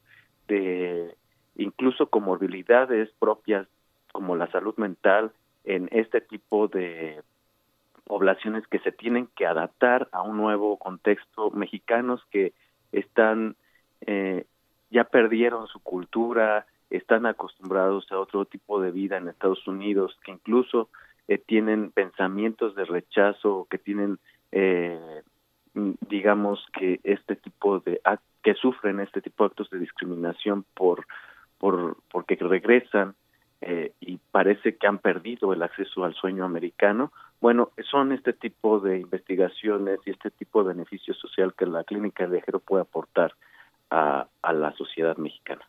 de 0.47 1.15
incluso 1.55 2.07
comorbilidades 2.07 3.09
propias 3.19 3.67
como 4.11 4.35
la 4.35 4.49
salud 4.51 4.75
mental 4.77 5.31
en 5.63 5.89
este 5.91 6.21
tipo 6.21 6.67
de 6.67 7.21
poblaciones 8.05 8.65
que 8.67 8.79
se 8.79 8.91
tienen 8.91 9.27
que 9.35 9.45
adaptar 9.45 10.07
a 10.11 10.21
un 10.21 10.37
nuevo 10.37 10.77
contexto, 10.77 11.51
mexicanos 11.51 12.21
que 12.31 12.53
están 12.91 13.55
eh, 14.01 14.45
ya 14.91 15.03
perdieron 15.05 15.67
su 15.67 15.79
cultura, 15.79 16.65
están 16.89 17.25
acostumbrados 17.25 18.11
a 18.11 18.19
otro 18.19 18.45
tipo 18.45 18.79
de 18.79 18.91
vida 18.91 19.17
en 19.17 19.27
Estados 19.27 19.67
Unidos, 19.67 20.17
que 20.23 20.31
incluso 20.31 20.89
eh, 21.27 21.37
tienen 21.37 21.91
pensamientos 21.91 22.75
de 22.75 22.85
rechazo, 22.85 23.67
que 23.69 23.77
tienen 23.77 24.19
eh, 24.51 25.21
digamos 25.75 26.65
que 26.73 26.99
este 27.03 27.35
tipo 27.35 27.79
de 27.79 28.01
que 28.41 28.53
sufren 28.53 28.99
este 28.99 29.21
tipo 29.21 29.43
de 29.43 29.47
actos 29.47 29.69
de 29.69 29.79
discriminación 29.79 30.65
por 30.73 31.05
por 31.57 31.97
porque 32.11 32.35
regresan 32.35 33.15
eh, 33.61 33.91
y 33.99 34.17
parece 34.31 34.75
que 34.77 34.87
han 34.87 34.99
perdido 34.99 35.53
el 35.53 35.63
acceso 35.63 36.05
al 36.05 36.13
sueño 36.13 36.45
americano 36.45 37.11
bueno 37.41 37.71
son 37.91 38.13
este 38.13 38.33
tipo 38.33 38.79
de 38.79 38.99
investigaciones 38.99 39.99
y 40.05 40.11
este 40.11 40.31
tipo 40.31 40.63
de 40.63 40.73
beneficio 40.73 41.13
social 41.13 41.53
que 41.53 41.65
la 41.65 41.83
clínica 41.83 42.23
de 42.25 42.31
viajero 42.31 42.59
puede 42.59 42.83
aportar 42.83 43.33
a, 43.89 44.27
a 44.41 44.53
la 44.53 44.71
sociedad 44.73 45.17
mexicana 45.17 45.65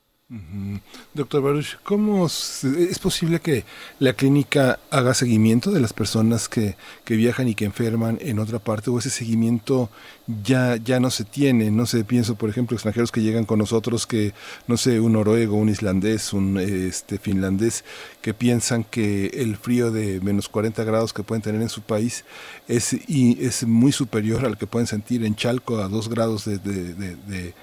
Doctor 1.14 1.40
Baruch, 1.40 1.76
¿cómo 1.84 2.26
es 2.26 2.98
posible 3.00 3.38
que 3.38 3.64
la 4.00 4.12
clínica 4.12 4.80
haga 4.90 5.14
seguimiento 5.14 5.70
de 5.70 5.78
las 5.78 5.92
personas 5.92 6.48
que, 6.48 6.74
que, 7.04 7.14
viajan 7.14 7.46
y 7.46 7.54
que 7.54 7.64
enferman 7.64 8.18
en 8.20 8.40
otra 8.40 8.58
parte 8.58 8.90
o 8.90 8.98
ese 8.98 9.10
seguimiento 9.10 9.88
ya, 10.42 10.78
ya 10.78 10.98
no 10.98 11.10
se 11.10 11.22
tiene? 11.22 11.70
No 11.70 11.86
sé, 11.86 12.02
pienso 12.02 12.34
por 12.34 12.50
ejemplo 12.50 12.74
extranjeros 12.74 13.12
que 13.12 13.22
llegan 13.22 13.44
con 13.44 13.60
nosotros 13.60 14.04
que, 14.04 14.34
no 14.66 14.76
sé, 14.76 14.98
un 14.98 15.12
noruego, 15.12 15.54
un 15.54 15.68
islandés, 15.68 16.32
un 16.32 16.58
este, 16.58 17.18
finlandés, 17.18 17.84
que 18.20 18.34
piensan 18.34 18.82
que 18.82 19.26
el 19.26 19.56
frío 19.56 19.92
de 19.92 20.20
menos 20.22 20.48
40 20.48 20.82
grados 20.82 21.12
que 21.12 21.22
pueden 21.22 21.42
tener 21.42 21.62
en 21.62 21.68
su 21.68 21.82
país 21.82 22.24
es, 22.66 22.94
es 22.94 23.64
muy 23.64 23.92
superior 23.92 24.44
al 24.44 24.58
que 24.58 24.66
pueden 24.66 24.88
sentir 24.88 25.24
en 25.24 25.36
Chalco 25.36 25.78
a 25.78 25.88
2 25.88 26.08
grados 26.08 26.44
de, 26.46 26.58
de, 26.58 26.94
de 26.94 27.54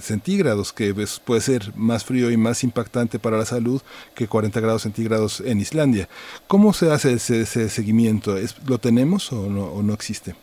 centígrados, 0.00 0.72
que 0.72 0.94
puede 1.24 1.40
ser 1.40 1.62
más 1.76 2.04
frío 2.04 2.30
y 2.30 2.36
más 2.36 2.64
impactante 2.64 3.18
para 3.18 3.38
la 3.38 3.44
salud 3.44 3.82
que 4.14 4.28
40 4.28 4.60
grados 4.60 4.82
centígrados 4.82 5.40
en 5.40 5.58
Islandia. 5.58 6.08
¿Cómo 6.46 6.72
se 6.72 6.90
hace 6.90 7.14
ese, 7.14 7.44
seguimiento? 7.46 8.36
¿Lo 8.66 8.78
tenemos 8.78 9.32
o 9.32 9.48
no, 9.48 9.64
o 9.66 9.82
no 9.82 9.92
existe? 9.92 10.34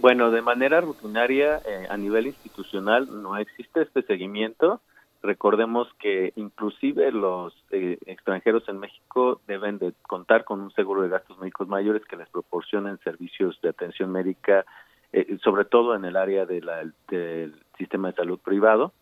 Bueno, 0.00 0.30
de 0.30 0.40
manera 0.40 0.80
rutinaria 0.80 1.60
eh, 1.66 1.86
a 1.90 1.96
nivel 1.98 2.26
institucional 2.26 3.22
no 3.22 3.36
existe 3.36 3.82
este 3.82 4.02
seguimiento. 4.02 4.80
Recordemos 5.22 5.88
que 5.98 6.32
inclusive 6.36 7.12
los 7.12 7.52
eh, 7.70 7.98
extranjeros 8.06 8.66
en 8.70 8.78
México 8.78 9.42
deben 9.46 9.78
de 9.78 9.92
contar 10.08 10.44
con 10.44 10.62
un 10.62 10.70
seguro 10.70 11.02
de 11.02 11.10
gastos 11.10 11.38
médicos 11.38 11.68
mayores 11.68 12.02
que 12.06 12.16
les 12.16 12.28
proporcionen 12.30 12.98
servicios 13.00 13.60
de 13.60 13.68
atención 13.68 14.10
médica, 14.10 14.64
eh, 15.12 15.36
sobre 15.44 15.66
todo 15.66 15.94
en 15.94 16.06
el 16.06 16.16
área 16.16 16.46
de 16.46 16.62
la, 16.62 16.82
del 17.08 17.54
sistema 17.80 18.08
de 18.08 18.14
salud 18.14 18.38
privado 18.38 18.92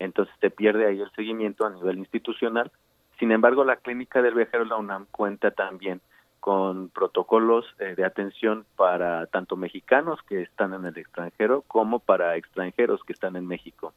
entonces 0.00 0.34
se 0.40 0.50
pierde 0.50 0.86
ahí 0.86 1.00
el 1.00 1.12
seguimiento 1.12 1.64
a 1.64 1.70
nivel 1.70 1.98
institucional. 1.98 2.72
Sin 3.18 3.30
embargo, 3.30 3.64
la 3.64 3.76
clínica 3.76 4.22
del 4.22 4.34
viajero 4.34 4.64
la 4.64 4.76
UNAM 4.76 5.06
cuenta 5.10 5.50
también 5.52 6.00
con 6.40 6.88
protocolos 6.88 7.66
eh, 7.78 7.94
de 7.94 8.04
atención 8.04 8.64
para 8.76 9.26
tanto 9.26 9.56
mexicanos 9.56 10.18
que 10.26 10.40
están 10.40 10.72
en 10.72 10.86
el 10.86 10.96
extranjero 10.96 11.62
como 11.68 11.98
para 11.98 12.36
extranjeros 12.36 13.04
que 13.04 13.12
están 13.12 13.36
en 13.36 13.46
México. 13.46 13.92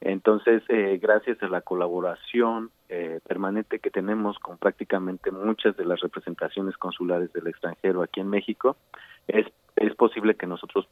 Entonces, 0.00 0.62
eh, 0.68 0.98
gracias 1.00 1.42
a 1.42 1.48
la 1.48 1.62
colaboración 1.62 2.70
eh, 2.88 3.20
permanente 3.26 3.78
que 3.78 3.90
tenemos 3.90 4.38
con 4.38 4.58
prácticamente 4.58 5.30
muchas 5.30 5.76
de 5.76 5.84
las 5.84 6.00
representaciones 6.00 6.76
consulares 6.76 7.32
del 7.32 7.46
extranjero 7.46 8.02
aquí 8.02 8.20
en 8.20 8.28
México, 8.28 8.76
es, 9.26 9.46
es 9.76 9.94
posible 9.94 10.34
que 10.34 10.46
nosotros 10.46 10.86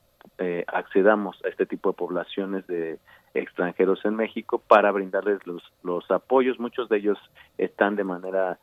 accedamos 0.66 1.36
a 1.44 1.48
este 1.48 1.64
tipo 1.64 1.90
de 1.90 1.96
poblaciones 1.96 2.66
de 2.66 2.98
extranjeros 3.34 4.04
en 4.04 4.16
México 4.16 4.58
para 4.58 4.90
brindarles 4.90 5.46
los, 5.46 5.62
los 5.84 6.10
apoyos. 6.10 6.58
Muchos 6.58 6.88
de 6.88 6.96
ellos 6.96 7.18
están 7.56 7.94
de 7.94 8.04
manera 8.04 8.58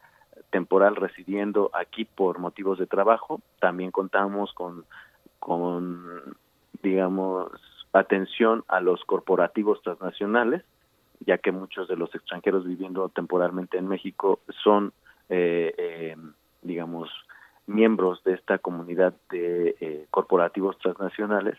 temporal 0.49 0.95
residiendo 0.95 1.71
aquí 1.73 2.05
por 2.05 2.39
motivos 2.39 2.77
de 2.77 2.87
trabajo. 2.87 3.41
También 3.59 3.91
contamos 3.91 4.53
con, 4.53 4.85
con 5.39 6.35
digamos, 6.81 7.51
atención 7.93 8.63
a 8.67 8.79
los 8.79 9.03
corporativos 9.05 9.81
transnacionales, 9.81 10.63
ya 11.19 11.37
que 11.37 11.51
muchos 11.51 11.87
de 11.87 11.95
los 11.95 12.13
extranjeros 12.15 12.65
viviendo 12.65 13.09
temporalmente 13.09 13.77
en 13.77 13.87
México 13.87 14.39
son, 14.63 14.93
eh, 15.29 15.73
eh, 15.77 16.15
digamos, 16.61 17.09
miembros 17.67 18.23
de 18.23 18.33
esta 18.33 18.57
comunidad 18.57 19.13
de 19.29 19.75
eh, 19.79 20.07
corporativos 20.09 20.77
transnacionales. 20.79 21.57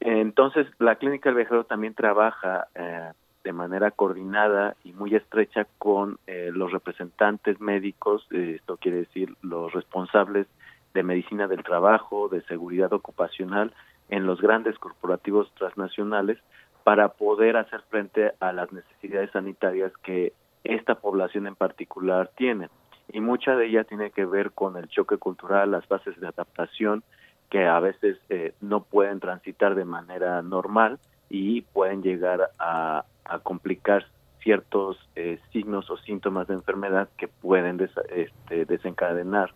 Entonces, 0.00 0.66
la 0.78 0.96
clínica 0.96 1.28
del 1.28 1.36
viajero 1.36 1.64
también 1.64 1.94
trabaja 1.94 2.66
eh, 2.74 3.12
de 3.44 3.52
manera 3.52 3.90
coordinada 3.92 4.76
y 4.84 4.92
muy 4.92 5.14
estrecha 5.14 5.66
con 5.78 6.18
los 6.26 6.70
representantes 6.70 7.60
médicos, 7.60 8.26
esto 8.30 8.76
quiere 8.76 8.98
decir 8.98 9.34
los 9.42 9.72
responsables 9.72 10.46
de 10.94 11.02
medicina 11.02 11.48
del 11.48 11.64
trabajo, 11.64 12.28
de 12.28 12.42
seguridad 12.42 12.92
ocupacional 12.92 13.72
en 14.12 14.26
los 14.26 14.42
grandes 14.42 14.78
corporativos 14.78 15.50
transnacionales 15.54 16.38
para 16.84 17.08
poder 17.08 17.56
hacer 17.56 17.80
frente 17.88 18.32
a 18.40 18.52
las 18.52 18.70
necesidades 18.70 19.30
sanitarias 19.30 19.90
que 20.02 20.34
esta 20.64 20.96
población 20.96 21.46
en 21.46 21.56
particular 21.56 22.30
tiene. 22.36 22.68
y 23.08 23.20
mucha 23.20 23.56
de 23.56 23.66
ella 23.66 23.84
tiene 23.84 24.10
que 24.10 24.26
ver 24.26 24.52
con 24.52 24.76
el 24.76 24.88
choque 24.88 25.16
cultural, 25.16 25.70
las 25.70 25.86
fases 25.86 26.18
de 26.20 26.28
adaptación 26.28 27.02
que 27.50 27.66
a 27.66 27.80
veces 27.80 28.18
eh, 28.28 28.52
no 28.60 28.82
pueden 28.82 29.18
transitar 29.18 29.74
de 29.74 29.84
manera 29.84 30.40
normal 30.42 30.98
y 31.30 31.62
pueden 31.62 32.02
llegar 32.02 32.50
a, 32.58 33.04
complicar 33.42 34.04
ciertos 34.42 34.98
eh, 35.16 35.38
signos 35.52 35.90
o 35.90 35.96
síntomas 35.96 36.48
de 36.48 36.54
enfermedad 36.54 37.08
que 37.16 37.28
pueden 37.28 37.80
este, 37.80 38.64
desencadenar 38.66 39.54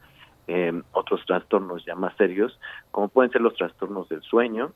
eh, 0.49 0.83
otros 0.93 1.25
trastornos 1.27 1.85
ya 1.85 1.95
más 1.95 2.17
serios, 2.17 2.59
como 2.91 3.09
pueden 3.09 3.31
ser 3.31 3.41
los 3.41 3.55
trastornos 3.55 4.09
del 4.09 4.23
sueño, 4.23 4.73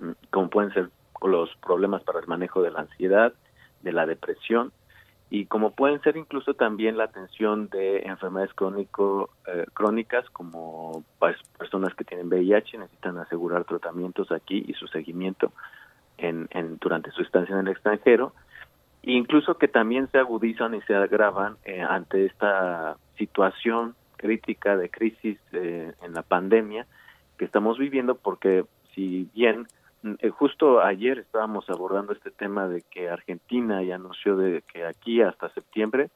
mm, 0.00 0.10
como 0.30 0.50
pueden 0.50 0.72
ser 0.72 0.90
los 1.22 1.54
problemas 1.56 2.02
para 2.02 2.20
el 2.20 2.26
manejo 2.26 2.62
de 2.62 2.70
la 2.70 2.80
ansiedad, 2.80 3.32
de 3.82 3.92
la 3.92 4.06
depresión, 4.06 4.72
y 5.28 5.46
como 5.46 5.72
pueden 5.72 6.00
ser 6.02 6.16
incluso 6.16 6.54
también 6.54 6.96
la 6.96 7.04
atención 7.04 7.68
de 7.68 8.02
enfermedades 8.02 8.54
crónico, 8.54 9.30
eh, 9.46 9.64
crónicas 9.72 10.28
como 10.30 11.04
pues, 11.18 11.36
personas 11.58 11.94
que 11.94 12.04
tienen 12.04 12.28
VIH 12.28 12.78
necesitan 12.78 13.18
asegurar 13.18 13.64
tratamientos 13.64 14.30
aquí 14.30 14.64
y 14.68 14.74
su 14.74 14.86
seguimiento 14.86 15.52
en, 16.18 16.48
en 16.52 16.78
durante 16.78 17.10
su 17.10 17.22
estancia 17.22 17.54
en 17.54 17.66
el 17.66 17.72
extranjero 17.72 18.32
incluso 19.06 19.56
que 19.56 19.68
también 19.68 20.08
se 20.10 20.18
agudizan 20.18 20.74
y 20.74 20.82
se 20.82 20.94
agravan 20.94 21.56
eh, 21.64 21.80
ante 21.80 22.26
esta 22.26 22.96
situación 23.16 23.94
crítica 24.16 24.76
de 24.76 24.90
crisis 24.90 25.38
eh, 25.52 25.92
en 26.02 26.12
la 26.12 26.22
pandemia 26.22 26.86
que 27.38 27.44
estamos 27.44 27.78
viviendo 27.78 28.16
porque 28.16 28.64
si 28.94 29.28
bien 29.34 29.66
eh, 30.20 30.30
justo 30.30 30.80
ayer 30.80 31.18
estábamos 31.18 31.68
abordando 31.68 32.12
este 32.12 32.30
tema 32.30 32.68
de 32.68 32.82
que 32.82 33.08
Argentina 33.08 33.82
ya 33.82 33.96
anunció 33.96 34.36
de 34.36 34.62
que 34.72 34.84
aquí 34.84 35.20
hasta 35.22 35.48
septiembre 35.50 36.10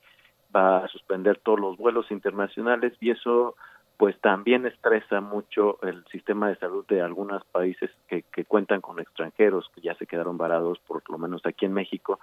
va 0.55 0.85
a 0.85 0.89
suspender 0.89 1.39
todos 1.39 1.61
los 1.61 1.77
vuelos 1.77 2.11
internacionales 2.11 2.93
y 3.01 3.11
eso 3.11 3.55
pues 3.97 4.19
también 4.21 4.65
estresa 4.65 5.21
mucho 5.21 5.79
el 5.83 6.07
sistema 6.07 6.49
de 6.49 6.57
salud 6.57 6.87
de 6.89 7.03
algunos 7.03 7.45
países 7.45 7.91
que, 8.09 8.23
que 8.23 8.47
cuentan 8.47 8.81
con 8.81 8.99
extranjeros 8.99 9.71
que 9.75 9.83
ya 9.83 9.95
se 9.97 10.07
quedaron 10.07 10.39
varados, 10.39 10.79
por 10.87 11.03
lo 11.11 11.19
menos 11.19 11.45
aquí 11.45 11.67
en 11.67 11.75
México, 11.75 12.19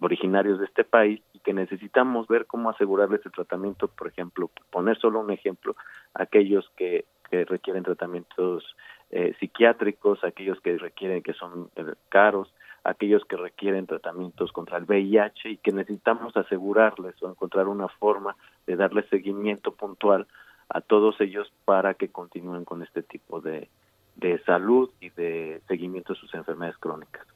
originarios 0.00 0.58
de 0.58 0.66
este 0.66 0.84
país 0.84 1.22
y 1.32 1.38
que 1.40 1.54
necesitamos 1.54 2.28
ver 2.28 2.46
cómo 2.46 2.70
asegurarles 2.70 3.24
el 3.24 3.32
tratamiento, 3.32 3.88
por 3.88 4.08
ejemplo, 4.08 4.50
poner 4.70 4.98
solo 4.98 5.20
un 5.20 5.30
ejemplo, 5.30 5.74
aquellos 6.14 6.70
que, 6.76 7.06
que 7.30 7.44
requieren 7.44 7.82
tratamientos 7.82 8.76
eh, 9.10 9.34
psiquiátricos, 9.38 10.22
aquellos 10.24 10.60
que 10.60 10.76
requieren 10.78 11.22
que 11.22 11.32
son 11.32 11.70
eh, 11.76 11.94
caros, 12.08 12.52
aquellos 12.84 13.24
que 13.24 13.36
requieren 13.36 13.86
tratamientos 13.86 14.52
contra 14.52 14.78
el 14.78 14.84
VIH 14.84 15.50
y 15.50 15.56
que 15.56 15.72
necesitamos 15.72 16.36
asegurarles 16.36 17.20
o 17.22 17.28
encontrar 17.28 17.68
una 17.68 17.88
forma 17.88 18.36
de 18.66 18.76
darles 18.76 19.08
seguimiento 19.08 19.72
puntual 19.72 20.26
a 20.68 20.80
todos 20.80 21.20
ellos 21.20 21.52
para 21.64 21.94
que 21.94 22.08
continúen 22.08 22.64
con 22.64 22.82
este 22.82 23.02
tipo 23.02 23.40
de, 23.40 23.68
de 24.16 24.42
salud 24.44 24.90
y 25.00 25.10
de 25.10 25.62
seguimiento 25.68 26.12
de 26.12 26.20
sus 26.20 26.34
enfermedades 26.34 26.78
crónicas. 26.78 27.26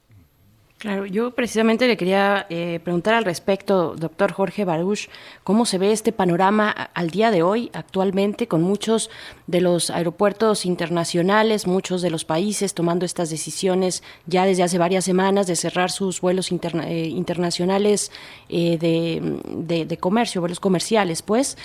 Claro, 0.80 1.04
yo 1.04 1.32
precisamente 1.32 1.86
le 1.86 1.98
quería 1.98 2.46
eh, 2.48 2.80
preguntar 2.82 3.12
al 3.12 3.26
respecto, 3.26 3.94
doctor 3.96 4.32
Jorge 4.32 4.64
Baruch, 4.64 5.10
cómo 5.44 5.66
se 5.66 5.76
ve 5.76 5.92
este 5.92 6.10
panorama 6.10 6.70
al 6.70 7.10
día 7.10 7.30
de 7.30 7.42
hoy, 7.42 7.68
actualmente, 7.74 8.48
con 8.48 8.62
muchos 8.62 9.10
de 9.46 9.60
los 9.60 9.90
aeropuertos 9.90 10.64
internacionales, 10.64 11.66
muchos 11.66 12.00
de 12.00 12.08
los 12.08 12.24
países 12.24 12.72
tomando 12.72 13.04
estas 13.04 13.28
decisiones 13.28 14.02
ya 14.24 14.46
desde 14.46 14.62
hace 14.62 14.78
varias 14.78 15.04
semanas 15.04 15.46
de 15.46 15.54
cerrar 15.54 15.90
sus 15.90 16.22
vuelos 16.22 16.50
eh, 16.50 17.08
internacionales 17.08 18.10
eh, 18.48 18.78
de, 18.78 19.84
de, 19.84 19.96
comercio, 19.98 20.40
vuelos 20.40 20.60
comerciales, 20.60 21.20
pues, 21.20 21.58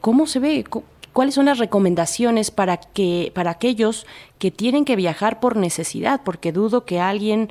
¿cómo 0.00 0.26
se 0.26 0.40
ve? 0.40 0.64
¿Cuáles 1.12 1.34
son 1.34 1.46
las 1.46 1.58
recomendaciones 1.58 2.50
para 2.50 2.78
que 2.78 3.30
para 3.32 3.52
aquellos 3.52 4.06
que 4.38 4.50
tienen 4.50 4.84
que 4.84 4.96
viajar 4.96 5.38
por 5.38 5.56
necesidad? 5.56 6.22
Porque 6.24 6.50
dudo 6.50 6.84
que 6.84 7.00
alguien 7.00 7.50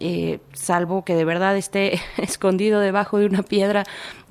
eh, 0.00 0.40
salvo 0.52 1.04
que 1.04 1.14
de 1.14 1.24
verdad 1.24 1.56
esté 1.56 2.00
escondido 2.18 2.80
debajo 2.80 3.18
de 3.18 3.26
una 3.26 3.42
piedra, 3.42 3.84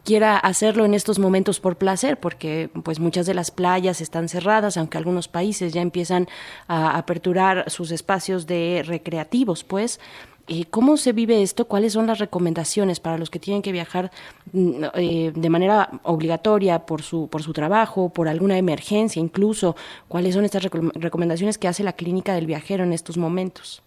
quiera 0.06 0.38
hacerlo 0.38 0.86
en 0.86 0.94
estos 0.94 1.20
momentos 1.20 1.60
por 1.60 1.78
placer, 1.78 2.20
porque 2.20 2.70
pues 2.84 3.00
muchas 3.00 3.26
de 3.26 3.34
las 3.34 3.52
playas 3.52 4.00
están 4.00 4.30
cerradas, 4.30 4.78
aunque 4.78 4.98
algunos 4.98 5.28
países 5.28 5.74
ya 5.74 5.82
empiezan 5.82 6.28
a 6.68 6.98
aperturar 6.98 7.70
sus 7.70 7.92
espacios 7.92 8.48
de 8.48 8.84
recreativos, 8.86 9.64
pues. 9.64 10.00
Eh, 10.48 10.66
¿Cómo 10.66 10.96
se 10.96 11.12
vive 11.12 11.42
esto? 11.42 11.66
¿Cuáles 11.66 11.94
son 11.94 12.06
las 12.06 12.20
recomendaciones 12.20 13.00
para 13.00 13.18
los 13.18 13.32
que 13.32 13.40
tienen 13.40 13.64
que 13.64 13.72
viajar 13.72 14.12
mm, 14.54 14.84
eh, 14.94 15.32
de 15.36 15.50
manera 15.50 15.90
obligatoria 16.04 16.86
por 16.86 17.02
su, 17.02 17.28
por 17.30 17.42
su 17.42 17.52
trabajo, 17.52 18.10
por 18.10 18.28
alguna 18.28 18.56
emergencia 18.60 19.20
incluso? 19.20 19.76
¿Cuáles 20.08 20.36
son 20.36 20.46
estas 20.46 20.62
recomendaciones 20.62 21.58
que 21.58 21.68
hace 21.68 21.84
la 21.84 21.94
clínica 21.94 22.36
del 22.36 22.46
viajero 22.46 22.84
en 22.84 22.94
estos 22.94 23.18
momentos? 23.18 23.82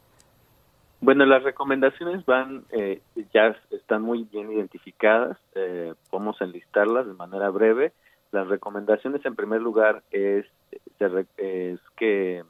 Bueno, 1.01 1.27
las 1.27 1.45
recomendaciones 1.45 2.27
van, 2.27 2.65
eh, 2.71 3.01
ya 3.33 3.55
están 3.71 4.03
muy 4.03 4.25
bien 4.25 4.51
identificadas, 4.51 5.39
eh, 5.55 5.95
podemos 6.11 6.41
enlistarlas 6.41 7.07
de 7.07 7.15
manera 7.15 7.51
breve. 7.51 7.93
Las 8.33 8.49
recomendaciones, 8.49 9.25
en 9.25 9.37
primer 9.37 9.63
lugar, 9.63 10.03
es, 10.11 10.45
es 10.99 11.81
que 11.97 12.43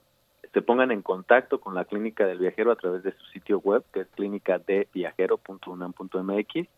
se 0.53 0.63
pongan 0.63 0.91
en 0.93 1.03
contacto 1.03 1.61
con 1.61 1.75
la 1.75 1.85
clínica 1.85 2.25
del 2.27 2.39
viajero 2.39 2.73
a 2.73 2.77
través 2.77 3.03
de 3.03 3.13
su 3.13 3.23
sitio 3.27 3.59
web, 3.59 3.85
que 3.93 4.01
es 4.01 4.09
clínicadeviajero.unam.mx. 4.09 6.69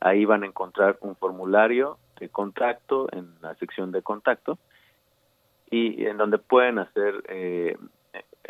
Ahí 0.00 0.24
van 0.24 0.44
a 0.44 0.46
encontrar 0.46 0.96
un 1.00 1.16
formulario 1.16 1.98
de 2.20 2.28
contacto 2.28 3.08
en 3.12 3.34
la 3.42 3.56
sección 3.56 3.90
de 3.92 4.02
contacto 4.02 4.58
y 5.70 6.06
en 6.06 6.16
donde 6.16 6.38
pueden 6.38 6.78
hacer 6.78 7.22
eh, 7.28 7.76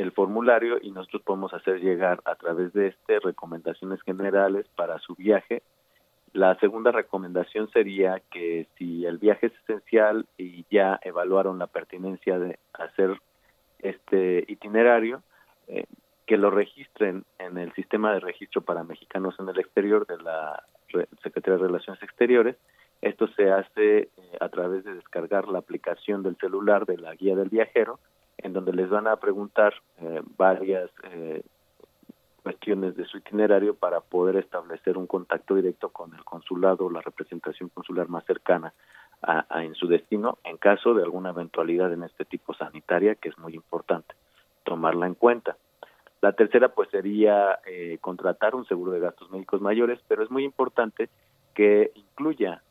el 0.01 0.12
formulario 0.12 0.78
y 0.81 0.90
nosotros 0.93 1.22
podemos 1.22 1.52
hacer 1.52 1.81
llegar 1.81 2.22
a 2.24 2.35
través 2.35 2.72
de 2.72 2.89
este 2.89 3.20
recomendaciones 3.20 4.01
generales 4.02 4.66
para 4.74 4.98
su 4.98 5.14
viaje. 5.14 5.62
La 6.32 6.55
segunda 6.56 6.90
recomendación 6.90 7.70
sería 7.70 8.22
que 8.31 8.66
si 8.78 9.05
el 9.05 9.18
viaje 9.18 9.48
es 9.48 9.52
esencial 9.64 10.27
y 10.39 10.64
ya 10.70 10.98
evaluaron 11.02 11.59
la 11.59 11.66
pertinencia 11.66 12.39
de 12.39 12.59
hacer 12.72 13.20
este 13.81 14.44
itinerario, 14.48 15.22
eh, 15.68 15.85
que 16.27 16.39
lo 16.39 16.51
registren 16.51 17.24
en 17.39 17.59
el 17.59 17.72
sistema 17.74 18.14
de 18.14 18.20
registro 18.20 18.62
para 18.62 18.85
mexicanos 18.85 19.35
en 19.39 19.48
el 19.51 19.59
exterior 19.59 20.06
de 20.06 20.16
la 20.22 20.62
Secretaría 21.22 21.59
de 21.59 21.66
Relaciones 21.66 22.02
Exteriores. 22.02 22.56
Esto 23.02 23.28
se 23.28 23.51
hace 23.51 23.98
eh, 23.98 24.10
a 24.40 24.48
través 24.48 24.85
de 24.85 24.94
descargar 24.94 25.48
la 25.48 25.59
aplicación 25.59 26.22
del 26.22 26.36
celular 26.36 26.86
de 26.86 26.97
la 26.97 27.14
guía 27.14 27.36
del 27.36 27.51
viajero 27.51 27.98
en 28.43 28.53
donde 28.53 28.73
les 28.73 28.89
van 28.89 29.07
a 29.07 29.17
preguntar 29.17 29.75
eh, 30.01 30.23
varias 30.37 30.91
eh, 31.05 31.43
cuestiones 32.43 32.97
de 32.97 33.05
su 33.05 33.19
itinerario 33.19 33.75
para 33.75 34.01
poder 34.01 34.37
establecer 34.37 34.97
un 34.97 35.07
contacto 35.07 35.55
directo 35.55 35.91
con 35.91 36.15
el 36.15 36.25
consulado 36.25 36.87
o 36.87 36.91
la 36.91 37.01
representación 37.01 37.69
consular 37.69 38.09
más 38.09 38.25
cercana 38.25 38.73
a, 39.23 39.45
en 39.62 39.75
su 39.75 39.87
destino 39.87 40.39
en 40.45 40.57
caso 40.57 40.95
de 40.95 41.03
alguna 41.03 41.31
eventualidad 41.31 41.93
en 41.93 42.05
este 42.05 42.25
tipo 42.25 42.55
sanitaria 42.55 43.15
que 43.15 43.29
es 43.29 43.39
muy 43.39 43.55
importante 43.55 44.15
tomarla 44.65 45.07
en 45.07 45.15
cuenta. 45.15 45.57
La 46.23 46.33
tercera 46.33 46.69
pues 46.69 46.89
sería 46.91 47.61
eh, 47.67 47.99
contratar 48.01 48.55
un 48.55 48.67
seguro 48.67 48.93
de 48.93 49.01
gastos 49.01 49.31
médicos 49.31 49.61
mayores, 49.61 50.01
pero 50.09 50.23
es 50.23 50.31
muy 50.31 50.45
importante 50.45 51.09
que 51.55 51.93
incluya 51.95 52.62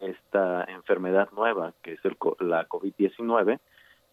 esta 0.00 0.64
enfermedad 0.64 1.28
nueva 1.36 1.72
que 1.82 1.92
es 1.92 2.04
el, 2.04 2.16
la 2.40 2.66
COVID-19 2.66 3.60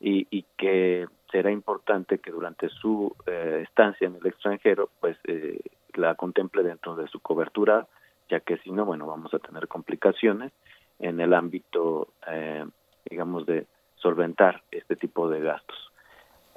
y, 0.03 0.43
que 0.57 1.07
será 1.31 1.51
importante 1.51 2.19
que 2.19 2.31
durante 2.31 2.69
su 2.69 3.15
eh, 3.25 3.61
estancia 3.63 4.07
en 4.07 4.15
el 4.15 4.27
extranjero 4.27 4.89
pues 4.99 5.17
eh, 5.23 5.59
la 5.93 6.15
contemple 6.15 6.63
dentro 6.63 6.95
de 6.95 7.07
su 7.07 7.19
cobertura 7.21 7.87
ya 8.29 8.41
que 8.41 8.57
si 8.57 8.71
no 8.71 8.85
bueno 8.85 9.07
vamos 9.07 9.33
a 9.33 9.39
tener 9.39 9.67
complicaciones 9.67 10.51
en 10.99 11.19
el 11.19 11.33
ámbito 11.33 12.09
eh, 12.27 12.65
digamos 13.09 13.45
de 13.45 13.65
solventar 13.95 14.61
este 14.71 14.95
tipo 14.95 15.29
de 15.29 15.39
gastos. 15.39 15.77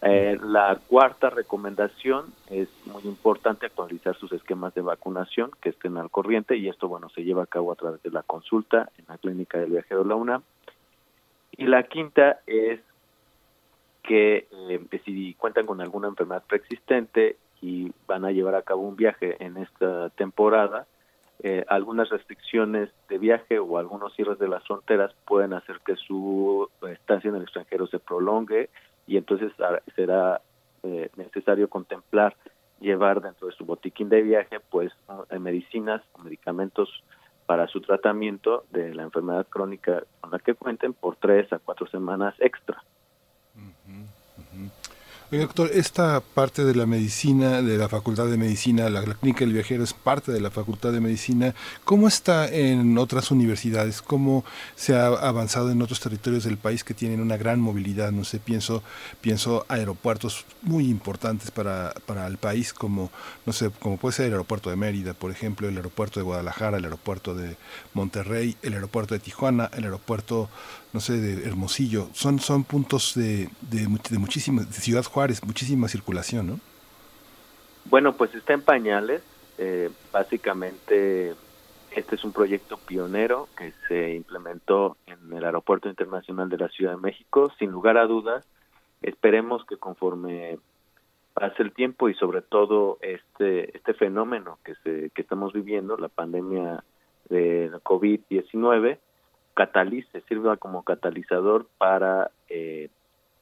La 0.02 0.78
cuarta 0.88 1.30
recomendación 1.30 2.26
es 2.50 2.68
muy 2.84 3.02
importante 3.04 3.66
actualizar 3.66 4.14
sus 4.16 4.30
esquemas 4.32 4.74
de 4.74 4.82
vacunación 4.82 5.50
que 5.60 5.70
estén 5.70 5.96
al 5.96 6.10
corriente 6.10 6.56
y 6.56 6.68
esto 6.68 6.86
bueno 6.86 7.08
se 7.08 7.24
lleva 7.24 7.44
a 7.44 7.46
cabo 7.46 7.72
a 7.72 7.76
través 7.76 8.02
de 8.02 8.10
la 8.10 8.22
consulta 8.22 8.90
en 8.98 9.06
la 9.08 9.16
clínica 9.16 9.58
del 9.58 9.70
viajero 9.70 10.04
la 10.04 10.16
UNAM. 10.16 10.42
Y 11.52 11.66
la 11.66 11.84
quinta 11.84 12.40
es 12.46 12.80
que 14.06 14.48
eh, 14.70 15.00
si 15.04 15.34
cuentan 15.34 15.66
con 15.66 15.80
alguna 15.80 16.08
enfermedad 16.08 16.44
preexistente 16.46 17.36
y 17.60 17.92
van 18.06 18.24
a 18.24 18.30
llevar 18.30 18.54
a 18.54 18.62
cabo 18.62 18.82
un 18.82 18.96
viaje 18.96 19.36
en 19.44 19.56
esta 19.56 20.10
temporada, 20.10 20.86
eh, 21.42 21.64
algunas 21.68 22.08
restricciones 22.08 22.88
de 23.08 23.18
viaje 23.18 23.58
o 23.58 23.78
algunos 23.78 24.14
cierres 24.14 24.38
de 24.38 24.48
las 24.48 24.64
fronteras 24.64 25.12
pueden 25.26 25.52
hacer 25.52 25.80
que 25.84 25.96
su 25.96 26.68
estancia 26.88 27.28
en 27.28 27.36
el 27.36 27.42
extranjero 27.42 27.86
se 27.86 27.98
prolongue 27.98 28.70
y 29.06 29.18
entonces 29.18 29.52
ah, 29.60 29.80
será 29.94 30.40
eh, 30.82 31.10
necesario 31.16 31.68
contemplar 31.68 32.34
llevar 32.80 33.20
dentro 33.20 33.48
de 33.48 33.54
su 33.54 33.64
botiquín 33.64 34.08
de 34.08 34.22
viaje 34.22 34.60
pues 34.70 34.92
medicinas 35.40 36.02
medicamentos 36.22 37.02
para 37.46 37.66
su 37.68 37.80
tratamiento 37.80 38.64
de 38.70 38.94
la 38.94 39.02
enfermedad 39.02 39.46
crónica 39.48 40.02
con 40.20 40.30
la 40.30 40.38
que 40.38 40.54
cuenten 40.54 40.92
por 40.92 41.16
tres 41.16 41.50
a 41.52 41.58
cuatro 41.58 41.86
semanas 41.86 42.34
extra. 42.38 42.82
Doctor, 45.28 45.70
esta 45.74 46.20
parte 46.20 46.64
de 46.64 46.76
la 46.76 46.86
medicina, 46.86 47.60
de 47.60 47.76
la 47.76 47.88
Facultad 47.88 48.26
de 48.26 48.36
Medicina, 48.36 48.88
la, 48.88 49.02
Clínica 49.02 49.40
del 49.40 49.54
Viajero 49.54 49.82
es 49.82 49.92
parte 49.92 50.30
de 50.30 50.40
la 50.40 50.52
Facultad 50.52 50.92
de 50.92 51.00
Medicina. 51.00 51.52
¿Cómo 51.84 52.06
está 52.06 52.46
en 52.46 52.96
otras 52.96 53.32
universidades? 53.32 54.02
¿Cómo 54.02 54.44
se 54.76 54.94
ha 54.94 55.06
avanzado 55.06 55.72
en 55.72 55.82
otros 55.82 55.98
territorios 55.98 56.44
del 56.44 56.58
país 56.58 56.84
que 56.84 56.94
tienen 56.94 57.20
una 57.20 57.36
gran 57.36 57.60
movilidad? 57.60 58.12
No 58.12 58.22
sé, 58.22 58.38
pienso, 58.38 58.84
pienso 59.20 59.66
aeropuertos 59.68 60.44
muy 60.62 60.88
importantes 60.88 61.50
para, 61.50 61.92
para 62.06 62.28
el 62.28 62.38
país, 62.38 62.72
como, 62.72 63.10
no 63.46 63.52
sé, 63.52 63.70
como 63.80 63.96
puede 63.96 64.14
ser 64.14 64.26
el 64.26 64.32
aeropuerto 64.32 64.70
de 64.70 64.76
Mérida, 64.76 65.12
por 65.12 65.32
ejemplo, 65.32 65.68
el 65.68 65.76
aeropuerto 65.76 66.20
de 66.20 66.24
Guadalajara, 66.24 66.78
el 66.78 66.84
aeropuerto 66.84 67.34
de 67.34 67.56
Monterrey, 67.94 68.56
el 68.62 68.74
aeropuerto 68.74 69.14
de 69.14 69.20
Tijuana, 69.20 69.72
el 69.76 69.84
aeropuerto 69.84 70.48
no 70.92 71.00
sé, 71.00 71.20
de 71.20 71.46
Hermosillo, 71.46 72.08
son, 72.12 72.38
son 72.38 72.64
puntos 72.64 73.14
de, 73.14 73.48
de, 73.60 73.86
de 73.86 74.18
de 74.18 74.72
Ciudad 74.72 75.04
Juárez, 75.04 75.44
muchísima 75.44 75.88
circulación, 75.88 76.46
¿no? 76.46 76.60
Bueno, 77.88 78.14
pues 78.14 78.34
está 78.34 78.52
en 78.54 78.62
pañales. 78.62 79.22
Eh, 79.58 79.90
básicamente, 80.12 81.34
este 81.94 82.14
es 82.14 82.24
un 82.24 82.32
proyecto 82.32 82.78
pionero 82.78 83.48
que 83.56 83.72
se 83.88 84.14
implementó 84.14 84.96
en 85.06 85.32
el 85.32 85.44
Aeropuerto 85.44 85.88
Internacional 85.88 86.48
de 86.48 86.58
la 86.58 86.68
Ciudad 86.68 86.92
de 86.92 87.00
México. 87.00 87.52
Sin 87.58 87.70
lugar 87.70 87.96
a 87.96 88.06
dudas, 88.06 88.44
esperemos 89.02 89.64
que 89.64 89.76
conforme 89.76 90.58
pase 91.32 91.62
el 91.62 91.72
tiempo 91.72 92.08
y 92.08 92.14
sobre 92.14 92.40
todo 92.40 92.98
este 93.02 93.76
este 93.76 93.92
fenómeno 93.92 94.58
que 94.64 94.74
se 94.82 95.10
que 95.10 95.22
estamos 95.22 95.52
viviendo, 95.52 95.96
la 95.96 96.08
pandemia 96.08 96.82
de 97.28 97.70
COVID-19, 97.84 98.98
catalice, 99.56 100.20
sirva 100.28 100.58
como 100.58 100.84
catalizador 100.84 101.66
para 101.78 102.30
eh, 102.50 102.90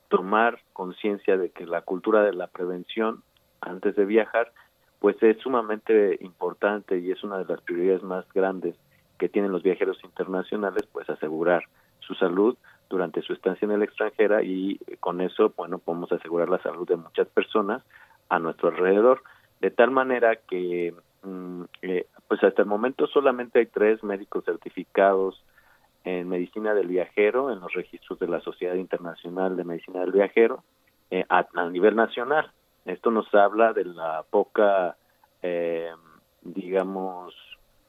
tomar 0.09 0.61
conciencia 0.73 1.36
de 1.36 1.51
que 1.51 1.66
la 1.66 1.82
cultura 1.82 2.23
de 2.23 2.32
la 2.32 2.47
prevención 2.47 3.23
antes 3.61 3.97
de 3.97 4.05
viajar, 4.05 4.53
pues 5.01 5.20
es 5.23 5.36
sumamente 5.39 6.16
importante 6.20 6.99
y 6.99 7.11
es 7.11 7.24
una 7.24 7.39
de 7.39 7.47
las 7.47 7.61
prioridades 7.62 8.05
más 8.05 8.24
grandes 8.32 8.77
que 9.19 9.28
tienen 9.28 9.51
los 9.51 9.65
viajeros 9.65 9.99
internacionales, 10.05 10.86
pues 10.93 11.11
asegurar 11.11 11.65
su 11.99 12.15
salud 12.15 12.57
durante 12.89 13.20
su 13.23 13.32
estancia 13.32 13.66
en 13.66 13.73
el 13.73 13.82
extranjera 13.82 14.45
y 14.45 14.78
con 15.01 15.20
eso, 15.20 15.53
bueno, 15.57 15.78
podemos 15.78 16.12
asegurar 16.12 16.49
la 16.49 16.62
salud 16.62 16.86
de 16.86 16.97
muchas 16.97 17.27
personas 17.27 17.82
a 18.28 18.39
nuestro 18.39 18.69
alrededor, 18.69 19.23
de 19.61 19.73
tal 19.73 19.91
manera 19.91 20.36
que, 20.36 20.95
mm, 21.24 21.62
eh, 21.82 22.07
pues 22.28 22.45
hasta 22.45 22.62
el 22.62 22.69
momento 22.69 23.09
solamente 23.09 23.59
hay 23.59 23.66
tres 23.66 24.05
médicos 24.05 24.45
certificados 24.45 25.43
en 26.05 26.28
medicina 26.28 26.74
del 26.74 26.89
viajero, 26.89 27.51
en 27.51 27.60
los 27.60 27.72
registros 27.72 28.18
de 28.18 28.28
la 28.28 28.40
Sociedad 28.40 28.74
Internacional 28.74 29.56
de 29.56 29.64
Medicina 29.64 30.01
del 30.01 30.12
Viajero, 30.12 30.62
eh, 31.10 31.24
a, 31.28 31.47
nivel 31.70 31.97
nacional. 31.97 32.51
Esto 32.85 33.10
nos 33.10 33.32
habla 33.35 33.72
de 33.72 33.86
la 33.86 34.22
poca, 34.28 34.97
eh, 35.43 35.90
digamos, 36.43 37.35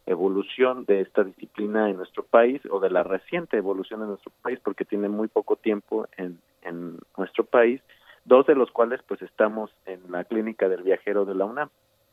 evolución 0.05 0.85
de 0.85 1.01
esta 1.01 1.23
disciplina 1.23 1.89
en 1.89 1.97
nuestro 1.97 2.23
país 2.23 2.61
o 2.69 2.79
de 2.79 2.89
la 2.89 3.03
reciente 3.03 3.57
evolución 3.57 4.01
en 4.01 4.09
nuestro 4.09 4.31
país 4.41 4.59
porque 4.63 4.85
tiene 4.85 5.09
muy 5.09 5.27
poco 5.27 5.55
tiempo 5.55 6.07
en, 6.15 6.39
en 6.61 6.99
nuestro 7.17 7.43
país, 7.43 7.81
dos 8.23 8.45
de 8.45 8.55
los 8.55 8.71
cuales 8.71 9.01
pues 9.07 9.21
estamos 9.21 9.71
en 9.85 9.99
la 10.11 10.23
clínica 10.23 10.69
del 10.69 10.83
viajero 10.83 11.25
de 11.25 11.35
la 11.35 11.45
UNAM. 11.45 11.69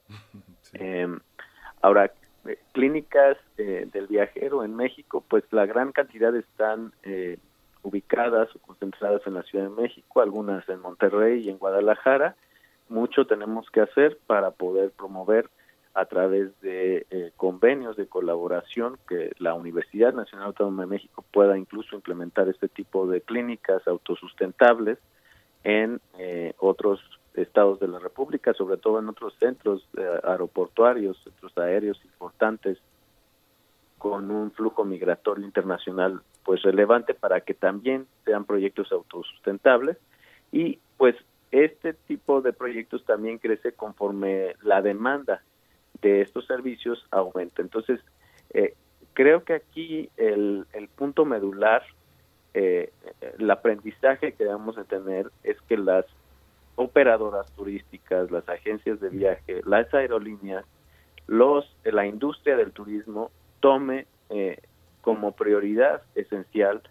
Eh, 0.74 1.06
ahora, 1.82 2.10
eh, 2.46 2.58
clínicas 2.72 3.36
eh, 3.56 3.88
del 3.92 4.08
viajero 4.08 4.64
en 4.64 4.74
México, 4.74 5.24
pues 5.28 5.44
la 5.52 5.64
gran 5.66 5.92
cantidad 5.92 6.34
están 6.34 6.92
eh, 7.04 7.38
ubicadas 7.82 8.48
o 8.56 8.58
concentradas 8.58 9.22
en 9.26 9.34
la 9.34 9.42
Ciudad 9.44 9.66
de 9.66 9.82
México, 9.82 10.20
algunas 10.20 10.68
en 10.68 10.80
Monterrey 10.80 11.42
y 11.42 11.50
en 11.50 11.58
Guadalajara. 11.58 12.34
Mucho 12.88 13.26
tenemos 13.26 13.70
que 13.70 13.80
hacer 13.80 14.18
para 14.26 14.50
poder 14.50 14.90
promover 14.90 15.48
a 15.94 16.06
través 16.06 16.58
de 16.62 17.32
convenios 17.36 17.96
de 17.96 18.06
colaboración 18.06 18.98
que 19.06 19.32
la 19.38 19.52
Universidad 19.52 20.14
Nacional 20.14 20.46
Autónoma 20.48 20.84
de 20.84 20.88
México 20.88 21.22
pueda 21.30 21.58
incluso 21.58 21.94
implementar 21.94 22.48
este 22.48 22.68
tipo 22.68 23.06
de 23.06 23.20
clínicas 23.20 23.86
autosustentables 23.86 24.98
en 25.64 26.00
otros 26.58 27.00
estados 27.34 27.80
de 27.80 27.88
la 27.88 27.98
República, 27.98 28.52
sobre 28.54 28.76
todo 28.76 28.98
en 28.98 29.08
otros 29.08 29.34
centros 29.38 29.86
eh, 29.96 30.20
aeroportuarios, 30.24 31.22
centros 31.22 31.56
aéreos 31.56 32.00
importantes, 32.04 32.78
con 33.98 34.30
un 34.30 34.50
flujo 34.50 34.84
migratorio 34.84 35.44
internacional 35.46 36.22
pues 36.44 36.62
relevante 36.62 37.14
para 37.14 37.40
que 37.40 37.54
también 37.54 38.06
sean 38.24 38.44
proyectos 38.44 38.90
autosustentables 38.90 39.96
y 40.50 40.80
pues 40.96 41.14
este 41.52 41.92
tipo 41.92 42.40
de 42.40 42.52
proyectos 42.52 43.04
también 43.04 43.38
crece 43.38 43.72
conforme 43.72 44.56
la 44.62 44.82
demanda 44.82 45.42
de 46.00 46.22
estos 46.22 46.46
servicios 46.46 47.06
aumenta. 47.10 47.62
Entonces, 47.62 48.00
eh, 48.54 48.74
creo 49.12 49.44
que 49.44 49.54
aquí 49.54 50.10
el, 50.16 50.66
el 50.72 50.88
punto 50.88 51.24
medular, 51.24 51.82
eh, 52.54 52.92
el 53.38 53.50
aprendizaje 53.50 54.32
que 54.32 54.44
debemos 54.44 54.76
de 54.76 54.84
tener 54.84 55.30
es 55.44 55.60
que 55.68 55.76
las 55.76 56.06
operadoras 56.76 57.50
turísticas, 57.52 58.30
las 58.30 58.48
agencias 58.48 59.00
de 59.00 59.10
viaje, 59.10 59.60
las 59.64 59.92
aerolíneas, 59.92 60.64
los 61.26 61.64
la 61.84 62.06
industria 62.06 62.56
del 62.56 62.72
turismo 62.72 63.30
tome 63.60 64.06
eh, 64.30 64.58
como 65.00 65.32
prioridad 65.32 66.02
esencial 66.14 66.82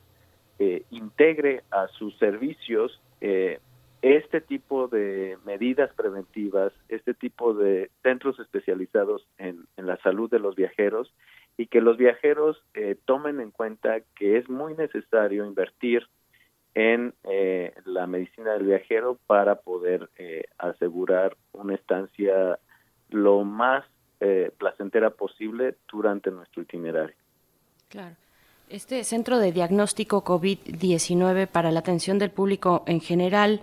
eh, 0.60 0.84
integre 0.90 1.64
a 1.72 1.88
sus 1.88 2.18
servicios 2.18 3.02
eh, 3.20 3.60
este 4.02 4.42
tipo 4.42 4.88
de 4.88 5.38
medidas 5.46 5.94
preventivas, 5.94 6.74
este 6.90 7.14
tipo 7.14 7.54
de 7.54 7.92
centros 8.02 8.40
especializados 8.40 9.28
en, 9.38 9.66
en 9.78 9.86
la 9.86 9.98
salud 9.98 10.30
de 10.30 10.40
los 10.40 10.56
viajeros 10.56 11.14
y 11.56 11.68
que 11.68 11.82
los 11.82 11.98
viajeros 11.98 12.64
tomen 13.06 13.40
en 13.40 13.52
cuenta 13.52 14.00
que 14.16 14.38
es 14.38 14.50
muy 14.50 14.74
necesario 14.74 15.46
invertir 15.46 16.08
en 16.76 17.14
eh, 17.24 17.74
la 17.86 18.08
medicina 18.08 18.54
del 18.54 18.64
viajero 18.64 19.18
para 19.28 19.56
poder 19.56 20.10
eh, 20.18 20.46
asegurar 20.58 21.36
una 21.52 21.76
estancia 21.76 22.60
lo 23.10 23.44
más 23.44 23.84
eh, 24.20 24.52
placentera 24.58 25.10
posible 25.10 25.76
durante 25.92 26.32
nuestro 26.32 26.62
itinerario. 26.62 27.16
Claro. 27.90 28.16
Este 28.70 29.04
centro 29.04 29.38
de 29.40 29.52
diagnóstico 29.52 30.24
COVID-19 30.24 31.48
para 31.48 31.72
la 31.72 31.80
atención 31.80 32.20
del 32.20 32.32
público 32.32 32.84
en 32.88 33.02
general, 33.02 33.60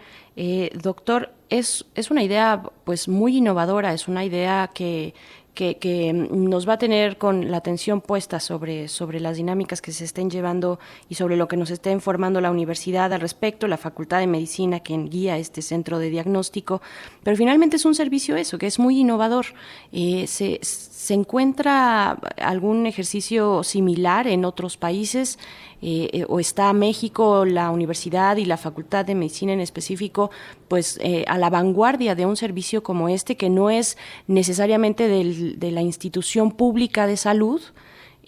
doctor, 0.74 1.30
es, 1.48 1.86
es 1.94 2.10
una 2.10 2.22
idea 2.22 2.62
pues 2.84 3.08
muy 3.08 3.38
innovadora, 3.38 3.94
es 3.94 4.06
una 4.06 4.22
idea 4.26 4.68
que, 4.74 5.14
que, 5.58 6.12
nos 6.12 6.68
va 6.68 6.74
a 6.74 6.78
tener 6.78 7.18
con 7.18 7.50
la 7.50 7.56
atención 7.56 8.00
puesta 8.00 8.38
sobre, 8.38 8.86
sobre 8.86 9.18
las 9.18 9.36
dinámicas 9.36 9.82
que 9.82 9.90
se 9.90 10.04
estén 10.04 10.30
llevando 10.30 10.78
y 11.08 11.16
sobre 11.16 11.36
lo 11.36 11.48
que 11.48 11.56
nos 11.56 11.70
esté 11.70 11.90
informando 11.90 12.40
la 12.40 12.52
universidad 12.52 13.12
al 13.12 13.20
respecto, 13.20 13.66
la 13.66 13.76
Facultad 13.76 14.20
de 14.20 14.28
Medicina 14.28 14.80
que 14.80 14.96
guía 14.96 15.36
este 15.36 15.60
centro 15.60 15.98
de 15.98 16.10
diagnóstico, 16.10 16.80
pero 17.24 17.36
finalmente 17.36 17.76
es 17.76 17.84
un 17.84 17.96
servicio 17.96 18.36
eso, 18.36 18.58
que 18.58 18.66
es 18.66 18.78
muy 18.78 19.00
innovador. 19.00 19.46
Eh, 19.92 20.26
se, 20.28 20.60
¿Se 20.62 21.14
encuentra 21.14 22.18
algún 22.40 22.86
ejercicio 22.86 23.62
similar 23.62 24.26
en 24.26 24.44
otros 24.44 24.76
países? 24.76 25.38
Eh, 25.80 26.10
eh, 26.12 26.24
¿O 26.28 26.40
está 26.40 26.72
México, 26.72 27.44
la 27.44 27.70
universidad 27.70 28.36
y 28.36 28.44
la 28.44 28.56
Facultad 28.56 29.04
de 29.04 29.14
Medicina 29.14 29.52
en 29.52 29.60
específico, 29.60 30.30
pues 30.66 31.00
a 31.26 31.38
la 31.38 31.50
vanguardia 31.50 32.14
de 32.14 32.26
un 32.26 32.36
servicio 32.36 32.82
como 32.82 33.08
este, 33.08 33.36
que 33.36 33.48
no 33.48 33.70
es 33.70 33.96
necesariamente 34.26 35.08
de 35.56 35.70
la 35.70 35.82
institución 35.82 36.52
pública 36.52 37.06
de 37.06 37.16
salud? 37.16 37.62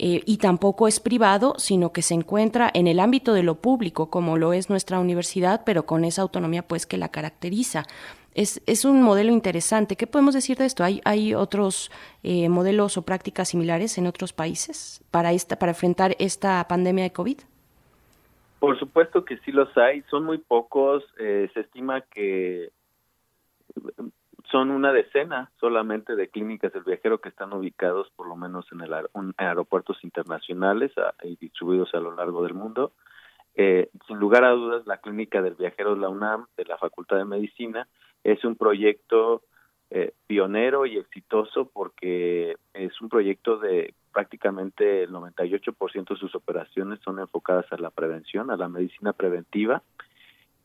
y 0.02 0.38
tampoco 0.38 0.88
es 0.88 0.98
privado, 0.98 1.56
sino 1.58 1.92
que 1.92 2.00
se 2.00 2.14
encuentra 2.14 2.70
en 2.72 2.86
el 2.86 3.00
ámbito 3.00 3.34
de 3.34 3.42
lo 3.42 3.56
público, 3.56 4.08
como 4.08 4.38
lo 4.38 4.54
es 4.54 4.70
nuestra 4.70 4.98
universidad, 4.98 5.60
pero 5.66 5.84
con 5.84 6.06
esa 6.06 6.22
autonomía 6.22 6.66
pues 6.66 6.86
que 6.86 6.96
la 6.96 7.10
caracteriza. 7.10 7.84
Es, 8.34 8.62
es 8.66 8.84
un 8.84 9.02
modelo 9.02 9.30
interesante. 9.30 9.96
¿Qué 9.96 10.06
podemos 10.06 10.34
decir 10.34 10.56
de 10.56 10.64
esto? 10.64 10.84
¿Hay, 10.84 11.02
hay 11.04 11.34
otros 11.34 11.90
eh, 12.22 12.48
modelos 12.48 12.96
o 12.96 13.02
prácticas 13.02 13.48
similares 13.48 13.98
en 13.98 14.06
otros 14.06 14.32
países 14.32 15.04
para, 15.10 15.32
esta, 15.32 15.58
para 15.58 15.72
enfrentar 15.72 16.16
esta 16.18 16.66
pandemia 16.66 17.04
de 17.04 17.12
COVID? 17.12 17.38
Por 18.60 18.78
supuesto 18.78 19.24
que 19.24 19.38
sí 19.38 19.52
los 19.52 19.76
hay. 19.76 20.02
Son 20.10 20.24
muy 20.24 20.38
pocos. 20.38 21.02
Eh, 21.18 21.50
se 21.54 21.60
estima 21.60 22.02
que 22.02 22.70
son 24.50 24.70
una 24.70 24.92
decena 24.92 25.50
solamente 25.60 26.16
de 26.16 26.28
clínicas 26.28 26.72
del 26.72 26.84
viajero 26.84 27.20
que 27.20 27.28
están 27.28 27.52
ubicados 27.52 28.10
por 28.16 28.26
lo 28.26 28.36
menos 28.36 28.66
en, 28.72 28.80
el 28.80 28.94
aeropuertos 29.36 30.02
internacionales 30.02 30.92
y 31.22 31.36
distribuidos 31.36 31.94
a 31.94 32.00
lo 32.00 32.14
largo 32.14 32.42
del 32.42 32.54
mundo. 32.54 32.92
Eh, 33.54 33.90
sin 34.06 34.18
lugar 34.18 34.44
a 34.44 34.50
dudas, 34.50 34.86
la 34.86 34.98
clínica 34.98 35.42
del 35.42 35.54
viajero 35.54 35.94
de 35.94 36.00
la 36.00 36.08
UNAM, 36.08 36.46
de 36.56 36.64
la 36.64 36.78
Facultad 36.78 37.16
de 37.16 37.24
Medicina, 37.24 37.88
es 38.24 38.44
un 38.44 38.56
proyecto 38.56 39.42
eh, 39.90 40.12
pionero 40.26 40.86
y 40.86 40.98
exitoso 40.98 41.70
porque 41.72 42.56
es 42.74 43.00
un 43.00 43.08
proyecto 43.08 43.58
de 43.58 43.94
prácticamente 44.12 45.04
el 45.04 45.10
98% 45.10 46.08
de 46.08 46.16
sus 46.16 46.34
operaciones 46.34 47.00
son 47.04 47.18
enfocadas 47.18 47.66
a 47.72 47.76
la 47.76 47.90
prevención, 47.90 48.50
a 48.50 48.56
la 48.56 48.68
medicina 48.68 49.12
preventiva 49.12 49.82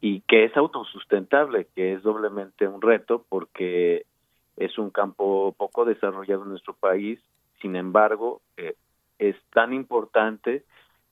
y 0.01 0.21
que 0.21 0.45
es 0.45 0.55
autosustentable, 0.57 1.67
que 1.75 1.93
es 1.93 2.03
doblemente 2.03 2.67
un 2.67 2.81
reto 2.81 3.25
porque 3.29 4.05
es 4.57 4.77
un 4.77 4.89
campo 4.89 5.53
poco 5.57 5.85
desarrollado 5.85 6.43
en 6.43 6.49
nuestro 6.49 6.73
país, 6.73 7.19
sin 7.61 7.75
embargo, 7.75 8.41
eh, 8.57 8.75
es 9.19 9.35
tan 9.53 9.73
importante 9.73 10.63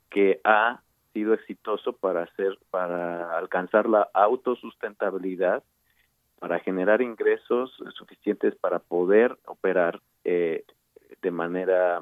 que 0.09 0.39
ha 0.43 0.81
sido 1.13 1.33
exitoso 1.33 1.93
para 1.93 2.23
hacer 2.23 2.57
para 2.69 3.37
alcanzar 3.37 3.87
la 3.87 4.09
autosustentabilidad 4.13 5.63
para 6.39 6.59
generar 6.59 7.01
ingresos 7.01 7.71
suficientes 7.95 8.55
para 8.55 8.79
poder 8.79 9.37
operar 9.45 10.01
eh, 10.25 10.65
de 11.21 11.31
manera 11.31 12.01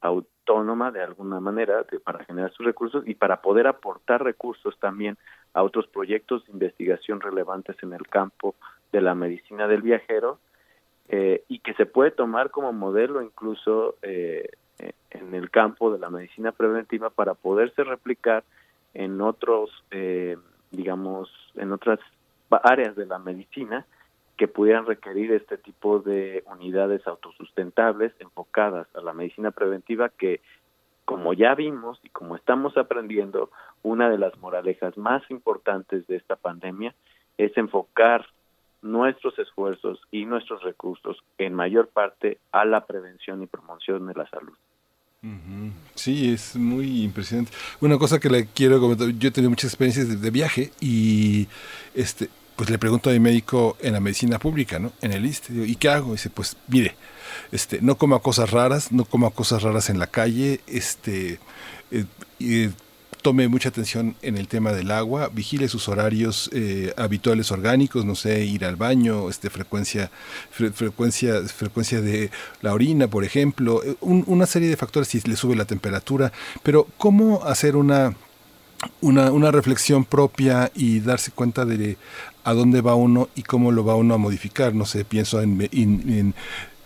autónoma 0.00 0.90
de 0.90 1.02
alguna 1.02 1.40
manera 1.40 1.84
para 2.04 2.24
generar 2.24 2.52
sus 2.52 2.66
recursos 2.66 3.04
y 3.06 3.14
para 3.14 3.40
poder 3.40 3.66
aportar 3.66 4.22
recursos 4.22 4.78
también 4.78 5.16
a 5.54 5.62
otros 5.62 5.86
proyectos 5.86 6.44
de 6.44 6.52
investigación 6.52 7.20
relevantes 7.20 7.76
en 7.82 7.92
el 7.92 8.06
campo 8.06 8.54
de 8.92 9.00
la 9.00 9.14
medicina 9.14 9.66
del 9.66 9.82
viajero 9.82 10.38
eh, 11.08 11.44
y 11.48 11.60
que 11.60 11.74
se 11.74 11.86
puede 11.86 12.10
tomar 12.10 12.50
como 12.50 12.72
modelo 12.72 13.22
incluso 13.22 13.96
eh, 14.02 14.48
en 15.10 15.34
el 15.34 15.50
campo 15.50 15.92
de 15.92 15.98
la 15.98 16.10
medicina 16.10 16.52
preventiva 16.52 17.10
para 17.10 17.34
poderse 17.34 17.84
replicar 17.84 18.44
en 18.92 19.20
otros 19.20 19.70
digamos 20.70 21.30
en 21.54 21.72
otras 21.72 22.00
áreas 22.50 22.96
de 22.96 23.06
la 23.06 23.18
medicina 23.18 23.86
que 24.36 24.48
pudieran 24.48 24.86
requerir 24.86 25.32
este 25.32 25.58
tipo 25.58 26.00
de 26.00 26.42
unidades 26.46 27.06
autosustentables 27.06 28.12
enfocadas 28.18 28.88
a 28.94 29.00
la 29.00 29.12
medicina 29.12 29.52
preventiva 29.52 30.08
que 30.08 30.40
como 31.04 31.32
ya 31.32 31.54
vimos 31.54 31.98
y 32.02 32.08
como 32.08 32.36
estamos 32.36 32.76
aprendiendo, 32.76 33.50
una 33.82 34.08
de 34.08 34.18
las 34.18 34.36
moralejas 34.38 34.96
más 34.96 35.22
importantes 35.30 36.06
de 36.06 36.16
esta 36.16 36.36
pandemia 36.36 36.94
es 37.36 37.56
enfocar 37.56 38.26
nuestros 38.82 39.38
esfuerzos 39.38 39.98
y 40.10 40.26
nuestros 40.26 40.62
recursos 40.62 41.16
en 41.38 41.54
mayor 41.54 41.88
parte 41.88 42.38
a 42.52 42.64
la 42.64 42.86
prevención 42.86 43.42
y 43.42 43.46
promoción 43.46 44.06
de 44.06 44.14
la 44.14 44.28
salud. 44.28 44.54
Sí, 45.94 46.34
es 46.34 46.54
muy 46.54 47.02
impresionante. 47.02 47.50
Una 47.80 47.96
cosa 47.96 48.20
que 48.20 48.28
le 48.28 48.46
quiero 48.46 48.78
comentar, 48.78 49.08
yo 49.08 49.28
he 49.28 49.32
tenido 49.32 49.48
muchas 49.48 49.70
experiencias 49.70 50.20
de, 50.20 50.30
viaje 50.30 50.70
y 50.80 51.48
este 51.94 52.28
pues 52.56 52.70
le 52.70 52.78
pregunto 52.78 53.10
a 53.10 53.12
mi 53.14 53.20
médico 53.20 53.76
en 53.80 53.94
la 53.94 54.00
medicina 54.00 54.38
pública, 54.38 54.78
¿no? 54.78 54.92
En 55.00 55.12
el 55.12 55.24
ISTE, 55.24 55.52
¿y 55.66 55.74
qué 55.76 55.88
hago? 55.88 56.12
dice, 56.12 56.30
pues 56.30 56.56
mire, 56.68 56.94
este, 57.52 57.80
no 57.80 57.96
coma 57.96 58.18
cosas 58.18 58.50
raras, 58.50 58.92
no 58.92 59.04
coma 59.04 59.30
cosas 59.30 59.62
raras 59.62 59.90
en 59.90 59.98
la 59.98 60.06
calle, 60.06 60.60
este, 60.66 61.38
eh, 61.90 62.04
y 62.38 62.68
tome 63.24 63.48
mucha 63.48 63.70
atención 63.70 64.16
en 64.20 64.36
el 64.36 64.48
tema 64.48 64.72
del 64.72 64.90
agua, 64.90 65.30
vigile 65.32 65.68
sus 65.68 65.88
horarios 65.88 66.50
eh, 66.52 66.92
habituales 66.98 67.50
orgánicos, 67.50 68.04
no 68.04 68.14
sé, 68.14 68.44
ir 68.44 68.66
al 68.66 68.76
baño, 68.76 69.30
este, 69.30 69.48
frecuencia, 69.48 70.10
frecuencia, 70.50 71.40
frecuencia 71.44 72.02
de 72.02 72.30
la 72.60 72.74
orina, 72.74 73.08
por 73.08 73.24
ejemplo, 73.24 73.82
eh, 73.82 73.96
una 74.02 74.44
serie 74.44 74.68
de 74.68 74.76
factores 74.76 75.08
si 75.08 75.22
le 75.22 75.36
sube 75.36 75.56
la 75.56 75.64
temperatura, 75.64 76.32
pero 76.62 76.86
¿cómo 76.98 77.42
hacer 77.44 77.76
una 77.76 78.14
reflexión 79.50 80.04
propia 80.04 80.70
y 80.74 81.00
darse 81.00 81.30
cuenta 81.30 81.64
de 81.64 81.96
a 82.44 82.52
dónde 82.52 82.82
va 82.82 82.94
uno 82.94 83.28
y 83.34 83.42
cómo 83.42 83.72
lo 83.72 83.84
va 83.84 83.96
uno 83.96 84.14
a 84.14 84.18
modificar. 84.18 84.74
No 84.74 84.84
sé, 84.84 85.04
pienso 85.04 85.40
en, 85.40 86.34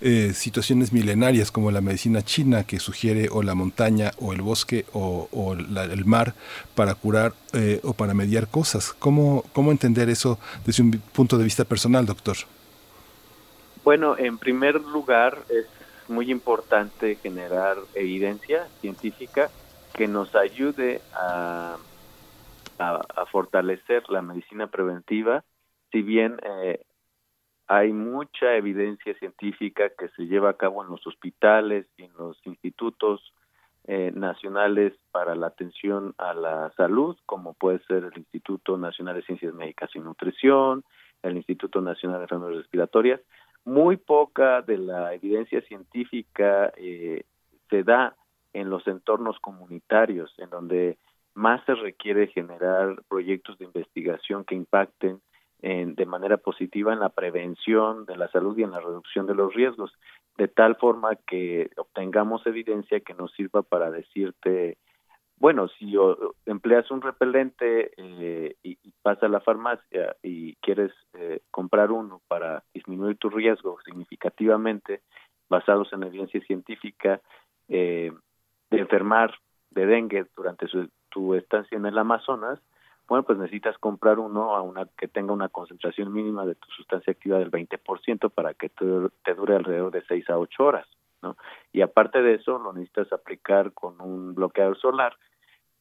eh, 0.01 0.33
situaciones 0.35 0.93
milenarias 0.93 1.51
como 1.51 1.71
la 1.71 1.81
medicina 1.81 2.23
china 2.23 2.65
que 2.65 2.79
sugiere 2.79 3.29
o 3.31 3.43
la 3.43 3.55
montaña 3.55 4.13
o 4.21 4.33
el 4.33 4.43
bosque 4.43 4.85
o, 4.93 5.29
el 5.55 6.05
mar 6.05 6.35
para 6.75 6.95
curar 6.95 7.33
eh, 7.53 7.81
o 7.83 7.93
para 7.93 8.15
mediar 8.15 8.49
cosas. 8.49 8.93
¿Cómo, 8.93 9.45
¿Cómo 9.53 9.71
entender 9.71 10.09
eso 10.09 10.39
desde 10.65 10.83
un 10.83 10.93
punto 11.13 11.39
de 11.39 11.45
vista 11.45 11.65
personal, 11.65 12.07
doctor? 12.07 12.37
Bueno, 13.85 14.17
en 14.19 14.39
primer 14.39 14.81
lugar 14.81 15.39
es 15.49 15.67
muy 16.09 16.31
importante 16.31 17.17
generar 17.17 17.77
evidencia 17.95 18.69
científica 18.81 19.51
que 19.95 20.07
nos 20.07 20.35
ayude 20.35 21.01
a 21.15 21.77
a, 22.79 23.27
fortalecer 23.27 24.09
la 24.09 24.23
medicina 24.23 24.69
preventiva, 24.69 25.45
si 25.91 26.03
bien 26.03 26.39
eh, 26.43 26.81
hay 27.69 27.93
mucha 27.93 28.57
evidencia 28.57 29.15
científica 29.19 29.91
que 29.97 30.09
se 30.17 30.27
lleva 30.27 30.51
a 30.51 30.57
cabo 30.57 30.83
en 30.83 30.91
los 30.91 31.07
hospitales 31.07 31.87
y 31.99 32.05
en 32.05 32.13
los 32.19 32.39
institutos 32.47 33.35
eh, 33.87 34.11
nacionales 34.15 34.95
para 35.13 35.35
la 35.35 35.49
atención 35.49 36.15
a 36.17 36.33
la 36.33 36.73
salud, 36.77 37.17
como 37.27 37.53
puede 37.53 37.79
ser 37.81 38.05
el 38.05 38.19
Instituto 38.19 38.79
Nacional 38.79 39.17
de 39.17 39.23
Ciencias 39.23 39.55
Médicas 39.55 39.91
y 39.95 40.01
Nutrición, 40.01 40.83
el 41.23 41.37
Instituto 41.37 41.83
Nacional 41.83 42.19
de 42.19 42.25
Enfermedades 42.25 42.59
Respiratorias, 42.59 43.21
muy 43.65 43.99
poca 43.99 44.63
de 44.63 44.79
la 44.79 45.13
evidencia 45.13 45.61
científica 45.63 46.73
eh, 46.77 47.25
se 47.69 47.83
da 47.83 48.17
en 48.55 48.71
los 48.71 48.87
entornos 48.87 49.39
comunitarios, 49.41 50.33
en 50.39 50.49
donde 50.49 50.97
más 51.35 51.63
se 51.67 51.75
requiere 51.75 52.29
generar 52.29 53.03
proyectos 53.09 53.59
de 53.59 53.67
investigación 53.67 54.45
que 54.45 54.55
impacten 54.55 55.21
en, 55.63 55.95
de 55.95 56.07
manera 56.07 56.37
positiva 56.37 56.93
en 56.93 57.01
la 57.01 57.09
prevención 57.09 58.05
de 58.07 58.17
la 58.17 58.29
salud 58.29 58.57
y 58.57 58.63
en 58.63 58.71
la 58.71 58.81
reducción 58.81 59.27
de 59.27 59.35
los 59.35 59.55
riesgos, 59.55 59.93
de 60.37 60.49
tal 60.49 60.77
forma 60.77 61.17
que 61.17 61.71
obtengamos 61.77 62.47
evidencia 62.47 63.01
que 63.01 63.15
nos 63.15 63.33
sirva 63.33 63.63
para 63.63 63.91
decirte, 63.91 64.79
bueno, 65.39 65.69
si 65.69 65.95
empleas 66.47 66.91
un 66.91 67.01
repelente 67.01 67.93
eh, 67.97 68.57
y, 68.63 68.79
vas 69.05 69.23
a 69.23 69.29
la 69.29 69.41
farmacia 69.41 70.17
y 70.23 70.57
quieres 70.57 70.93
eh, 71.15 71.41
comprar 71.51 71.93
uno 71.93 72.21
para 72.29 72.65
disminuir 72.75 73.17
tu 73.17 73.31
riesgo 73.31 73.79
significativamente, 73.85 75.03
basados 75.49 75.93
en 75.93 76.03
evidencia 76.03 76.41
científica, 76.43 77.21
eh, 77.69 78.13
de 78.71 78.79
enfermar 78.79 79.35
de 79.71 79.87
dengue 79.87 80.27
durante 80.37 80.67
su, 80.67 80.89
tu 81.09 81.35
estancia 81.35 81.77
en 81.77 81.87
el 81.87 81.99
Amazonas, 81.99 82.61
bueno, 83.09 83.25
pues 83.25 83.39
necesitas 83.39 83.79
comprar 83.79 84.19
uno 84.19 84.55
a 84.55 84.61
una 84.61 84.87
que 84.99 85.09
tenga 85.09 85.33
una 85.33 85.49
concentración 85.49 86.13
mínima 86.13 86.45
de 86.45 86.55
tu 86.55 86.69
sustancia 86.69 87.11
activa 87.11 87.39
del 87.39 87.51
20% 87.51 88.31
para 88.31 88.53
que 88.53 88.69
te, 88.69 88.85
dure 89.35 89.57
alrededor 89.57 89.91
de 89.91 90.05
6 90.07 90.29
a 90.29 90.39
8 90.39 90.63
horas, 90.63 90.87
¿no? 91.23 91.37
Y 91.73 91.81
aparte 91.81 92.21
de 92.21 92.35
eso, 92.35 92.59
lo 92.59 92.75
necesitas 92.75 93.11
aplicar 93.15 93.73
con 93.73 93.99
un 94.03 94.35
bloqueador 94.35 94.79
solar 94.79 95.17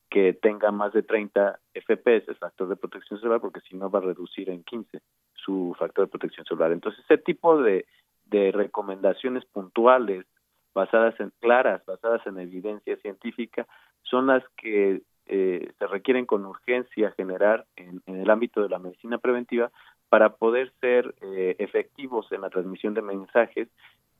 que 0.10 0.32
tenga 0.32 0.72
más 0.72 0.94
de 0.94 1.04
30 1.04 1.60
FPS, 1.74 2.34
factor 2.40 2.70
de 2.70 2.78
protección 2.78 3.20
solar, 3.20 3.41
porque 3.41 3.60
si 3.60 3.76
no 3.76 3.91
va 3.91 3.99
a 3.99 4.04
reducir 4.04 4.49
en 4.49 4.64
15 4.64 5.02
su 5.34 5.76
factor 5.78 6.06
de 6.06 6.12
protección 6.12 6.45
solar. 6.45 6.72
Entonces, 6.72 7.04
ese 7.04 7.18
tipo 7.18 7.62
de, 7.62 7.86
de 8.26 8.54
recomendaciones 8.54 9.44
puntuales, 9.45 10.26
basadas 10.74 11.20
en 11.20 11.34
claras, 11.41 11.86
basadas 11.86 12.26
en 12.26 12.40
evidencia 12.40 12.95
científica, 12.98 13.68
son 14.04 14.28
las 14.28 14.44
que 14.56 15.02
eh, 15.30 15.72
se 15.78 15.88
requieren 15.88 16.26
con 16.26 16.45
urgencia 16.45 17.12
generar 17.12 17.66
en, 17.76 18.02
el 18.06 18.30
ámbito 18.30 18.62
de 18.62 18.70
la 18.70 18.80
medicina 18.80 19.18
preventiva 19.18 19.72
para 20.10 20.36
poder 20.36 20.72
ser 20.80 21.16
eh, 21.22 21.56
efectivos 21.60 22.32
en 22.32 22.41
la 22.41 22.49
transmisión 22.49 22.94
de 22.94 23.02
mensajes 23.02 23.68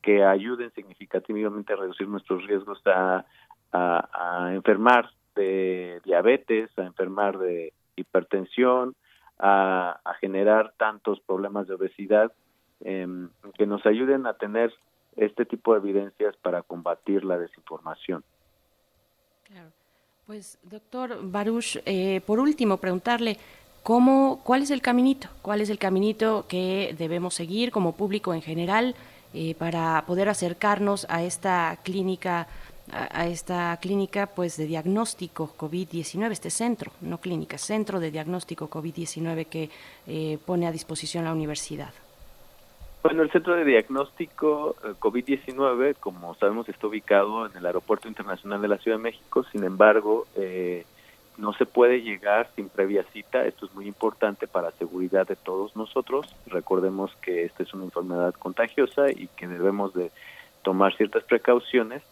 que 0.02 0.24
ayuden 0.24 0.70
significativamente 0.72 1.72
a 1.72 1.76
reducir 1.76 2.08
nuestros 2.08 2.46
riesgos 2.46 2.80
a, 2.86 3.24
a, 3.72 4.54
enfermar 4.54 5.10
de 5.34 6.00
diabetes, 6.04 6.70
a 6.78 6.82
enfermar 6.82 7.38
de 7.38 7.72
hipertensión, 7.96 8.94
a, 9.38 10.00
generar 10.20 10.72
tantos 10.76 11.20
problemas 11.20 11.68
de 11.68 11.74
obesidad, 11.74 12.32
em, 12.80 13.30
que 13.56 13.66
nos 13.66 13.84
ayuden 13.86 14.26
a 14.26 14.34
tener 14.34 14.72
este 15.16 15.44
tipo 15.44 15.72
de 15.72 15.80
evidencias 15.80 16.36
para 16.36 16.62
combatir 16.62 17.24
la 17.24 17.38
desinformación. 17.38 18.24
Claro. 19.44 19.70
Pues, 20.28 20.58
doctor 20.62 21.20
Baruch, 21.22 21.78
eh, 21.86 22.20
por 22.26 22.38
último, 22.38 22.76
preguntarle 22.76 23.38
cómo, 23.82 24.42
cuál 24.44 24.60
es 24.60 24.70
el 24.70 24.82
caminito, 24.82 25.30
cuál 25.40 25.62
es 25.62 25.70
el 25.70 25.78
caminito 25.78 26.44
que 26.46 26.94
debemos 26.98 27.32
seguir 27.32 27.70
como 27.70 27.92
público 27.92 28.34
en 28.34 28.42
general 28.42 28.94
eh, 29.32 29.54
para 29.54 30.04
poder 30.06 30.28
acercarnos 30.28 31.06
a 31.08 31.22
esta 31.22 31.78
clínica, 31.82 32.46
a, 32.92 33.26
esta 33.26 33.74
clínica, 33.80 34.26
pues, 34.26 34.58
de 34.58 34.66
diagnóstico 34.66 35.54
COVID-19, 35.56 36.30
este 36.30 36.50
centro, 36.50 36.92
no 37.00 37.22
clínica, 37.22 37.56
centro 37.56 37.98
de 37.98 38.10
diagnóstico 38.10 38.68
COVID-19 38.68 39.46
que 39.46 39.70
eh, 40.06 40.36
pone 40.44 40.66
a 40.66 40.72
disposición 40.72 41.24
la 41.24 41.32
universidad. 41.32 41.94
Bueno, 43.00 43.22
el 43.22 43.30
centro 43.30 43.54
de 43.54 43.64
diagnóstico 43.64 44.74
eh, 44.82 44.88
COVID-19, 44.98 45.94
como 46.00 46.34
sabemos, 46.34 46.68
está 46.68 46.88
ubicado 46.88 47.46
en 47.46 47.56
el 47.56 47.64
Aeropuerto 47.64 48.08
Internacional 48.08 48.60
de 48.60 48.66
la 48.66 48.78
Ciudad 48.78 48.96
de 48.96 49.04
México. 49.04 49.44
Sin 49.52 49.62
embargo, 49.62 50.26
eh, 50.34 50.84
no 51.36 51.52
se 51.52 51.64
puede 51.64 52.02
llegar 52.02 52.50
sin 52.56 52.68
previa 52.68 53.04
cita, 53.12 53.46
esto 53.46 53.66
es 53.66 53.74
muy 53.74 53.86
importante 53.86 54.48
para 54.48 54.72
seguridad 54.72 55.28
de 55.28 55.36
todos 55.36 55.76
nosotros. 55.76 56.26
Recordemos 56.48 57.14
que 57.22 57.44
esta 57.44 57.62
es 57.62 57.72
una 57.72 57.84
enfermedad 57.84 58.34
contagiosa 58.34 59.12
y 59.12 59.28
que 59.36 59.46
debemos 59.46 59.94
de 59.94 60.10
tomar 60.62 60.92
ciertas 60.96 61.22
precauciones. 61.22 62.02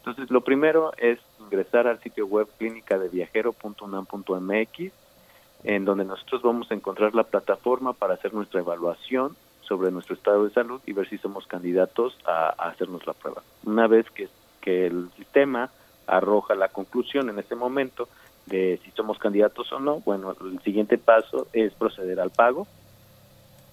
Entonces, 0.00 0.30
lo 0.30 0.42
primero 0.42 0.92
es 0.98 1.18
ingresar 1.40 1.86
al 1.86 2.00
sitio 2.00 2.26
web 2.26 2.48
clínicadeviajero.unam.mx, 2.58 4.92
en 5.64 5.86
donde 5.86 6.04
nosotros 6.04 6.42
vamos 6.42 6.70
a 6.70 6.74
encontrar 6.74 7.14
la 7.14 7.24
plataforma 7.24 7.94
para 7.94 8.12
hacer 8.12 8.34
nuestra 8.34 8.60
evaluación 8.60 9.34
sobre 9.66 9.90
nuestro 9.90 10.14
estado 10.14 10.44
de 10.44 10.52
salud 10.52 10.80
y 10.86 10.92
ver 10.92 11.08
si 11.08 11.18
somos 11.18 11.46
candidatos 11.46 12.16
a, 12.26 12.50
hacernos 12.68 13.06
la 13.06 13.12
prueba. 13.12 13.42
Una 13.64 13.86
vez 13.86 14.08
que, 14.10 14.28
que 14.60 14.86
el 14.86 15.10
sistema 15.16 15.70
arroja 16.06 16.54
la 16.54 16.68
conclusión 16.68 17.30
en 17.30 17.38
ese 17.38 17.54
momento, 17.54 18.08
de 18.46 18.78
si 18.84 18.90
somos 18.90 19.18
candidatos 19.18 19.72
o 19.72 19.80
no, 19.80 20.00
bueno, 20.00 20.34
el 20.40 20.60
siguiente 20.60 20.98
paso 20.98 21.46
es 21.52 21.72
proceder 21.74 22.20
al 22.20 22.30
pago, 22.30 22.66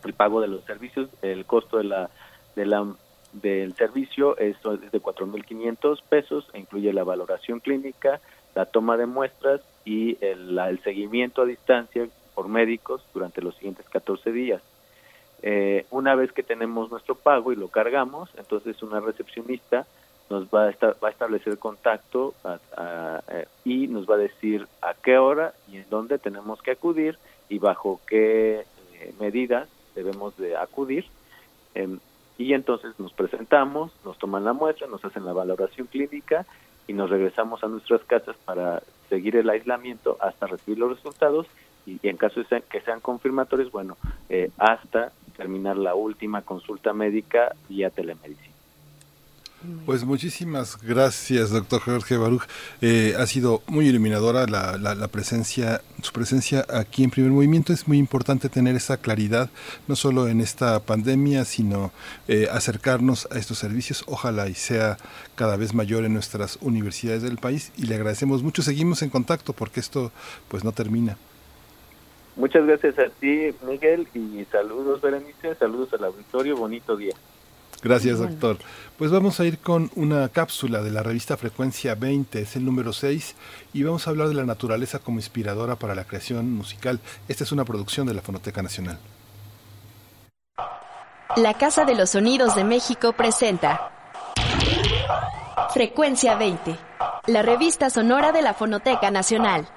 el 0.06 0.14
pago 0.14 0.42
de 0.42 0.48
los 0.48 0.64
servicios, 0.64 1.10
el 1.22 1.46
costo 1.46 1.78
de 1.78 1.84
la, 1.84 2.10
de 2.56 2.66
la 2.66 2.86
del 3.34 3.74
servicio 3.76 4.38
es 4.38 4.58
de 4.64 5.02
4.500 5.02 6.02
pesos, 6.10 6.48
e 6.54 6.60
incluye 6.60 6.92
la 6.92 7.04
valoración 7.04 7.60
clínica, 7.60 8.20
la 8.56 8.66
toma 8.66 8.98
de 8.98 9.06
muestras 9.06 9.62
y 9.86 10.18
el, 10.24 10.58
el 10.58 10.84
seguimiento 10.84 11.42
a 11.42 11.46
distancia 11.46 12.08
por 12.36 12.48
médicos 12.48 13.02
durante 13.14 13.42
los 13.42 13.56
siguientes 13.56 13.88
14 13.90 14.32
días. 14.32 14.62
Eh, 15.44 15.86
una 15.90 16.16
vez 16.16 16.32
que 16.32 16.44
tenemos 16.44 16.92
nuestro 16.92 17.16
pago 17.16 17.52
y 17.52 17.56
lo 17.56 17.68
cargamos, 17.70 18.30
entonces 18.38 18.82
una 18.84 19.00
recepcionista 19.00 19.88
nos 20.30 20.46
va 20.46 20.70
a, 20.70 20.88
va 21.04 21.08
a 21.10 21.12
establecer 21.12 21.58
contacto 21.58 22.34
eh, 22.46 23.46
y 23.66 23.88
nos 23.88 24.10
va 24.10 24.16
a 24.16 24.20
decir 24.20 24.68
a 24.82 24.94
qué 24.94 25.18
hora 25.18 25.54
y 25.68 25.78
en 25.78 25.86
dónde 25.90 26.20
tenemos 26.20 26.62
que 26.62 26.72
acudir 26.72 27.18
y 27.50 27.60
bajo 27.60 28.00
qué 28.08 28.66
eh, 28.94 29.14
medidas 29.20 29.68
debemos 29.94 30.38
de 30.38 30.56
acudir. 30.56 31.06
Em, 31.76 32.00
y 32.38 32.54
entonces 32.54 32.98
nos 32.98 33.14
presentamos, 33.14 33.92
nos 34.06 34.18
toman 34.18 34.46
la 34.46 34.54
muestra, 34.54 34.88
nos 34.88 35.04
hacen 35.04 35.26
la 35.26 35.34
valoración 35.34 35.88
clínica 35.88 36.46
y 36.88 36.94
nos 36.94 37.10
regresamos 37.10 37.64
a 37.64 37.68
nuestras 37.68 38.02
casas 38.06 38.36
para 38.46 38.82
seguir 39.10 39.36
el 39.36 39.50
aislamiento 39.50 40.18
hasta 40.22 40.48
recibir 40.48 40.80
los 40.80 40.96
resultados 40.96 41.48
y, 41.86 42.00
en 42.04 42.18
caso 42.18 42.42
de 42.42 42.62
que 42.62 42.82
sean 42.82 43.00
confirmatorios, 43.00 43.72
bueno, 43.72 43.98
eh, 44.30 44.50
hasta 44.58 45.12
terminar 45.42 45.76
la 45.76 45.96
última 45.96 46.44
consulta 46.44 46.94
médica 46.94 47.56
vía 47.68 47.90
telemedicina. 47.90 48.52
Pues 49.86 50.04
muchísimas 50.04 50.80
gracias, 50.82 51.52
doctor 51.52 51.82
Jorge 51.82 52.18
Baruch. 52.18 52.44
Eh, 52.82 53.14
ha 53.18 53.26
sido 53.28 53.62
muy 53.68 53.88
iluminadora 53.88 54.48
la, 54.48 54.78
la, 54.78 55.08
presencia, 55.08 55.82
su 56.02 56.12
presencia 56.12 56.66
aquí 56.70 57.04
en 57.04 57.12
Primer 57.12 57.32
Movimiento. 57.32 57.72
Es 57.72 57.88
muy 57.88 58.00
importante 58.00 58.50
tener 58.50 58.76
esa 58.76 58.98
claridad, 58.98 59.50
no 59.88 59.96
solo 59.96 60.28
en 60.28 60.42
esta 60.42 60.80
pandemia, 60.80 61.46
sino 61.46 61.92
eh, 62.28 62.48
acercarnos 62.52 63.28
a 63.32 63.38
estos 63.38 63.60
servicios. 63.60 64.04
Ojalá 64.08 64.48
y 64.48 64.56
sea 64.56 64.98
cada 65.36 65.58
vez 65.58 65.74
mayor 65.76 66.06
en 66.06 66.14
nuestras 66.14 66.58
universidades 66.62 67.22
del 67.22 67.38
país. 67.38 67.72
Y 67.78 67.86
le 67.86 67.96
agradecemos 67.96 68.42
mucho. 68.42 68.64
Seguimos 68.64 69.04
en 69.04 69.12
contacto 69.12 69.54
porque 69.54 69.80
esto 69.80 70.12
pues 70.50 70.64
no 70.64 70.72
termina. 70.72 71.18
Muchas 72.42 72.66
gracias 72.66 72.98
a 72.98 73.08
ti, 73.20 73.54
Miguel, 73.68 74.08
y 74.16 74.44
saludos, 74.46 75.00
Berenice, 75.00 75.54
saludos 75.60 75.94
al 75.94 76.06
auditorio, 76.06 76.58
bonito 76.58 76.98
día. 76.98 77.14
Gracias, 77.84 78.18
doctor. 78.18 78.58
Pues 78.98 79.12
vamos 79.12 79.40
a 79.40 79.46
ir 79.46 79.60
con 79.60 79.92
una 79.94 80.28
cápsula 80.28 80.82
de 80.82 80.90
la 80.90 81.04
revista 81.04 81.38
Frecuencia 81.38 81.94
20, 81.94 82.42
es 82.42 82.56
el 82.56 82.66
número 82.66 82.94
6, 82.94 83.36
y 83.74 83.84
vamos 83.84 84.08
a 84.08 84.10
hablar 84.10 84.28
de 84.28 84.34
la 84.34 84.44
naturaleza 84.44 84.98
como 84.98 85.20
inspiradora 85.20 85.76
para 85.76 85.94
la 85.94 86.06
creación 86.06 86.52
musical. 86.52 87.00
Esta 87.28 87.44
es 87.44 87.52
una 87.52 87.64
producción 87.64 88.08
de 88.08 88.16
la 88.16 88.24
Fonoteca 88.24 88.64
Nacional. 88.64 88.98
La 91.36 91.54
Casa 91.54 91.86
de 91.86 91.94
los 91.94 92.10
Sonidos 92.10 92.56
de 92.56 92.64
México 92.64 93.14
presenta 93.14 93.92
Frecuencia 95.76 96.38
20, 96.38 96.76
la 97.28 97.44
revista 97.44 97.92
sonora 97.92 98.32
de 98.32 98.42
la 98.42 98.56
Fonoteca 98.56 99.12
Nacional. 99.12 99.68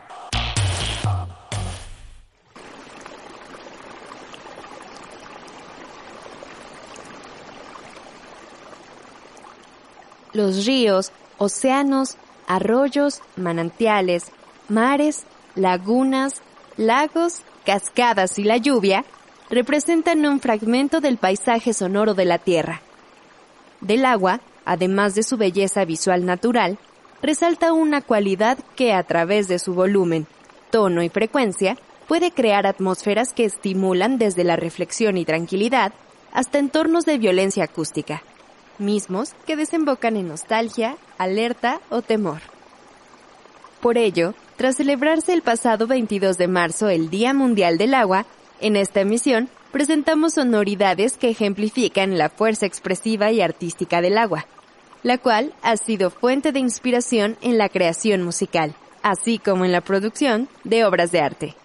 Los 10.35 10.67
ríos, 10.67 11.13
océanos, 11.39 12.17
arroyos, 12.49 13.21
manantiales, 13.37 14.33
mares, 14.69 15.25
lagunas, 15.55 16.43
lagos, 16.77 17.43
cascadas 17.65 18.39
y 18.41 18.43
la 18.43 18.57
lluvia 18.57 19.05
representan 19.49 20.27
un 20.27 20.41
fragmento 20.41 21.01
del 21.01 21.19
paisaje 21.19 21.73
sonoro 21.73 22.15
de 22.15 22.25
la 22.25 22.39
Tierra. 22.39 22.83
Del 23.81 24.05
agua, 24.05 24.41
además 24.65 25.15
de 25.15 25.23
su 25.23 25.37
belleza 25.37 25.85
visual 25.85 26.27
natural, 26.27 26.79
resalta 27.23 27.73
una 27.73 28.01
cualidad 28.03 28.59
que 28.75 28.93
a 28.93 29.05
través 29.05 29.47
de 29.47 29.61
su 29.61 29.73
volumen, 29.73 30.27
tono 30.71 31.05
y 31.05 31.11
frecuencia 31.11 31.77
puede 32.09 32.33
crear 32.33 32.67
atmósferas 32.67 33.33
que 33.33 33.45
estimulan 33.45 34.19
desde 34.19 34.43
la 34.43 34.57
reflexión 34.57 35.17
y 35.17 35.25
tranquilidad 35.25 35.93
hasta 36.33 36.59
entornos 36.59 37.05
de 37.05 37.19
violencia 37.19 37.63
acústica 37.63 38.25
mismos 38.79 39.33
que 39.47 39.57
desembocan 39.57 40.17
en 40.17 40.29
nostalgia, 40.29 40.97
alerta 41.19 41.81
o 41.91 42.03
temor. 42.03 42.41
Por 43.81 43.99
ello, 43.99 44.35
tras 44.57 44.77
celebrarse 44.77 45.33
el 45.33 45.43
pasado 45.43 45.87
22 45.87 46.39
de 46.39 46.49
marzo 46.49 46.89
el 46.89 47.11
Día 47.11 47.35
Mundial 47.35 47.77
del 47.77 47.95
Agua, 47.95 48.25
en 48.61 48.77
esta 48.77 49.01
emisión 49.01 49.49
presentamos 49.73 50.35
sonoridades 50.35 51.17
que 51.17 51.29
ejemplifican 51.29 52.17
la 52.17 52.29
fuerza 52.29 52.65
expresiva 52.65 53.33
y 53.33 53.41
artística 53.41 54.01
del 54.01 54.17
agua, 54.19 54.47
la 55.03 55.19
cual 55.19 55.53
ha 55.63 55.77
sido 55.77 56.11
fuente 56.11 56.53
de 56.53 56.61
inspiración 56.61 57.37
en 57.43 57.59
la 57.59 57.69
creación 57.69 58.23
musical, 58.23 58.75
así 59.03 59.39
como 59.39 59.65
en 59.65 59.73
la 59.73 59.81
producción 59.81 60.49
de 60.63 60.85
obras 60.85 61.11
de 61.11 61.21
arte. 61.21 61.57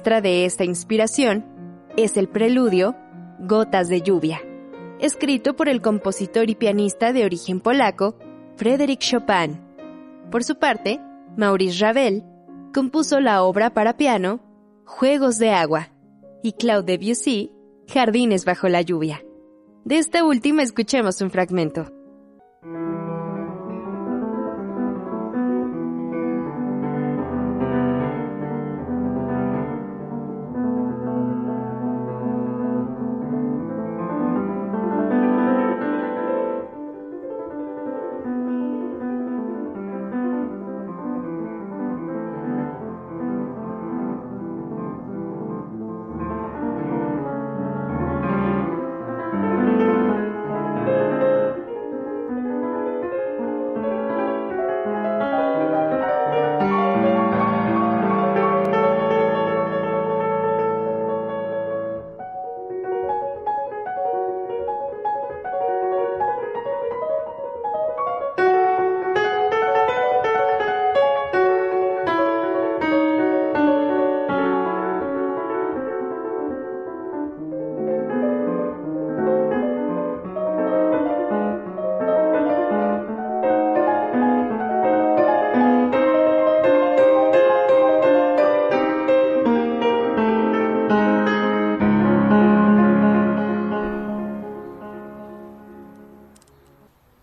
Muestra 0.00 0.22
de 0.22 0.46
esta 0.46 0.64
inspiración 0.64 1.44
es 1.98 2.16
el 2.16 2.26
preludio 2.26 2.96
Gotas 3.38 3.90
de 3.90 4.00
lluvia, 4.00 4.40
escrito 4.98 5.54
por 5.56 5.68
el 5.68 5.82
compositor 5.82 6.48
y 6.48 6.54
pianista 6.54 7.12
de 7.12 7.26
origen 7.26 7.60
polaco 7.60 8.16
Frédéric 8.56 9.00
Chopin. 9.00 9.60
Por 10.30 10.42
su 10.42 10.54
parte, 10.54 11.02
Maurice 11.36 11.84
Ravel 11.84 12.24
compuso 12.72 13.20
la 13.20 13.42
obra 13.42 13.74
para 13.74 13.98
piano 13.98 14.40
Juegos 14.86 15.38
de 15.38 15.50
agua 15.50 15.90
y 16.42 16.52
Claude 16.52 16.96
Debussy 16.96 17.52
Jardines 17.86 18.46
bajo 18.46 18.70
la 18.70 18.80
lluvia. 18.80 19.22
De 19.84 19.98
esta 19.98 20.24
última 20.24 20.62
escuchemos 20.62 21.20
un 21.20 21.30
fragmento. 21.30 21.92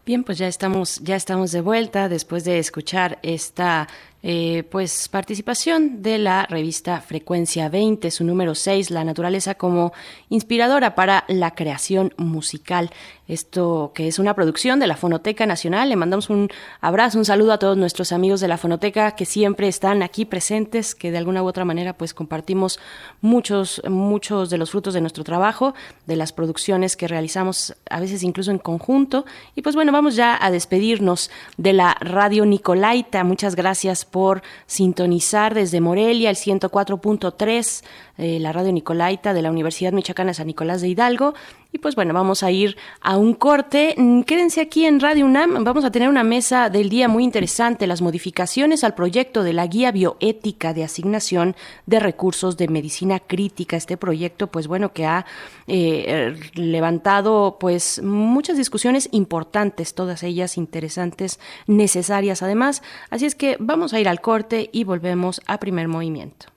Bien, 0.08 0.24
pues 0.24 0.38
ya 0.38 0.48
estamos, 0.48 1.02
ya 1.04 1.18
estamos 1.18 1.52
de 1.52 1.60
vuelta 1.60 2.08
después 2.08 2.46
de 2.46 2.60
escuchar 2.60 3.20
esta 3.24 3.90
eh, 4.24 4.64
pues 4.72 5.10
participación 5.10 6.02
de 6.02 6.18
la 6.18 6.48
revista 6.48 7.02
Frecuencia 7.02 7.70
20, 7.70 8.10
su 8.10 8.24
número 8.24 8.56
6, 8.56 8.90
La 8.90 9.04
naturaleza 9.04 9.56
como 9.56 9.94
inspiradora 10.30 10.96
para 10.96 11.24
la 11.28 11.52
creación 11.52 12.14
musical. 12.18 12.90
Esto 13.28 13.92
que 13.94 14.08
es 14.08 14.20
una 14.20 14.34
producción 14.34 14.80
de 14.80 14.88
la 14.88 14.96
Fonoteca 14.96 15.46
Nacional. 15.46 15.90
Le 15.90 15.96
mandamos 15.98 16.30
un 16.30 16.50
abrazo, 16.82 17.20
un 17.20 17.26
saludo 17.26 17.52
a 17.52 17.60
todos 17.60 17.78
nuestros 17.78 18.12
amigos 18.12 18.40
de 18.40 18.48
la 18.48 18.58
Fonoteca 18.58 19.12
que 19.12 19.26
siempre 19.26 19.68
están 19.68 20.02
aquí 20.02 20.26
presentes, 20.26 20.96
que 20.96 21.12
de 21.12 21.18
alguna 21.18 21.44
u 21.44 21.48
otra 21.48 21.66
manera 21.66 21.94
pues 21.94 22.14
compartimos 22.14 22.80
muchos, 23.22 23.82
muchos 23.88 24.50
de 24.50 24.58
los 24.58 24.72
frutos 24.72 24.94
de 24.94 25.02
nuestro 25.02 25.26
trabajo, 25.26 25.76
de 26.06 26.16
las 26.16 26.32
producciones 26.32 26.96
que 26.96 27.08
realizamos 27.08 27.76
a 27.90 28.00
veces 28.00 28.24
incluso 28.24 28.50
en 28.50 28.60
conjunto. 28.60 29.26
Y 29.56 29.62
pues 29.62 29.76
bueno, 29.76 29.92
vamos 29.92 30.16
ya 30.16 30.38
a 30.42 30.50
despedirnos 30.50 31.30
de 31.58 31.74
la 31.74 31.98
Radio 32.00 32.46
Nicolaita. 32.46 33.24
Muchas 33.24 33.56
gracias 33.56 34.07
por 34.10 34.42
sintonizar 34.66 35.54
desde 35.54 35.82
Morelia 35.82 36.30
el 36.30 36.36
104.3 36.36 37.84
eh, 38.18 38.40
la 38.40 38.52
radio 38.52 38.72
Nicolaita 38.72 39.34
de 39.34 39.42
la 39.42 39.52
Universidad 39.52 39.92
Michoacana 39.92 40.34
San 40.34 40.48
Nicolás 40.48 40.82
de 40.82 40.88
Hidalgo. 40.88 41.34
Y 41.72 41.80
pues 41.80 41.96
bueno, 41.96 42.14
vamos 42.14 42.44
a 42.44 42.52
ir 42.52 42.78
a 43.02 43.18
un 43.18 43.34
corte. 43.34 43.94
Mm, 43.98 44.22
quédense 44.22 44.62
aquí 44.62 44.86
en 44.86 45.00
Radio 45.00 45.26
UNAM. 45.26 45.64
Vamos 45.64 45.84
a 45.84 45.92
tener 45.92 46.08
una 46.08 46.24
mesa 46.24 46.70
del 46.70 46.90
día 46.90 47.08
muy 47.08 47.24
interesante, 47.24 47.88
las 47.88 48.02
modificaciones 48.02 48.84
al 48.84 48.96
proyecto 48.96 49.44
de 49.44 49.54
la 49.54 49.68
guía 49.68 49.92
bioética 49.92 50.74
de 50.74 50.84
asignación 50.84 51.56
de 51.86 52.00
recursos 52.00 52.56
de 52.56 52.70
medicina 52.70 53.20
crítica. 53.20 53.76
Este 53.76 53.98
proyecto, 53.98 54.48
pues 54.48 54.68
bueno, 54.68 54.94
que 54.94 55.06
ha 55.06 55.26
eh, 55.68 56.40
levantado 56.54 57.58
pues 57.60 58.02
muchas 58.02 58.58
discusiones 58.58 59.10
importantes, 59.12 59.94
todas 59.94 60.24
ellas 60.24 60.58
interesantes, 60.58 61.40
necesarias 61.68 62.42
además. 62.42 62.82
Así 63.10 63.26
es 63.26 63.36
que 63.36 63.58
vamos 63.60 63.94
a 63.94 64.00
ir 64.00 64.08
al 64.08 64.22
corte 64.22 64.70
y 64.72 64.86
volvemos 64.86 65.42
a 65.48 65.60
primer 65.60 65.90
movimiento. 65.90 66.57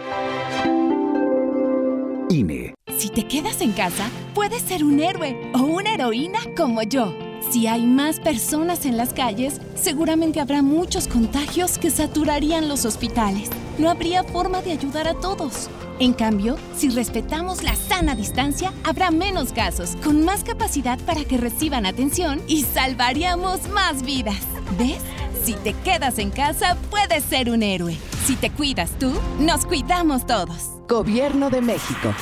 Si 2.97 3.09
te 3.09 3.27
quedas 3.27 3.59
en 3.59 3.73
casa, 3.73 4.09
puedes 4.33 4.61
ser 4.61 4.85
un 4.85 5.01
héroe 5.01 5.35
o 5.53 5.63
una 5.63 5.93
heroína 5.95 6.39
como 6.55 6.81
yo. 6.81 7.13
Si 7.49 7.67
hay 7.67 7.85
más 7.85 8.21
personas 8.21 8.85
en 8.85 8.95
las 8.95 9.11
calles, 9.11 9.59
seguramente 9.75 10.39
habrá 10.39 10.61
muchos 10.61 11.09
contagios 11.09 11.77
que 11.77 11.89
saturarían 11.89 12.69
los 12.69 12.85
hospitales. 12.85 13.49
No 13.77 13.89
habría 13.89 14.23
forma 14.23 14.61
de 14.61 14.71
ayudar 14.71 15.09
a 15.09 15.13
todos. 15.15 15.69
En 15.99 16.13
cambio, 16.13 16.55
si 16.73 16.87
respetamos 16.87 17.63
la 17.63 17.75
sana 17.75 18.15
distancia, 18.15 18.71
habrá 18.85 19.11
menos 19.11 19.51
casos, 19.51 19.97
con 20.01 20.23
más 20.23 20.45
capacidad 20.45 20.99
para 20.99 21.25
que 21.25 21.35
reciban 21.35 21.85
atención 21.85 22.41
y 22.47 22.61
salvaríamos 22.61 23.67
más 23.67 24.03
vidas. 24.03 24.39
¿Ves? 24.79 25.01
Si 25.43 25.55
te 25.55 25.73
quedas 25.73 26.19
en 26.19 26.29
casa, 26.29 26.77
puedes 26.91 27.23
ser 27.23 27.49
un 27.49 27.63
héroe. 27.63 27.97
Si 28.25 28.35
te 28.35 28.51
cuidas 28.51 28.91
tú, 28.99 29.11
nos 29.39 29.65
cuidamos 29.65 30.27
todos. 30.27 30.69
Gobierno 30.87 31.49
de 31.49 31.61
México. 31.61 32.13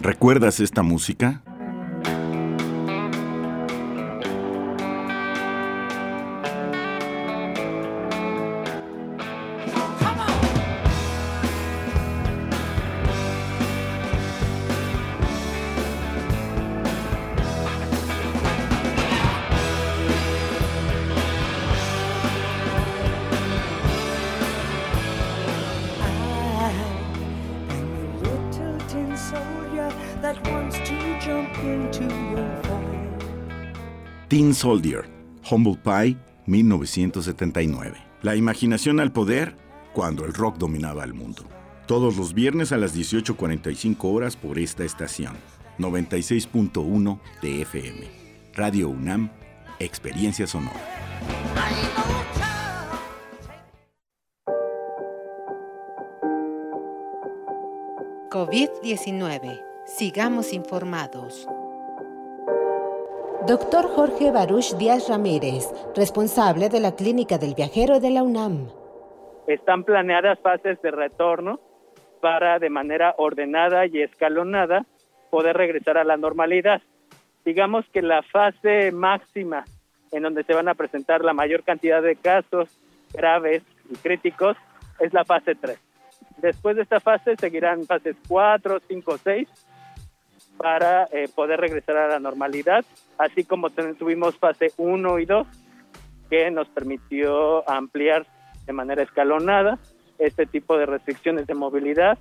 ¿Recuerdas 0.00 0.60
esta 0.60 0.82
música? 0.82 1.42
Teen 34.36 34.52
Soldier, 34.52 35.08
Humble 35.50 35.78
Pie, 35.82 36.14
1979. 36.44 37.96
La 38.20 38.36
imaginación 38.36 39.00
al 39.00 39.10
poder 39.10 39.56
cuando 39.94 40.26
el 40.26 40.34
rock 40.34 40.58
dominaba 40.58 41.04
el 41.04 41.14
mundo. 41.14 41.44
Todos 41.86 42.18
los 42.18 42.34
viernes 42.34 42.70
a 42.70 42.76
las 42.76 42.94
18.45 42.94 43.96
horas 44.02 44.36
por 44.36 44.58
esta 44.58 44.84
estación. 44.84 45.38
96.1 45.78 47.18
de 47.40 47.62
FM. 47.62 48.10
Radio 48.52 48.90
UNAM, 48.90 49.30
Experiencia 49.78 50.46
Sonora. 50.46 50.82
COVID-19. 58.30 59.62
Sigamos 59.86 60.52
informados. 60.52 61.48
Doctor 63.46 63.86
Jorge 63.94 64.32
Baruch 64.32 64.74
Díaz 64.76 65.08
Ramírez, 65.08 65.70
responsable 65.94 66.68
de 66.68 66.80
la 66.80 66.96
Clínica 66.96 67.38
del 67.38 67.54
Viajero 67.54 68.00
de 68.00 68.10
la 68.10 68.24
UNAM. 68.24 68.66
Están 69.46 69.84
planeadas 69.84 70.40
fases 70.40 70.82
de 70.82 70.90
retorno 70.90 71.60
para 72.20 72.58
de 72.58 72.70
manera 72.70 73.14
ordenada 73.18 73.86
y 73.86 74.02
escalonada 74.02 74.84
poder 75.30 75.56
regresar 75.56 75.96
a 75.96 76.02
la 76.02 76.16
normalidad. 76.16 76.82
Digamos 77.44 77.84
que 77.92 78.02
la 78.02 78.24
fase 78.24 78.90
máxima 78.90 79.64
en 80.10 80.24
donde 80.24 80.42
se 80.42 80.52
van 80.52 80.68
a 80.68 80.74
presentar 80.74 81.24
la 81.24 81.32
mayor 81.32 81.62
cantidad 81.62 82.02
de 82.02 82.16
casos 82.16 82.68
graves 83.12 83.62
y 83.88 83.94
críticos 83.94 84.56
es 84.98 85.12
la 85.12 85.24
fase 85.24 85.54
3. 85.54 85.78
Después 86.38 86.74
de 86.74 86.82
esta 86.82 86.98
fase 86.98 87.36
seguirán 87.36 87.84
fases 87.84 88.16
4, 88.26 88.80
5, 88.88 89.18
6 89.22 89.48
para 90.56 91.04
eh, 91.12 91.28
poder 91.34 91.60
regresar 91.60 91.96
a 91.96 92.08
la 92.08 92.20
normalidad, 92.20 92.84
así 93.18 93.44
como 93.44 93.70
tuvimos 93.70 94.36
fase 94.36 94.72
1 94.76 95.18
y 95.18 95.26
2 95.26 95.46
que 96.30 96.50
nos 96.50 96.68
permitió 96.68 97.68
ampliar 97.68 98.26
de 98.66 98.72
manera 98.72 99.02
escalonada 99.02 99.78
este 100.18 100.46
tipo 100.46 100.76
de 100.76 100.86
restricciones 100.86 101.46
de 101.46 101.54
movilidad, 101.54 102.18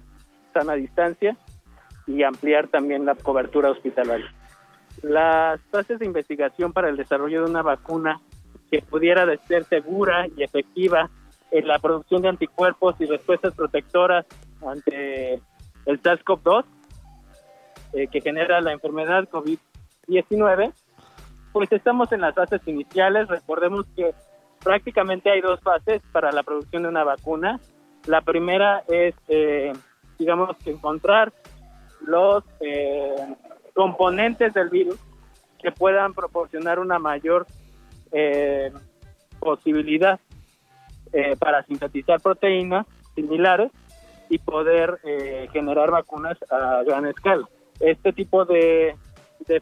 sana 0.54 0.74
distancia 0.74 1.38
y 2.08 2.24
ampliar 2.24 2.68
también 2.68 3.06
la 3.06 3.16
cobertura 3.16 3.72
hospitalaria. 3.72 4.32
Las 5.02 5.60
fases 5.72 6.00
de 6.00 6.06
investigación 6.06 6.72
para 6.72 6.90
el 6.90 6.98
desarrollo 6.98 7.44
de 7.44 7.50
una 7.50 7.62
vacuna 7.62 8.22
que 8.70 8.82
pudiera 8.82 9.26
ser 9.48 9.64
segura 9.66 10.28
y 10.36 10.44
efectiva 10.44 11.10
en 11.52 11.68
la 11.68 11.80
producción 11.80 12.22
de 12.22 12.30
anticuerpos 12.30 12.96
y 13.00 13.06
respuestas 13.06 13.54
protectoras 13.56 14.26
ante 14.66 15.36
el 15.86 16.02
SARS-CoV-2 16.02 16.66
eh, 17.96 18.08
que 18.08 18.20
genera 18.20 18.60
la 18.60 18.74
enfermedad 18.74 19.24
COVID-19, 19.30 20.74
pues 21.54 21.72
estamos 21.72 22.12
en 22.12 22.20
las 22.20 22.36
fases 22.36 22.60
iniciales. 22.66 23.30
Recordemos 23.30 23.86
que 23.96 24.14
prácticamente 24.62 25.32
hay 25.32 25.40
dos 25.40 25.62
fases 25.62 26.02
para 26.12 26.34
la 26.34 26.44
producción 26.44 26.84
de 26.84 26.90
una 26.90 27.06
vacuna. 27.06 27.58
La 28.06 28.20
primera 28.20 28.84
es, 28.90 29.16
eh, 29.30 29.72
digamos, 30.20 30.58
encontrar 30.68 31.32
los 32.02 32.44
eh, 32.60 33.16
componentes 33.74 34.54
del 34.54 34.68
virus 34.68 35.00
que 35.64 35.72
puedan 35.72 36.14
proporcionar 36.14 36.80
una 36.80 37.00
mayor 37.00 37.48
posibilidad 39.40 40.20
para 41.38 41.64
sintetizar 41.64 42.22
proteínas 42.22 42.86
similares 43.14 43.72
y 44.30 44.38
poder 44.38 45.00
generar 45.52 45.92
vacunas 45.92 46.38
a 46.50 46.82
gran 46.84 47.06
escala 47.08 47.46
este 47.80 48.14
tipo 48.14 48.46
de, 48.46 48.96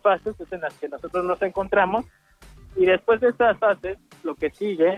fases 0.02 0.40
es 0.40 0.52
en 0.52 0.62
las 0.62 0.74
que 0.76 0.88
nosotros 0.88 1.26
nos 1.26 1.42
encontramos 1.42 2.06
y 2.76 2.86
después 2.86 3.20
de 3.22 3.30
estas 3.30 3.58
fases 3.58 3.98
lo 4.24 4.36
que 4.36 4.50
sigue 4.52 4.96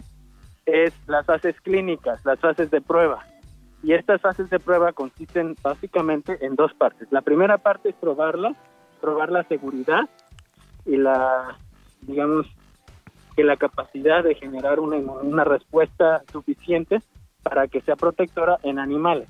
es 0.65 0.93
las 1.07 1.25
fases 1.25 1.59
clínicas, 1.61 2.23
las 2.25 2.39
fases 2.39 2.71
de 2.71 2.81
prueba. 2.81 3.25
Y 3.83 3.93
estas 3.93 4.21
fases 4.21 4.49
de 4.49 4.59
prueba 4.59 4.93
consisten 4.93 5.55
básicamente 5.61 6.43
en 6.43 6.55
dos 6.55 6.73
partes. 6.73 7.07
La 7.11 7.21
primera 7.21 7.59
parte 7.59 7.89
es 7.89 7.95
probarla, 7.95 8.55
probar 8.99 9.31
la 9.31 9.43
seguridad 9.43 10.09
y 10.85 10.97
la, 10.97 11.55
digamos, 12.01 12.47
que 13.35 13.43
la 13.43 13.57
capacidad 13.57 14.23
de 14.23 14.33
generar 14.35 14.79
una, 14.79 14.97
una 14.97 15.43
respuesta 15.43 16.23
suficiente 16.31 16.99
para 17.43 17.67
que 17.67 17.81
sea 17.81 17.95
protectora 17.95 18.57
en 18.63 18.79
animales. 18.79 19.29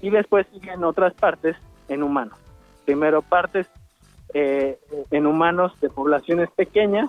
Y 0.00 0.08
después 0.08 0.46
siguen 0.52 0.84
otras 0.84 1.12
partes 1.14 1.56
en 1.88 2.02
humanos 2.02 2.39
primero 2.90 3.22
partes 3.22 3.68
eh, 4.34 4.76
en 5.12 5.24
humanos 5.24 5.72
de 5.80 5.88
poblaciones 5.88 6.50
pequeñas 6.50 7.08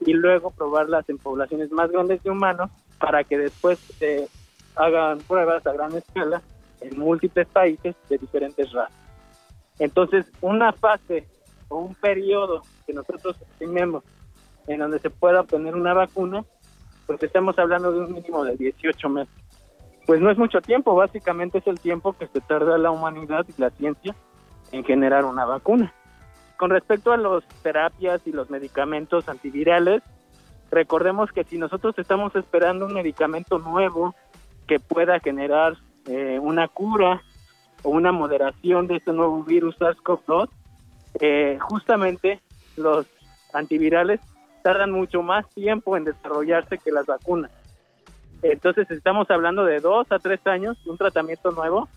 y 0.00 0.12
luego 0.12 0.50
probarlas 0.50 1.08
en 1.08 1.16
poblaciones 1.16 1.72
más 1.72 1.90
grandes 1.90 2.22
de 2.22 2.30
humanos 2.30 2.70
para 2.98 3.24
que 3.24 3.38
después 3.38 3.78
se 3.78 4.28
hagan 4.76 5.20
pruebas 5.20 5.66
a 5.66 5.72
gran 5.72 5.96
escala 5.96 6.42
en 6.82 6.98
múltiples 6.98 7.46
países 7.48 7.96
de 8.10 8.18
diferentes 8.18 8.70
razas. 8.70 8.92
Entonces, 9.78 10.26
una 10.42 10.74
fase 10.74 11.26
o 11.70 11.78
un 11.78 11.94
periodo 11.94 12.60
que 12.86 12.92
nosotros 12.92 13.36
estimemos 13.40 14.04
en 14.66 14.80
donde 14.80 14.98
se 14.98 15.08
pueda 15.08 15.40
obtener 15.40 15.74
una 15.74 15.94
vacuna, 15.94 16.44
pues 17.06 17.22
estamos 17.22 17.58
hablando 17.58 17.92
de 17.92 18.00
un 18.00 18.12
mínimo 18.12 18.44
de 18.44 18.58
18 18.58 19.08
meses. 19.08 19.34
Pues 20.04 20.20
no 20.20 20.30
es 20.30 20.36
mucho 20.36 20.60
tiempo, 20.60 20.94
básicamente 20.94 21.58
es 21.58 21.66
el 21.66 21.80
tiempo 21.80 22.12
que 22.12 22.26
se 22.26 22.42
tarda 22.42 22.76
la 22.76 22.90
humanidad 22.90 23.46
y 23.48 23.58
la 23.58 23.70
ciencia 23.70 24.14
en 24.72 24.84
generar 24.84 25.24
una 25.24 25.44
vacuna. 25.44 25.92
Con 26.56 26.70
respecto 26.70 27.12
a 27.12 27.16
las 27.16 27.44
terapias 27.62 28.26
y 28.26 28.32
los 28.32 28.50
medicamentos 28.50 29.28
antivirales, 29.28 30.02
recordemos 30.70 31.30
que 31.32 31.44
si 31.44 31.58
nosotros 31.58 31.94
estamos 31.98 32.34
esperando 32.34 32.86
un 32.86 32.94
medicamento 32.94 33.58
nuevo 33.58 34.14
que 34.66 34.80
pueda 34.80 35.20
generar 35.20 35.76
eh, 36.06 36.38
una 36.40 36.68
cura 36.68 37.22
o 37.82 37.90
una 37.90 38.12
moderación 38.12 38.86
de 38.86 38.96
este 38.96 39.12
nuevo 39.12 39.42
virus 39.44 39.78
SARS-CoV-2, 39.78 40.48
eh, 41.20 41.58
justamente 41.60 42.40
los 42.76 43.06
antivirales 43.52 44.20
tardan 44.62 44.92
mucho 44.92 45.22
más 45.22 45.48
tiempo 45.50 45.96
en 45.96 46.04
desarrollarse 46.04 46.78
que 46.78 46.92
las 46.92 47.06
vacunas. 47.06 47.50
Entonces 48.42 48.90
estamos 48.90 49.30
hablando 49.30 49.64
de 49.64 49.80
dos 49.80 50.10
a 50.10 50.18
tres 50.18 50.40
años 50.46 50.78
un 50.86 50.96
tratamiento 50.96 51.50
nuevo 51.50 51.88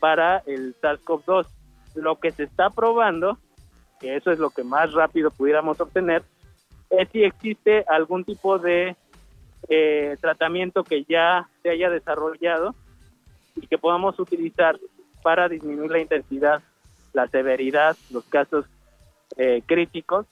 para 0.00 0.38
el 0.46 0.74
SARS-CoV-2 0.80 1.46
lo 1.94 2.16
que 2.16 2.32
se 2.32 2.44
está 2.44 2.70
probando, 2.70 3.38
que 4.00 4.16
eso 4.16 4.30
es 4.30 4.38
lo 4.38 4.50
que 4.50 4.64
más 4.64 4.92
rápido 4.92 5.30
pudiéramos 5.30 5.80
obtener, 5.80 6.22
es 6.90 7.08
si 7.10 7.24
existe 7.24 7.84
algún 7.88 8.24
tipo 8.24 8.58
de 8.58 8.96
eh, 9.68 10.16
tratamiento 10.20 10.84
que 10.84 11.04
ya 11.04 11.48
se 11.62 11.70
haya 11.70 11.90
desarrollado 11.90 12.74
y 13.56 13.66
que 13.66 13.78
podamos 13.78 14.18
utilizar 14.18 14.78
para 15.22 15.48
disminuir 15.48 15.90
la 15.90 15.98
intensidad, 15.98 16.62
la 17.12 17.26
severidad, 17.28 17.96
los 18.10 18.24
casos 18.24 18.66
eh, 19.36 19.62
críticos 19.66 20.26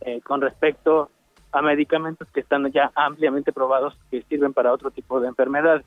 eh, 0.00 0.20
con 0.22 0.40
respecto 0.40 1.10
a 1.52 1.62
medicamentos 1.62 2.28
que 2.32 2.40
están 2.40 2.70
ya 2.72 2.90
ampliamente 2.94 3.52
probados 3.52 3.96
que 4.10 4.22
sirven 4.22 4.52
para 4.52 4.72
otro 4.72 4.90
tipo 4.90 5.20
de 5.20 5.28
enfermedades. 5.28 5.84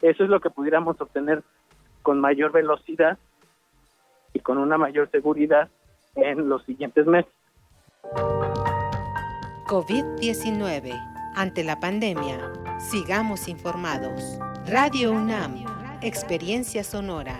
Eso 0.00 0.24
es 0.24 0.30
lo 0.30 0.40
que 0.40 0.50
pudiéramos 0.50 1.00
obtener 1.00 1.42
con 2.02 2.20
mayor 2.20 2.52
velocidad 2.52 3.18
y 4.32 4.40
con 4.40 4.58
una 4.58 4.78
mayor 4.78 5.10
seguridad 5.10 5.68
en 6.14 6.48
los 6.48 6.64
siguientes 6.64 7.06
meses. 7.06 7.32
COVID-19. 9.66 10.92
Ante 11.34 11.62
la 11.62 11.78
pandemia, 11.78 12.52
sigamos 12.78 13.48
informados. 13.48 14.38
Radio 14.66 15.12
UNAM, 15.12 15.64
Experiencia 16.02 16.82
Sonora. 16.82 17.38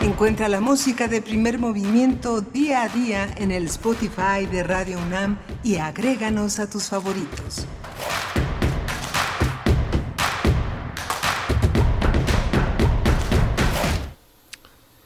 Encuentra 0.00 0.48
la 0.48 0.60
música 0.60 1.06
de 1.06 1.20
primer 1.20 1.58
movimiento 1.58 2.40
día 2.40 2.82
a 2.82 2.88
día 2.88 3.28
en 3.36 3.50
el 3.50 3.66
Spotify 3.66 4.46
de 4.50 4.62
Radio 4.62 4.98
UNAM 4.98 5.38
y 5.62 5.76
agréganos 5.76 6.58
a 6.60 6.70
tus 6.70 6.88
favoritos. 6.88 7.66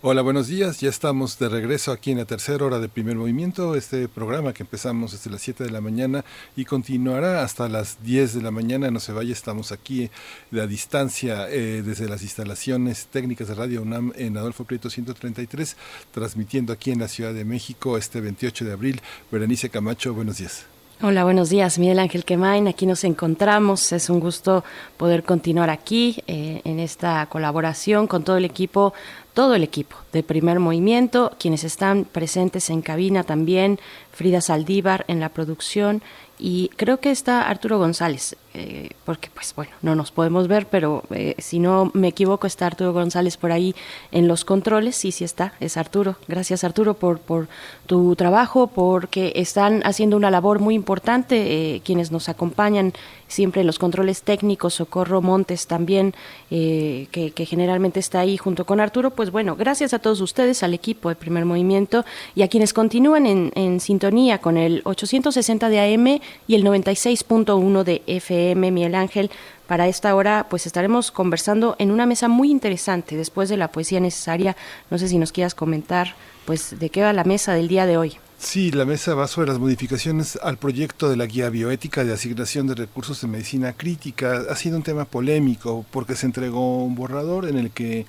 Hola, 0.04 0.22
buenos 0.22 0.48
días. 0.48 0.80
Ya 0.80 0.88
estamos 0.88 1.38
de 1.38 1.48
regreso 1.48 1.92
aquí 1.92 2.10
en 2.10 2.18
la 2.18 2.24
tercera 2.24 2.64
hora 2.64 2.80
de 2.80 2.88
primer 2.88 3.14
movimiento. 3.14 3.76
Este 3.76 4.08
programa 4.08 4.52
que 4.52 4.64
empezamos 4.64 5.12
desde 5.12 5.30
las 5.30 5.42
7 5.42 5.62
de 5.62 5.70
la 5.70 5.80
mañana 5.80 6.24
y 6.56 6.64
continuará 6.64 7.44
hasta 7.44 7.68
las 7.68 8.02
10 8.02 8.34
de 8.34 8.42
la 8.42 8.50
mañana. 8.50 8.90
No 8.90 8.98
se 8.98 9.12
vaya, 9.12 9.32
estamos 9.32 9.70
aquí 9.70 10.10
a 10.52 10.66
distancia 10.66 11.48
eh, 11.48 11.82
desde 11.86 12.08
las 12.08 12.22
instalaciones 12.22 13.06
técnicas 13.12 13.46
de 13.46 13.54
Radio 13.54 13.80
UNAM 13.82 14.12
en 14.16 14.36
Adolfo 14.36 14.64
Prieto 14.64 14.90
133, 14.90 15.76
transmitiendo 16.10 16.72
aquí 16.72 16.90
en 16.90 16.98
la 16.98 17.06
Ciudad 17.06 17.32
de 17.32 17.44
México 17.44 17.96
este 17.96 18.20
28 18.20 18.64
de 18.64 18.72
abril. 18.72 19.02
Berenice 19.30 19.70
Camacho, 19.70 20.14
buenos 20.14 20.38
días. 20.38 20.71
Hola, 21.04 21.24
buenos 21.24 21.50
días, 21.50 21.80
Miguel 21.80 21.98
Ángel 21.98 22.24
Quemain. 22.24 22.68
Aquí 22.68 22.86
nos 22.86 23.02
encontramos. 23.02 23.90
Es 23.90 24.08
un 24.08 24.20
gusto 24.20 24.62
poder 24.96 25.24
continuar 25.24 25.68
aquí 25.68 26.22
eh, 26.28 26.60
en 26.62 26.78
esta 26.78 27.26
colaboración 27.26 28.06
con 28.06 28.22
todo 28.22 28.36
el 28.36 28.44
equipo 28.44 28.94
todo 29.34 29.54
el 29.54 29.64
equipo 29.64 29.96
de 30.12 30.22
primer 30.22 30.60
movimiento, 30.60 31.32
quienes 31.40 31.64
están 31.64 32.04
presentes 32.04 32.70
en 32.70 32.82
cabina 32.82 33.24
también, 33.24 33.80
Frida 34.12 34.40
Saldívar 34.40 35.04
en 35.08 35.20
la 35.20 35.30
producción 35.30 36.02
y 36.38 36.70
creo 36.76 37.00
que 37.00 37.10
está 37.10 37.48
Arturo 37.48 37.78
González, 37.78 38.36
eh, 38.54 38.90
porque 39.04 39.30
pues 39.32 39.54
bueno, 39.54 39.72
no 39.80 39.94
nos 39.94 40.10
podemos 40.10 40.46
ver, 40.46 40.66
pero 40.66 41.04
eh, 41.10 41.34
si 41.38 41.58
no 41.58 41.90
me 41.94 42.08
equivoco 42.08 42.46
está 42.46 42.66
Arturo 42.66 42.92
González 42.92 43.36
por 43.36 43.50
ahí 43.50 43.74
en 44.10 44.28
los 44.28 44.44
controles, 44.44 44.96
sí, 44.96 45.10
sí 45.10 45.24
está, 45.24 45.54
es 45.60 45.76
Arturo. 45.76 46.16
Gracias 46.28 46.62
Arturo 46.62 46.94
por, 46.94 47.18
por 47.18 47.48
tu 47.86 48.14
trabajo, 48.16 48.66
porque 48.66 49.32
están 49.36 49.82
haciendo 49.84 50.16
una 50.16 50.30
labor 50.30 50.58
muy 50.58 50.74
importante, 50.74 51.76
eh, 51.76 51.80
quienes 51.84 52.12
nos 52.12 52.28
acompañan 52.28 52.92
siempre 53.32 53.62
en 53.62 53.66
los 53.66 53.78
controles 53.78 54.22
técnicos, 54.22 54.74
Socorro 54.74 55.22
Montes 55.22 55.66
también, 55.66 56.14
que, 56.50 57.32
que 57.34 57.46
generalmente 57.46 58.00
está 58.00 58.20
ahí 58.20 58.36
junto 58.36 58.66
con 58.66 58.80
Arturo, 58.80 59.10
pues 59.10 59.30
bueno, 59.30 59.56
gracias 59.56 59.94
a 59.94 59.98
todos 59.98 60.20
ustedes, 60.20 60.62
al 60.62 60.74
equipo 60.74 61.08
de 61.08 61.14
Primer 61.14 61.44
Movimiento 61.44 62.04
y 62.34 62.42
a 62.42 62.48
quienes 62.48 62.72
continúan 62.72 63.26
en, 63.26 63.52
en 63.54 63.80
sintonía 63.80 64.38
con 64.38 64.56
el 64.56 64.82
860 64.84 65.68
de 65.68 65.94
AM 65.94 66.20
y 66.46 66.54
el 66.54 66.64
96.1 66.64 67.82
de 67.84 68.02
FM, 68.06 68.70
Miguel 68.70 68.94
Ángel. 68.94 69.30
Para 69.66 69.88
esta 69.88 70.14
hora, 70.14 70.46
pues 70.50 70.66
estaremos 70.66 71.10
conversando 71.10 71.76
en 71.78 71.90
una 71.90 72.04
mesa 72.04 72.28
muy 72.28 72.50
interesante 72.50 73.16
después 73.16 73.48
de 73.48 73.56
la 73.56 73.68
poesía 73.68 74.00
necesaria. 74.00 74.56
No 74.90 74.98
sé 74.98 75.08
si 75.08 75.18
nos 75.18 75.32
quieras 75.32 75.54
comentar, 75.54 76.14
pues, 76.44 76.78
de 76.78 76.90
qué 76.90 77.02
va 77.02 77.12
la 77.12 77.24
mesa 77.24 77.54
del 77.54 77.68
día 77.68 77.86
de 77.86 77.96
hoy. 77.96 78.18
Sí, 78.42 78.72
la 78.72 78.84
mesa 78.84 79.14
va 79.14 79.28
sobre 79.28 79.46
las 79.48 79.60
modificaciones 79.60 80.36
al 80.42 80.58
proyecto 80.58 81.08
de 81.08 81.16
la 81.16 81.26
guía 81.26 81.48
bioética 81.48 82.04
de 82.04 82.12
asignación 82.12 82.66
de 82.66 82.74
recursos 82.74 83.20
de 83.20 83.28
medicina 83.28 83.72
crítica. 83.72 84.42
Ha 84.50 84.56
sido 84.56 84.76
un 84.76 84.82
tema 84.82 85.04
polémico 85.04 85.86
porque 85.92 86.16
se 86.16 86.26
entregó 86.26 86.82
un 86.84 86.96
borrador 86.96 87.48
en 87.48 87.56
el 87.56 87.70
que 87.70 88.04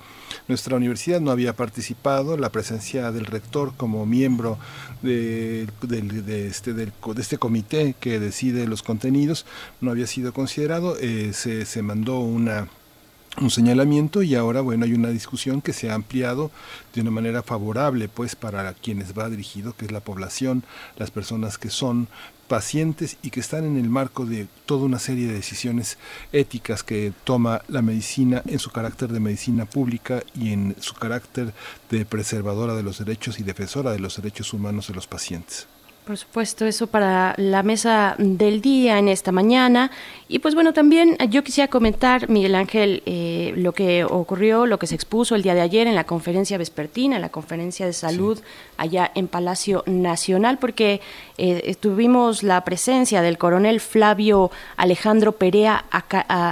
nuestra 0.48 0.76
universidad 0.76 1.20
no 1.20 1.30
había 1.30 1.54
participado, 1.54 2.36
la 2.36 2.50
presencia 2.50 3.12
del 3.12 3.26
rector 3.26 3.74
como 3.76 4.06
miembro 4.06 4.58
de, 5.02 5.68
este, 6.48 6.74
de 6.74 6.92
este 7.16 7.38
comité 7.38 7.94
que 7.98 8.18
decide 8.18 8.66
los 8.66 8.82
contenidos 8.82 9.46
no 9.80 9.92
había 9.92 10.08
sido 10.08 10.34
considerado. 10.34 10.96
Eh, 11.00 11.30
se, 11.32 11.64
se 11.64 11.80
mandó 11.80 12.18
una 12.18 12.68
un 13.40 13.50
señalamiento 13.50 14.22
y 14.22 14.34
ahora 14.34 14.60
bueno 14.60 14.84
hay 14.84 14.94
una 14.94 15.08
discusión 15.08 15.60
que 15.60 15.72
se 15.72 15.90
ha 15.90 15.94
ampliado 15.94 16.50
de 16.94 17.00
una 17.00 17.10
manera 17.10 17.42
favorable 17.42 18.08
pues 18.08 18.36
para 18.36 18.72
quienes 18.74 19.16
va 19.18 19.28
dirigido 19.28 19.74
que 19.76 19.86
es 19.86 19.92
la 19.92 20.00
población 20.00 20.62
las 20.96 21.10
personas 21.10 21.58
que 21.58 21.70
son 21.70 22.08
pacientes 22.44 23.16
y 23.22 23.30
que 23.30 23.40
están 23.40 23.64
en 23.64 23.76
el 23.76 23.88
marco 23.88 24.26
de 24.26 24.46
toda 24.66 24.84
una 24.84 24.98
serie 24.98 25.26
de 25.26 25.32
decisiones 25.32 25.98
éticas 26.32 26.82
que 26.82 27.12
toma 27.24 27.62
la 27.68 27.82
medicina 27.82 28.42
en 28.46 28.58
su 28.58 28.70
carácter 28.70 29.10
de 29.10 29.20
medicina 29.20 29.64
pública 29.64 30.22
y 30.38 30.52
en 30.52 30.76
su 30.78 30.94
carácter 30.94 31.52
de 31.90 32.04
preservadora 32.04 32.74
de 32.74 32.82
los 32.82 32.98
derechos 32.98 33.40
y 33.40 33.42
defensora 33.42 33.92
de 33.92 33.98
los 33.98 34.16
derechos 34.16 34.52
humanos 34.52 34.88
de 34.88 34.94
los 34.94 35.06
pacientes. 35.06 35.66
Por 36.04 36.18
supuesto, 36.18 36.66
eso 36.66 36.86
para 36.86 37.34
la 37.38 37.62
mesa 37.62 38.14
del 38.18 38.60
día 38.60 38.98
en 38.98 39.08
esta 39.08 39.32
mañana. 39.32 39.90
Y 40.28 40.40
pues 40.40 40.54
bueno, 40.54 40.74
también 40.74 41.16
yo 41.30 41.42
quisiera 41.42 41.68
comentar, 41.68 42.28
Miguel 42.28 42.56
Ángel, 42.56 43.02
eh, 43.06 43.54
lo 43.56 43.72
que 43.72 44.04
ocurrió, 44.04 44.66
lo 44.66 44.78
que 44.78 44.86
se 44.86 44.94
expuso 44.94 45.34
el 45.34 45.42
día 45.42 45.54
de 45.54 45.62
ayer 45.62 45.86
en 45.86 45.94
la 45.94 46.04
conferencia 46.04 46.58
vespertina, 46.58 47.16
en 47.16 47.22
la 47.22 47.30
conferencia 47.30 47.86
de 47.86 47.94
salud 47.94 48.38
allá 48.76 49.10
en 49.14 49.28
Palacio 49.28 49.82
Nacional, 49.86 50.58
porque 50.58 51.00
eh, 51.38 51.74
tuvimos 51.80 52.42
la 52.42 52.62
presencia 52.64 53.22
del 53.22 53.38
coronel 53.38 53.80
Flavio 53.80 54.50
Alejandro 54.76 55.32
Perea 55.32 55.86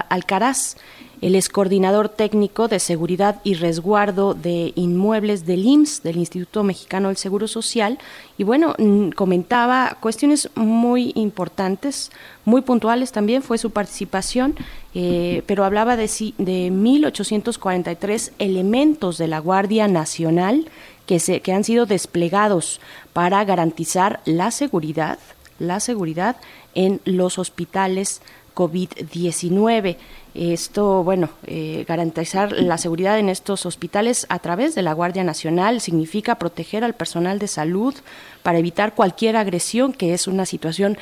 Alcaraz 0.08 0.76
él 1.22 1.36
es 1.36 1.48
coordinador 1.48 2.08
técnico 2.08 2.66
de 2.66 2.80
seguridad 2.80 3.40
y 3.44 3.54
resguardo 3.54 4.34
de 4.34 4.72
inmuebles 4.74 5.46
del 5.46 5.64
IMSS, 5.64 6.02
del 6.02 6.16
Instituto 6.16 6.64
Mexicano 6.64 7.08
del 7.08 7.16
Seguro 7.16 7.46
Social, 7.46 7.98
y 8.36 8.42
bueno, 8.42 8.74
mm, 8.76 9.10
comentaba 9.10 9.98
cuestiones 10.00 10.50
muy 10.56 11.12
importantes, 11.14 12.10
muy 12.44 12.60
puntuales 12.60 13.12
también 13.12 13.44
fue 13.44 13.56
su 13.56 13.70
participación, 13.70 14.56
eh, 14.94 15.44
pero 15.46 15.64
hablaba 15.64 15.96
de, 15.96 16.10
de 16.38 16.72
1.843 16.72 18.32
elementos 18.40 19.16
de 19.16 19.28
la 19.28 19.38
Guardia 19.38 19.86
Nacional 19.86 20.68
que, 21.06 21.20
se, 21.20 21.40
que 21.40 21.52
han 21.52 21.62
sido 21.62 21.86
desplegados 21.86 22.80
para 23.12 23.44
garantizar 23.44 24.20
la 24.24 24.50
seguridad, 24.50 25.20
la 25.60 25.78
seguridad 25.78 26.36
en 26.74 27.00
los 27.04 27.38
hospitales 27.38 28.22
COVID-19. 28.54 29.96
Esto, 30.34 31.04
bueno, 31.04 31.28
eh, 31.46 31.84
garantizar 31.86 32.52
la 32.52 32.78
seguridad 32.78 33.18
en 33.18 33.28
estos 33.28 33.66
hospitales 33.66 34.26
a 34.30 34.38
través 34.38 34.74
de 34.74 34.82
la 34.82 34.94
Guardia 34.94 35.24
Nacional 35.24 35.80
significa 35.80 36.36
proteger 36.36 36.84
al 36.84 36.94
personal 36.94 37.38
de 37.38 37.48
salud 37.48 37.94
para 38.42 38.58
evitar 38.58 38.94
cualquier 38.94 39.36
agresión, 39.36 39.92
que 39.92 40.14
es 40.14 40.26
una 40.26 40.46
situación 40.46 40.96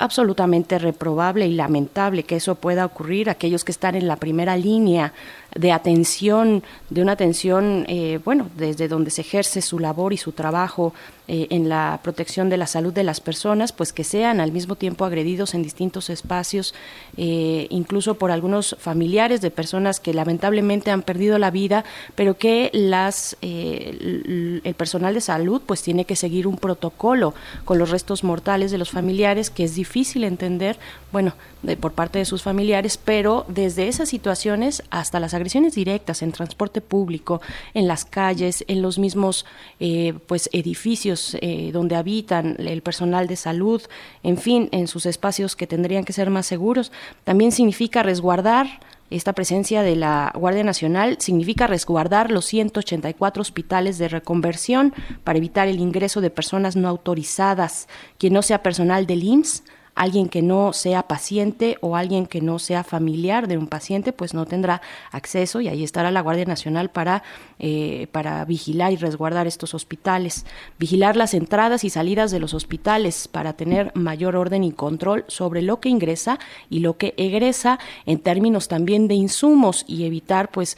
absolutamente 0.00 0.78
reprobable 0.78 1.46
y 1.46 1.52
lamentable 1.52 2.22
que 2.22 2.36
eso 2.36 2.54
pueda 2.54 2.86
ocurrir. 2.86 3.28
Aquellos 3.28 3.64
que 3.64 3.72
están 3.72 3.94
en 3.94 4.08
la 4.08 4.16
primera 4.16 4.56
línea 4.56 5.12
de 5.54 5.72
atención, 5.72 6.62
de 6.88 7.02
una 7.02 7.12
atención, 7.12 7.84
eh, 7.86 8.18
bueno, 8.24 8.48
desde 8.56 8.88
donde 8.88 9.10
se 9.10 9.20
ejerce 9.20 9.60
su 9.60 9.78
labor 9.78 10.12
y 10.12 10.16
su 10.16 10.32
trabajo 10.32 10.94
eh, 11.32 11.46
en 11.50 11.68
la 11.68 12.00
protección 12.02 12.48
de 12.48 12.56
la 12.56 12.66
salud 12.66 12.92
de 12.92 13.04
las 13.04 13.20
personas, 13.20 13.70
pues 13.70 13.92
que 13.92 14.02
sean 14.02 14.40
al 14.40 14.50
mismo 14.50 14.74
tiempo 14.74 15.04
agredidos 15.04 15.54
en 15.54 15.62
distintos 15.62 16.10
espacios, 16.10 16.74
eh, 17.16 17.68
incluso 17.70 18.16
por 18.16 18.32
algunos 18.32 18.74
familiares 18.80 19.40
de 19.40 19.52
personas 19.52 20.00
que 20.00 20.12
lamentablemente 20.12 20.90
han 20.90 21.02
perdido 21.02 21.38
la 21.38 21.52
vida, 21.52 21.84
pero 22.16 22.36
que 22.36 22.70
las 22.72 23.36
el 23.42 24.74
personal 24.76 25.14
de 25.14 25.20
salud 25.20 25.62
pues 25.64 25.82
tiene 25.82 26.04
que 26.04 26.16
seguir 26.16 26.48
un 26.48 26.56
protocolo 26.56 27.32
con 27.64 27.78
los 27.78 27.90
restos 27.90 28.24
mortales 28.24 28.72
de 28.72 28.78
los 28.78 28.90
familiares 28.90 29.50
que 29.50 29.62
es 29.62 29.76
difícil 29.76 30.24
entender, 30.24 30.80
bueno, 31.12 31.34
por 31.80 31.92
parte 31.92 32.18
de 32.18 32.24
sus 32.24 32.42
familiares, 32.42 32.98
pero 32.98 33.44
desde 33.48 33.88
esas 33.88 34.08
situaciones 34.08 34.82
hasta 34.90 35.20
las 35.20 35.34
agresiones 35.34 35.74
directas 35.74 36.22
en 36.22 36.32
transporte 36.32 36.80
público, 36.80 37.40
en 37.74 37.86
las 37.86 38.04
calles, 38.04 38.64
en 38.68 38.82
los 38.82 38.98
mismos 38.98 39.44
eh, 39.78 40.14
pues 40.26 40.48
edificios 40.52 41.36
eh, 41.40 41.70
donde 41.72 41.96
habitan 41.96 42.56
el 42.58 42.82
personal 42.82 43.26
de 43.26 43.36
salud, 43.36 43.82
en 44.22 44.38
fin, 44.38 44.68
en 44.72 44.88
sus 44.88 45.06
espacios 45.06 45.56
que 45.56 45.66
tendrían 45.66 46.04
que 46.04 46.12
ser 46.12 46.30
más 46.30 46.46
seguros, 46.46 46.92
también 47.24 47.52
significa 47.52 48.02
resguardar 48.02 48.80
esta 49.10 49.32
presencia 49.32 49.82
de 49.82 49.96
la 49.96 50.32
Guardia 50.36 50.62
Nacional 50.62 51.16
significa 51.18 51.66
resguardar 51.66 52.30
los 52.30 52.44
184 52.44 53.40
hospitales 53.40 53.98
de 53.98 54.08
reconversión 54.08 54.94
para 55.24 55.36
evitar 55.36 55.66
el 55.66 55.80
ingreso 55.80 56.20
de 56.20 56.30
personas 56.30 56.76
no 56.76 56.88
autorizadas, 56.88 57.88
que 58.18 58.30
no 58.30 58.42
sea 58.42 58.62
personal 58.62 59.06
del 59.08 59.24
IMSS, 59.24 59.64
alguien 59.94 60.28
que 60.28 60.42
no 60.42 60.72
sea 60.72 61.08
paciente 61.08 61.76
o 61.80 61.96
alguien 61.96 62.26
que 62.26 62.40
no 62.40 62.58
sea 62.58 62.84
familiar 62.84 63.48
de 63.48 63.58
un 63.58 63.66
paciente, 63.66 64.12
pues 64.12 64.34
no 64.34 64.46
tendrá 64.46 64.80
acceso 65.10 65.60
y 65.60 65.68
ahí 65.68 65.84
estará 65.84 66.10
la 66.10 66.20
Guardia 66.20 66.44
Nacional 66.44 66.90
para, 66.90 67.22
eh, 67.58 68.06
para 68.12 68.44
vigilar 68.44 68.92
y 68.92 68.96
resguardar 68.96 69.46
estos 69.46 69.74
hospitales, 69.74 70.46
vigilar 70.78 71.16
las 71.16 71.34
entradas 71.34 71.84
y 71.84 71.90
salidas 71.90 72.30
de 72.30 72.40
los 72.40 72.54
hospitales 72.54 73.28
para 73.28 73.54
tener 73.54 73.92
mayor 73.94 74.36
orden 74.36 74.64
y 74.64 74.72
control 74.72 75.24
sobre 75.28 75.62
lo 75.62 75.80
que 75.80 75.88
ingresa 75.88 76.38
y 76.68 76.80
lo 76.80 76.96
que 76.96 77.14
egresa 77.16 77.78
en 78.06 78.20
términos 78.20 78.68
también 78.68 79.08
de 79.08 79.14
insumos 79.14 79.84
y 79.86 80.04
evitar 80.04 80.50
pues 80.50 80.76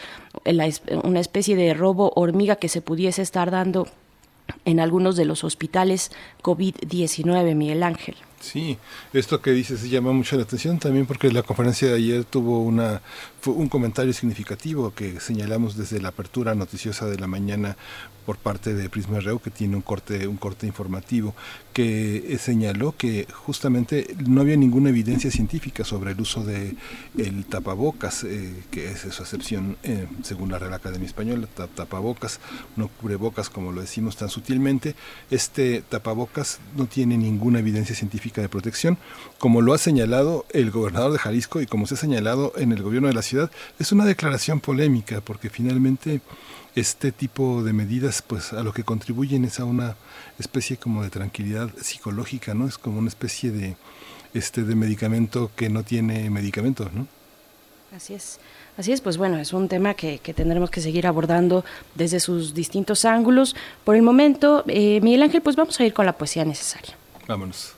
una 1.04 1.20
especie 1.20 1.56
de 1.56 1.74
robo 1.74 2.12
hormiga 2.16 2.56
que 2.56 2.68
se 2.68 2.82
pudiese 2.82 3.22
estar 3.22 3.50
dando 3.50 3.86
en 4.64 4.80
algunos 4.80 5.16
de 5.16 5.24
los 5.24 5.44
hospitales 5.44 6.10
COVID-19, 6.42 7.54
Miguel 7.54 7.82
Ángel. 7.82 8.16
Sí, 8.42 8.76
esto 9.12 9.40
que 9.40 9.52
dices 9.52 9.88
llama 9.88 10.10
mucho 10.12 10.36
la 10.36 10.42
atención 10.42 10.80
también 10.80 11.06
porque 11.06 11.30
la 11.30 11.44
conferencia 11.44 11.86
de 11.86 11.94
ayer 11.94 12.24
tuvo 12.24 12.60
una 12.60 13.00
un 13.46 13.68
comentario 13.68 14.12
significativo 14.12 14.92
que 14.92 15.20
señalamos 15.20 15.76
desde 15.76 16.00
la 16.00 16.08
apertura 16.08 16.52
noticiosa 16.56 17.06
de 17.06 17.18
la 17.18 17.28
mañana 17.28 17.76
por 18.24 18.36
parte 18.36 18.74
de 18.74 18.88
Prisma 18.88 19.20
Reu, 19.20 19.38
que 19.38 19.50
tiene 19.50 19.76
un 19.76 19.82
corte, 19.82 20.26
un 20.26 20.36
corte 20.36 20.66
informativo, 20.66 21.34
que 21.72 22.36
señaló 22.40 22.94
que 22.96 23.26
justamente 23.32 24.14
no 24.26 24.40
había 24.40 24.56
ninguna 24.56 24.90
evidencia 24.90 25.30
científica 25.30 25.84
sobre 25.84 26.12
el 26.12 26.20
uso 26.20 26.44
de 26.44 26.76
el 27.16 27.44
tapabocas, 27.46 28.24
eh, 28.24 28.62
que 28.70 28.90
es 28.90 29.00
su 29.00 29.22
acepción 29.22 29.76
eh, 29.82 30.06
según 30.22 30.50
la 30.50 30.58
Real 30.58 30.74
Academia 30.74 31.06
Española, 31.06 31.46
tapabocas, 31.74 32.40
no 32.76 32.88
cubrebocas 32.88 33.50
como 33.50 33.72
lo 33.72 33.80
decimos 33.80 34.16
tan 34.16 34.28
sutilmente. 34.28 34.94
Este 35.30 35.82
tapabocas 35.88 36.60
no 36.76 36.86
tiene 36.86 37.16
ninguna 37.16 37.58
evidencia 37.58 37.94
científica 37.94 38.40
de 38.40 38.48
protección, 38.48 38.98
como 39.38 39.60
lo 39.60 39.74
ha 39.74 39.78
señalado 39.78 40.46
el 40.50 40.70
gobernador 40.70 41.12
de 41.12 41.18
Jalisco 41.18 41.60
y 41.60 41.66
como 41.66 41.86
se 41.86 41.94
ha 41.94 41.98
señalado 41.98 42.52
en 42.56 42.72
el 42.72 42.82
gobierno 42.82 43.08
de 43.08 43.14
la 43.14 43.22
ciudad 43.22 43.50
es 43.78 43.92
una 43.92 44.04
declaración 44.04 44.60
polémica 44.60 45.20
porque 45.20 45.50
finalmente 45.50 46.20
este 46.74 47.12
tipo 47.12 47.62
de 47.62 47.72
medidas 47.72 48.22
pues 48.22 48.52
a 48.52 48.62
lo 48.62 48.72
que 48.72 48.84
contribuyen 48.84 49.44
es 49.44 49.60
a 49.60 49.64
una 49.64 49.96
especie 50.38 50.76
como 50.76 51.02
de 51.02 51.10
tranquilidad 51.10 51.70
psicológica, 51.80 52.54
¿no? 52.54 52.66
Es 52.66 52.78
como 52.78 52.98
una 52.98 53.08
especie 53.08 53.50
de 53.50 53.76
este 54.34 54.62
de 54.64 54.74
medicamento 54.74 55.50
que 55.54 55.68
no 55.68 55.82
tiene 55.82 56.30
medicamentos, 56.30 56.92
¿no? 56.92 57.06
Así 57.94 58.14
es. 58.14 58.38
Así 58.78 58.90
es, 58.90 59.02
pues 59.02 59.18
bueno, 59.18 59.36
es 59.38 59.52
un 59.52 59.68
tema 59.68 59.92
que, 59.92 60.18
tendremos 60.18 60.70
que 60.70 60.80
seguir 60.80 61.06
abordando 61.06 61.62
desde 61.94 62.20
sus 62.20 62.54
distintos 62.54 63.04
ángulos. 63.04 63.54
Por 63.84 63.96
el 63.96 64.02
momento, 64.02 64.64
eh, 64.66 64.98
Miguel 65.02 65.22
Ángel, 65.24 65.42
pues 65.42 65.56
vamos 65.56 65.78
a 65.78 65.84
ir 65.84 65.92
con 65.92 66.06
la 66.06 66.16
poesía 66.16 66.46
necesaria. 66.46 66.96
Vámonos. 67.28 67.74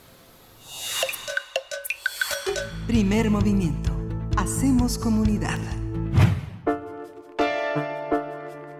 Primer 2.86 3.28
movimiento 3.30 3.94
Hacemos 4.36 4.98
comunidad. 4.98 5.58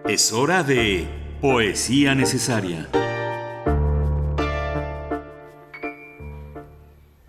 Es 0.07 0.31
hora 0.31 0.61
de 0.61 1.07
Poesía 1.41 2.13
Necesaria. 2.13 2.87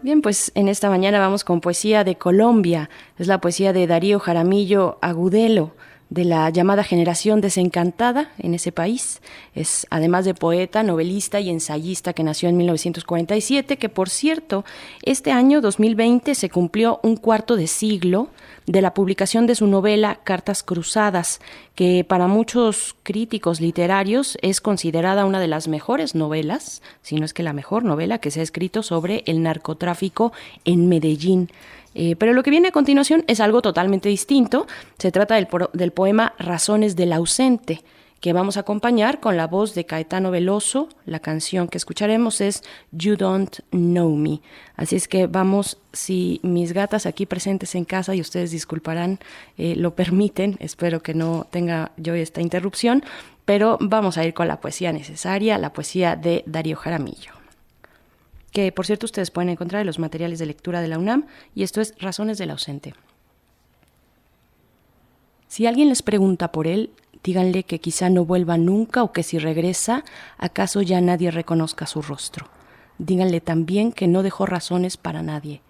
Bien, 0.02 0.20
pues 0.20 0.52
en 0.54 0.68
esta 0.68 0.90
mañana 0.90 1.18
vamos 1.18 1.42
con 1.42 1.62
poesía 1.62 2.04
de 2.04 2.16
Colombia. 2.16 2.90
Es 3.18 3.28
la 3.28 3.40
poesía 3.40 3.72
de 3.72 3.86
Darío 3.86 4.18
Jaramillo 4.18 4.98
Agudelo. 5.00 5.74
De 6.08 6.24
la 6.24 6.48
llamada 6.50 6.84
generación 6.84 7.40
desencantada 7.40 8.30
en 8.38 8.54
ese 8.54 8.70
país. 8.70 9.20
Es 9.54 9.86
además 9.90 10.24
de 10.24 10.34
poeta, 10.34 10.82
novelista 10.82 11.40
y 11.40 11.50
ensayista 11.50 12.12
que 12.12 12.22
nació 12.22 12.48
en 12.48 12.56
1947, 12.56 13.76
que 13.76 13.88
por 13.88 14.08
cierto, 14.08 14.64
este 15.02 15.32
año 15.32 15.60
2020 15.60 16.34
se 16.34 16.50
cumplió 16.50 17.00
un 17.02 17.16
cuarto 17.16 17.56
de 17.56 17.66
siglo 17.66 18.28
de 18.66 18.82
la 18.82 18.94
publicación 18.94 19.46
de 19.46 19.54
su 19.54 19.66
novela 19.66 20.20
Cartas 20.24 20.62
Cruzadas, 20.62 21.40
que 21.74 22.04
para 22.04 22.26
muchos 22.26 22.96
críticos 23.02 23.60
literarios 23.60 24.38
es 24.42 24.60
considerada 24.60 25.24
una 25.24 25.40
de 25.40 25.48
las 25.48 25.68
mejores 25.68 26.14
novelas, 26.14 26.82
si 27.02 27.16
no 27.16 27.24
es 27.24 27.32
que 27.32 27.42
la 27.42 27.52
mejor 27.52 27.84
novela 27.84 28.18
que 28.18 28.30
se 28.30 28.40
ha 28.40 28.42
escrito 28.42 28.82
sobre 28.82 29.22
el 29.26 29.42
narcotráfico 29.42 30.32
en 30.64 30.88
Medellín. 30.88 31.50
Eh, 31.98 32.14
pero 32.14 32.34
lo 32.34 32.42
que 32.42 32.50
viene 32.50 32.68
a 32.68 32.72
continuación 32.72 33.24
es 33.26 33.40
algo 33.40 33.62
totalmente 33.62 34.10
distinto. 34.10 34.66
Se 34.98 35.10
trata 35.10 35.34
del, 35.34 35.92
poema 35.92 36.34
Razones 36.38 36.94
del 36.94 37.14
ausente, 37.14 37.82
que 38.20 38.34
vamos 38.34 38.58
a 38.58 38.60
acompañar 38.60 39.18
con 39.18 39.38
la 39.38 39.46
voz 39.46 39.74
de 39.74 39.86
Caetano 39.86 40.30
Veloso. 40.30 40.90
La 41.06 41.20
canción 41.20 41.68
que 41.68 41.78
escucharemos 41.78 42.42
es 42.42 42.62
You 42.92 43.16
Don't 43.16 43.60
Know 43.70 44.14
Me. 44.14 44.42
Así 44.76 44.94
es 44.94 45.08
que 45.08 45.26
vamos, 45.26 45.78
si 45.94 46.38
mis 46.42 46.74
gatas 46.74 47.06
aquí 47.06 47.24
presentes 47.24 47.74
en 47.74 47.86
casa, 47.86 48.14
y 48.14 48.20
ustedes 48.20 48.50
disculparán, 48.50 49.18
eh, 49.56 49.74
lo 49.74 49.94
permiten, 49.94 50.56
espero 50.60 51.02
que 51.02 51.14
no 51.14 51.46
tenga 51.50 51.92
yo 51.96 52.14
esta 52.14 52.42
interrupción, 52.42 53.04
pero 53.46 53.78
vamos 53.80 54.18
a 54.18 54.26
ir 54.26 54.34
con 54.34 54.48
la 54.48 54.60
poesía 54.60 54.92
necesaria, 54.92 55.56
la 55.56 55.72
poesía 55.72 56.14
de 56.14 56.42
Darío 56.44 56.76
Jaramillo 56.76 57.35
que 58.56 58.72
por 58.72 58.86
cierto 58.86 59.04
ustedes 59.04 59.30
pueden 59.30 59.50
encontrar 59.50 59.82
en 59.82 59.86
los 59.86 59.98
materiales 59.98 60.38
de 60.38 60.46
lectura 60.46 60.80
de 60.80 60.88
la 60.88 60.98
UNAM, 60.98 61.26
y 61.54 61.62
esto 61.62 61.82
es 61.82 61.94
Razones 61.98 62.38
del 62.38 62.48
ausente. 62.48 62.94
Si 65.46 65.66
alguien 65.66 65.90
les 65.90 66.00
pregunta 66.00 66.52
por 66.52 66.66
él, 66.66 66.88
díganle 67.22 67.64
que 67.64 67.80
quizá 67.80 68.08
no 68.08 68.24
vuelva 68.24 68.56
nunca 68.56 69.02
o 69.02 69.12
que 69.12 69.22
si 69.22 69.38
regresa, 69.38 70.04
acaso 70.38 70.80
ya 70.80 71.02
nadie 71.02 71.30
reconozca 71.30 71.84
su 71.84 72.00
rostro. 72.00 72.48
Díganle 72.96 73.42
también 73.42 73.92
que 73.92 74.08
no 74.08 74.22
dejó 74.22 74.46
razones 74.46 74.96
para 74.96 75.20
nadie, 75.20 75.60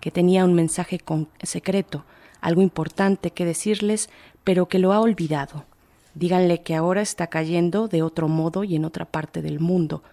que 0.00 0.12
tenía 0.12 0.44
un 0.44 0.54
mensaje 0.54 1.00
con 1.00 1.28
secreto, 1.42 2.04
algo 2.40 2.62
importante 2.62 3.32
que 3.32 3.44
decirles, 3.44 4.08
pero 4.44 4.68
que 4.68 4.78
lo 4.78 4.92
ha 4.92 5.00
olvidado. 5.00 5.64
Díganle 6.14 6.62
que 6.62 6.76
ahora 6.76 7.02
está 7.02 7.26
cayendo 7.26 7.88
de 7.88 8.02
otro 8.04 8.28
modo 8.28 8.62
y 8.62 8.76
en 8.76 8.84
otra 8.84 9.04
parte 9.04 9.42
del 9.42 9.58
mundo, 9.58 10.04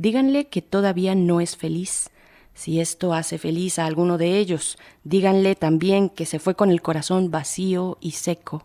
Díganle 0.00 0.46
que 0.46 0.62
todavía 0.62 1.14
no 1.14 1.42
es 1.42 1.58
feliz. 1.58 2.08
Si 2.54 2.80
esto 2.80 3.12
hace 3.12 3.36
feliz 3.36 3.78
a 3.78 3.84
alguno 3.84 4.16
de 4.16 4.38
ellos, 4.38 4.78
díganle 5.04 5.54
también 5.56 6.08
que 6.08 6.24
se 6.24 6.38
fue 6.38 6.54
con 6.54 6.70
el 6.70 6.80
corazón 6.80 7.30
vacío 7.30 7.98
y 8.00 8.12
seco. 8.12 8.64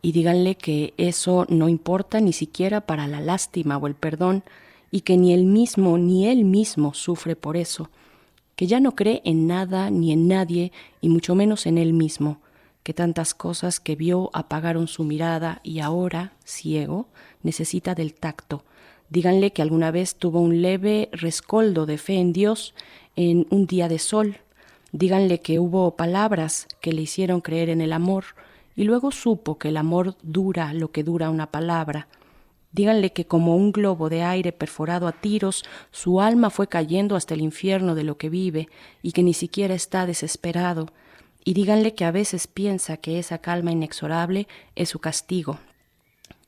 Y 0.00 0.12
díganle 0.12 0.54
que 0.54 0.94
eso 0.96 1.44
no 1.50 1.68
importa 1.68 2.22
ni 2.22 2.32
siquiera 2.32 2.80
para 2.80 3.08
la 3.08 3.20
lástima 3.20 3.76
o 3.76 3.86
el 3.88 3.94
perdón, 3.94 4.42
y 4.90 5.02
que 5.02 5.18
ni 5.18 5.34
él 5.34 5.44
mismo 5.44 5.98
ni 5.98 6.26
él 6.26 6.46
mismo 6.46 6.94
sufre 6.94 7.36
por 7.36 7.58
eso, 7.58 7.90
que 8.56 8.66
ya 8.66 8.80
no 8.80 8.92
cree 8.92 9.20
en 9.26 9.46
nada 9.46 9.90
ni 9.90 10.12
en 10.12 10.28
nadie, 10.28 10.72
y 11.02 11.10
mucho 11.10 11.34
menos 11.34 11.66
en 11.66 11.76
él 11.76 11.92
mismo, 11.92 12.38
que 12.84 12.94
tantas 12.94 13.34
cosas 13.34 13.80
que 13.80 13.96
vio 13.96 14.30
apagaron 14.32 14.88
su 14.88 15.04
mirada 15.04 15.60
y 15.62 15.80
ahora, 15.80 16.32
ciego, 16.42 17.06
necesita 17.42 17.94
del 17.94 18.14
tacto, 18.14 18.64
Díganle 19.10 19.52
que 19.52 19.60
alguna 19.60 19.90
vez 19.90 20.14
tuvo 20.14 20.40
un 20.40 20.62
leve 20.62 21.08
rescoldo 21.12 21.84
de 21.84 21.98
fe 21.98 22.14
en 22.14 22.32
Dios 22.32 22.74
en 23.16 23.48
un 23.50 23.66
día 23.66 23.88
de 23.88 23.98
sol. 23.98 24.38
Díganle 24.92 25.40
que 25.40 25.58
hubo 25.58 25.96
palabras 25.96 26.68
que 26.80 26.92
le 26.92 27.02
hicieron 27.02 27.40
creer 27.40 27.70
en 27.70 27.80
el 27.80 27.92
amor 27.92 28.24
y 28.76 28.84
luego 28.84 29.10
supo 29.10 29.58
que 29.58 29.68
el 29.68 29.76
amor 29.76 30.16
dura 30.22 30.72
lo 30.74 30.92
que 30.92 31.02
dura 31.02 31.28
una 31.28 31.50
palabra. 31.50 32.06
Díganle 32.70 33.12
que 33.12 33.26
como 33.26 33.56
un 33.56 33.72
globo 33.72 34.08
de 34.08 34.22
aire 34.22 34.52
perforado 34.52 35.08
a 35.08 35.12
tiros, 35.12 35.64
su 35.90 36.20
alma 36.20 36.50
fue 36.50 36.68
cayendo 36.68 37.16
hasta 37.16 37.34
el 37.34 37.40
infierno 37.40 37.96
de 37.96 38.04
lo 38.04 38.16
que 38.16 38.28
vive 38.28 38.68
y 39.02 39.10
que 39.10 39.24
ni 39.24 39.34
siquiera 39.34 39.74
está 39.74 40.06
desesperado. 40.06 40.86
Y 41.44 41.54
díganle 41.54 41.94
que 41.94 42.04
a 42.04 42.12
veces 42.12 42.46
piensa 42.46 42.96
que 42.96 43.18
esa 43.18 43.38
calma 43.38 43.72
inexorable 43.72 44.46
es 44.76 44.90
su 44.90 45.00
castigo, 45.00 45.58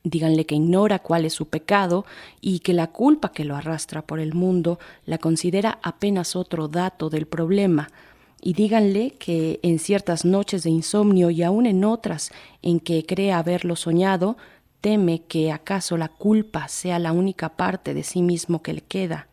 Díganle 0.05 0.47
que 0.47 0.57
ignora 0.57 0.99
cuál 0.99 1.25
es 1.25 1.35
su 1.35 1.47
pecado 1.47 2.05
y 2.41 2.59
que 2.59 2.73
la 2.73 2.89
culpa 2.89 3.31
que 3.33 3.45
lo 3.45 3.55
arrastra 3.55 4.03
por 4.03 4.19
el 4.19 4.35
mundo 4.35 4.79
la 5.07 5.19
considera 5.19 5.79
apenas 5.83 6.35
otro 6.35 6.69
dato 6.69 7.09
del 7.09 7.27
problema. 7.27 7.89
Y 8.41 8.55
díganle 8.55 9.13
que 9.13 9.61
en 9.63 9.79
ciertas 9.79 10.25
noches 10.25 10.65
de 10.65 10.71
insomnio 10.71 11.31
y 11.31 11.45
aun 11.45 11.67
en 11.67 11.85
otras 11.85 12.33
en 12.63 12.81
que 12.81 13.07
cree 13.07 13.33
haberlo 13.33 13.77
soñado, 13.77 14.37
teme 14.81 15.23
que 15.23 15.53
acaso 15.53 15.97
la 15.97 16.09
culpa 16.09 16.67
sea 16.67 16.99
la 16.99 17.13
única 17.13 17.51
parte 17.51 17.95
de 17.95 18.03
sí 18.03 18.23
mismo 18.23 18.63
que 18.63 18.73
le 18.73 18.81
queda 18.81 19.29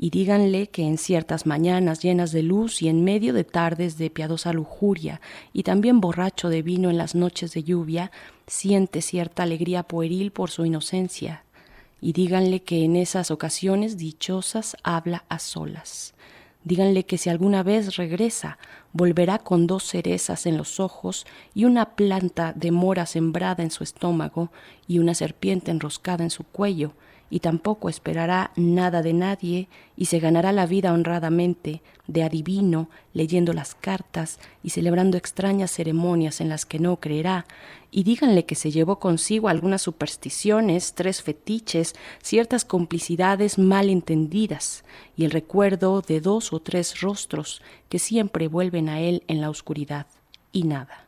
y 0.00 0.10
díganle 0.10 0.68
que 0.68 0.84
en 0.84 0.96
ciertas 0.96 1.44
mañanas 1.44 2.00
llenas 2.00 2.30
de 2.30 2.44
luz 2.44 2.82
y 2.82 2.88
en 2.88 3.02
medio 3.02 3.32
de 3.32 3.42
tardes 3.42 3.98
de 3.98 4.10
piadosa 4.10 4.52
lujuria, 4.52 5.20
y 5.52 5.64
también 5.64 6.00
borracho 6.00 6.48
de 6.48 6.62
vino 6.62 6.88
en 6.88 6.96
las 6.96 7.16
noches 7.16 7.52
de 7.52 7.64
lluvia, 7.64 8.12
siente 8.48 9.02
cierta 9.02 9.44
alegría 9.44 9.84
pueril 9.84 10.32
por 10.32 10.50
su 10.50 10.64
inocencia, 10.64 11.44
y 12.00 12.12
díganle 12.12 12.62
que 12.62 12.84
en 12.84 12.96
esas 12.96 13.30
ocasiones 13.30 13.96
dichosas 13.96 14.76
habla 14.82 15.24
a 15.28 15.38
solas. 15.38 16.14
Díganle 16.64 17.04
que 17.04 17.18
si 17.18 17.30
alguna 17.30 17.62
vez 17.62 17.96
regresa, 17.96 18.58
volverá 18.92 19.38
con 19.38 19.66
dos 19.66 19.84
cerezas 19.84 20.44
en 20.46 20.56
los 20.56 20.80
ojos 20.80 21.26
y 21.54 21.64
una 21.64 21.94
planta 21.96 22.52
de 22.52 22.72
mora 22.72 23.06
sembrada 23.06 23.62
en 23.62 23.70
su 23.70 23.84
estómago 23.84 24.50
y 24.86 24.98
una 24.98 25.14
serpiente 25.14 25.70
enroscada 25.70 26.24
en 26.24 26.30
su 26.30 26.44
cuello, 26.44 26.92
y 27.30 27.40
tampoco 27.40 27.88
esperará 27.88 28.52
nada 28.56 29.02
de 29.02 29.12
nadie 29.12 29.68
y 29.96 30.06
se 30.06 30.18
ganará 30.18 30.52
la 30.52 30.66
vida 30.66 30.92
honradamente, 30.92 31.82
de 32.06 32.22
adivino, 32.22 32.88
leyendo 33.12 33.52
las 33.52 33.74
cartas 33.74 34.40
y 34.62 34.70
celebrando 34.70 35.16
extrañas 35.16 35.70
ceremonias 35.70 36.40
en 36.40 36.48
las 36.48 36.64
que 36.64 36.78
no 36.78 36.96
creerá, 36.96 37.46
y 37.90 38.02
díganle 38.02 38.44
que 38.44 38.54
se 38.54 38.70
llevó 38.70 38.98
consigo 38.98 39.48
algunas 39.48 39.82
supersticiones, 39.82 40.94
tres 40.94 41.22
fetiches, 41.22 41.94
ciertas 42.22 42.64
complicidades 42.64 43.58
mal 43.58 43.90
entendidas, 43.90 44.84
y 45.16 45.24
el 45.24 45.30
recuerdo 45.30 46.00
de 46.00 46.20
dos 46.20 46.52
o 46.52 46.60
tres 46.60 47.00
rostros 47.00 47.62
que 47.88 47.98
siempre 47.98 48.48
vuelven 48.48 48.88
a 48.88 49.00
él 49.00 49.22
en 49.28 49.40
la 49.40 49.50
oscuridad, 49.50 50.06
y 50.52 50.62
nada. 50.62 51.07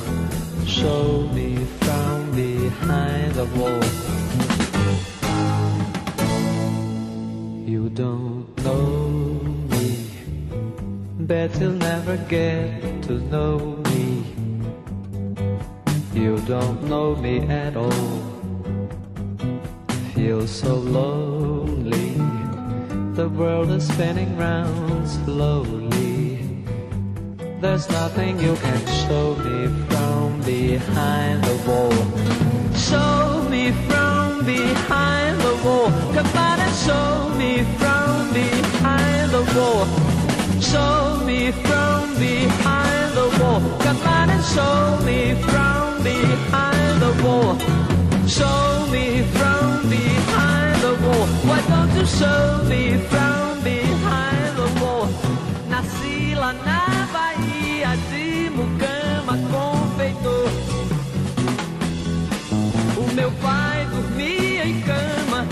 show 0.81 1.29
me 1.37 1.55
from 1.81 2.31
behind 2.31 3.35
the 3.35 3.45
wall. 3.57 3.83
You 7.71 7.89
don't 7.89 8.47
know 8.65 8.81
me, 9.73 9.87
bet 11.29 11.49
you'll 11.59 11.81
never 11.91 12.17
get 12.17 13.03
to 13.03 13.13
know 13.33 13.59
me. 13.89 14.23
You 16.15 16.39
don't 16.53 16.81
know 16.89 17.15
me 17.15 17.35
at 17.41 17.77
all. 17.77 18.17
Feel 20.15 20.47
so 20.47 20.73
lonely, 20.75 22.09
the 23.13 23.29
world 23.29 23.69
is 23.69 23.87
spinning 23.87 24.35
round 24.35 25.07
slowly. 25.07 26.10
There's 27.61 27.87
nothing 27.91 28.39
you 28.39 28.55
can 28.55 28.87
show 28.87 29.35
me 29.35 29.67
from 29.85 30.41
behind 30.41 31.43
the 31.43 31.55
wall. 31.67 31.93
Show 32.73 33.47
me 33.51 33.71
from 33.85 34.43
behind 34.43 35.39
the 35.39 35.55
wall. 35.63 35.91
Come 36.11 36.25
on 36.25 36.59
and 36.59 36.75
show 36.75 37.29
me 37.37 37.61
from 37.77 38.33
behind 38.33 39.29
the 39.29 39.43
wall. 39.53 39.85
Show 40.59 41.23
me 41.23 41.51
from 41.51 42.15
behind 42.17 43.13
the 43.13 43.29
wall. 43.39 43.61
Come 43.85 44.01
on 44.07 44.31
and 44.31 44.43
show 44.43 44.97
me 45.05 45.35
from 45.43 46.01
behind 46.01 46.99
the 46.99 47.13
wall. 47.23 47.59
Show 48.27 48.87
me 48.89 49.21
from 49.37 49.87
behind 49.87 50.81
the 50.81 50.93
wall. 51.05 51.27
Why 51.45 51.61
don't 51.69 51.93
you 51.95 52.07
show 52.07 52.63
me 52.67 52.97
from 52.97 53.61
behind 53.63 54.57
the 54.57 54.69
wall? 54.81 55.05
Nasila, 55.69 56.80
confeitor. 60.01 60.49
O 62.97 63.13
meu 63.13 63.31
pai 63.33 63.85
dormia 63.85 64.65
em 64.65 64.81
cama, 64.81 65.45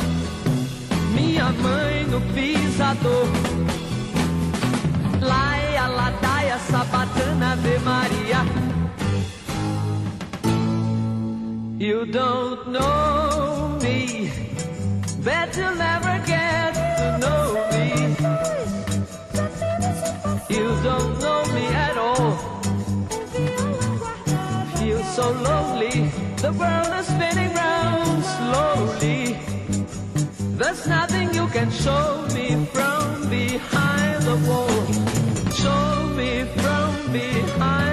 minha 1.14 1.52
mãe 1.52 2.06
no 2.06 2.22
pisador. 2.34 3.28
Laia, 5.22 5.88
ladaia, 5.88 6.58
sabatana, 6.58 7.54
Ave 7.54 7.80
Maria. 7.80 8.46
You 11.78 12.06
don't 12.06 12.72
know 12.72 13.78
me, 13.82 14.32
bet 15.24 15.56
you'll 15.56 15.76
never 15.76 16.20
get 16.26 16.74
to 16.74 17.18
know 17.20 17.54
me. 17.72 18.16
You 20.50 20.68
don't 20.84 21.20
know 21.22 21.46
me 21.54 21.68
at 21.68 21.98
all. 21.98 21.99
So 25.20 25.32
lonely, 25.32 25.98
the 26.44 26.52
world 26.60 26.92
is 27.00 27.08
spinning 27.08 27.54
round 27.54 28.24
slowly. 28.36 29.38
There's 30.60 30.88
nothing 30.88 31.34
you 31.34 31.46
can 31.48 31.70
show 31.72 32.26
me 32.36 32.48
from 32.74 33.30
behind 33.30 34.18
the 34.30 34.38
wall. 34.48 34.80
Show 35.62 36.08
me 36.20 36.32
from 36.62 37.12
behind 37.12 37.89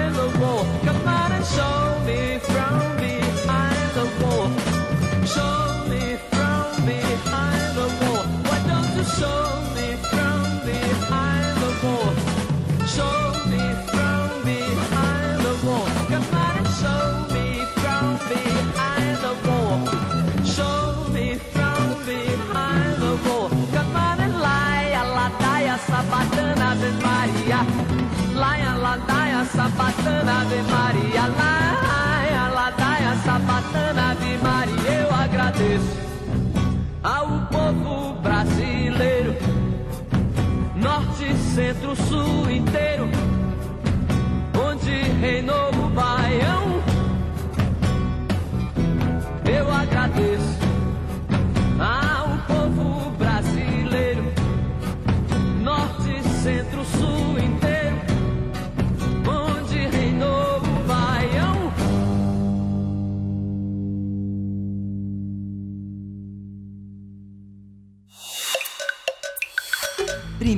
sapatana, 29.45 30.41
Ave 30.41 30.61
Maria, 30.63 31.27
lá, 31.27 32.49
ladaia, 32.55 33.15
sapatana. 33.23 34.06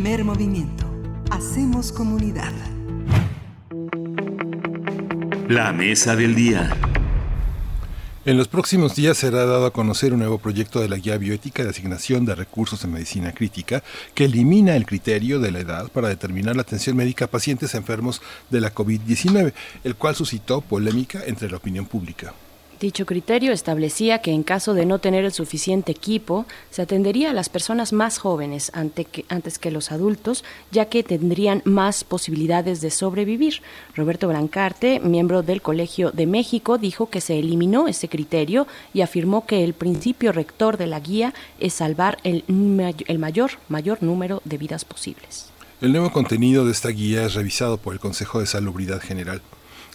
Primer 0.10 0.26
movimiento. 0.26 0.92
Hacemos 1.30 1.92
comunidad. 1.92 2.52
La 5.48 5.72
mesa 5.72 6.16
del 6.16 6.34
día. 6.34 6.76
En 8.26 8.36
los 8.36 8.48
próximos 8.48 8.96
días 8.96 9.18
será 9.18 9.46
dado 9.46 9.68
a 9.68 9.72
conocer 9.72 10.14
un 10.14 10.22
nuevo 10.22 10.40
proyecto 10.40 10.80
de 10.80 10.90
la 10.90 10.96
guía 10.96 11.20
bioética 11.20 11.62
de 11.62 11.70
asignación 11.70 12.26
de 12.26 12.34
recursos 12.34 12.84
en 12.84 12.94
medicina 12.94 13.34
crítica 13.34 13.84
que 14.16 14.26
elimina 14.26 14.76
el 14.76 14.88
criterio 14.88 15.40
de 15.40 15.52
la 15.52 15.60
edad 15.60 15.92
para 15.92 16.08
determinar 16.08 16.56
la 16.56 16.64
atención 16.64 16.98
médica 16.98 17.26
a 17.26 17.28
pacientes 17.28 17.76
enfermos 17.76 18.20
de 18.50 18.62
la 18.62 18.74
COVID-19, 18.74 19.54
el 19.84 19.94
cual 19.94 20.16
suscitó 20.16 20.62
polémica 20.62 21.22
entre 21.24 21.52
la 21.52 21.58
opinión 21.58 21.86
pública. 21.86 22.34
Dicho 22.80 23.06
criterio 23.06 23.52
establecía 23.52 24.20
que 24.22 24.32
en 24.32 24.44
caso 24.44 24.74
de 24.74 24.86
no 24.86 25.00
tener 25.00 25.26
el 25.26 25.34
suficiente 25.34 25.92
equipo, 25.92 26.46
se 26.72 26.82
atendería 26.82 27.32
a 27.32 27.34
las 27.34 27.50
personas 27.50 27.92
más 27.92 28.20
jóvenes 28.20 28.72
que- 29.12 29.26
antes 29.28 29.60
que 29.60 29.70
los 29.70 29.92
adultos, 29.92 30.46
ya 30.72 30.86
que 30.86 31.04
tendrían 31.04 31.62
más 31.66 32.06
posibilidades 32.06 32.80
de 32.80 32.90
sobrevivir. 32.90 33.62
Roberto 33.96 34.30
Brancarte, 34.30 35.02
miembro 35.02 35.44
del 35.44 35.62
Colegio 35.62 36.12
de 36.12 36.26
México, 36.26 36.78
dijo 36.78 37.10
que 37.10 37.20
se 37.20 37.38
eliminó 37.38 37.90
ese 37.90 38.08
criterio 38.08 38.66
y 38.94 39.02
afirmó 39.02 39.46
que 39.46 39.66
el 39.66 39.74
principio 39.74 40.32
rector 40.32 40.78
de 40.78 40.88
la 40.88 41.02
guía 41.02 41.34
es 41.60 41.74
salvar 41.74 42.18
el, 42.24 42.46
el 43.08 43.20
mayor, 43.20 43.52
mayor 43.68 44.02
número 44.02 44.42
de 44.46 44.58
vidas 44.58 44.86
posibles. 44.86 45.48
El 45.82 45.92
nuevo 45.92 46.12
contenido 46.14 46.66
de 46.66 46.72
esta 46.72 46.90
guía 46.90 47.26
es 47.26 47.34
revisado 47.34 47.78
por 47.78 47.94
el 47.94 48.00
Consejo 48.00 48.40
de 48.40 48.46
Salubridad 48.46 49.02
General. 49.02 49.42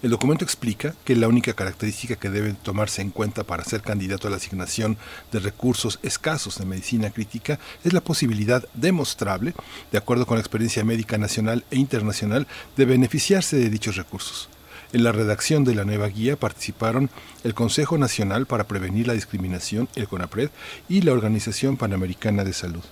El 0.04 0.10
documento 0.10 0.44
explica 0.44 0.94
que 1.02 1.16
la 1.16 1.28
única 1.28 1.54
característica 1.54 2.16
que 2.16 2.28
debe 2.28 2.52
tomarse 2.52 3.00
en 3.00 3.08
cuenta 3.08 3.42
para 3.42 3.64
ser 3.64 3.80
candidato 3.80 4.28
a 4.28 4.30
la 4.30 4.36
asignación 4.36 4.98
de 5.32 5.38
recursos 5.38 5.98
escasos 6.02 6.58
de 6.58 6.66
medicina 6.66 7.08
crítica 7.08 7.58
es 7.84 7.94
la 7.94 8.02
posibilidad 8.02 8.68
demostrable, 8.74 9.54
de 9.92 9.96
acuerdo 9.96 10.26
con 10.26 10.36
la 10.36 10.42
experiencia 10.42 10.84
médica 10.84 11.16
nacional 11.16 11.64
e 11.70 11.76
internacional, 11.76 12.46
de 12.76 12.84
beneficiarse 12.84 13.56
de 13.56 13.70
dichos 13.70 13.96
recursos. 13.96 14.50
En 14.92 15.04
la 15.04 15.12
redacción 15.12 15.64
de 15.64 15.74
la 15.74 15.86
nueva 15.86 16.08
guía 16.08 16.36
participaron 16.36 17.08
el 17.42 17.54
Consejo 17.54 17.96
Nacional 17.96 18.44
para 18.44 18.64
Prevenir 18.64 19.06
la 19.06 19.14
Discriminación, 19.14 19.88
el 19.94 20.06
CONAPRED, 20.06 20.50
y 20.86 21.00
la 21.00 21.12
Organización 21.12 21.78
Panamericana 21.78 22.44
de 22.44 22.52
Salud. 22.52 22.84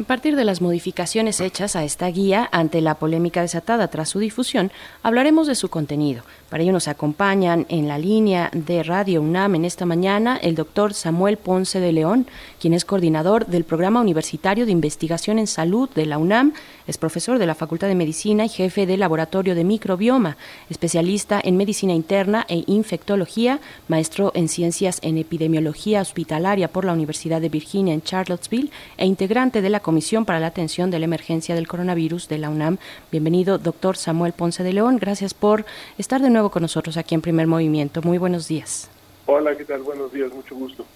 A 0.00 0.02
partir 0.02 0.34
de 0.34 0.46
las 0.46 0.62
modificaciones 0.62 1.42
hechas 1.42 1.76
a 1.76 1.84
esta 1.84 2.06
guía 2.06 2.48
ante 2.52 2.80
la 2.80 2.94
polémica 2.94 3.42
desatada 3.42 3.88
tras 3.88 4.08
su 4.08 4.18
difusión, 4.18 4.72
hablaremos 5.02 5.46
de 5.46 5.54
su 5.54 5.68
contenido. 5.68 6.22
Para 6.48 6.62
ello 6.62 6.72
nos 6.72 6.88
acompañan 6.88 7.66
en 7.68 7.86
la 7.86 7.98
línea 7.98 8.50
de 8.54 8.82
Radio 8.82 9.20
UNAM 9.20 9.56
en 9.56 9.66
esta 9.66 9.84
mañana 9.84 10.38
el 10.38 10.54
doctor 10.54 10.94
Samuel 10.94 11.36
Ponce 11.36 11.80
de 11.80 11.92
León, 11.92 12.26
quien 12.58 12.72
es 12.72 12.86
coordinador 12.86 13.46
del 13.46 13.64
Programa 13.64 14.00
Universitario 14.00 14.64
de 14.64 14.72
Investigación 14.72 15.38
en 15.38 15.46
Salud 15.46 15.90
de 15.90 16.06
la 16.06 16.16
UNAM, 16.16 16.54
es 16.86 16.98
profesor 16.98 17.38
de 17.38 17.46
la 17.46 17.54
Facultad 17.54 17.86
de 17.86 17.94
Medicina 17.94 18.46
y 18.46 18.48
jefe 18.48 18.86
del 18.86 19.00
Laboratorio 19.00 19.54
de 19.54 19.62
Microbioma, 19.62 20.38
especialista 20.70 21.40
en 21.44 21.56
Medicina 21.56 21.92
Interna 21.92 22.46
e 22.48 22.64
Infectología, 22.66 23.60
maestro 23.86 24.32
en 24.34 24.48
Ciencias 24.48 24.98
en 25.02 25.18
Epidemiología 25.18 26.00
Hospitalaria 26.00 26.66
por 26.66 26.84
la 26.84 26.94
Universidad 26.94 27.40
de 27.40 27.48
Virginia 27.50 27.94
en 27.94 28.02
Charlottesville 28.02 28.70
e 28.96 29.06
integrante 29.06 29.62
de 29.62 29.70
la 29.70 29.80
Comisión 29.90 30.24
para 30.24 30.38
la 30.38 30.46
Atención 30.46 30.92
de 30.92 31.00
la 31.00 31.06
Emergencia 31.06 31.56
del 31.56 31.66
Coronavirus 31.66 32.28
de 32.28 32.38
la 32.38 32.48
UNAM. 32.48 32.78
Bienvenido, 33.10 33.58
doctor 33.58 33.96
Samuel 33.96 34.32
Ponce 34.32 34.62
de 34.62 34.72
León. 34.72 34.98
Gracias 35.00 35.34
por 35.34 35.66
estar 35.98 36.22
de 36.22 36.30
nuevo 36.30 36.48
con 36.52 36.62
nosotros 36.62 36.96
aquí 36.96 37.16
en 37.16 37.20
Primer 37.20 37.48
Movimiento. 37.48 38.00
Muy 38.02 38.16
buenos 38.16 38.46
días. 38.46 38.88
Hola, 39.26 39.56
¿qué 39.56 39.64
tal? 39.64 39.82
Buenos 39.82 40.12
días, 40.12 40.32
mucho 40.32 40.54
gusto. 40.54 40.86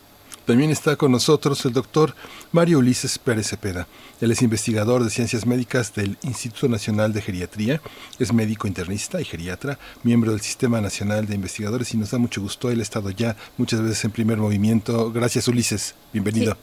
También 0.45 0.71
está 0.71 0.95
con 0.95 1.11
nosotros 1.11 1.65
el 1.65 1.73
doctor 1.73 2.15
Mario 2.53 2.79
Ulises 2.79 3.19
Pérez 3.19 3.49
Cepeda. 3.49 3.89
Él 4.21 4.31
es 4.31 4.43
investigador 4.43 5.03
de 5.03 5.11
ciencias 5.11 5.45
médicas 5.45 5.93
del 5.97 6.17
Instituto 6.23 6.69
Nacional 6.69 7.13
de 7.13 7.21
Geriatría, 7.21 7.81
es 8.21 8.33
médico 8.33 8.69
internista 8.69 9.21
y 9.21 9.25
geriatra, 9.25 9.77
miembro 10.05 10.31
del 10.31 10.41
Sistema 10.41 10.81
Nacional 10.81 11.27
de 11.27 11.35
Investigadores 11.35 11.93
y 11.95 11.97
nos 11.97 12.13
da 12.13 12.19
mucho 12.19 12.41
gusto. 12.41 12.71
Él 12.71 12.79
ha 12.79 12.85
estado 12.85 13.11
ya 13.11 13.35
muchas 13.57 13.83
veces 13.83 14.05
en 14.05 14.13
primer 14.13 14.39
movimiento. 14.39 15.11
Gracias 15.11 15.49
Ulises, 15.49 15.97
bienvenido. 16.13 16.57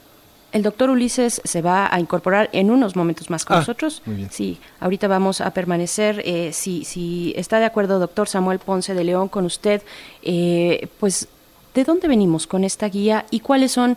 El 0.52 0.62
doctor 0.62 0.90
Ulises 0.90 1.40
se 1.44 1.62
va 1.62 1.88
a 1.92 1.98
incorporar 1.98 2.50
en 2.52 2.70
unos 2.70 2.94
momentos 2.94 3.30
más 3.30 3.44
con 3.44 3.56
Ah, 3.56 3.60
nosotros. 3.60 4.02
muy 4.04 4.16
bien. 4.16 4.30
Sí, 4.30 4.58
ahorita 4.80 5.08
vamos 5.08 5.40
a 5.40 5.50
permanecer. 5.52 6.22
eh, 6.26 6.52
si, 6.52 6.84
si 6.84 7.32
está 7.36 7.58
de 7.58 7.64
acuerdo, 7.64 7.98
doctor 7.98 8.28
Samuel 8.28 8.58
Ponce 8.58 8.92
de 8.94 9.02
León, 9.04 9.28
con 9.28 9.44
usted, 9.46 9.82
eh, 10.22 10.88
pues, 11.00 11.26
¿de 11.74 11.84
dónde 11.84 12.06
venimos 12.06 12.46
con 12.46 12.64
esta 12.64 12.86
guía 12.88 13.24
y 13.30 13.40
cuáles 13.40 13.72
son 13.72 13.96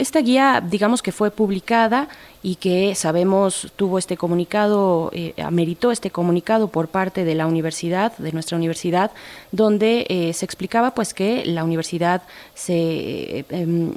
esta 0.00 0.20
guía, 0.20 0.62
digamos 0.66 1.02
que 1.02 1.12
fue 1.12 1.30
publicada 1.30 2.08
y 2.42 2.56
que 2.56 2.94
sabemos 2.94 3.70
tuvo 3.76 3.98
este 3.98 4.16
comunicado, 4.16 5.10
eh, 5.12 5.34
ameritó 5.42 5.90
este 5.90 6.10
comunicado 6.10 6.68
por 6.68 6.88
parte 6.88 7.24
de 7.24 7.34
la 7.34 7.46
universidad, 7.46 8.16
de 8.16 8.32
nuestra 8.32 8.56
universidad, 8.56 9.10
donde 9.52 10.06
eh, 10.08 10.32
se 10.32 10.44
explicaba 10.46 10.94
pues 10.94 11.12
que 11.12 11.44
la 11.44 11.64
universidad 11.64 12.22
se 12.54 13.44
em, 13.50 13.92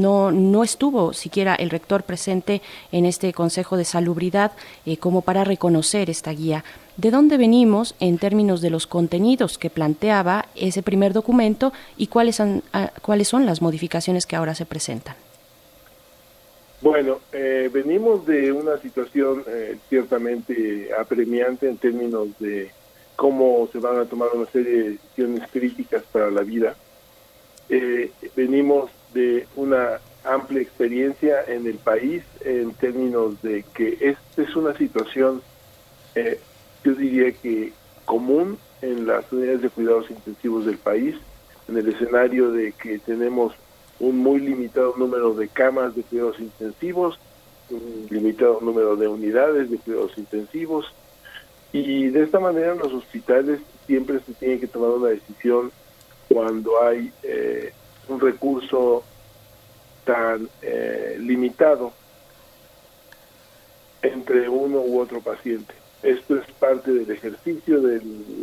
no, 0.00 0.30
no 0.30 0.62
estuvo 0.62 1.12
siquiera 1.12 1.54
el 1.56 1.70
rector 1.70 2.04
presente 2.04 2.62
en 2.92 3.04
este 3.04 3.32
Consejo 3.32 3.76
de 3.76 3.84
Salubridad 3.84 4.52
como 5.00 5.22
para 5.22 5.44
reconocer 5.44 6.08
esta 6.08 6.30
guía 6.30 6.64
de 6.98 7.12
dónde 7.12 7.38
venimos 7.38 7.94
en 8.00 8.18
términos 8.18 8.60
de 8.60 8.70
los 8.70 8.86
contenidos 8.86 9.56
que 9.56 9.70
planteaba 9.70 10.46
ese 10.56 10.82
primer 10.82 11.12
documento 11.12 11.72
y 11.96 12.08
cuáles 12.08 12.36
son, 12.36 12.62
ah, 12.72 12.90
cuáles 13.00 13.28
son 13.28 13.46
las 13.46 13.62
modificaciones 13.62 14.26
que 14.26 14.36
ahora 14.36 14.54
se 14.54 14.66
presentan. 14.66 15.14
Bueno, 16.80 17.18
eh, 17.32 17.68
venimos 17.72 18.24
de 18.24 18.52
una 18.52 18.78
situación 18.78 19.42
eh, 19.48 19.78
ciertamente 19.88 20.90
apremiante 20.96 21.68
en 21.68 21.76
términos 21.76 22.28
de 22.38 22.70
cómo 23.16 23.68
se 23.72 23.80
van 23.80 23.98
a 23.98 24.04
tomar 24.04 24.28
una 24.32 24.46
serie 24.46 24.72
de 24.72 24.90
decisiones 24.90 25.50
críticas 25.50 26.04
para 26.12 26.30
la 26.30 26.42
vida. 26.42 26.76
Eh, 27.68 28.12
venimos 28.36 28.90
de 29.12 29.48
una 29.56 29.98
amplia 30.22 30.62
experiencia 30.62 31.42
en 31.48 31.66
el 31.66 31.78
país 31.78 32.22
en 32.44 32.72
términos 32.74 33.42
de 33.42 33.64
que 33.74 33.98
esta 34.00 34.42
es 34.42 34.54
una 34.54 34.76
situación 34.76 35.42
yo 36.84 36.94
diría 36.94 37.30
que 37.30 37.72
común 38.04 38.58
en 38.82 39.06
las 39.06 39.30
unidades 39.30 39.62
de 39.62 39.70
cuidados 39.70 40.10
intensivos 40.10 40.66
del 40.66 40.78
país, 40.78 41.14
en 41.68 41.76
el 41.76 41.88
escenario 41.88 42.50
de 42.50 42.72
que 42.72 42.98
tenemos 42.98 43.54
un 44.00 44.18
muy 44.18 44.40
limitado 44.40 44.94
número 44.96 45.34
de 45.34 45.48
camas 45.48 45.94
de 45.94 46.02
cuidados 46.02 46.38
intensivos, 46.40 47.18
un 47.70 48.06
limitado 48.10 48.60
número 48.60 48.96
de 48.96 49.08
unidades 49.08 49.70
de 49.70 49.78
cuidados 49.78 50.16
intensivos, 50.16 50.92
y 51.72 52.08
de 52.08 52.22
esta 52.22 52.40
manera 52.40 52.74
los 52.74 52.92
hospitales 52.92 53.60
siempre 53.86 54.20
se 54.20 54.32
tiene 54.34 54.58
que 54.58 54.66
tomar 54.66 54.90
una 54.90 55.08
decisión 55.08 55.70
cuando 56.28 56.82
hay 56.82 57.12
eh, 57.22 57.72
un 58.08 58.20
recurso 58.20 59.02
tan 60.04 60.48
eh, 60.62 61.16
limitado 61.20 61.92
entre 64.00 64.48
uno 64.48 64.80
u 64.80 65.00
otro 65.00 65.20
paciente. 65.20 65.74
Esto 66.02 66.36
es 66.36 66.46
parte 66.52 66.92
del 66.92 67.10
ejercicio 67.10 67.80
de 67.80 68.00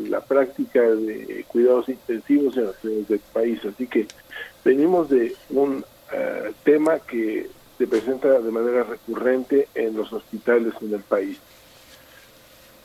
la 0.09 0.19
práctica 0.19 0.81
de 0.81 1.45
cuidados 1.47 1.87
intensivos 1.87 2.57
en 2.57 2.65
las 2.65 2.75
ciudades 2.81 3.07
del 3.07 3.19
país. 3.31 3.59
Así 3.65 3.87
que 3.87 4.07
venimos 4.65 5.09
de 5.09 5.33
un 5.51 5.85
eh, 6.11 6.51
tema 6.65 6.99
que 6.99 7.49
se 7.77 7.87
presenta 7.87 8.39
de 8.39 8.51
manera 8.51 8.83
recurrente 8.83 9.69
en 9.75 9.95
los 9.95 10.11
hospitales 10.11 10.73
en 10.81 10.93
el 10.93 11.01
país. 11.01 11.37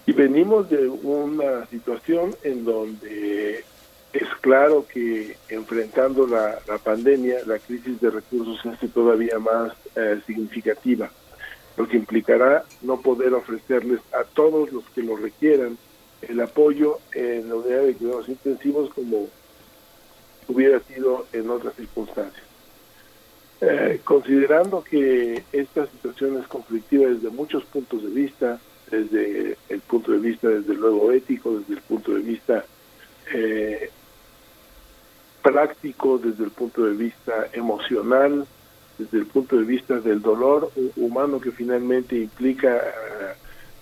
Y 0.07 0.13
venimos 0.13 0.69
de 0.71 0.89
una 0.89 1.67
situación 1.67 2.37
en 2.43 2.65
donde 2.65 3.65
es 4.13 4.29
claro 4.41 4.87
que 4.93 5.37
enfrentando 5.49 6.27
la, 6.27 6.61
pandemia, 6.79 7.39
la 7.47 7.59
crisis 7.59 8.01
de 8.01 8.11
recursos 8.11 8.61
es 8.81 8.93
todavía 8.93 9.39
más 9.39 9.73
eh, 9.97 10.21
significativa 10.27 11.11
lo 11.77 11.89
que 11.89 11.97
implicará 11.97 12.65
no 12.83 13.01
poder 13.01 13.33
ofrecerles 13.33 14.01
a 14.13 14.25
todos 14.25 14.71
los 14.71 14.85
que 14.91 15.03
lo 15.03 15.17
requieran 15.17 15.79
el 16.21 16.41
apoyo 16.41 16.99
en 17.15 17.49
la 17.49 17.55
unidad 17.55 17.83
de 17.85 17.95
cuidados 17.95 18.29
intensivos 18.29 18.91
como 18.93 19.29
hubiera 20.51 20.81
sido 20.81 21.27
en 21.33 21.49
otras 21.51 21.75
circunstancias. 21.75 22.45
Eh, 23.61 24.01
considerando 24.05 24.83
que 24.83 25.45
esta 25.53 25.87
situación 25.87 26.39
es 26.39 26.47
conflictiva 26.47 27.07
desde 27.07 27.29
muchos 27.31 27.65
puntos 27.65 28.03
de 28.03 28.09
vista, 28.09 28.59
desde 28.91 29.57
el 29.69 29.81
punto 29.81 30.13
de 30.13 30.19
vista 30.19 30.49
desde 30.49 30.75
luego 30.75 31.13
ético, 31.13 31.59
desde 31.59 31.75
el 31.75 31.81
punto 31.83 32.15
de 32.15 32.21
vista 32.21 32.65
eh, 33.35 33.91
práctico, 35.43 36.19
desde 36.19 36.45
el 36.45 36.51
punto 36.51 36.85
de 36.85 36.95
vista 36.95 37.49
emocional, 37.53 38.47
desde 38.99 39.19
el 39.19 39.27
punto 39.27 39.57
de 39.57 39.65
vista 39.65 40.01
del 40.01 40.21
dolor 40.21 40.73
humano 40.97 41.41
que 41.41 41.53
finalmente 41.53 42.17
implica 42.17 42.83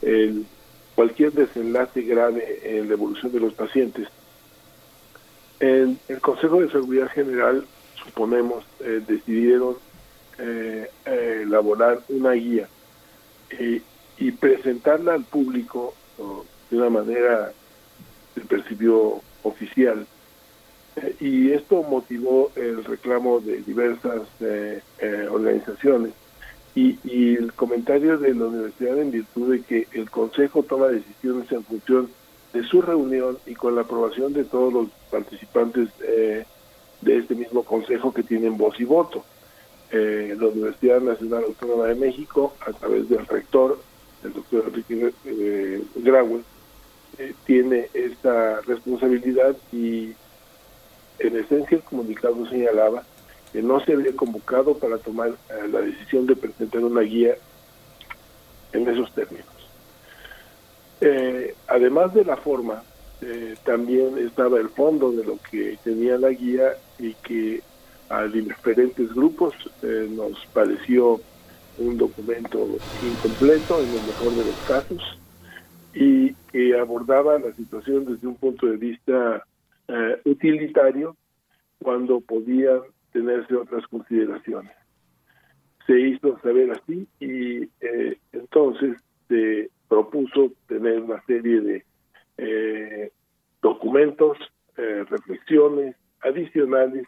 eh, 0.02 0.42
cualquier 0.94 1.32
desenlace 1.32 2.02
grave 2.02 2.60
en 2.64 2.88
la 2.88 2.94
evolución 2.94 3.32
de 3.32 3.40
los 3.40 3.54
pacientes. 3.54 4.08
En 5.60 5.98
el 6.08 6.20
Consejo 6.20 6.60
de 6.60 6.70
Seguridad 6.70 7.08
General, 7.08 7.64
suponemos, 8.04 8.64
eh, 8.80 9.02
decidieron 9.06 9.76
eh, 10.38 10.88
elaborar 11.04 12.00
una 12.08 12.32
guía 12.32 12.68
y 14.18 14.30
presentarla 14.32 15.14
al 15.14 15.24
público 15.24 15.94
de 16.70 16.76
una 16.76 16.90
manera 16.90 17.52
se 18.34 18.40
percibió 18.42 19.20
oficial 19.42 20.06
y 21.20 21.52
esto 21.52 21.82
motivó 21.82 22.50
el 22.56 22.84
reclamo 22.84 23.40
de 23.40 23.62
diversas 23.62 24.22
eh, 24.40 24.80
eh, 24.98 25.28
organizaciones. 25.30 26.12
Y, 26.74 26.96
el 27.34 27.52
comentario 27.54 28.18
de 28.18 28.34
la 28.34 28.46
universidad 28.46 28.98
en 28.98 29.10
virtud 29.10 29.52
de 29.52 29.62
que 29.62 29.88
el 29.92 30.08
Consejo 30.10 30.62
toma 30.62 30.86
decisiones 30.86 31.50
en 31.50 31.64
función 31.64 32.08
de 32.52 32.64
su 32.64 32.82
reunión 32.82 33.38
y 33.46 33.54
con 33.54 33.74
la 33.74 33.82
aprobación 33.82 34.32
de 34.32 34.44
todos 34.44 34.72
los 34.72 34.88
participantes 35.10 35.88
eh, 36.02 36.44
de 37.00 37.18
este 37.18 37.34
mismo 37.34 37.62
Consejo 37.62 38.12
que 38.12 38.22
tienen 38.22 38.56
voz 38.56 38.78
y 38.80 38.84
voto. 38.84 39.24
la 39.90 40.46
Universidad 40.46 41.00
Nacional 41.00 41.44
Autónoma 41.44 41.86
de 41.86 41.94
México, 41.94 42.54
a 42.66 42.72
través 42.72 43.08
del 43.08 43.26
rector, 43.26 43.78
el 44.24 44.32
doctor 44.32 44.64
Enrique 44.66 45.12
Graue, 45.96 46.42
tiene 47.46 47.88
esta 47.94 48.60
responsabilidad 48.62 49.56
y 49.72 50.12
en 51.18 51.36
esencia, 51.36 51.76
el 51.76 51.82
comunicado 51.82 52.46
señalaba 52.48 53.02
que 53.52 53.62
no 53.62 53.80
se 53.80 53.92
había 53.92 54.14
convocado 54.14 54.76
para 54.78 54.98
tomar 54.98 55.30
eh, 55.30 55.68
la 55.70 55.80
decisión 55.80 56.26
de 56.26 56.36
presentar 56.36 56.84
una 56.84 57.00
guía 57.00 57.34
en 58.72 58.88
esos 58.88 59.12
términos. 59.14 59.46
Eh, 61.00 61.54
además 61.66 62.14
de 62.14 62.24
la 62.24 62.36
forma, 62.36 62.82
eh, 63.20 63.56
también 63.64 64.18
estaba 64.18 64.58
el 64.58 64.68
fondo 64.68 65.12
de 65.12 65.24
lo 65.24 65.38
que 65.50 65.78
tenía 65.82 66.18
la 66.18 66.30
guía 66.30 66.72
y 66.98 67.14
que 67.14 67.62
a 68.08 68.24
diferentes 68.24 69.12
grupos 69.12 69.54
nos 69.82 70.46
pareció 70.54 71.20
un 71.78 71.96
documento 71.96 72.66
incompleto 73.00 73.82
en 73.82 73.94
el 73.94 74.02
mejor 74.02 74.34
de 74.34 74.44
los 74.44 74.62
casos 74.62 75.02
y 75.94 76.34
que 76.52 76.78
abordaba 76.78 77.38
la 77.38 77.52
situación 77.54 78.04
desde 78.04 78.26
un 78.26 78.36
punto 78.36 78.66
de 78.66 78.76
vista 78.76 79.44
eh, 79.88 80.20
utilitario 80.24 81.16
cuando 81.82 82.20
podían 82.20 82.80
tenerse 83.12 83.54
otras 83.54 83.86
consideraciones. 83.86 84.72
Se 85.86 85.98
hizo 85.98 86.38
saber 86.40 86.72
así 86.72 87.06
y 87.20 87.62
eh, 87.80 88.18
entonces 88.32 88.96
se 89.28 89.70
propuso 89.88 90.52
tener 90.66 91.00
una 91.00 91.22
serie 91.24 91.60
de 91.60 91.84
eh, 92.38 93.12
documentos, 93.62 94.38
reflexiones 94.76 95.96
adicionales 96.20 97.04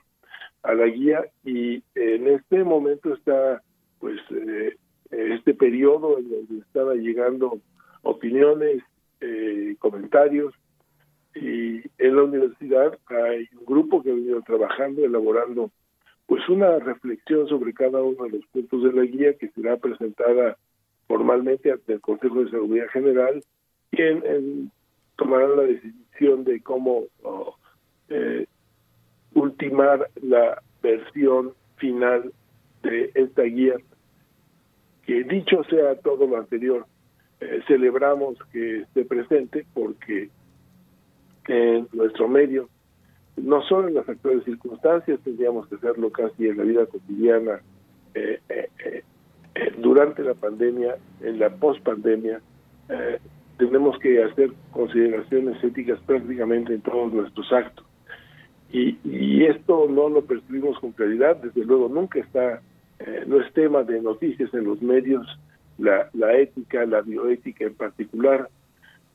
a 0.65 0.75
la 0.75 0.87
guía 0.87 1.25
y 1.45 1.85
en 1.95 2.27
este 2.27 2.65
momento 2.65 3.15
está 3.15 3.63
pues 4.01 4.19
este 5.13 5.55
periodo 5.55 6.19
en 6.19 6.31
donde 6.31 6.59
están 6.59 7.01
llegando 7.01 7.61
opiniones, 8.03 8.83
comentarios 9.79 10.53
y 11.35 11.81
en 11.99 12.17
la 12.17 12.25
universidad 12.25 12.99
hay 13.07 13.49
un 13.57 13.65
grupo 13.65 14.03
que 14.03 14.11
ha 14.11 14.15
venido 14.15 14.43
trabajando, 14.43 15.05
elaborando 15.05 15.71
pues 16.27 16.49
una 16.49 16.79
reflexión 16.79 17.49
sobre 17.49 17.73
cada 17.73 18.03
uno 18.03 18.25
de 18.25 18.31
los 18.39 18.47
puntos 18.47 18.83
de 18.83 18.93
la 18.93 19.03
guía 19.03 19.37
que 19.37 19.49
será 19.51 19.77
presentada 19.77 20.57
formalmente 21.11 21.73
ante 21.73 21.95
el 21.95 22.01
Consejo 22.01 22.45
de 22.45 22.51
Seguridad 22.51 22.87
General, 22.93 23.43
quien 23.91 24.71
tomará 25.17 25.49
la 25.49 25.63
decisión 25.63 26.45
de 26.45 26.63
cómo 26.63 27.07
eh, 28.09 28.47
ultimar 29.35 30.09
la 30.23 30.63
versión 30.81 31.53
final 31.79 32.33
de 32.85 33.11
esta 33.17 33.43
guía, 33.43 33.75
que 35.05 35.25
dicho 35.25 35.65
sea 35.65 35.97
todo 35.97 36.29
lo 36.29 36.37
anterior, 36.37 36.87
eh, 37.41 37.61
celebramos 37.67 38.39
que 38.53 38.83
esté 38.83 39.05
presente 39.05 39.67
porque 39.75 40.31
en 41.49 41.89
nuestro 41.93 42.29
medio, 42.29 42.69
no 43.37 43.63
solo 43.63 43.89
en 43.89 43.95
las 43.95 44.09
actuales 44.09 44.45
circunstancias, 44.45 45.19
tendríamos 45.25 45.67
que 45.67 45.75
hacerlo 45.75 46.11
casi 46.13 46.47
en 46.47 46.59
la 46.59 46.63
vida 46.63 46.87
cotidiana, 46.87 47.63
eh, 48.15 48.39
eh, 48.49 49.03
eh, 49.55 49.73
durante 49.79 50.23
la 50.23 50.35
pandemia, 50.35 50.97
en 51.21 51.39
la 51.39 51.51
pospandemia, 51.51 52.41
tenemos 53.57 53.97
que 54.01 54.21
hacer 54.21 54.51
consideraciones 54.73 55.63
éticas 55.63 56.01
prácticamente 56.01 56.75
en 56.75 56.81
todos 56.81 57.13
nuestros 57.13 57.53
actos. 57.53 57.87
Y, 58.73 58.99
y, 59.05 59.45
esto 59.45 59.87
no 59.89 60.09
lo 60.09 60.23
percibimos 60.23 60.77
con 60.81 60.91
claridad, 60.91 61.37
desde 61.37 61.65
luego 61.65 61.89
nunca 61.89 62.19
está 62.19 62.61
eh, 63.01 63.25
no 63.27 63.41
es 63.41 63.51
tema 63.55 63.83
de 63.83 64.01
noticias 64.03 64.53
en 64.53 64.65
los 64.65 64.83
medios, 64.83 65.27
la, 65.79 66.11
la 66.13 66.35
ética, 66.35 66.85
la 66.85 67.01
bioética 67.01 67.65
en 67.65 67.75
particular. 67.75 68.49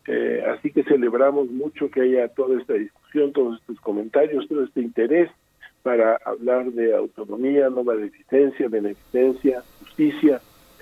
Eh, 0.07 0.43
así 0.47 0.71
que 0.71 0.83
celebramos 0.83 1.49
mucho 1.51 1.89
que 1.91 2.01
haya 2.01 2.27
toda 2.29 2.59
esta 2.59 2.73
discusión, 2.73 3.31
todos 3.31 3.59
estos 3.59 3.79
comentarios, 3.81 4.47
todo 4.47 4.63
este 4.63 4.81
interés 4.81 5.29
para 5.85 6.19
hablar 6.25 6.71
de 6.71 6.95
autonomía, 6.95 7.69
no 7.69 7.83
maleficencia, 7.83 8.67
beneficencia, 8.67 9.63
justicia, 9.81 10.41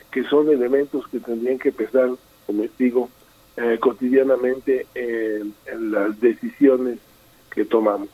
que 0.09 0.23
son 0.23 0.47
elementos 0.49 1.05
que 1.09 1.19
tendrían 1.19 1.59
que 1.59 1.73
pesar, 1.73 2.11
como 2.47 2.63
digo, 2.79 3.09
eh, 3.57 3.77
cotidianamente 3.81 4.87
en, 4.95 5.53
las 5.91 6.17
decisiones 6.21 6.99
que 7.53 7.65
tomamos. 7.65 8.07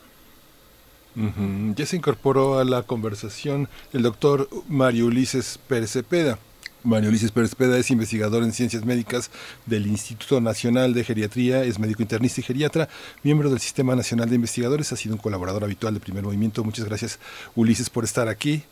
Ya 1.76 1.86
se 1.86 1.96
incorporó 1.96 2.58
a 2.58 2.64
la 2.64 2.82
conversación 2.82 3.68
el 3.92 4.02
doctor 4.02 4.48
Mario 4.68 5.06
Ulises 5.06 5.60
Pérez 5.68 5.92
Cepeda. 5.92 6.40
Mario 6.82 7.10
Ulises 7.10 7.30
Pérez 7.30 7.54
Peda 7.54 7.76
es 7.78 7.90
investigador 7.90 8.42
en 8.42 8.52
ciencias 8.52 8.84
médicas 8.84 9.30
del 9.66 9.86
Instituto 9.86 10.40
Nacional 10.40 10.94
de 10.94 11.04
Geriatría, 11.04 11.62
es 11.62 11.78
médico 11.78 12.02
internista 12.02 12.40
y 12.40 12.44
geriatra, 12.44 12.88
miembro 13.22 13.50
del 13.50 13.60
Sistema 13.60 13.94
Nacional 13.94 14.28
de 14.28 14.36
Investigadores, 14.36 14.92
ha 14.92 14.96
sido 14.96 15.14
un 15.14 15.20
colaborador 15.20 15.64
habitual 15.64 15.94
de 15.94 16.00
Primer 16.00 16.24
Movimiento. 16.24 16.64
Muchas 16.64 16.84
gracias, 16.86 17.18
Ulises, 17.54 17.90
por 17.90 18.04
estar 18.04 18.28
aquí. 18.28 18.62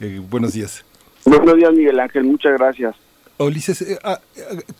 Eh, 0.00 0.20
buenos 0.28 0.54
días. 0.54 0.84
Buenos 1.24 1.56
días, 1.56 1.72
Miguel 1.72 2.00
Ángel. 2.00 2.24
Muchas 2.24 2.52
gracias. 2.58 2.96
Ulises, 3.38 3.82
eh, 3.82 3.98
ah, 4.04 4.20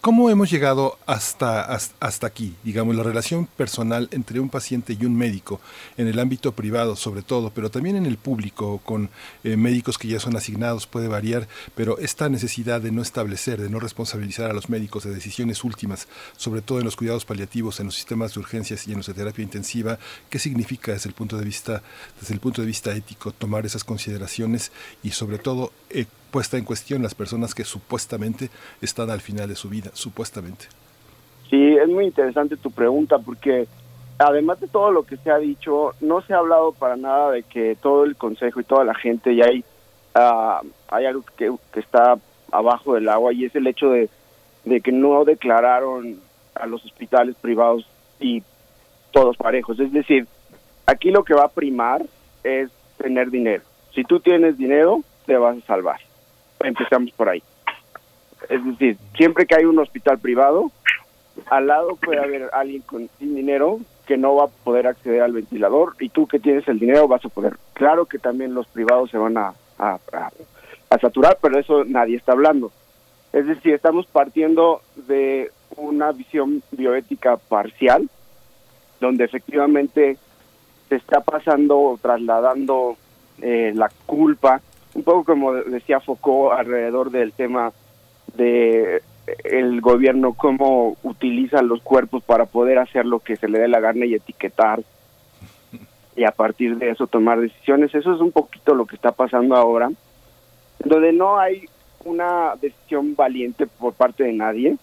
¿cómo 0.00 0.30
hemos 0.30 0.50
llegado 0.50 0.98
hasta, 1.06 1.62
hasta 1.62 2.26
aquí? 2.26 2.54
Digamos, 2.62 2.94
la 2.94 3.02
relación 3.02 3.46
personal 3.46 4.08
entre 4.12 4.40
un 4.40 4.48
paciente 4.48 4.96
y 4.98 5.04
un 5.04 5.16
médico, 5.16 5.60
en 5.96 6.06
el 6.06 6.18
ámbito 6.18 6.52
privado 6.52 6.94
sobre 6.94 7.22
todo, 7.22 7.50
pero 7.50 7.70
también 7.70 7.96
en 7.96 8.06
el 8.06 8.18
público, 8.18 8.78
con 8.84 9.10
eh, 9.42 9.56
médicos 9.56 9.98
que 9.98 10.08
ya 10.08 10.20
son 10.20 10.36
asignados, 10.36 10.86
puede 10.86 11.08
variar, 11.08 11.48
pero 11.74 11.98
esta 11.98 12.28
necesidad 12.28 12.80
de 12.80 12.92
no 12.92 13.02
establecer, 13.02 13.60
de 13.60 13.70
no 13.70 13.80
responsabilizar 13.80 14.50
a 14.50 14.54
los 14.54 14.68
médicos 14.68 15.04
de 15.04 15.14
decisiones 15.14 15.64
últimas, 15.64 16.06
sobre 16.36 16.62
todo 16.62 16.78
en 16.78 16.84
los 16.84 16.96
cuidados 16.96 17.24
paliativos, 17.24 17.80
en 17.80 17.86
los 17.86 17.96
sistemas 17.96 18.34
de 18.34 18.40
urgencias 18.40 18.86
y 18.86 18.92
en 18.92 19.02
de 19.02 19.14
terapia 19.14 19.42
intensiva, 19.42 19.98
¿qué 20.30 20.38
significa 20.38 20.92
desde 20.92 21.08
el 21.08 21.14
punto 21.14 21.36
de 21.36 21.44
vista, 21.44 21.82
desde 22.20 22.34
el 22.34 22.40
punto 22.40 22.60
de 22.60 22.68
vista 22.68 22.94
ético 22.94 23.32
tomar 23.32 23.66
esas 23.66 23.82
consideraciones 23.82 24.70
y 25.02 25.10
sobre 25.10 25.38
todo 25.38 25.72
eh, 25.90 26.06
puesta 26.32 26.56
en 26.56 26.64
cuestión 26.64 27.02
las 27.02 27.14
personas 27.14 27.54
que 27.54 27.62
supuestamente 27.62 28.48
están 28.80 29.10
al 29.10 29.20
final 29.20 29.48
de 29.48 29.54
su 29.54 29.68
vida, 29.68 29.90
supuestamente. 29.92 30.64
Sí, 31.50 31.76
es 31.76 31.88
muy 31.88 32.06
interesante 32.06 32.56
tu 32.56 32.70
pregunta 32.70 33.18
porque 33.18 33.68
además 34.18 34.58
de 34.58 34.66
todo 34.66 34.90
lo 34.90 35.04
que 35.04 35.18
se 35.18 35.30
ha 35.30 35.36
dicho, 35.36 35.94
no 36.00 36.22
se 36.22 36.32
ha 36.32 36.38
hablado 36.38 36.72
para 36.72 36.96
nada 36.96 37.30
de 37.30 37.42
que 37.42 37.76
todo 37.80 38.04
el 38.04 38.16
consejo 38.16 38.60
y 38.60 38.64
toda 38.64 38.84
la 38.84 38.94
gente 38.94 39.36
ya 39.36 39.44
hay, 39.44 39.62
uh, 40.16 40.66
hay 40.88 41.04
algo 41.04 41.22
que, 41.36 41.52
que, 41.72 41.80
está 41.80 42.18
abajo 42.50 42.94
del 42.94 43.08
agua 43.10 43.34
y 43.34 43.44
es 43.44 43.54
el 43.54 43.66
hecho 43.66 43.90
de, 43.90 44.08
de 44.64 44.80
que 44.80 44.90
no 44.90 45.24
declararon 45.26 46.18
a 46.54 46.66
los 46.66 46.82
hospitales 46.84 47.36
privados 47.36 47.86
y 48.18 48.42
todos 49.10 49.36
parejos. 49.36 49.78
Es 49.78 49.92
decir, 49.92 50.26
aquí 50.86 51.10
lo 51.10 51.24
que 51.24 51.34
va 51.34 51.44
a 51.44 51.48
primar 51.48 52.02
es 52.42 52.70
tener 52.96 53.30
dinero. 53.30 53.62
Si 53.94 54.04
tú 54.04 54.20
tienes 54.20 54.56
dinero, 54.56 55.02
te 55.26 55.36
vas 55.36 55.58
a 55.58 55.66
salvar 55.66 56.00
empezamos 56.64 57.10
por 57.12 57.28
ahí. 57.28 57.42
Es 58.48 58.64
decir, 58.64 58.96
siempre 59.16 59.46
que 59.46 59.54
hay 59.54 59.64
un 59.64 59.78
hospital 59.78 60.18
privado, 60.18 60.70
al 61.50 61.66
lado 61.66 61.96
puede 61.96 62.20
haber 62.20 62.50
alguien 62.52 62.82
con 62.82 63.08
sin 63.18 63.34
dinero 63.34 63.80
que 64.06 64.16
no 64.16 64.34
va 64.34 64.44
a 64.44 64.64
poder 64.64 64.86
acceder 64.86 65.22
al 65.22 65.32
ventilador 65.32 65.94
y 66.00 66.08
tú 66.08 66.26
que 66.26 66.38
tienes 66.38 66.66
el 66.68 66.78
dinero 66.78 67.08
vas 67.08 67.24
a 67.24 67.28
poder. 67.28 67.56
Claro 67.72 68.06
que 68.06 68.18
también 68.18 68.54
los 68.54 68.66
privados 68.66 69.10
se 69.10 69.18
van 69.18 69.36
a, 69.36 69.54
a, 69.78 69.98
saturar, 71.00 71.38
pero 71.40 71.58
eso 71.58 71.84
nadie 71.84 72.16
está 72.16 72.32
hablando. 72.32 72.70
Es 73.32 73.46
decir, 73.46 73.74
estamos 73.74 74.06
partiendo 74.06 74.82
de 75.08 75.50
una 75.76 76.12
visión 76.12 76.62
bioética 76.70 77.38
parcial, 77.38 78.08
donde 79.00 79.24
efectivamente 79.24 80.18
se 80.88 80.96
está 80.96 81.20
pasando 81.20 81.78
o 81.78 81.98
trasladando 81.98 82.96
eh, 83.40 83.72
la 83.74 83.90
culpa 84.04 84.60
un 84.94 85.02
poco 85.02 85.24
como 85.24 85.54
decía 85.54 86.00
Foucault 86.00 86.58
alrededor 86.58 87.10
del 87.10 87.32
tema 87.32 87.72
de 88.36 89.02
el 89.44 89.80
gobierno 89.80 90.34
cómo 90.34 90.96
utiliza 91.02 91.62
los 91.62 91.80
cuerpos 91.82 92.22
para 92.24 92.46
poder 92.46 92.78
hacer 92.78 93.06
lo 93.06 93.20
que 93.20 93.36
se 93.36 93.48
le 93.48 93.58
dé 93.58 93.68
la 93.68 93.80
gana 93.80 94.04
y 94.04 94.14
etiquetar 94.14 94.82
y 96.16 96.24
a 96.24 96.32
partir 96.32 96.76
de 96.76 96.90
eso 96.90 97.06
tomar 97.06 97.40
decisiones. 97.40 97.94
Eso 97.94 98.14
es 98.14 98.20
un 98.20 98.32
poquito 98.32 98.74
lo 98.74 98.86
que 98.86 98.96
está 98.96 99.12
pasando 99.12 99.56
ahora, 99.56 99.90
donde 100.84 101.12
no 101.12 101.38
hay 101.38 101.68
una 102.04 102.54
decisión 102.60 103.14
valiente 103.14 103.66
por 103.66 103.94
parte 103.94 104.24
de 104.24 104.32
nadie 104.32 104.76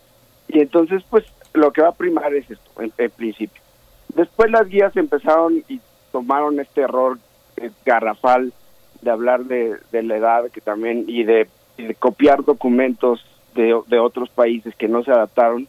y 0.48 0.60
entonces 0.60 1.04
pues 1.10 1.26
lo 1.54 1.72
que 1.72 1.82
va 1.82 1.90
a 1.90 1.96
primar 1.96 2.34
es 2.34 2.50
esto 2.50 2.72
en, 2.82 3.12
principio. 3.12 3.62
Después 4.16 4.50
las 4.50 4.68
guías 4.68 4.96
empezaron 4.96 5.64
y 5.68 5.80
tomaron 6.12 6.60
este 6.60 6.82
error 6.82 7.20
eh, 7.58 7.70
garrafal 7.86 8.54
de 9.02 9.12
hablar 9.12 9.46
de, 9.46 9.80
la 9.92 10.18
edad 10.18 10.50
que 10.52 10.62
también 10.62 11.06
y 11.08 11.24
de, 11.24 11.48
copiar 12.00 12.44
documentos 12.44 13.26
de, 13.56 14.00
otros 14.00 14.30
países 14.30 14.76
que 14.76 14.88
no 14.88 15.04
se 15.04 15.12
adaptaron, 15.12 15.68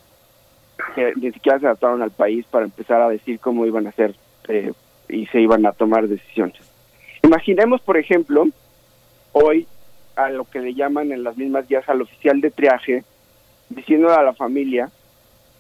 que 0.95 1.13
ni 1.17 1.31
siquiera 1.33 1.59
se 1.59 1.67
adaptaron 1.67 2.03
al 2.03 2.11
país 2.11 2.45
para 2.51 2.65
empezar 2.65 3.01
a 3.01 3.09
decir 3.09 3.39
cómo 3.41 3.67
iban 3.67 3.87
a 3.87 3.91
hacer 3.91 4.15
eh, 4.49 4.73
y 5.09 5.27
se 5.27 5.41
iban 5.41 5.67
a 5.67 5.73
tomar 5.73 6.09
decisiones. 6.09 6.61
Imaginemos, 7.23 7.81
por 7.81 7.97
ejemplo, 7.97 8.47
hoy 9.33 9.67
a 10.17 10.29
lo 10.31 10.45
que 10.45 10.61
le 10.61 10.75
llaman 10.75 11.13
en 11.13 11.23
las 11.23 11.37
mismas 11.37 11.69
guías 11.69 11.89
al 11.89 12.03
oficial 12.03 12.41
de 12.41 12.51
triaje, 12.51 13.05
diciendo 13.69 14.13
a 14.13 14.23
la 14.23 14.35
familia 14.35 14.91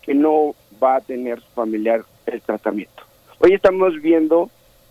que 0.02 0.14
no 0.14 0.54
va 0.82 0.96
a 0.96 1.00
tener 1.00 1.40
su 1.40 1.50
familiar 1.54 2.04
el 2.26 2.40
tratamiento. 2.42 3.02
Hoy 3.38 3.52
estamos 3.52 4.00
viendo 4.00 4.50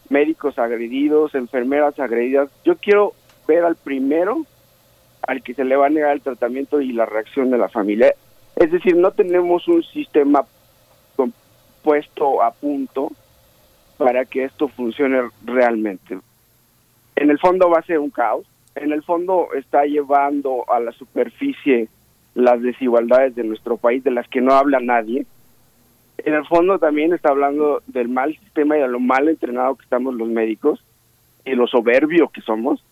médicos 0.10 0.58
agredidos, 0.60 1.36
enfermeras 1.36 2.00
agredidas. 2.00 2.50
Yo 2.64 2.76
quiero 2.78 3.14
ver 3.48 3.64
al 3.64 3.76
primero 3.76 4.46
al 5.28 5.44
que 5.44 5.54
se 5.54 5.64
le 5.64 5.76
va 5.76 5.88
a 5.88 5.90
negar 5.90 6.14
el 6.14 6.22
tratamiento 6.22 6.82
y 6.82 6.92
la 6.94 7.06
reacción 7.06 7.52
de 7.52 7.58
la 7.58 7.70
familia. 7.70 8.14
Es 8.56 8.72
decir, 8.72 8.96
no 8.96 9.12
tenemos 9.12 9.68
un 9.68 9.84
sistema 9.84 10.46
puesto 11.84 12.42
a 12.42 12.52
punto 12.52 13.12
para 13.98 14.26
que 14.26 14.44
esto 14.44 14.68
funcione 14.68 15.30
realmente. 15.46 16.18
En 17.16 17.30
el 17.30 17.40
fondo 17.40 17.70
va 17.70 17.80
a 17.80 17.84
ser 17.84 18.00
un 18.00 18.10
caos. 18.10 18.46
En 18.76 18.92
el 18.92 19.04
fondo 19.04 19.50
está 19.54 19.86
llevando 19.86 20.66
a 20.72 20.80
la 20.80 20.92
superficie 20.94 21.90
las 22.34 22.62
desigualdades 22.62 23.36
de 23.36 23.44
nuestro 23.44 23.78
país 23.78 24.04
de 24.04 24.12
las 24.12 24.28
que 24.28 24.42
no 24.42 24.54
habla 24.54 24.80
nadie 24.80 25.26
en 26.26 26.34
el 26.34 26.46
fondo 26.46 26.80
también 26.80 27.14
está 27.14 27.30
hablando 27.30 27.82
del 27.88 28.10
mal 28.10 28.36
sistema 28.38 28.78
y 28.78 28.82
de 28.82 28.88
lo 28.88 29.00
mal 29.00 29.28
entrenado 29.28 29.76
que 29.76 29.84
estamos 29.84 30.14
los 30.14 30.30
médicos 30.30 30.84
y 31.46 31.56
lo 31.56 31.68
soberbio 31.68 32.30
que 32.30 32.42
somos. 32.42 32.84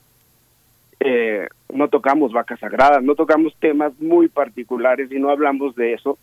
Eh, 0.99 1.47
no 1.73 1.89
tocamos 1.89 2.31
vacas 2.31 2.59
sagradas, 2.59 3.03
no 3.03 3.15
tocamos 3.15 3.55
temas 3.59 3.93
muy 3.99 4.29
particulares 4.29 5.11
y 5.11 5.19
no 5.19 5.29
hablamos 5.29 5.75
de 5.75 5.93
eso, 5.93 6.17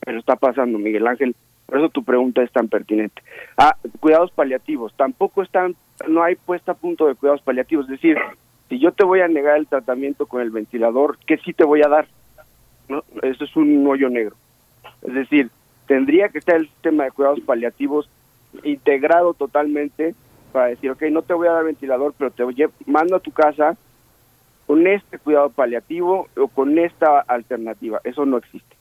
pero 0.00 0.18
está 0.18 0.36
pasando, 0.36 0.78
Miguel 0.78 1.06
Ángel. 1.06 1.34
Por 1.66 1.78
eso 1.78 1.88
tu 1.88 2.02
pregunta 2.02 2.42
es 2.42 2.50
tan 2.50 2.68
pertinente. 2.68 3.22
Ah, 3.56 3.76
cuidados 4.00 4.32
paliativos. 4.32 4.92
Tampoco 4.96 5.42
están, 5.42 5.76
no 6.08 6.22
hay 6.22 6.34
puesta 6.34 6.72
a 6.72 6.74
punto 6.74 7.06
de 7.06 7.14
cuidados 7.14 7.42
paliativos. 7.42 7.84
Es 7.84 7.92
decir, 7.92 8.18
si 8.68 8.80
yo 8.80 8.92
te 8.92 9.04
voy 9.04 9.20
a 9.20 9.28
negar 9.28 9.56
el 9.56 9.68
tratamiento 9.68 10.26
con 10.26 10.42
el 10.42 10.50
ventilador, 10.50 11.18
¿qué 11.26 11.38
sí 11.38 11.52
te 11.52 11.64
voy 11.64 11.82
a 11.82 11.88
dar? 11.88 12.08
¿No? 12.88 13.04
Eso 13.22 13.44
es 13.44 13.54
un 13.54 13.86
hoyo 13.86 14.08
negro. 14.08 14.34
Es 15.02 15.14
decir, 15.14 15.50
tendría 15.90 16.28
que 16.28 16.38
estar 16.38 16.54
el 16.54 16.68
sistema 16.68 17.02
de 17.02 17.10
cuidados 17.10 17.40
paliativos 17.40 18.08
integrado 18.62 19.34
totalmente 19.34 20.14
para 20.52 20.66
decir, 20.66 20.88
ok, 20.88 21.02
no 21.10 21.22
te 21.22 21.34
voy 21.34 21.48
a 21.48 21.52
dar 21.52 21.64
ventilador, 21.64 22.14
pero 22.16 22.30
te 22.30 22.44
mando 22.86 23.16
a 23.16 23.18
tu 23.18 23.32
casa 23.32 23.76
con 24.68 24.86
este 24.86 25.18
cuidado 25.18 25.50
paliativo 25.50 26.28
o 26.36 26.46
con 26.46 26.78
esta 26.78 27.18
alternativa. 27.22 28.00
Eso 28.04 28.24
no 28.24 28.36
existe. 28.36 28.76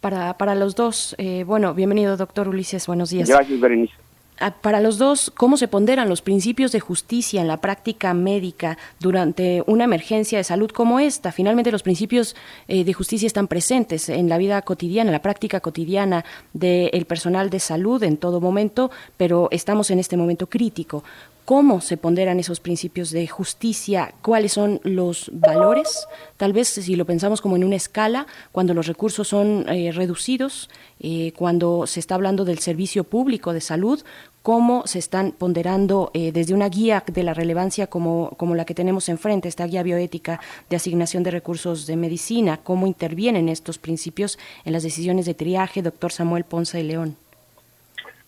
Para, 0.00 0.38
para 0.38 0.54
los 0.54 0.76
dos, 0.76 1.16
eh, 1.18 1.42
bueno, 1.42 1.74
bienvenido, 1.74 2.16
doctor 2.16 2.46
Ulises, 2.46 2.86
buenos 2.86 3.10
días. 3.10 3.28
Gracias, 3.28 3.58
Berenice. 3.58 3.94
Ah, 4.38 4.50
para 4.50 4.80
los 4.80 4.98
dos, 4.98 5.32
¿cómo 5.34 5.56
se 5.56 5.66
ponderan 5.66 6.10
los 6.10 6.20
principios 6.20 6.70
de 6.70 6.80
justicia 6.80 7.40
en 7.40 7.48
la 7.48 7.56
práctica 7.56 8.12
médica 8.12 8.76
durante 9.00 9.62
una 9.66 9.84
emergencia 9.84 10.36
de 10.36 10.44
salud 10.44 10.70
como 10.70 11.00
esta? 11.00 11.32
Finalmente, 11.32 11.72
los 11.72 11.82
principios 11.82 12.36
eh, 12.68 12.84
de 12.84 12.92
justicia 12.92 13.26
están 13.26 13.48
presentes 13.48 14.10
en 14.10 14.28
la 14.28 14.36
vida 14.36 14.60
cotidiana, 14.60 15.08
en 15.08 15.14
la 15.14 15.22
práctica 15.22 15.60
cotidiana 15.60 16.26
del 16.52 17.06
personal 17.06 17.48
de 17.48 17.60
salud 17.60 18.02
en 18.02 18.18
todo 18.18 18.42
momento, 18.42 18.90
pero 19.16 19.48
estamos 19.52 19.90
en 19.90 20.00
este 20.00 20.18
momento 20.18 20.48
crítico 20.48 21.02
cómo 21.46 21.80
se 21.80 21.96
ponderan 21.96 22.40
esos 22.40 22.58
principios 22.58 23.12
de 23.12 23.26
justicia, 23.28 24.12
cuáles 24.20 24.52
son 24.52 24.80
los 24.82 25.30
valores, 25.32 26.08
tal 26.36 26.52
vez 26.52 26.66
si 26.66 26.96
lo 26.96 27.04
pensamos 27.04 27.40
como 27.40 27.54
en 27.54 27.62
una 27.62 27.76
escala, 27.76 28.26
cuando 28.50 28.74
los 28.74 28.88
recursos 28.88 29.28
son 29.28 29.64
eh, 29.68 29.92
reducidos, 29.92 30.68
eh, 30.98 31.32
cuando 31.36 31.86
se 31.86 32.00
está 32.00 32.16
hablando 32.16 32.44
del 32.44 32.58
servicio 32.58 33.04
público 33.04 33.52
de 33.52 33.60
salud, 33.60 34.02
cómo 34.42 34.88
se 34.88 34.98
están 34.98 35.30
ponderando 35.30 36.10
eh, 36.14 36.32
desde 36.32 36.52
una 36.52 36.68
guía 36.68 37.04
de 37.06 37.22
la 37.22 37.32
relevancia 37.32 37.86
como, 37.86 38.30
como 38.36 38.56
la 38.56 38.64
que 38.64 38.74
tenemos 38.74 39.08
enfrente, 39.08 39.48
esta 39.48 39.66
guía 39.66 39.84
bioética 39.84 40.40
de 40.68 40.76
asignación 40.76 41.22
de 41.22 41.30
recursos 41.30 41.86
de 41.86 41.94
medicina, 41.96 42.56
cómo 42.56 42.88
intervienen 42.88 43.48
estos 43.48 43.78
principios 43.78 44.36
en 44.64 44.72
las 44.72 44.82
decisiones 44.82 45.26
de 45.26 45.34
triaje, 45.34 45.80
doctor 45.80 46.10
Samuel 46.10 46.42
Ponce 46.42 46.78
de 46.78 46.84
León. 46.84 47.16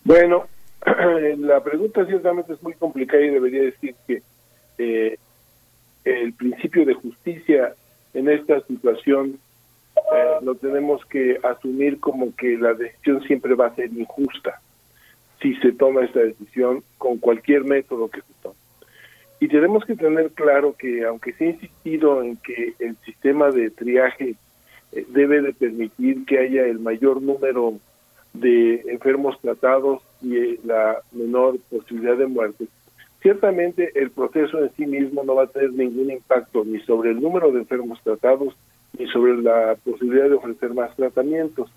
Bueno, 0.05 0.47
la 1.37 1.63
pregunta 1.63 2.05
ciertamente 2.05 2.53
es 2.53 2.63
muy 2.63 2.73
complicada 2.73 3.23
y 3.23 3.29
debería 3.29 3.63
decir 3.63 3.95
que 4.07 4.21
eh, 4.77 5.17
el 6.05 6.33
principio 6.33 6.85
de 6.85 6.93
justicia 6.93 7.73
en 8.13 8.29
esta 8.29 8.61
situación 8.61 9.39
eh, 9.95 10.37
lo 10.41 10.55
tenemos 10.55 11.05
que 11.05 11.39
asumir 11.43 11.99
como 11.99 12.35
que 12.35 12.57
la 12.57 12.73
decisión 12.73 13.21
siempre 13.23 13.55
va 13.55 13.67
a 13.67 13.75
ser 13.75 13.91
injusta 13.91 14.61
si 15.41 15.55
se 15.55 15.71
toma 15.71 16.03
esta 16.03 16.19
decisión 16.19 16.83
con 16.97 17.17
cualquier 17.17 17.63
método 17.63 18.09
que 18.09 18.21
se 18.21 18.33
tome. 18.41 18.55
Y 19.39 19.47
tenemos 19.47 19.85
que 19.85 19.95
tener 19.95 20.31
claro 20.31 20.75
que 20.77 21.05
aunque 21.05 21.33
se 21.33 21.45
ha 21.45 21.49
insistido 21.51 22.21
en 22.23 22.37
que 22.37 22.73
el 22.79 22.97
sistema 23.05 23.51
de 23.51 23.69
triaje 23.69 24.35
eh, 24.91 25.05
debe 25.09 25.41
de 25.41 25.53
permitir 25.53 26.25
que 26.25 26.39
haya 26.39 26.65
el 26.65 26.79
mayor 26.79 27.21
número 27.21 27.75
de 28.33 28.81
enfermos 28.87 29.39
tratados 29.41 30.01
y 30.21 30.35
eh, 30.35 30.59
la 30.63 31.01
menor 31.11 31.59
posibilidad 31.69 32.17
de 32.17 32.27
muerte, 32.27 32.67
ciertamente 33.21 33.91
el 33.95 34.11
proceso 34.11 34.59
en 34.59 34.71
sí 34.75 34.85
mismo 34.85 35.23
no 35.23 35.35
va 35.35 35.43
a 35.43 35.47
tener 35.47 35.71
ningún 35.71 36.11
impacto 36.11 36.63
ni 36.65 36.79
sobre 36.81 37.11
el 37.11 37.21
número 37.21 37.51
de 37.51 37.59
enfermos 37.59 38.01
tratados 38.03 38.55
ni 38.97 39.07
sobre 39.07 39.41
la 39.41 39.75
posibilidad 39.83 40.29
de 40.29 40.35
ofrecer 40.35 40.73
más 40.73 40.95
tratamientos. 40.95 41.69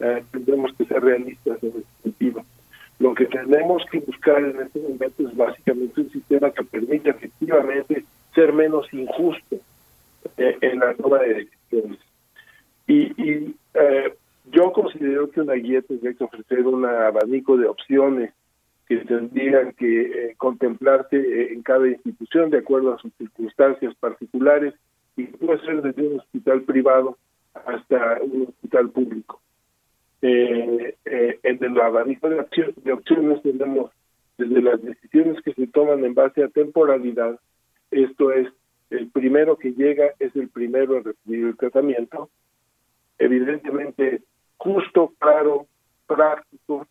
Eh, 0.00 0.22
tendremos 0.30 0.72
que 0.76 0.84
ser 0.84 1.02
realistas 1.02 1.62
en 1.62 1.70
ese 1.70 2.02
sentido. 2.02 2.44
Lo 2.98 3.14
que 3.14 3.26
tenemos 3.26 3.82
que 3.90 4.00
buscar 4.00 4.42
en 4.42 4.60
este 4.60 4.80
momento 4.80 5.28
es 5.28 5.36
básicamente 5.36 6.00
un 6.00 6.10
sistema 6.10 6.50
que 6.50 6.64
permita 6.64 7.10
efectivamente 7.10 8.04
ser 8.34 8.52
menos 8.52 8.86
injusto 8.92 9.56
eh, 10.36 10.56
en 10.60 10.78
la 10.78 10.94
toma 10.94 11.18
de 11.18 11.34
decisiones. 11.34 11.98
Y, 12.86 13.22
y 13.22 13.56
eh, 13.74 14.14
yo 14.44 14.72
considero 14.72 15.30
que 15.30 15.40
una 15.40 15.54
guía 15.54 15.82
tendría 15.82 16.14
que 16.14 16.24
ofrecer 16.24 16.66
un 16.66 16.84
abanico 16.84 17.56
de 17.56 17.66
opciones 17.66 18.32
que 18.86 18.96
tendrían 18.98 19.72
que 19.72 20.00
eh, 20.00 20.34
contemplarse 20.36 21.52
en 21.52 21.62
cada 21.62 21.88
institución 21.88 22.50
de 22.50 22.58
acuerdo 22.58 22.94
a 22.94 22.98
sus 22.98 23.12
circunstancias 23.14 23.94
particulares 23.96 24.74
y 25.16 25.24
puede 25.24 25.60
ser 25.60 25.82
desde 25.82 26.06
un 26.06 26.20
hospital 26.20 26.62
privado 26.62 27.16
hasta 27.54 28.18
un 28.22 28.48
hospital 28.48 28.90
público. 28.90 29.40
Eh, 30.22 30.96
eh, 31.04 31.38
en 31.42 31.64
el 31.64 31.80
abanico 31.80 32.28
de, 32.28 32.44
de 32.76 32.92
opciones 32.92 33.42
tenemos 33.42 33.90
desde 34.38 34.62
las 34.62 34.82
decisiones 34.82 35.40
que 35.42 35.52
se 35.52 35.66
toman 35.68 36.04
en 36.04 36.14
base 36.14 36.42
a 36.42 36.48
temporalidad, 36.48 37.38
esto 37.90 38.32
es, 38.32 38.48
el 38.90 39.08
primero 39.10 39.56
que 39.56 39.72
llega 39.72 40.12
es 40.18 40.34
el 40.36 40.48
primero 40.48 40.96
a 40.96 41.00
recibir 41.00 41.46
el 41.46 41.56
tratamiento, 41.56 42.28
evidentemente 43.18 44.22
justo, 44.58 45.12
claro, 45.18 45.66
práctico, 46.06 46.86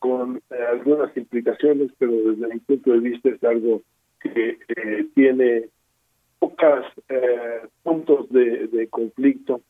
con 0.00 0.40
eh, 0.50 0.54
algunas 0.70 1.14
implicaciones, 1.16 1.92
pero 1.98 2.10
desde 2.12 2.52
mi 2.52 2.58
punto 2.60 2.92
de 2.92 3.00
vista 3.00 3.28
es 3.28 3.44
algo 3.44 3.82
que 4.18 4.58
eh, 4.68 5.06
tiene 5.14 5.68
pocos 6.38 6.86
eh, 7.08 7.60
puntos 7.82 8.28
de, 8.30 8.66
de 8.68 8.88
conflicto. 8.88 9.60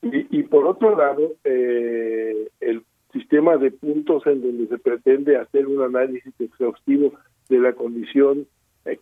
Y, 0.00 0.38
y, 0.38 0.42
por 0.44 0.66
otro 0.66 0.96
lado, 0.96 1.32
el 1.44 2.84
sistema 3.12 3.56
de 3.56 3.72
puntos 3.72 4.26
en 4.26 4.40
donde 4.40 4.68
se 4.68 4.78
pretende 4.78 5.36
hacer 5.36 5.66
un 5.66 5.82
análisis 5.82 6.32
exhaustivo 6.38 7.12
de 7.48 7.58
la 7.58 7.72
condición 7.72 8.46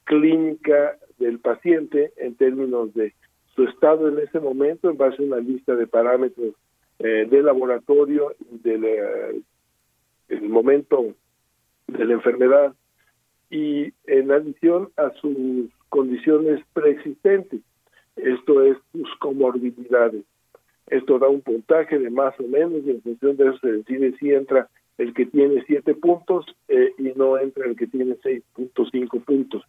clínica 0.04 0.96
del 1.18 1.38
paciente 1.38 2.12
en 2.16 2.34
términos 2.34 2.94
de 2.94 3.14
su 3.54 3.64
estado 3.64 4.08
en 4.08 4.18
ese 4.18 4.40
momento 4.40 4.90
en 4.90 4.96
base 4.96 5.22
a 5.22 5.26
una 5.26 5.38
lista 5.38 5.74
de 5.76 5.86
parámetros 5.86 6.54
eh, 6.98 7.26
de 7.30 7.42
laboratorio 7.42 8.34
del 8.50 9.44
el 10.28 10.48
momento 10.48 11.14
de 11.86 12.04
la 12.04 12.14
enfermedad 12.14 12.74
y 13.50 13.92
en 14.06 14.32
adición 14.32 14.90
a 14.96 15.10
sus 15.20 15.70
condiciones 15.88 16.60
preexistentes, 16.72 17.60
esto 18.16 18.62
es 18.62 18.76
sus 18.92 19.08
comorbilidades. 19.18 20.24
Esto 20.88 21.18
da 21.18 21.28
un 21.28 21.40
puntaje 21.40 21.98
de 21.98 22.10
más 22.10 22.38
o 22.40 22.44
menos 22.44 22.82
y 22.84 22.90
en 22.90 23.02
función 23.02 23.36
de 23.36 23.48
eso 23.48 23.58
se 23.58 23.72
decide 23.72 24.16
si 24.18 24.32
entra 24.32 24.68
el 24.98 25.12
que 25.14 25.26
tiene 25.26 25.62
siete 25.66 25.94
puntos 25.94 26.46
eh, 26.68 26.92
y 26.98 27.12
no 27.16 27.38
entra 27.38 27.66
el 27.66 27.76
que 27.76 27.86
tiene 27.86 28.16
6.5 28.16 29.24
puntos. 29.24 29.62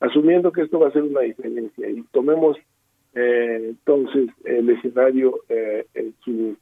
Asumiendo 0.00 0.52
que 0.52 0.62
esto 0.62 0.78
va 0.78 0.88
a 0.88 0.92
ser 0.92 1.02
una 1.02 1.22
diferencia 1.22 1.88
y 1.90 2.02
tomemos 2.12 2.56
eh, 3.14 3.70
entonces 3.70 4.28
el 4.44 4.70
escenario 4.70 5.40
eh, 5.48 5.86
en 5.94 6.14
su 6.24 6.56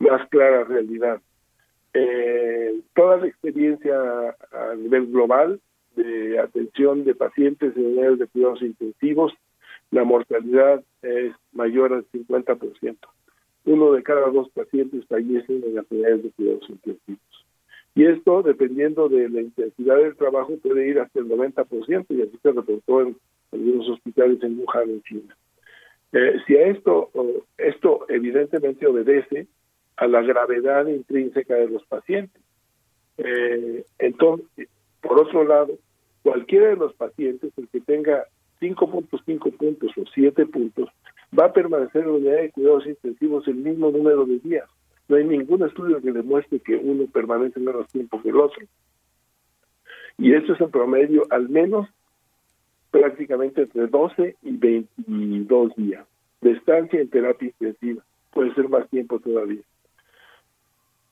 más 0.00 0.28
clara 0.28 0.64
realidad. 0.64 1.20
Eh, 1.92 2.80
toda 2.94 3.18
la 3.18 3.26
experiencia 3.26 3.94
a 4.52 4.74
nivel 4.76 5.06
global 5.06 5.60
de 5.96 6.38
atención 6.38 7.04
de 7.04 7.14
pacientes 7.14 7.76
en 7.76 7.86
unidades 7.86 8.18
de 8.18 8.26
cuidados 8.28 8.62
intensivos, 8.62 9.32
la 9.90 10.04
mortalidad 10.04 10.82
es 11.02 11.32
mayor 11.52 11.92
al 11.92 12.06
50%. 12.10 12.96
Uno 13.64 13.92
de 13.92 14.02
cada 14.02 14.30
dos 14.30 14.48
pacientes 14.50 15.04
fallecen 15.06 15.62
en 15.64 15.74
las 15.74 15.86
unidades 15.90 16.22
de 16.22 16.30
cuidados 16.30 16.70
intensivos. 16.70 17.46
Y 17.94 18.06
esto, 18.06 18.42
dependiendo 18.42 19.08
de 19.08 19.28
la 19.28 19.40
intensidad 19.40 19.96
del 19.96 20.16
trabajo, 20.16 20.56
puede 20.62 20.86
ir 20.88 21.00
hasta 21.00 21.18
el 21.18 21.28
90%, 21.28 22.06
y 22.10 22.22
así 22.22 22.38
se 22.40 22.52
reportó 22.52 23.02
en 23.02 23.16
algunos 23.52 23.88
hospitales 23.88 24.42
en 24.42 24.60
Wuhan, 24.60 24.90
en 24.90 25.02
China. 25.02 25.36
Eh, 26.12 26.36
si 26.46 26.56
a 26.56 26.68
esto, 26.68 27.10
esto 27.58 28.06
evidentemente 28.08 28.86
obedece 28.86 29.48
a 30.00 30.06
la 30.06 30.22
gravedad 30.22 30.86
intrínseca 30.86 31.54
de 31.54 31.68
los 31.68 31.84
pacientes. 31.84 32.42
Eh, 33.18 33.84
entonces, 33.98 34.68
por 35.02 35.20
otro 35.20 35.44
lado, 35.44 35.74
cualquiera 36.22 36.68
de 36.68 36.76
los 36.76 36.94
pacientes, 36.94 37.52
el 37.58 37.68
que 37.68 37.80
tenga 37.82 38.24
5.5 38.62 39.56
puntos 39.58 39.90
o 39.98 40.04
7 40.14 40.46
puntos, 40.46 40.88
va 41.38 41.46
a 41.46 41.52
permanecer 41.52 42.00
en 42.00 42.08
la 42.08 42.14
unidad 42.14 42.40
de 42.40 42.50
cuidados 42.50 42.86
intensivos 42.86 43.46
el 43.46 43.56
mismo 43.56 43.90
número 43.90 44.24
de 44.24 44.38
días. 44.38 44.68
No 45.08 45.16
hay 45.16 45.24
ningún 45.24 45.66
estudio 45.66 46.00
que 46.00 46.12
demuestre 46.12 46.60
que 46.60 46.76
uno 46.76 47.04
permanece 47.12 47.60
menos 47.60 47.86
tiempo 47.88 48.22
que 48.22 48.30
el 48.30 48.40
otro. 48.40 48.66
Y 50.16 50.32
eso 50.32 50.54
es 50.54 50.60
en 50.62 50.70
promedio 50.70 51.24
al 51.28 51.50
menos 51.50 51.88
prácticamente 52.90 53.62
entre 53.62 53.86
12 53.86 54.36
y 54.42 54.56
22 54.56 55.74
días 55.76 56.06
de 56.40 56.52
estancia 56.52 57.00
en 57.00 57.10
terapia 57.10 57.48
intensiva. 57.48 58.02
Puede 58.32 58.54
ser 58.54 58.70
más 58.70 58.88
tiempo 58.88 59.20
todavía. 59.20 59.60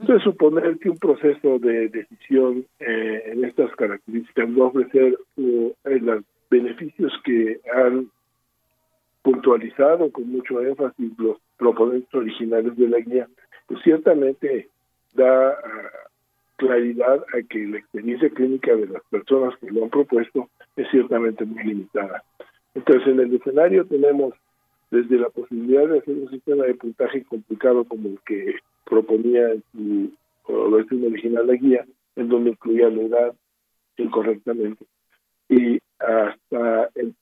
Entonces, 0.00 0.22
suponer 0.22 0.78
que 0.78 0.90
un 0.90 0.98
proceso 0.98 1.58
de 1.58 1.88
decisión 1.88 2.64
eh, 2.78 3.22
en 3.32 3.44
estas 3.44 3.74
características 3.74 4.48
va 4.50 4.64
a 4.64 4.68
ofrecer 4.68 5.18
uh, 5.36 5.72
los 5.84 6.24
beneficios 6.48 7.12
que 7.24 7.60
han 7.74 8.08
puntualizado 9.22 10.10
con 10.12 10.30
mucho 10.30 10.60
énfasis 10.60 11.12
los 11.18 11.38
proponentes 11.56 12.14
originales 12.14 12.76
de 12.76 12.88
la 12.88 13.00
guía, 13.00 13.28
pues 13.66 13.82
ciertamente 13.82 14.68
da 15.14 15.50
uh, 15.50 16.08
claridad 16.56 17.24
a 17.34 17.42
que 17.42 17.66
la 17.66 17.78
experiencia 17.78 18.30
clínica 18.30 18.76
de 18.76 18.86
las 18.86 19.02
personas 19.10 19.56
que 19.58 19.70
lo 19.70 19.84
han 19.84 19.90
propuesto 19.90 20.48
es 20.76 20.88
ciertamente 20.90 21.44
muy 21.44 21.64
limitada. 21.64 22.22
Entonces, 22.74 23.08
en 23.08 23.18
el 23.18 23.34
escenario 23.34 23.84
tenemos 23.84 24.34
desde 24.90 25.18
la 25.18 25.28
posibilidad 25.28 25.86
de 25.88 25.98
hacer 25.98 26.14
un 26.14 26.30
sistema 26.30 26.64
de 26.64 26.74
puntaje 26.74 27.24
complicado 27.24 27.84
como 27.84 28.08
el 28.08 28.18
que 28.24 28.54
proponía 28.88 29.50
en 29.50 29.62
su 29.72 30.70
versión 30.70 31.04
original 31.04 31.46
la 31.46 31.54
guía, 31.54 31.86
en 32.16 32.28
donde 32.28 32.50
incluía 32.50 32.88
la 32.88 33.02
edad 33.02 33.36
incorrectamente, 33.96 34.84
y 35.48 35.78
hasta 35.98 36.90
el 36.94 37.14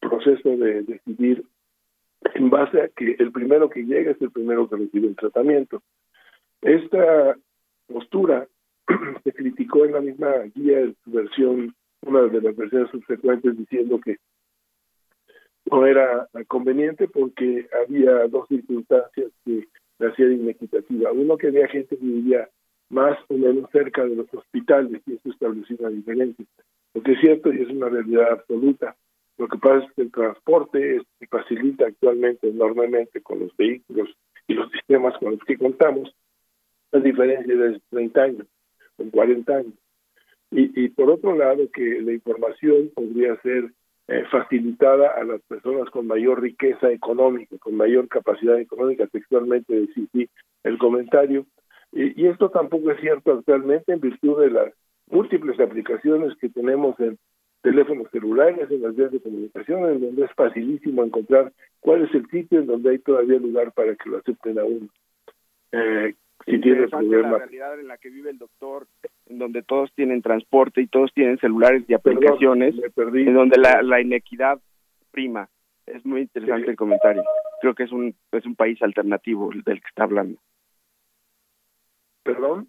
proceso 0.00 0.56
de 0.56 0.82
decidir 0.82 1.44
en 2.34 2.50
base 2.50 2.80
a 2.80 2.88
que 2.88 3.16
el 3.18 3.32
primero 3.32 3.68
que 3.68 3.82
llega 3.82 4.10
es 4.10 4.20
el 4.20 4.30
primero 4.30 4.68
que 4.68 4.76
recibe 4.76 5.08
el 5.08 5.16
tratamiento. 5.16 5.82
Esta 6.60 7.36
postura 7.86 8.46
se 9.24 9.32
criticó 9.32 9.84
en 9.84 9.92
la 9.92 10.00
misma 10.00 10.32
guía 10.54 10.80
en 10.80 10.96
su 11.04 11.10
versión, 11.12 11.74
una 12.02 12.22
de 12.22 12.40
las 12.40 12.56
versiones 12.56 12.90
subsecuentes, 12.90 13.56
diciendo 13.56 14.00
que 14.00 14.16
no 15.70 15.86
era 15.86 16.28
conveniente 16.46 17.08
porque 17.08 17.68
había 17.84 18.28
dos 18.28 18.46
circunstancias 18.48 19.32
que 19.44 19.66
la 19.98 20.08
hacían 20.08 20.32
inequitativa. 20.32 21.12
Uno 21.12 21.36
que 21.36 21.48
había 21.48 21.68
gente 21.68 21.96
que 21.96 22.04
vivía 22.04 22.48
más 22.88 23.18
o 23.28 23.34
menos 23.34 23.70
cerca 23.70 24.04
de 24.04 24.14
los 24.14 24.32
hospitales 24.32 25.02
y 25.06 25.14
eso 25.14 25.30
establecía 25.30 25.76
una 25.80 25.90
diferencia. 25.90 26.44
Lo 26.94 27.02
que 27.02 27.12
es 27.12 27.20
cierto 27.20 27.52
y 27.52 27.62
es 27.62 27.68
una 27.68 27.88
realidad 27.88 28.32
absoluta. 28.32 28.96
Lo 29.38 29.48
que 29.48 29.58
pasa 29.58 29.84
es 29.84 29.92
que 29.92 30.02
el 30.02 30.12
transporte 30.12 31.02
se 31.18 31.26
facilita 31.26 31.86
actualmente 31.86 32.48
enormemente 32.48 33.20
con 33.20 33.40
los 33.40 33.54
vehículos 33.56 34.08
y 34.48 34.54
los 34.54 34.70
sistemas 34.70 35.18
con 35.18 35.32
los 35.32 35.40
que 35.44 35.58
contamos, 35.58 36.14
a 36.92 36.98
diferencia 36.98 37.54
de 37.54 37.80
30 37.90 38.22
años, 38.22 38.46
con 38.96 39.10
40 39.10 39.56
años. 39.56 39.74
y, 40.52 40.88
por 40.90 41.10
otro 41.10 41.34
lado 41.34 41.68
que 41.70 42.00
la 42.00 42.12
información 42.12 42.90
podría 42.94 43.36
ser 43.42 43.72
eh, 44.08 44.24
facilitada 44.30 45.10
a 45.10 45.24
las 45.24 45.40
personas 45.42 45.90
con 45.90 46.06
mayor 46.06 46.40
riqueza 46.40 46.90
económica, 46.90 47.56
con 47.58 47.74
mayor 47.74 48.06
capacidad 48.08 48.58
económica, 48.58 49.06
textualmente 49.08 49.74
decir 49.74 50.08
sí 50.12 50.28
el 50.62 50.78
comentario. 50.78 51.44
Y, 51.92 52.26
esto 52.26 52.50
tampoco 52.50 52.90
es 52.90 53.00
cierto 53.00 53.32
actualmente 53.32 53.92
en 53.92 54.00
virtud 54.00 54.40
de 54.40 54.50
las 54.50 54.72
múltiples 55.08 55.58
aplicaciones 55.58 56.36
que 56.40 56.48
tenemos 56.48 56.98
en 57.00 57.18
teléfonos 57.62 58.08
celulares, 58.12 58.70
en 58.70 58.82
las 58.82 58.94
vías 58.94 59.10
de 59.10 59.20
comunicación, 59.20 59.88
en 59.88 60.00
donde 60.00 60.24
es 60.24 60.32
facilísimo 60.34 61.02
encontrar 61.02 61.52
cuál 61.80 62.04
es 62.04 62.14
el 62.14 62.28
sitio 62.28 62.60
en 62.60 62.66
donde 62.66 62.90
hay 62.90 62.98
todavía 62.98 63.38
lugar 63.38 63.72
para 63.72 63.94
que 63.96 64.10
lo 64.10 64.18
acepten 64.18 64.58
a 64.58 64.64
uno. 64.64 64.88
Eh, 65.72 66.14
si 66.44 66.60
tiene 66.60 66.86
la 66.86 67.38
realidad 67.38 67.80
en 67.80 67.88
la 67.88 67.98
que 67.98 68.10
vive 68.10 68.30
el 68.30 68.38
doctor, 68.38 68.86
en 69.26 69.38
donde 69.38 69.62
todos 69.62 69.92
tienen 69.94 70.22
transporte 70.22 70.80
y 70.80 70.86
todos 70.86 71.12
tienen 71.12 71.38
celulares 71.38 71.84
y 71.88 71.94
aplicaciones, 71.94 72.74
en 72.96 73.34
donde 73.34 73.58
la, 73.58 73.82
la 73.82 74.00
inequidad 74.00 74.60
prima. 75.10 75.48
Es 75.86 76.04
muy 76.04 76.22
interesante 76.22 76.70
el 76.70 76.76
comentario. 76.76 77.22
Creo 77.60 77.74
que 77.74 77.84
es 77.84 77.92
un 77.92 78.14
es 78.32 78.44
un 78.44 78.56
país 78.56 78.80
alternativo 78.82 79.50
del 79.64 79.80
que 79.80 79.88
está 79.88 80.04
hablando. 80.04 80.38
¿Perdón? 82.22 82.68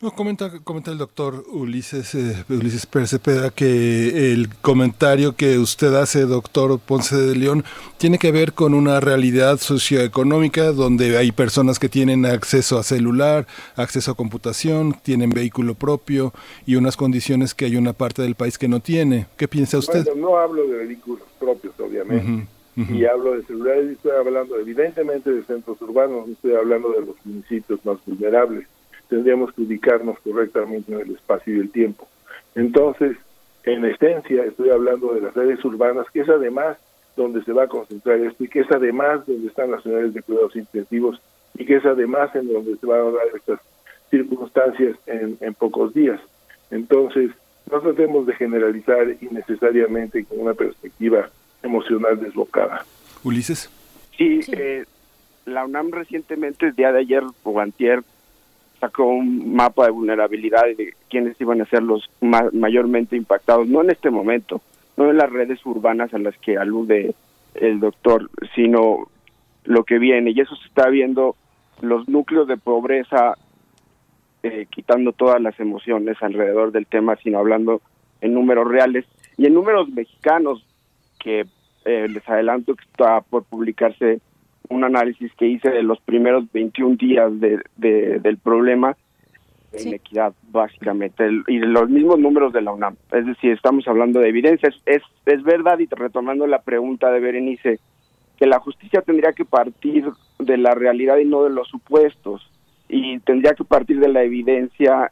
No, 0.00 0.10
comenta, 0.10 0.50
comenta 0.64 0.90
el 0.90 0.98
doctor 0.98 1.44
Ulises, 1.50 2.14
eh, 2.16 2.44
Ulises 2.50 2.84
Pérez 2.84 3.10
Cepeda 3.10 3.50
que 3.50 4.32
el 4.32 4.48
comentario 4.56 5.36
que 5.36 5.58
usted 5.58 5.94
hace, 5.94 6.22
doctor 6.22 6.78
Ponce 6.80 7.16
de 7.16 7.36
León, 7.36 7.64
tiene 7.96 8.18
que 8.18 8.32
ver 8.32 8.54
con 8.54 8.74
una 8.74 8.98
realidad 8.98 9.58
socioeconómica 9.58 10.72
donde 10.72 11.16
hay 11.16 11.30
personas 11.30 11.78
que 11.78 11.88
tienen 11.88 12.26
acceso 12.26 12.76
a 12.76 12.82
celular, 12.82 13.46
acceso 13.76 14.10
a 14.10 14.14
computación, 14.16 14.94
tienen 15.00 15.30
vehículo 15.30 15.74
propio 15.74 16.34
y 16.66 16.74
unas 16.74 16.96
condiciones 16.96 17.54
que 17.54 17.66
hay 17.66 17.76
una 17.76 17.92
parte 17.92 18.20
del 18.20 18.34
país 18.34 18.58
que 18.58 18.68
no 18.68 18.80
tiene. 18.80 19.28
¿Qué 19.36 19.46
piensa 19.46 19.78
usted? 19.78 20.04
Bueno, 20.04 20.28
no 20.28 20.36
hablo 20.36 20.66
de 20.66 20.86
vehículos 20.86 21.24
propios, 21.38 21.72
obviamente. 21.78 22.48
Y 22.76 23.04
hablo 23.04 23.36
de 23.36 23.44
celulares 23.44 23.86
y 23.90 23.92
estoy 23.92 24.10
hablando 24.10 24.58
evidentemente 24.58 25.30
de 25.30 25.44
centros 25.44 25.80
urbanos, 25.80 26.26
no 26.26 26.32
estoy 26.32 26.54
hablando 26.56 26.90
de 26.90 27.06
los 27.06 27.16
municipios 27.24 27.78
más 27.84 27.98
vulnerables 28.04 28.66
tendríamos 29.08 29.52
que 29.52 29.62
ubicarnos 29.62 30.18
correctamente 30.20 30.92
en 30.92 31.00
el 31.00 31.14
espacio 31.14 31.54
y 31.54 31.60
el 31.60 31.70
tiempo. 31.70 32.08
Entonces, 32.54 33.16
en 33.64 33.84
esencia, 33.84 34.44
estoy 34.44 34.70
hablando 34.70 35.14
de 35.14 35.22
las 35.22 35.36
áreas 35.36 35.64
urbanas, 35.64 36.06
que 36.12 36.20
es 36.20 36.28
además 36.28 36.76
donde 37.16 37.42
se 37.44 37.52
va 37.52 37.64
a 37.64 37.68
concentrar 37.68 38.18
esto 38.20 38.44
y 38.44 38.48
que 38.48 38.60
es 38.60 38.70
además 38.70 39.26
donde 39.26 39.48
están 39.48 39.70
las 39.70 39.84
unidades 39.86 40.14
de 40.14 40.22
cuidados 40.22 40.56
intensivos 40.56 41.20
y 41.56 41.64
que 41.64 41.76
es 41.76 41.84
además 41.84 42.34
en 42.34 42.52
donde 42.52 42.76
se 42.76 42.86
van 42.86 43.00
a 43.00 43.10
dar 43.10 43.26
estas 43.34 43.60
circunstancias 44.10 44.96
en, 45.06 45.38
en 45.40 45.54
pocos 45.54 45.94
días. 45.94 46.20
Entonces, 46.70 47.30
no 47.70 47.80
tratemos 47.80 48.26
de 48.26 48.34
generalizar 48.34 49.06
innecesariamente 49.20 50.24
con 50.24 50.40
una 50.40 50.54
perspectiva 50.54 51.30
emocional 51.62 52.20
desbocada. 52.20 52.84
Ulises. 53.22 53.70
Sí, 54.16 54.40
Eh, 54.52 54.84
la 55.46 55.64
UNAM 55.64 55.90
recientemente, 55.90 56.66
el 56.66 56.74
día 56.74 56.92
de 56.92 57.00
ayer 57.00 57.22
o 57.42 57.60
antier, 57.60 58.02
sacó 58.84 59.06
un 59.06 59.54
mapa 59.54 59.86
de 59.86 59.92
vulnerabilidad 59.92 60.64
de 60.76 60.94
quiénes 61.08 61.40
iban 61.40 61.62
a 61.62 61.66
ser 61.66 61.82
los 61.82 62.10
mayormente 62.20 63.16
impactados, 63.16 63.66
no 63.66 63.80
en 63.80 63.90
este 63.90 64.10
momento, 64.10 64.60
no 64.98 65.10
en 65.10 65.16
las 65.16 65.30
redes 65.30 65.64
urbanas 65.64 66.12
a 66.12 66.18
las 66.18 66.36
que 66.38 66.58
alude 66.58 67.14
el 67.54 67.80
doctor, 67.80 68.28
sino 68.54 69.08
lo 69.64 69.84
que 69.84 69.98
viene. 69.98 70.32
Y 70.32 70.40
eso 70.40 70.54
se 70.56 70.68
está 70.68 70.90
viendo 70.90 71.34
los 71.80 72.06
núcleos 72.08 72.46
de 72.46 72.58
pobreza, 72.58 73.38
eh, 74.42 74.66
quitando 74.68 75.12
todas 75.12 75.40
las 75.40 75.58
emociones 75.58 76.18
alrededor 76.20 76.70
del 76.70 76.86
tema, 76.86 77.16
sino 77.16 77.38
hablando 77.38 77.80
en 78.20 78.34
números 78.34 78.68
reales 78.68 79.06
y 79.38 79.46
en 79.46 79.54
números 79.54 79.88
mexicanos, 79.88 80.66
que 81.18 81.46
eh, 81.86 82.06
les 82.08 82.28
adelanto 82.28 82.74
que 82.74 82.84
está 82.84 83.22
por 83.22 83.44
publicarse 83.44 84.20
un 84.68 84.84
análisis 84.84 85.32
que 85.34 85.46
hice 85.46 85.70
de 85.70 85.82
los 85.82 86.00
primeros 86.00 86.50
21 86.52 86.96
días 86.96 87.30
de, 87.38 87.60
del 87.76 88.38
problema 88.38 88.96
de 89.72 89.82
inequidad, 89.82 90.32
básicamente, 90.50 91.28
y 91.48 91.58
de 91.58 91.66
los 91.66 91.88
mismos 91.88 92.18
números 92.18 92.52
de 92.52 92.62
la 92.62 92.72
UNAM. 92.72 92.96
Es 93.12 93.26
decir, 93.26 93.52
estamos 93.52 93.86
hablando 93.88 94.20
de 94.20 94.28
evidencias. 94.28 94.74
Es, 94.86 95.02
es 95.26 95.42
verdad, 95.42 95.78
y 95.80 95.88
retomando 95.90 96.46
la 96.46 96.62
pregunta 96.62 97.10
de 97.10 97.20
Berenice, 97.20 97.80
que 98.38 98.46
la 98.46 98.60
justicia 98.60 99.02
tendría 99.02 99.32
que 99.32 99.44
partir 99.44 100.06
de 100.38 100.56
la 100.56 100.74
realidad 100.74 101.18
y 101.18 101.24
no 101.24 101.44
de 101.44 101.50
los 101.50 101.68
supuestos, 101.68 102.48
y 102.88 103.18
tendría 103.20 103.54
que 103.54 103.64
partir 103.64 103.98
de 103.98 104.08
la 104.08 104.22
evidencia 104.22 105.10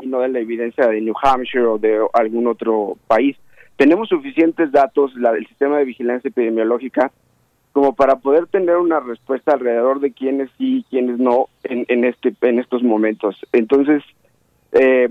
y 0.00 0.06
no 0.06 0.20
de 0.20 0.28
la 0.28 0.38
evidencia 0.38 0.86
de 0.86 1.00
New 1.00 1.14
Hampshire 1.20 1.66
o 1.66 1.78
de 1.78 2.00
algún 2.12 2.46
otro 2.46 2.96
país. 3.06 3.36
Tenemos 3.76 4.08
suficientes 4.08 4.70
datos, 4.70 5.14
la, 5.16 5.32
el 5.32 5.46
sistema 5.46 5.78
de 5.78 5.84
vigilancia 5.84 6.28
epidemiológica 6.28 7.10
como 7.72 7.94
para 7.94 8.16
poder 8.16 8.46
tener 8.46 8.76
una 8.76 9.00
respuesta 9.00 9.52
alrededor 9.52 10.00
de 10.00 10.12
quiénes 10.12 10.50
sí 10.58 10.78
y 10.78 10.82
quiénes 10.84 11.18
no 11.18 11.46
en, 11.64 12.04
este 12.04 12.34
en 12.42 12.58
estos 12.58 12.82
momentos. 12.82 13.36
Entonces 13.52 14.02
eh, 14.72 15.08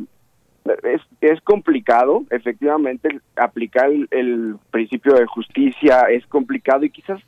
es, 0.83 1.01
es 1.21 1.41
complicado 1.41 2.23
efectivamente 2.29 3.19
aplicar 3.35 3.89
el, 4.11 4.55
principio 4.69 5.15
de 5.15 5.25
justicia 5.25 6.03
es 6.11 6.25
complicado 6.27 6.85
y 6.85 6.91
quizás 6.91 7.19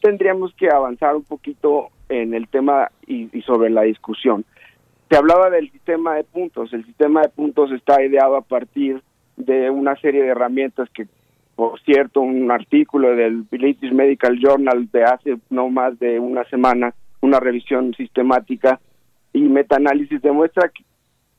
tendríamos 0.00 0.54
que 0.54 0.70
avanzar 0.70 1.14
un 1.14 1.24
poquito 1.24 1.88
en 2.08 2.32
el 2.32 2.48
tema 2.48 2.90
y, 3.06 3.28
y 3.36 3.42
sobre 3.42 3.68
la 3.68 3.82
discusión. 3.82 4.46
Se 5.10 5.16
hablaba 5.16 5.50
del 5.50 5.70
sistema 5.70 6.14
de 6.14 6.24
puntos 6.24 6.72
el 6.72 6.86
sistema 6.86 7.20
de 7.20 7.28
puntos 7.28 7.70
está 7.72 8.02
ideado 8.02 8.36
a 8.36 8.42
partir 8.42 9.02
de 9.36 9.68
una 9.68 9.94
serie 9.96 10.22
de 10.22 10.28
herramientas 10.28 10.88
que 10.90 11.06
por 11.60 11.78
cierto, 11.82 12.22
un 12.22 12.50
artículo 12.50 13.14
del 13.14 13.42
British 13.42 13.92
Medical 13.92 14.38
Journal 14.40 14.88
de 14.90 15.04
hace 15.04 15.36
no 15.50 15.68
más 15.68 15.98
de 15.98 16.18
una 16.18 16.42
semana, 16.44 16.94
una 17.20 17.38
revisión 17.38 17.92
sistemática 17.92 18.80
y 19.34 19.42
metaanálisis 19.42 20.22
demuestra 20.22 20.70
que 20.70 20.82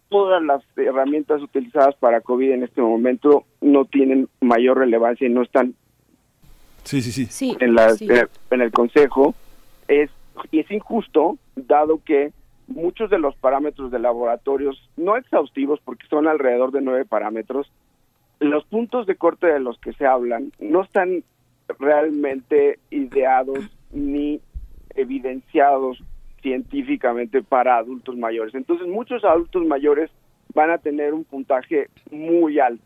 todas 0.10 0.44
las 0.44 0.62
herramientas 0.78 1.42
utilizadas 1.42 1.96
para 1.96 2.22
COVID 2.22 2.52
en 2.52 2.62
este 2.62 2.84
momento 2.84 3.46
no 3.62 3.86
tienen 3.86 4.30
mayor 4.42 4.78
relevancia 4.78 5.26
y 5.26 5.32
no 5.32 5.42
están 5.42 5.74
sí, 6.84 7.02
sí, 7.02 7.26
sí. 7.26 7.58
En, 7.60 7.74
la, 7.74 7.90
eh, 8.00 8.28
en 8.52 8.62
el 8.62 8.72
Consejo. 8.72 9.34
Es, 9.88 10.12
y 10.52 10.60
es 10.60 10.70
injusto, 10.70 11.40
dado 11.56 12.00
que 12.06 12.32
muchos 12.68 13.10
de 13.10 13.18
los 13.18 13.36
parámetros 13.38 13.90
de 13.90 13.98
laboratorios, 13.98 14.88
no 14.98 15.18
exhaustivos 15.18 15.80
porque 15.84 16.06
son 16.12 16.28
alrededor 16.28 16.72
de 16.72 16.82
nueve 16.82 17.06
parámetros, 17.06 17.72
los 18.42 18.66
puntos 18.66 19.06
de 19.06 19.16
corte 19.16 19.48
de 19.48 19.60
los 19.60 19.80
que 19.80 19.94
se 19.94 20.06
hablan 20.06 20.52
no 20.60 20.82
están 20.82 21.24
realmente 21.80 22.80
ideados 22.90 23.60
ni 23.92 24.42
evidenciados 24.96 26.04
científicamente 26.42 27.44
para 27.44 27.78
adultos 27.78 28.18
mayores. 28.18 28.56
Entonces 28.56 28.88
muchos 28.88 29.24
adultos 29.24 29.64
mayores 29.66 30.10
van 30.56 30.72
a 30.72 30.80
tener 30.80 31.14
un 31.14 31.24
puntaje 31.24 31.90
muy 32.10 32.60
alto. 32.60 32.84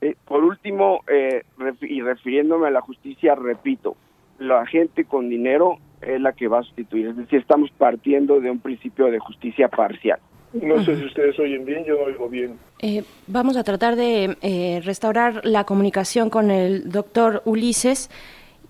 Eh, 0.00 0.16
por 0.24 0.42
último, 0.42 1.00
eh, 1.06 1.44
y 1.82 2.02
refiriéndome 2.02 2.66
a 2.66 2.72
la 2.72 2.80
justicia, 2.80 3.36
repito, 3.36 3.96
la 4.40 4.66
gente 4.66 5.04
con 5.04 5.28
dinero 5.28 5.78
es 6.00 6.20
la 6.20 6.32
que 6.32 6.48
va 6.48 6.60
a 6.60 6.62
sustituir. 6.64 7.06
Es 7.06 7.16
decir, 7.16 7.40
estamos 7.40 7.70
partiendo 7.70 8.40
de 8.40 8.50
un 8.50 8.58
principio 8.58 9.06
de 9.06 9.20
justicia 9.20 9.68
parcial. 9.68 10.18
No 10.52 10.82
sé 10.84 10.96
si 10.96 11.04
ustedes 11.04 11.38
oyen 11.38 11.64
bien, 11.64 11.84
yo 11.84 11.94
no 11.94 12.04
oigo 12.04 12.28
bien. 12.28 12.58
Eh, 12.80 13.04
vamos 13.26 13.56
a 13.56 13.64
tratar 13.64 13.96
de 13.96 14.36
eh, 14.40 14.80
restaurar 14.84 15.44
la 15.44 15.64
comunicación 15.64 16.30
con 16.30 16.50
el 16.50 16.90
doctor 16.90 17.42
Ulises. 17.44 18.10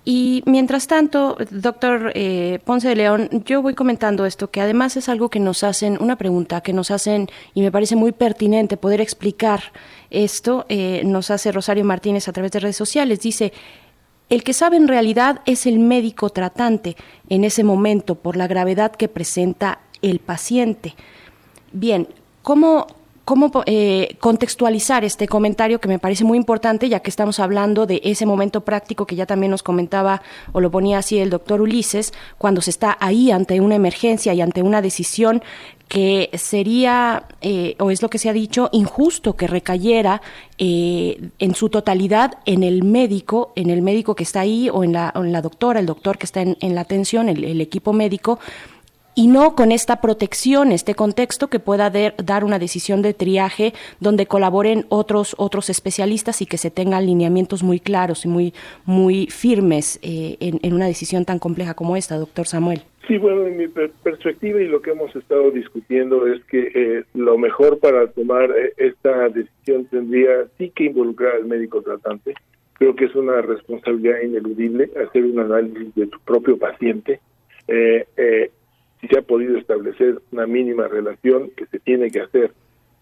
Y 0.04 0.42
mientras 0.46 0.86
tanto, 0.86 1.36
doctor 1.50 2.12
eh, 2.14 2.60
Ponce 2.64 2.88
de 2.88 2.96
León, 2.96 3.28
yo 3.44 3.60
voy 3.60 3.74
comentando 3.74 4.24
esto, 4.24 4.50
que 4.50 4.60
además 4.60 4.96
es 4.96 5.08
algo 5.08 5.28
que 5.28 5.38
nos 5.38 5.62
hacen, 5.62 5.98
una 6.00 6.16
pregunta 6.16 6.62
que 6.62 6.72
nos 6.72 6.90
hacen, 6.90 7.28
y 7.52 7.60
me 7.60 7.70
parece 7.70 7.94
muy 7.94 8.12
pertinente 8.12 8.78
poder 8.78 9.02
explicar 9.02 9.60
esto, 10.08 10.64
nos 11.04 11.30
hace 11.30 11.52
Rosario 11.52 11.84
Martínez 11.84 12.26
a 12.26 12.32
través 12.32 12.52
de 12.52 12.60
redes 12.60 12.76
sociales. 12.76 13.20
Dice, 13.20 13.52
el 14.30 14.44
que 14.44 14.54
sabe 14.54 14.78
en 14.78 14.88
realidad 14.88 15.40
es 15.44 15.66
el 15.66 15.78
médico 15.78 16.30
tratante 16.30 16.96
en 17.28 17.44
ese 17.44 17.62
momento 17.62 18.14
por 18.14 18.36
la 18.36 18.46
gravedad 18.46 18.92
que 18.92 19.08
presenta 19.08 19.80
el 20.00 20.20
paciente. 20.20 20.94
Bien, 21.72 22.08
¿cómo, 22.42 22.86
cómo 23.24 23.50
eh, 23.66 24.16
contextualizar 24.20 25.04
este 25.04 25.28
comentario 25.28 25.80
que 25.80 25.88
me 25.88 25.98
parece 25.98 26.24
muy 26.24 26.38
importante, 26.38 26.88
ya 26.88 27.00
que 27.00 27.10
estamos 27.10 27.40
hablando 27.40 27.84
de 27.84 28.00
ese 28.04 28.24
momento 28.24 28.62
práctico 28.62 29.06
que 29.06 29.16
ya 29.16 29.26
también 29.26 29.50
nos 29.50 29.62
comentaba 29.62 30.22
o 30.52 30.60
lo 30.60 30.70
ponía 30.70 30.98
así 30.98 31.18
el 31.18 31.28
doctor 31.28 31.60
Ulises, 31.60 32.14
cuando 32.38 32.62
se 32.62 32.70
está 32.70 32.96
ahí 33.00 33.30
ante 33.30 33.60
una 33.60 33.74
emergencia 33.74 34.32
y 34.32 34.40
ante 34.40 34.62
una 34.62 34.80
decisión 34.80 35.42
que 35.88 36.30
sería, 36.34 37.24
eh, 37.42 37.74
o 37.78 37.90
es 37.90 38.00
lo 38.00 38.08
que 38.08 38.18
se 38.18 38.30
ha 38.30 38.34
dicho, 38.34 38.70
injusto 38.72 39.36
que 39.36 39.46
recayera 39.46 40.22
eh, 40.56 41.30
en 41.38 41.54
su 41.54 41.68
totalidad 41.68 42.38
en 42.46 42.62
el 42.62 42.82
médico, 42.82 43.52
en 43.56 43.68
el 43.68 43.82
médico 43.82 44.14
que 44.14 44.22
está 44.22 44.40
ahí, 44.40 44.70
o 44.70 44.84
en 44.84 44.92
la, 44.92 45.12
en 45.14 45.32
la 45.32 45.42
doctora, 45.42 45.80
el 45.80 45.86
doctor 45.86 46.16
que 46.18 46.26
está 46.26 46.40
en, 46.42 46.74
la 46.74 46.82
atención, 46.82 47.28
el 47.28 47.60
equipo 47.60 47.94
médico, 47.94 48.38
y 49.18 49.26
no 49.26 49.56
con 49.56 49.72
esta 49.72 50.00
protección, 50.00 50.70
este 50.70 50.94
contexto 50.94 51.48
que 51.48 51.58
pueda 51.58 51.90
dar 51.90 52.44
una 52.44 52.60
decisión 52.60 53.02
de 53.02 53.14
triaje 53.14 53.72
donde 53.98 54.26
colaboren 54.26 54.84
otros, 54.90 55.34
otros 55.38 55.70
especialistas 55.70 56.40
y 56.40 56.46
que 56.46 56.56
se 56.56 56.70
tengan 56.70 57.04
lineamientos 57.04 57.64
muy 57.64 57.80
claros 57.80 58.24
y 58.24 58.28
muy, 58.28 58.54
muy 58.84 59.26
firmes 59.26 59.98
eh, 60.02 60.36
en, 60.38 60.72
una 60.72 60.86
decisión 60.86 61.24
tan 61.24 61.40
compleja 61.40 61.74
como 61.74 61.96
esta, 61.96 62.16
doctor 62.16 62.46
Samuel. 62.46 62.82
Sí, 63.08 63.18
bueno, 63.18 63.44
en 63.44 63.56
mi 63.56 63.66
perspectiva 63.66 64.62
y 64.62 64.68
lo 64.68 64.82
que 64.82 64.92
hemos 64.92 65.16
estado 65.16 65.50
discutiendo 65.50 66.24
es 66.28 66.44
que 66.44 66.70
eh, 66.72 67.04
lo 67.14 67.36
mejor 67.38 67.80
para 67.80 68.06
tomar 68.06 68.52
eh, 68.52 68.72
esta 68.76 69.28
decisión 69.30 69.86
tendría 69.86 70.46
sí 70.58 70.70
que 70.70 70.84
involucrar 70.84 71.34
al 71.34 71.46
médico 71.46 71.82
tratante. 71.82 72.34
Creo 72.74 72.94
que 72.94 73.06
es 73.06 73.16
una 73.16 73.42
responsabilidad 73.42 74.20
ineludible 74.22 74.92
hacer 75.04 75.24
un 75.24 75.40
análisis 75.40 75.92
de 75.96 76.06
tu 76.06 76.20
propio 76.20 76.56
paciente. 76.56 77.18
Si 79.00 79.08
se 79.08 79.18
ha 79.18 79.22
podido 79.22 79.56
establecer 79.56 80.20
una 80.32 80.46
mínima 80.46 80.88
relación 80.88 81.50
que 81.56 81.66
se 81.66 81.78
tiene 81.78 82.10
que 82.10 82.20
hacer 82.20 82.52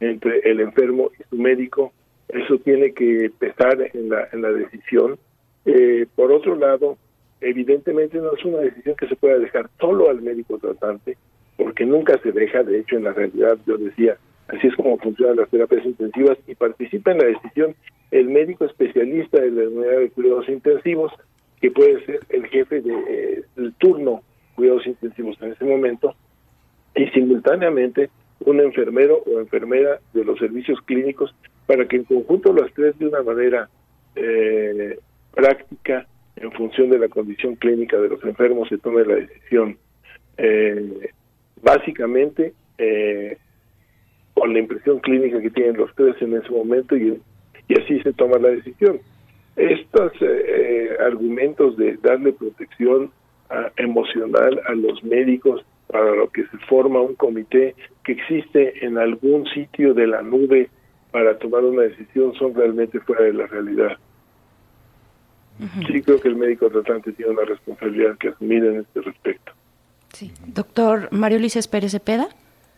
entre 0.00 0.40
el 0.50 0.60
enfermo 0.60 1.10
y 1.18 1.22
su 1.30 1.36
médico, 1.36 1.92
eso 2.28 2.58
tiene 2.58 2.92
que 2.92 3.30
pesar 3.38 3.90
en 3.94 4.10
la, 4.10 4.28
en 4.32 4.42
la 4.42 4.50
decisión. 4.50 5.18
Eh, 5.64 6.06
por 6.14 6.32
otro 6.32 6.54
lado, 6.56 6.98
evidentemente 7.40 8.18
no 8.18 8.34
es 8.34 8.44
una 8.44 8.58
decisión 8.58 8.96
que 8.96 9.08
se 9.08 9.16
pueda 9.16 9.38
dejar 9.38 9.70
solo 9.80 10.10
al 10.10 10.22
médico 10.22 10.58
tratante, 10.58 11.16
porque 11.56 11.86
nunca 11.86 12.18
se 12.22 12.32
deja, 12.32 12.62
de 12.62 12.80
hecho 12.80 12.96
en 12.96 13.04
la 13.04 13.12
realidad 13.12 13.58
yo 13.66 13.78
decía, 13.78 14.16
así 14.48 14.66
es 14.66 14.76
como 14.76 14.98
funcionan 14.98 15.36
las 15.36 15.48
terapias 15.48 15.84
intensivas 15.84 16.38
y 16.46 16.54
participa 16.54 17.12
en 17.12 17.18
la 17.18 17.24
decisión 17.24 17.74
el 18.10 18.28
médico 18.28 18.64
especialista 18.64 19.40
de 19.40 19.50
la 19.50 19.68
unidad 19.68 19.98
de 19.98 20.10
cuidados 20.10 20.48
intensivos, 20.48 21.12
que 21.60 21.70
puede 21.70 22.04
ser 22.04 22.20
el 22.28 22.46
jefe 22.46 22.80
del 22.80 22.84
de, 22.84 23.44
eh, 23.56 23.70
turno 23.78 24.22
intensivos 24.86 25.36
en 25.40 25.52
ese 25.52 25.64
momento, 25.64 26.14
y 26.94 27.06
simultáneamente 27.08 28.10
un 28.40 28.60
enfermero 28.60 29.22
o 29.26 29.40
enfermera 29.40 29.98
de 30.12 30.24
los 30.24 30.38
servicios 30.38 30.80
clínicos 30.82 31.34
para 31.66 31.86
que 31.86 31.96
en 31.96 32.04
conjunto 32.04 32.52
las 32.52 32.72
tres 32.74 32.98
de 32.98 33.06
una 33.06 33.22
manera 33.22 33.68
eh, 34.14 34.98
práctica 35.34 36.06
en 36.36 36.52
función 36.52 36.90
de 36.90 36.98
la 36.98 37.08
condición 37.08 37.56
clínica 37.56 37.98
de 37.98 38.08
los 38.08 38.22
enfermos 38.24 38.68
se 38.68 38.78
tome 38.78 39.04
la 39.04 39.16
decisión 39.16 39.78
eh, 40.36 41.10
básicamente 41.62 42.52
eh, 42.78 43.38
con 44.34 44.52
la 44.52 44.58
impresión 44.58 45.00
clínica 45.00 45.40
que 45.40 45.50
tienen 45.50 45.78
los 45.78 45.94
tres 45.94 46.14
en 46.20 46.36
ese 46.36 46.50
momento 46.50 46.94
y, 46.96 47.20
y 47.68 47.80
así 47.80 48.00
se 48.02 48.12
toma 48.12 48.38
la 48.38 48.48
decisión. 48.48 49.00
Estos 49.56 50.12
argumentos 51.00 51.78
de 51.78 51.96
darle 52.02 52.34
protección 52.34 53.10
emocional 53.76 54.60
a 54.66 54.72
los 54.72 55.02
médicos 55.04 55.64
para 55.86 56.14
lo 56.14 56.28
que 56.30 56.42
se 56.46 56.58
forma 56.68 57.00
un 57.00 57.14
comité 57.14 57.74
que 58.04 58.12
existe 58.12 58.84
en 58.84 58.98
algún 58.98 59.46
sitio 59.46 59.94
de 59.94 60.06
la 60.06 60.22
nube 60.22 60.68
para 61.10 61.38
tomar 61.38 61.64
una 61.64 61.82
decisión 61.82 62.34
son 62.34 62.54
realmente 62.54 63.00
fuera 63.00 63.24
de 63.24 63.32
la 63.32 63.46
realidad. 63.46 63.96
Sí 65.86 66.02
creo 66.02 66.20
que 66.20 66.28
el 66.28 66.36
médico 66.36 66.68
tratante 66.68 67.12
tiene 67.12 67.32
una 67.32 67.44
responsabilidad 67.44 68.18
que 68.18 68.28
asumir 68.28 68.64
en 68.64 68.80
este 68.80 69.00
respecto. 69.00 69.52
Sí. 70.12 70.30
Doctor 70.46 71.08
Mario 71.12 71.38
Luis 71.38 71.66
Pérez 71.68 71.92
Cepeda. 71.92 72.28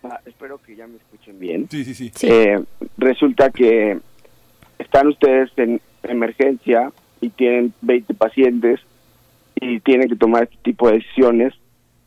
Ah, 0.04 0.20
espero 0.24 0.58
que 0.58 0.76
ya 0.76 0.86
me 0.86 0.96
escuchen 0.96 1.38
bien. 1.40 1.68
Sí, 1.68 1.84
sí, 1.84 1.94
sí. 1.94 2.12
Eh, 2.22 2.62
resulta 2.96 3.50
que 3.50 3.98
están 4.78 5.08
ustedes 5.08 5.50
en 5.56 5.80
emergencia 6.04 6.92
y 7.20 7.30
tienen 7.30 7.72
20 7.82 8.14
pacientes 8.14 8.80
y 9.60 9.80
tienen 9.80 10.08
que 10.08 10.16
tomar 10.16 10.44
este 10.44 10.56
tipo 10.62 10.88
de 10.88 10.94
decisiones. 10.94 11.54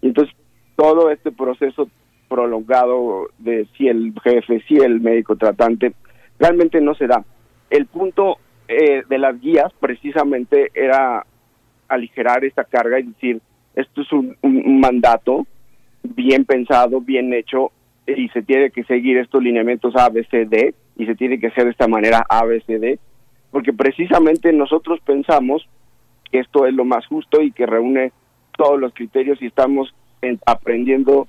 Y 0.01 0.07
entonces 0.07 0.35
todo 0.75 1.09
este 1.09 1.31
proceso 1.31 1.89
prolongado 2.27 3.27
de 3.39 3.67
si 3.77 3.87
el 3.87 4.13
jefe, 4.23 4.63
si 4.67 4.77
el 4.77 5.01
médico 5.01 5.35
tratante, 5.35 5.93
realmente 6.39 6.79
no 6.81 6.95
se 6.95 7.07
da. 7.07 7.23
El 7.69 7.85
punto 7.87 8.37
eh, 8.67 9.03
de 9.07 9.17
las 9.17 9.39
guías 9.41 9.71
precisamente 9.79 10.71
era 10.73 11.25
aligerar 11.89 12.45
esta 12.45 12.63
carga 12.63 12.99
y 12.99 13.03
decir, 13.03 13.41
esto 13.75 14.01
es 14.01 14.11
un, 14.11 14.37
mandato 14.79 15.45
bien 16.03 16.45
pensado, 16.45 17.01
bien 17.01 17.33
hecho, 17.33 17.71
y 18.07 18.29
se 18.29 18.41
tiene 18.41 18.71
que 18.71 18.83
seguir 18.85 19.17
estos 19.17 19.43
lineamientos 19.43 19.95
A, 19.95 20.09
B, 20.09 20.25
C, 20.31 20.45
D, 20.45 20.73
y 20.97 21.05
se 21.05 21.15
tiene 21.15 21.39
que 21.39 21.47
hacer 21.47 21.65
de 21.65 21.71
esta 21.71 21.87
manera 21.87 22.25
A, 22.29 22.45
B, 22.45 22.61
C, 22.65 22.79
D, 22.79 22.99
porque 23.51 23.73
precisamente 23.73 24.51
nosotros 24.53 24.99
pensamos 25.05 25.67
que 26.31 26.39
esto 26.39 26.65
es 26.65 26.73
lo 26.73 26.85
más 26.85 27.05
justo 27.07 27.41
y 27.41 27.51
que 27.51 27.65
reúne 27.65 28.11
todos 28.57 28.79
los 28.79 28.93
criterios 28.93 29.41
y 29.41 29.47
estamos 29.47 29.93
aprendiendo 30.45 31.27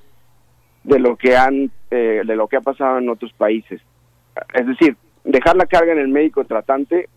de 0.84 0.98
lo 0.98 1.16
que 1.16 1.36
han 1.36 1.70
eh, 1.90 2.22
de 2.24 2.36
lo 2.36 2.48
que 2.48 2.56
ha 2.56 2.60
pasado 2.60 2.98
en 2.98 3.08
otros 3.08 3.32
países. 3.32 3.81
Es 4.55 4.66
decir 4.66 4.97
dejar 5.24 5.56
la 5.56 5.66
carga 5.66 5.92
en 5.92 5.98
el 5.98 6.08
médico 6.08 6.44
tratante 6.44 7.08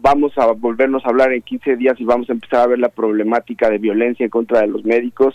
vamos 0.00 0.36
a 0.36 0.52
volvernos 0.52 1.04
a 1.04 1.08
hablar 1.08 1.32
en 1.32 1.42
15 1.42 1.76
días 1.76 1.98
y 1.98 2.04
vamos 2.04 2.28
a 2.28 2.32
empezar 2.32 2.60
a 2.60 2.66
ver 2.66 2.78
la 2.78 2.90
problemática 2.90 3.70
de 3.70 3.78
violencia 3.78 4.24
en 4.24 4.30
contra 4.30 4.60
de 4.60 4.66
los 4.66 4.84
médicos 4.84 5.34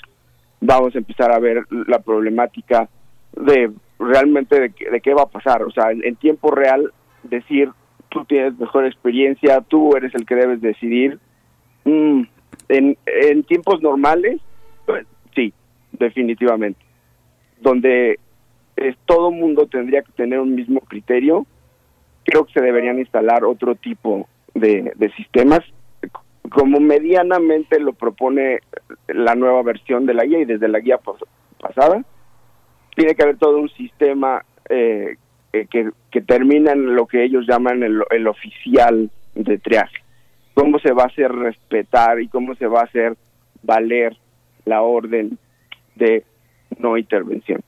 vamos 0.60 0.96
a 0.96 1.00
empezar 1.00 1.32
a 1.32 1.40
ver 1.40 1.66
la 1.88 2.00
problemática 2.00 2.88
de 3.36 3.72
realmente 4.00 4.60
de, 4.60 5.02
qué 5.02 5.14
va 5.14 5.24
a 5.24 5.30
pasar. 5.30 5.64
O 5.64 5.72
sea 5.72 5.92
en, 5.92 6.16
tiempo 6.16 6.52
real 6.52 6.92
decir 7.24 7.70
tú 8.10 8.26
tienes 8.26 8.58
mejor 8.60 8.86
experiencia 8.86 9.62
tú 9.62 9.96
eres 9.96 10.14
el 10.16 10.26
que 10.26 10.36
debes 10.36 10.62
decidir 10.62 11.20
mm, 11.86 12.22
en, 12.70 12.98
en 13.06 13.44
tiempos 13.44 13.82
normales 13.82 14.40
pues, 14.86 15.06
Sí, 15.36 15.54
definitivamente. 15.92 16.80
Donde 17.60 18.20
es, 18.76 18.96
todo 19.06 19.32
mundo 19.32 19.68
tendría 19.68 20.02
que 20.02 20.12
tener 20.14 20.40
un 20.40 20.56
mismo 20.56 20.82
criterio, 20.82 21.46
creo 22.24 22.46
que 22.46 22.54
se 22.54 22.62
deberían 22.62 23.00
instalar 23.00 23.44
otro 23.44 23.76
tipo 23.76 24.28
de, 24.54 24.94
sistemas, 25.16 25.62
como 26.50 26.80
medianamente 26.80 27.80
lo 27.80 27.94
propone 27.94 28.60
la 29.08 29.36
nueva 29.36 29.62
versión 29.64 30.06
de 30.06 30.14
la 30.14 30.26
guía 30.26 30.40
y 30.40 30.46
desde 30.46 30.68
la 30.68 30.80
guía 30.80 31.00
pasada. 31.60 32.04
Tiene 32.96 33.16
que 33.16 33.24
haber 33.24 33.38
todo 33.38 33.58
un 33.58 33.70
sistema 33.70 34.44
eh, 34.70 35.16
que, 35.52 35.92
que 36.12 36.22
termina 36.22 36.74
en 36.74 36.96
lo 36.96 37.08
que 37.08 37.24
ellos 37.24 37.46
llaman 37.48 37.84
el, 37.84 38.04
el 38.10 38.28
oficial 38.28 39.10
de 39.36 39.58
triaje. 39.60 40.04
Cómo 40.54 40.80
se 40.80 40.92
va 40.92 41.04
a 41.04 41.08
hacer 41.08 41.32
respetar 41.32 42.20
y 42.22 42.28
cómo 42.28 42.56
se 42.56 42.68
va 42.68 42.82
a 42.82 42.86
hacer 42.86 43.16
valer 43.64 44.18
la 44.66 44.82
orden 44.82 45.38
de 45.96 46.24
no 46.78 46.98
intervención. 46.98 47.62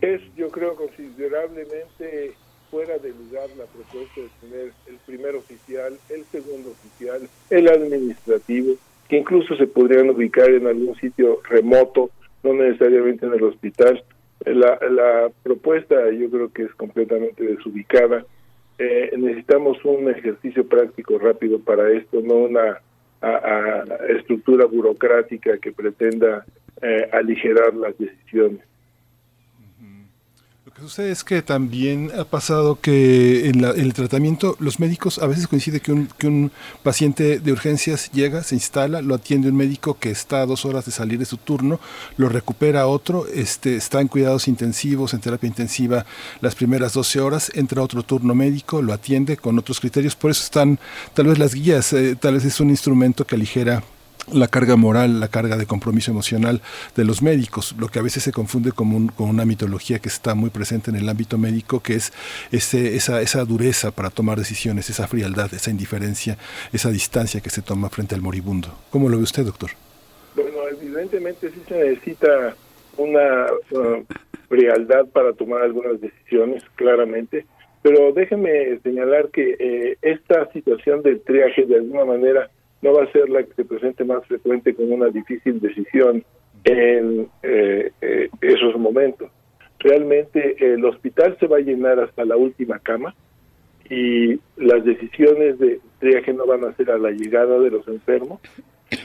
Es, 0.00 0.20
yo 0.36 0.48
creo, 0.50 0.76
considerablemente 0.76 2.32
fuera 2.70 2.98
de 2.98 3.10
lugar 3.10 3.48
la 3.58 3.64
propuesta 3.64 4.20
de 4.20 4.28
tener 4.40 4.72
el 4.86 4.96
primer 5.04 5.34
oficial, 5.34 5.98
el 6.08 6.24
segundo 6.26 6.70
oficial, 6.70 7.28
el 7.50 7.68
administrativo, 7.68 8.74
que 9.08 9.18
incluso 9.18 9.56
se 9.56 9.66
podrían 9.66 10.10
ubicar 10.10 10.48
en 10.50 10.66
algún 10.66 10.94
sitio 10.96 11.40
remoto, 11.48 12.10
no 12.42 12.54
necesariamente 12.54 13.26
en 13.26 13.34
el 13.34 13.42
hospital. 13.42 14.02
La, 14.46 14.78
la 14.88 15.30
propuesta 15.42 15.96
yo 16.12 16.30
creo 16.30 16.52
que 16.52 16.62
es 16.62 16.74
completamente 16.74 17.44
desubicada. 17.44 18.24
Eh, 18.82 19.10
necesitamos 19.18 19.76
un 19.84 20.08
ejercicio 20.08 20.66
práctico 20.66 21.18
rápido 21.18 21.58
para 21.60 21.90
esto, 21.92 22.22
no 22.22 22.36
una 22.36 22.80
estructura 24.08 24.64
burocrática 24.64 25.58
que 25.58 25.70
pretenda 25.70 26.46
eh, 26.80 27.06
aligerar 27.12 27.74
las 27.74 27.98
decisiones. 27.98 28.62
Lo 30.70 30.74
que 30.74 30.82
sucede 30.82 31.10
es 31.10 31.24
que 31.24 31.42
también 31.42 32.12
ha 32.16 32.22
pasado 32.22 32.78
que 32.80 33.48
en, 33.48 33.64
el 33.64 33.92
tratamiento 33.92 34.54
los 34.60 34.78
médicos 34.78 35.18
a 35.18 35.26
veces 35.26 35.48
coincide 35.48 35.80
que 35.80 35.90
un, 35.90 36.06
que 36.16 36.28
un 36.28 36.52
paciente 36.84 37.40
de 37.40 37.50
urgencias 37.50 38.08
llega, 38.12 38.44
se 38.44 38.54
instala, 38.54 39.02
lo 39.02 39.16
atiende 39.16 39.48
un 39.48 39.56
médico 39.56 39.98
que 39.98 40.12
está 40.12 40.42
a 40.42 40.46
dos 40.46 40.64
horas 40.64 40.84
de 40.84 40.92
salir 40.92 41.18
de 41.18 41.24
su 41.24 41.38
turno, 41.38 41.80
lo 42.16 42.28
recupera 42.28 42.86
otro, 42.86 43.26
este, 43.26 43.74
está 43.74 44.00
en 44.00 44.06
cuidados 44.06 44.46
intensivos, 44.46 45.12
en 45.12 45.20
terapia 45.20 45.48
intensiva 45.48 46.06
las 46.40 46.54
primeras 46.54 46.92
12 46.92 47.20
horas, 47.20 47.50
entra 47.56 47.82
otro 47.82 48.04
turno 48.04 48.36
médico, 48.36 48.80
lo 48.80 48.92
atiende 48.92 49.36
con 49.38 49.58
otros 49.58 49.80
criterios, 49.80 50.14
por 50.14 50.30
eso 50.30 50.44
están 50.44 50.78
tal 51.14 51.26
vez 51.26 51.38
las 51.40 51.52
guías, 51.52 51.92
eh, 51.94 52.14
tal 52.14 52.34
vez 52.34 52.44
es 52.44 52.60
un 52.60 52.70
instrumento 52.70 53.26
que 53.26 53.34
aligera 53.34 53.82
la 54.32 54.48
carga 54.48 54.76
moral, 54.76 55.20
la 55.20 55.28
carga 55.28 55.56
de 55.56 55.66
compromiso 55.66 56.10
emocional 56.10 56.60
de 56.96 57.04
los 57.04 57.22
médicos, 57.22 57.74
lo 57.78 57.88
que 57.88 57.98
a 57.98 58.02
veces 58.02 58.22
se 58.22 58.32
confunde 58.32 58.72
con, 58.72 59.10
una 59.18 59.44
mitología 59.44 59.98
que 59.98 60.08
está 60.08 60.34
muy 60.34 60.50
presente 60.50 60.90
en 60.90 60.96
el 60.96 61.08
ámbito 61.08 61.38
médico, 61.38 61.80
que 61.80 61.94
es 61.94 62.12
ese, 62.52 62.96
esa, 62.96 63.20
esa 63.20 63.44
dureza 63.44 63.90
para 63.90 64.10
tomar 64.10 64.38
decisiones, 64.38 64.90
esa 64.90 65.06
frialdad, 65.06 65.52
esa 65.54 65.70
indiferencia, 65.70 66.36
esa 66.72 66.90
distancia 66.90 67.40
que 67.40 67.50
se 67.50 67.62
toma 67.62 67.90
frente 67.90 68.14
al 68.14 68.22
moribundo. 68.22 68.68
¿Cómo 68.90 69.08
lo 69.08 69.16
ve 69.16 69.24
usted, 69.24 69.44
doctor? 69.44 69.70
Bueno, 70.34 70.58
evidentemente 70.70 71.50
sí 71.50 71.62
se 71.68 71.74
necesita 71.74 72.54
una 72.96 73.46
uh, 73.70 74.04
frialdad 74.48 75.06
para 75.06 75.32
tomar 75.32 75.62
algunas 75.62 76.00
decisiones, 76.00 76.62
claramente, 76.76 77.46
pero 77.82 78.12
déjeme 78.12 78.78
señalar 78.82 79.30
que 79.30 79.56
eh, 79.58 79.96
esta 80.02 80.50
situación 80.52 81.02
del 81.02 81.20
triaje 81.22 81.64
de 81.64 81.76
alguna 81.76 82.04
manera 82.04 82.50
no 82.82 82.94
va 82.94 83.04
a 83.04 83.12
ser 83.12 83.28
la 83.28 83.42
que 83.42 83.54
se 83.54 83.64
presente 83.64 84.04
más 84.04 84.26
frecuente 84.26 84.74
con 84.74 84.90
una 84.92 85.08
difícil 85.08 85.60
decisión 85.60 86.24
en 86.64 87.28
eh, 87.42 87.90
eh, 88.00 88.28
esos 88.40 88.76
momentos. 88.78 89.30
Realmente 89.78 90.56
el 90.72 90.84
hospital 90.84 91.36
se 91.40 91.46
va 91.46 91.58
a 91.58 91.60
llenar 91.60 92.00
hasta 92.00 92.24
la 92.24 92.36
última 92.36 92.78
cama 92.78 93.14
y 93.88 94.38
las 94.56 94.84
decisiones 94.84 95.58
de 95.58 95.80
triaje 95.98 96.32
no 96.32 96.46
van 96.46 96.64
a 96.64 96.72
ser 96.74 96.90
a 96.90 96.98
la 96.98 97.10
llegada 97.10 97.58
de 97.58 97.70
los 97.70 97.86
enfermos, 97.88 98.40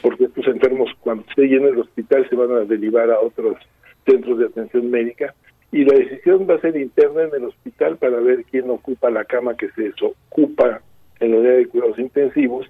porque 0.01 0.25
estos 0.25 0.47
enfermos 0.47 0.89
cuando 0.99 1.25
se 1.35 1.43
llene 1.43 1.69
el 1.69 1.79
hospital 1.79 2.27
se 2.29 2.35
van 2.35 2.51
a 2.51 2.65
derivar 2.65 3.09
a 3.09 3.19
otros 3.19 3.57
centros 4.05 4.37
de 4.37 4.45
atención 4.45 4.91
médica 4.91 5.33
y 5.71 5.83
la 5.83 5.97
decisión 5.97 6.47
va 6.49 6.55
a 6.55 6.61
ser 6.61 6.77
interna 6.77 7.23
en 7.23 7.35
el 7.35 7.45
hospital 7.45 7.97
para 7.97 8.19
ver 8.19 8.45
quién 8.45 8.69
ocupa 8.69 9.09
la 9.09 9.25
cama 9.25 9.57
que 9.57 9.69
se 9.71 9.91
ocupa 10.01 10.81
en 11.19 11.31
la 11.31 11.37
unidad 11.37 11.55
de 11.55 11.67
cuidados 11.67 11.99
intensivos 11.99 12.67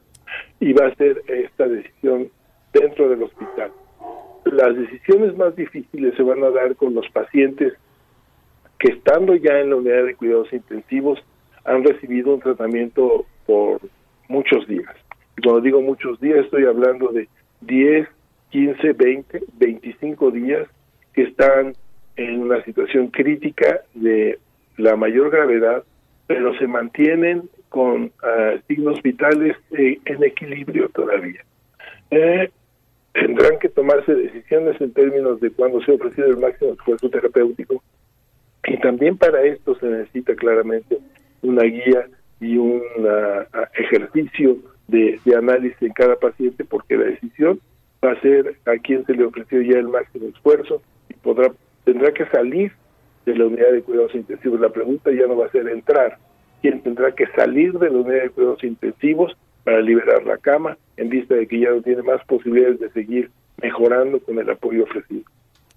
y 0.59 0.73
va 0.73 0.87
a 0.87 0.95
ser 0.95 1.21
esta 1.27 1.67
decisión 1.67 2.29
dentro 2.73 3.09
del 3.09 3.23
hospital. 3.23 3.71
Las 4.45 4.75
decisiones 4.75 5.35
más 5.37 5.55
difíciles 5.55 6.13
se 6.15 6.23
van 6.23 6.43
a 6.43 6.49
dar 6.49 6.75
con 6.75 6.93
los 6.93 7.09
pacientes 7.09 7.73
que 8.79 8.91
estando 8.91 9.35
ya 9.35 9.59
en 9.59 9.69
la 9.69 9.77
unidad 9.77 10.05
de 10.05 10.15
cuidados 10.15 10.51
intensivos 10.53 11.19
han 11.63 11.83
recibido 11.83 12.33
un 12.33 12.41
tratamiento 12.41 13.25
por 13.45 13.79
muchos 14.27 14.67
días. 14.67 14.93
Cuando 15.41 15.61
digo 15.61 15.81
muchos 15.81 16.19
días 16.19 16.45
estoy 16.45 16.65
hablando 16.65 17.09
de 17.09 17.27
10, 17.61 18.07
15, 18.51 18.93
20, 18.93 19.43
25 19.57 20.31
días 20.31 20.67
que 21.13 21.23
están 21.23 21.73
en 22.15 22.41
una 22.41 22.63
situación 22.63 23.07
crítica 23.07 23.81
de 23.93 24.39
la 24.77 24.95
mayor 24.95 25.29
gravedad, 25.29 25.83
pero 26.27 26.57
se 26.57 26.67
mantienen 26.67 27.49
con 27.75 28.09
ah, 28.23 28.53
signos 28.69 29.01
vitales 29.01 29.57
en 29.71 30.23
equilibrio 30.23 30.87
todavía. 30.95 31.43
Eh, 32.09 32.49
tendrán 33.11 33.59
que 33.59 33.67
tomarse 33.67 34.15
decisiones 34.15 34.79
en 34.79 34.93
términos 34.93 35.41
de 35.41 35.51
cuándo 35.51 35.81
se 35.81 35.91
ofrecido 35.91 36.27
el 36.29 36.37
máximo 36.37 36.71
esfuerzo 36.71 37.09
terapéutico 37.09 37.83
y 38.65 38.77
también 38.79 39.17
para 39.17 39.43
esto 39.43 39.75
se 39.75 39.87
necesita 39.87 40.35
claramente 40.35 40.99
una 41.41 41.63
guía 41.63 42.07
y 42.39 42.55
un 42.55 42.81
ah, 43.09 43.69
ejercicio 43.77 44.55
de, 44.87 45.19
análisis 45.37 45.81
en 45.81 45.91
cada 45.91 46.15
paciente 46.15 46.63
porque 46.63 46.95
la 46.95 47.07
decisión 47.07 47.59
va 48.01 48.13
a 48.13 48.21
ser 48.21 48.55
a 48.67 48.77
quién 48.77 49.05
se 49.05 49.15
le 49.15 49.25
ofreció 49.25 49.61
ya 49.61 49.79
el 49.79 49.89
máximo 49.89 50.29
esfuerzo 50.29 50.81
y 51.09 51.15
tendrá 51.83 52.13
que 52.13 52.25
salir 52.27 52.71
de 53.25 53.35
la 53.35 53.47
unidad 53.47 53.73
de 53.73 53.81
cuidados 53.81 54.15
intensivos. 54.15 54.61
La 54.61 54.69
pregunta 54.69 55.11
ya 55.11 55.27
no 55.27 55.35
va 55.35 55.47
a 55.47 55.51
ser 55.51 55.67
entrar, 55.67 56.19
quién 56.61 56.81
tendrá 56.81 57.11
que 57.11 57.27
salir 57.35 57.73
de 57.73 57.89
la 57.89 57.97
unidad 57.97 58.23
de 58.23 58.29
cuidados 58.29 58.63
intensivos 58.63 59.35
para 59.63 59.81
liberar 59.81 60.23
la 60.25 60.37
cama 60.37 60.77
en 60.97 61.09
vista 61.09 61.35
de 61.35 61.47
que 61.47 61.59
ya 61.59 61.71
no 61.71 61.81
tiene 61.81 62.03
más 62.03 62.23
posibilidades 62.25 62.79
de 62.79 62.89
seguir 62.91 63.31
mejorando 63.61 64.19
con 64.19 64.39
el 64.39 64.49
apoyo 64.49 64.83
ofrecido. 64.83 65.23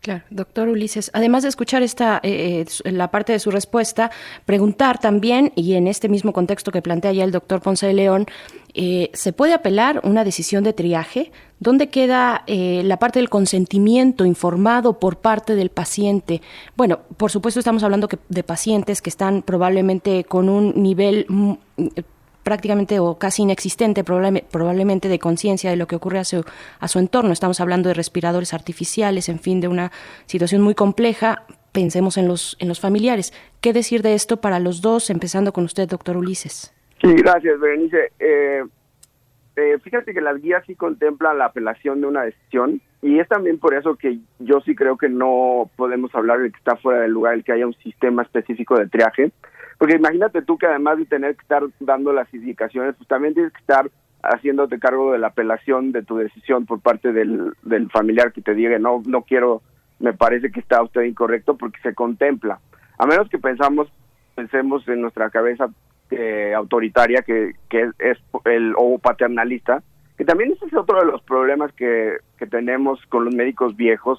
Claro, 0.08 0.24
doctor 0.30 0.68
Ulises. 0.70 1.10
Además 1.12 1.42
de 1.42 1.50
escuchar 1.50 1.82
esta 1.82 2.18
eh, 2.22 2.64
eh, 2.84 2.92
la 2.92 3.10
parte 3.10 3.34
de 3.34 3.38
su 3.38 3.50
respuesta, 3.50 4.10
preguntar 4.46 4.98
también 4.98 5.52
y 5.54 5.74
en 5.74 5.86
este 5.86 6.08
mismo 6.08 6.32
contexto 6.32 6.72
que 6.72 6.80
plantea 6.80 7.12
ya 7.12 7.24
el 7.24 7.30
doctor 7.30 7.60
Ponce 7.60 7.86
de 7.86 7.92
León, 7.92 8.24
eh, 8.72 9.10
¿se 9.12 9.34
puede 9.34 9.52
apelar 9.52 10.00
una 10.04 10.24
decisión 10.24 10.64
de 10.64 10.72
triaje? 10.72 11.30
¿Dónde 11.60 11.88
queda 11.88 12.42
la 12.46 12.98
parte 12.98 13.18
del 13.18 13.28
consentimiento 13.28 14.24
informado 14.24 14.98
por 14.98 15.18
parte 15.18 15.54
del 15.54 15.68
paciente? 15.68 16.40
Bueno, 16.74 17.00
por 17.18 17.30
supuesto 17.30 17.60
estamos 17.60 17.82
hablando 17.82 18.08
de 18.30 18.42
pacientes 18.42 19.02
que 19.02 19.10
están 19.10 19.42
probablemente 19.42 20.24
con 20.24 20.48
un 20.48 20.72
nivel 20.82 21.26
mm, 21.28 21.52
prácticamente 22.48 22.98
o 22.98 23.18
casi 23.18 23.42
inexistente 23.42 24.02
probablemente 24.04 25.08
de 25.08 25.18
conciencia 25.18 25.68
de 25.68 25.76
lo 25.76 25.86
que 25.86 25.96
ocurre 25.96 26.18
a 26.18 26.24
su, 26.24 26.46
a 26.80 26.88
su 26.88 26.98
entorno. 26.98 27.30
Estamos 27.30 27.60
hablando 27.60 27.90
de 27.90 27.94
respiradores 27.94 28.54
artificiales, 28.54 29.28
en 29.28 29.38
fin, 29.38 29.60
de 29.60 29.68
una 29.68 29.92
situación 30.24 30.62
muy 30.62 30.74
compleja. 30.74 31.42
Pensemos 31.72 32.16
en 32.16 32.26
los, 32.26 32.56
en 32.58 32.68
los 32.68 32.80
familiares. 32.80 33.34
¿Qué 33.60 33.74
decir 33.74 34.00
de 34.00 34.14
esto 34.14 34.38
para 34.38 34.60
los 34.60 34.80
dos, 34.80 35.10
empezando 35.10 35.52
con 35.52 35.64
usted, 35.64 35.86
doctor 35.90 36.16
Ulises? 36.16 36.74
Sí, 37.02 37.12
gracias, 37.16 37.60
Berenice. 37.60 38.12
Eh, 38.18 38.64
eh, 39.56 39.78
fíjate 39.84 40.14
que 40.14 40.22
las 40.22 40.40
guías 40.40 40.64
sí 40.66 40.74
contemplan 40.74 41.36
la 41.36 41.44
apelación 41.44 42.00
de 42.00 42.06
una 42.06 42.22
decisión 42.22 42.80
y 43.02 43.18
es 43.18 43.28
también 43.28 43.58
por 43.58 43.74
eso 43.74 43.96
que 43.96 44.20
yo 44.38 44.62
sí 44.62 44.74
creo 44.74 44.96
que 44.96 45.10
no 45.10 45.70
podemos 45.76 46.14
hablar 46.14 46.40
de 46.40 46.50
que 46.50 46.56
está 46.56 46.76
fuera 46.76 47.02
del 47.02 47.10
lugar 47.10 47.34
el 47.34 47.44
que 47.44 47.52
haya 47.52 47.66
un 47.66 47.74
sistema 47.74 48.22
específico 48.22 48.78
de 48.78 48.88
triaje 48.88 49.32
porque 49.78 49.94
imagínate 49.94 50.42
tú 50.42 50.58
que 50.58 50.66
además 50.66 50.98
de 50.98 51.06
tener 51.06 51.36
que 51.36 51.42
estar 51.42 51.62
dando 51.78 52.12
las 52.12 52.32
indicaciones, 52.34 52.96
pues 52.96 53.08
también 53.08 53.34
tienes 53.34 53.52
que 53.52 53.60
estar 53.60 53.88
haciéndote 54.22 54.80
cargo 54.80 55.12
de 55.12 55.18
la 55.18 55.28
apelación 55.28 55.92
de 55.92 56.02
tu 56.02 56.16
decisión 56.16 56.66
por 56.66 56.80
parte 56.80 57.12
del, 57.12 57.54
familiar 57.92 58.32
que 58.32 58.42
te 58.42 58.54
diga, 58.54 58.78
no, 58.78 59.02
no 59.06 59.22
quiero, 59.22 59.62
me 60.00 60.12
parece 60.12 60.50
que 60.50 60.58
está 60.58 60.82
usted 60.82 61.02
incorrecto 61.02 61.56
porque 61.56 61.80
se 61.80 61.94
contempla. 61.94 62.58
A 62.98 63.06
menos 63.06 63.28
que 63.28 63.38
pensamos, 63.38 63.88
pensemos 64.34 64.86
en 64.88 65.00
nuestra 65.00 65.30
cabeza 65.30 65.68
eh, 66.10 66.52
autoritaria 66.56 67.22
que, 67.22 67.52
que 67.68 67.90
es, 67.98 68.18
el 68.46 68.74
o 68.76 68.98
paternalista, 68.98 69.82
que 70.16 70.24
también 70.24 70.52
ese 70.52 70.66
es 70.66 70.74
otro 70.74 70.98
de 70.98 71.06
los 71.06 71.22
problemas 71.22 71.72
que, 71.74 72.16
que 72.36 72.48
tenemos 72.48 73.00
con 73.06 73.24
los 73.24 73.34
médicos 73.34 73.76
viejos, 73.76 74.18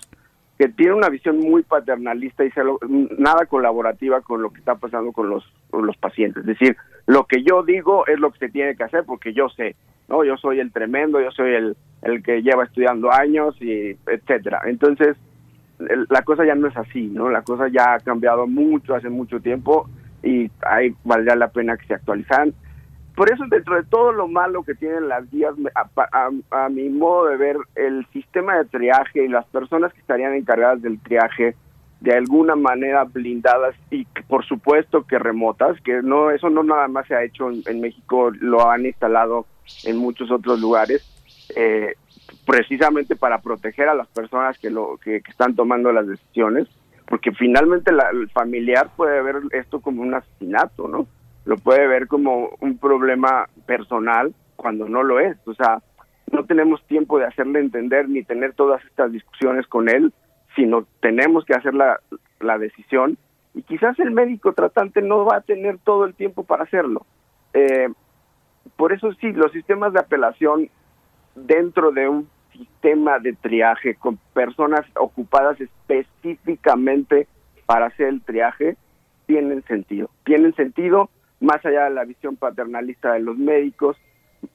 que 0.60 0.68
tiene 0.68 0.94
una 0.94 1.08
visión 1.08 1.40
muy 1.40 1.64
paternalista 1.64 2.44
y 2.44 2.52
nada 3.18 3.46
colaborativa 3.46 4.20
con 4.20 4.42
lo 4.42 4.52
que 4.52 4.60
está 4.60 4.76
pasando 4.76 5.14
con 5.14 5.30
los, 5.30 5.50
los 5.72 5.96
pacientes. 5.96 6.42
Es 6.42 6.48
decir, 6.48 6.76
lo 7.06 7.26
que 7.28 7.44
yo 7.44 7.64
digo 7.64 8.06
es 8.08 8.20
lo 8.20 8.30
que 8.32 8.40
se 8.40 8.50
tiene 8.50 8.76
que 8.76 8.84
hacer 8.84 9.06
porque 9.06 9.32
yo 9.32 9.48
sé, 9.48 9.78
¿no? 10.10 10.26
Yo 10.26 10.36
soy 10.36 10.60
el 10.60 10.74
tremendo, 10.74 11.22
yo 11.22 11.32
soy 11.32 11.54
el, 11.54 11.78
el 12.02 12.22
que 12.22 12.42
lleva 12.42 12.66
estudiando 12.66 13.10
años 13.10 13.56
y 13.62 13.96
etcétera. 14.06 14.64
Entonces, 14.66 15.16
la 16.10 16.24
cosa 16.24 16.46
ya 16.46 16.56
no 16.56 16.68
es 16.68 16.76
así, 16.76 17.08
¿no? 17.08 17.30
La 17.30 17.42
cosa 17.42 17.70
ya 17.70 17.94
ha 17.94 18.00
cambiado 18.02 18.46
mucho 18.46 18.96
hace 18.96 19.08
mucho 19.08 19.40
tiempo 19.40 19.90
y 20.22 20.52
ahí 20.70 20.94
valdría 21.06 21.38
la 21.38 21.48
pena 21.48 21.78
que 21.78 21.88
se 21.88 21.94
actualizaran 21.94 22.54
por 23.20 23.30
eso 23.30 23.44
dentro 23.50 23.76
de 23.76 23.84
todo 23.84 24.14
lo 24.14 24.30
malo 24.30 24.64
que 24.64 24.76
tienen 24.76 25.10
las 25.10 25.30
guías, 25.30 25.54
a, 26.52 26.70
mi 26.70 26.88
modo 26.88 27.26
de 27.26 27.36
ver, 27.36 27.58
el 27.76 28.08
sistema 28.14 28.56
de 28.56 28.64
triaje 28.64 29.26
y 29.26 29.28
las 29.28 29.46
personas 29.48 29.92
que 29.92 30.00
estarían 30.00 30.36
encargadas 30.36 30.82
del 30.82 31.02
triaje 31.02 31.54
de 32.00 32.14
alguna 32.14 32.56
manera 32.56 33.04
blindadas 33.04 33.76
y 33.92 34.06
por 34.30 34.46
supuesto 34.46 35.06
que 35.06 35.20
remotas, 35.20 35.82
que 35.82 36.02
no 36.02 36.32
eso 36.32 36.50
no 36.50 36.64
nada 36.64 36.88
más 36.88 37.08
se 37.08 37.16
ha 37.16 37.26
hecho 37.26 37.50
en, 37.50 37.82
México, 37.82 38.32
lo 38.40 38.72
han 38.72 38.86
instalado 38.86 39.48
en 39.84 39.98
muchos 39.98 40.32
otros 40.32 40.62
lugares, 40.62 41.04
eh, 41.58 41.96
precisamente 42.46 43.18
para 43.18 43.42
proteger 43.42 43.90
a 43.90 43.96
las 43.96 44.08
personas 44.08 44.58
que 44.60 44.70
lo 44.70 44.98
que, 45.04 45.18
están 45.28 45.58
tomando 45.58 45.92
las 45.92 46.08
decisiones, 46.08 46.70
porque 47.06 47.34
finalmente 47.34 47.92
el 47.92 48.30
familiar 48.30 48.90
puede 48.96 49.22
ver 49.22 49.42
esto 49.52 49.82
como 49.82 50.04
un 50.04 50.14
asesinato, 50.14 50.88
¿no? 50.88 51.06
Lo 51.50 51.58
puede 51.58 51.88
ver 51.88 52.08
como 52.08 52.52
un 52.60 52.78
problema 52.78 53.50
personal 53.66 54.36
cuando 54.56 54.88
no 54.88 55.02
lo 55.02 55.20
es. 55.20 55.36
O 55.48 55.56
sea, 55.56 55.82
no 56.32 56.46
tenemos 56.46 56.86
tiempo 56.86 57.18
de 57.18 57.26
hacerle 57.26 57.60
entender 57.60 58.08
ni 58.08 58.22
tener 58.22 58.54
todas 58.54 58.86
estas 58.86 59.12
discusiones 59.12 59.66
con 59.66 59.90
él, 59.90 60.14
sino 60.56 60.86
tenemos 61.02 61.46
que 61.46 61.56
hacer 61.56 61.74
la, 61.74 62.00
decisión 62.60 63.18
y 63.56 63.64
quizás 63.64 63.98
el 63.98 64.12
médico 64.12 64.54
tratante 64.54 65.02
no 65.02 65.26
va 65.26 65.38
a 65.38 65.42
tener 65.42 65.80
todo 65.80 66.06
el 66.06 66.14
tiempo 66.14 66.44
para 66.44 66.66
hacerlo. 66.66 67.08
Eh, 67.54 67.90
por 68.76 68.94
eso 68.94 69.12
sí, 69.14 69.32
los 69.32 69.52
sistemas 69.52 69.92
de 69.94 70.02
apelación 70.02 70.70
dentro 71.34 71.92
de 71.92 72.10
un 72.10 72.30
sistema 72.52 73.18
de 73.18 73.34
triaje 73.34 73.96
con 73.96 74.20
personas 74.34 74.86
ocupadas 74.96 75.60
específicamente 75.60 77.28
para 77.66 77.88
hacer 77.88 78.10
el 78.10 78.22
triaje 78.22 78.78
tienen 79.26 79.64
sentido. 79.64 80.12
Tienen 80.24 80.54
sentido 80.54 81.10
más 81.40 81.66
allá 81.66 81.86
de 81.86 81.92
la 81.92 82.06
visión 82.06 82.36
paternalista 82.36 83.14
de 83.14 83.20
los 83.22 83.38
médicos, 83.38 83.98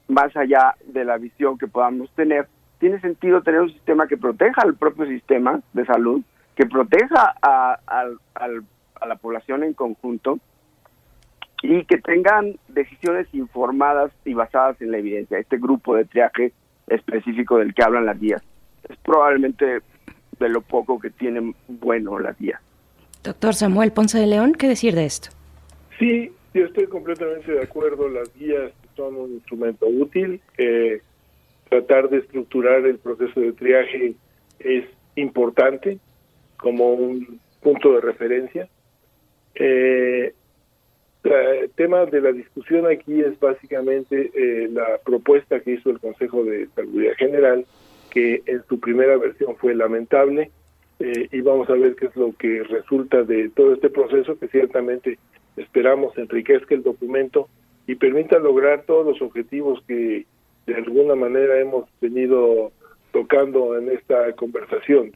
más 0.08 0.36
allá 0.36 0.74
de 0.86 1.04
la 1.04 1.18
visión 1.18 1.58
que 1.58 1.66
podamos 1.66 2.10
tener, 2.14 2.48
tiene 2.78 3.00
sentido 3.00 3.42
tener 3.42 3.62
un 3.62 3.72
sistema 3.72 4.06
que 4.06 4.16
proteja 4.16 4.62
al 4.62 4.74
propio 4.74 5.06
sistema 5.06 5.60
de 5.72 5.86
salud, 5.86 6.22
que 6.54 6.66
proteja 6.66 7.34
a, 7.40 7.78
la 9.06 9.16
población 9.16 9.64
en 9.64 9.74
conjunto 9.74 10.38
y 11.62 11.84
que 11.84 11.98
tengan 11.98 12.56
decisiones 12.68 13.26
informadas 13.32 14.12
y 14.24 14.34
basadas 14.34 14.80
en 14.80 14.90
la 14.90 14.98
evidencia. 14.98 15.38
Este 15.38 15.58
grupo 15.58 15.94
de 15.94 16.04
triaje 16.04 16.52
específico 16.86 17.58
del 17.58 17.74
que 17.74 17.82
hablan 17.82 18.06
las 18.06 18.20
guías 18.20 18.42
es 18.88 18.96
probablemente 18.98 19.80
de 20.38 20.48
lo 20.48 20.60
poco 20.60 20.98
que 20.98 21.10
tienen 21.10 21.54
bueno 21.68 22.18
las 22.18 22.38
guías. 22.38 22.60
Doctor 23.22 23.54
Samuel 23.54 23.92
Ponce 23.92 24.18
de 24.18 24.26
León, 24.26 24.52
¿qué 24.52 24.68
decir 24.68 24.94
de 24.94 25.06
esto? 25.06 25.30
Sí, 25.98 26.30
yo 26.54 26.64
estoy 26.64 26.86
completamente 26.86 27.52
de 27.52 27.62
acuerdo. 27.62 28.08
Las 28.08 28.32
guías 28.34 28.72
son 28.96 29.16
un 29.16 29.32
instrumento 29.32 29.86
útil. 29.86 30.40
Eh, 30.56 31.00
tratar 31.68 32.08
de 32.08 32.18
estructurar 32.18 32.86
el 32.86 32.98
proceso 32.98 33.40
de 33.40 33.52
triaje 33.52 34.14
es 34.60 34.84
importante 35.16 35.98
como 36.56 36.94
un 36.94 37.40
punto 37.60 37.94
de 37.94 38.00
referencia. 38.00 38.68
Eh, 39.56 40.32
el 41.24 41.70
tema 41.70 42.04
de 42.06 42.20
la 42.20 42.32
discusión 42.32 42.86
aquí 42.86 43.20
es 43.20 43.38
básicamente 43.40 44.30
eh, 44.34 44.68
la 44.70 44.98
propuesta 45.04 45.60
que 45.60 45.72
hizo 45.72 45.90
el 45.90 45.98
Consejo 45.98 46.44
de 46.44 46.68
Salud 46.74 47.02
General, 47.16 47.64
que 48.10 48.42
en 48.46 48.62
su 48.68 48.78
primera 48.78 49.16
versión 49.16 49.56
fue 49.56 49.74
lamentable 49.74 50.50
eh, 51.00 51.28
y 51.32 51.40
vamos 51.40 51.68
a 51.70 51.74
ver 51.74 51.96
qué 51.96 52.06
es 52.06 52.16
lo 52.16 52.32
que 52.36 52.62
resulta 52.62 53.22
de 53.22 53.48
todo 53.48 53.72
este 53.72 53.88
proceso 53.88 54.38
que 54.38 54.48
ciertamente 54.48 55.18
esperamos 55.56 56.16
enriquezca 56.18 56.74
el 56.74 56.82
documento 56.82 57.48
y 57.86 57.94
permita 57.96 58.38
lograr 58.38 58.82
todos 58.82 59.06
los 59.06 59.22
objetivos 59.22 59.82
que 59.86 60.26
de 60.66 60.74
alguna 60.74 61.14
manera 61.14 61.60
hemos 61.60 61.88
venido 62.00 62.72
tocando 63.12 63.78
en 63.78 63.90
esta 63.90 64.32
conversación, 64.32 65.12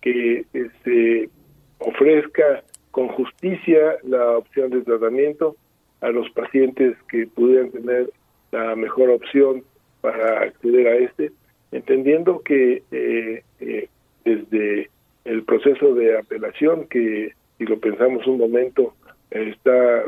que 0.00 0.44
se 0.52 0.60
este, 0.60 1.30
ofrezca 1.78 2.62
con 2.90 3.08
justicia 3.08 3.96
la 4.04 4.38
opción 4.38 4.70
de 4.70 4.82
tratamiento 4.82 5.56
a 6.00 6.10
los 6.10 6.28
pacientes 6.30 6.96
que 7.08 7.26
pudieran 7.26 7.70
tener 7.70 8.10
la 8.52 8.76
mejor 8.76 9.10
opción 9.10 9.64
para 10.00 10.42
acceder 10.42 10.88
a 10.88 10.96
este, 10.96 11.32
entendiendo 11.72 12.40
que 12.42 12.82
eh, 12.90 13.42
eh, 13.60 13.88
desde 14.24 14.90
el 15.24 15.42
proceso 15.44 15.94
de 15.94 16.18
apelación, 16.18 16.86
que 16.88 17.32
si 17.58 17.64
lo 17.64 17.78
pensamos 17.78 18.26
un 18.26 18.38
momento, 18.38 18.94
está 19.34 20.04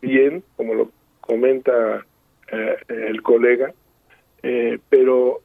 bien, 0.00 0.42
como 0.56 0.74
lo 0.74 0.90
comenta 1.20 2.06
eh, 2.52 2.76
el 2.88 3.22
colega, 3.22 3.72
eh, 4.42 4.78
pero 4.88 5.40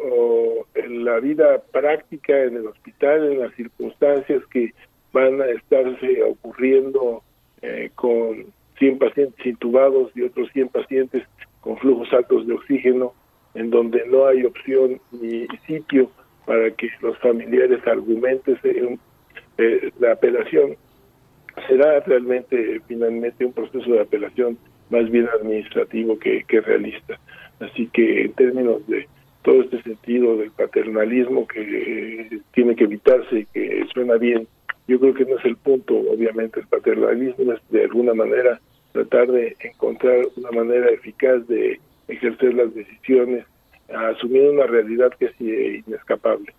en 0.76 1.04
la 1.04 1.20
vida 1.20 1.62
práctica 1.72 2.44
en 2.44 2.58
el 2.58 2.68
hospital, 2.68 3.32
en 3.32 3.40
las 3.40 3.54
circunstancias 3.56 4.44
que 4.52 4.74
van 5.14 5.42
a 5.42 5.46
estarse 5.46 6.24
ocurriendo 6.24 7.24
eh, 7.62 7.92
con 7.96 8.48
100 8.80 8.98
pacientes 8.98 9.46
intubados 9.46 10.12
y 10.16 10.24
otros 10.24 10.50
100 10.52 10.70
pacientes 10.70 11.24
con 11.62 11.78
flujos 11.78 12.12
altos 12.12 12.46
de 12.46 12.56
oxígeno, 12.56 13.14
en 13.54 13.70
donde 13.70 14.04
no 14.08 14.26
hay 14.26 14.44
opción 14.44 15.00
ni 15.12 15.48
sitio 15.68 16.10
para 16.46 16.72
que 16.72 16.90
los 17.02 17.18
familiares 17.20 17.80
argumenten 17.88 18.60
eh, 19.58 19.92
la 20.00 20.14
apelación, 20.14 20.76
será 21.68 22.00
realmente 22.02 22.82
finalmente 22.88 23.46
un 23.46 23.54
proceso 23.54 23.92
de 23.92 24.02
apelación 24.02 24.58
más 24.90 25.10
bien 25.10 25.28
administrativo 25.40 26.18
que, 26.20 26.44
que 26.48 26.62
realista. 26.62 27.20
Así 27.60 27.88
que 27.88 28.24
en 28.24 28.34
términos 28.34 28.86
de 28.88 29.08
todo 29.44 29.62
este 29.62 29.82
sentido 29.84 30.38
del 30.38 30.52
paternalismo 30.52 31.48
que 31.48 32.42
tiene 32.54 32.76
que 32.76 32.86
evitarse, 32.86 33.48
que 33.54 33.86
suena 33.94 34.16
bien, 34.16 34.48
yo 34.88 35.00
creo 35.00 35.14
que 35.14 35.26
no 35.26 35.38
es 35.38 35.46
el 35.46 35.58
punto, 35.58 35.96
obviamente 35.96 36.60
el 36.60 36.68
paternalismo 36.68 37.54
es 37.54 37.60
de 37.70 37.84
alguna 37.84 38.14
manera 38.14 38.60
tratar 38.92 39.32
de 39.32 39.56
encontrar 39.60 40.20
una 40.36 40.52
manera 40.52 40.90
eficaz 40.90 41.46
de 41.48 41.80
ejercer 42.08 42.54
las 42.54 42.74
decisiones, 42.74 43.46
asumiendo 43.90 44.52
una 44.52 44.68
realidad 44.68 45.12
que 45.20 45.26
es 45.26 45.86
inescapable. 45.88 46.54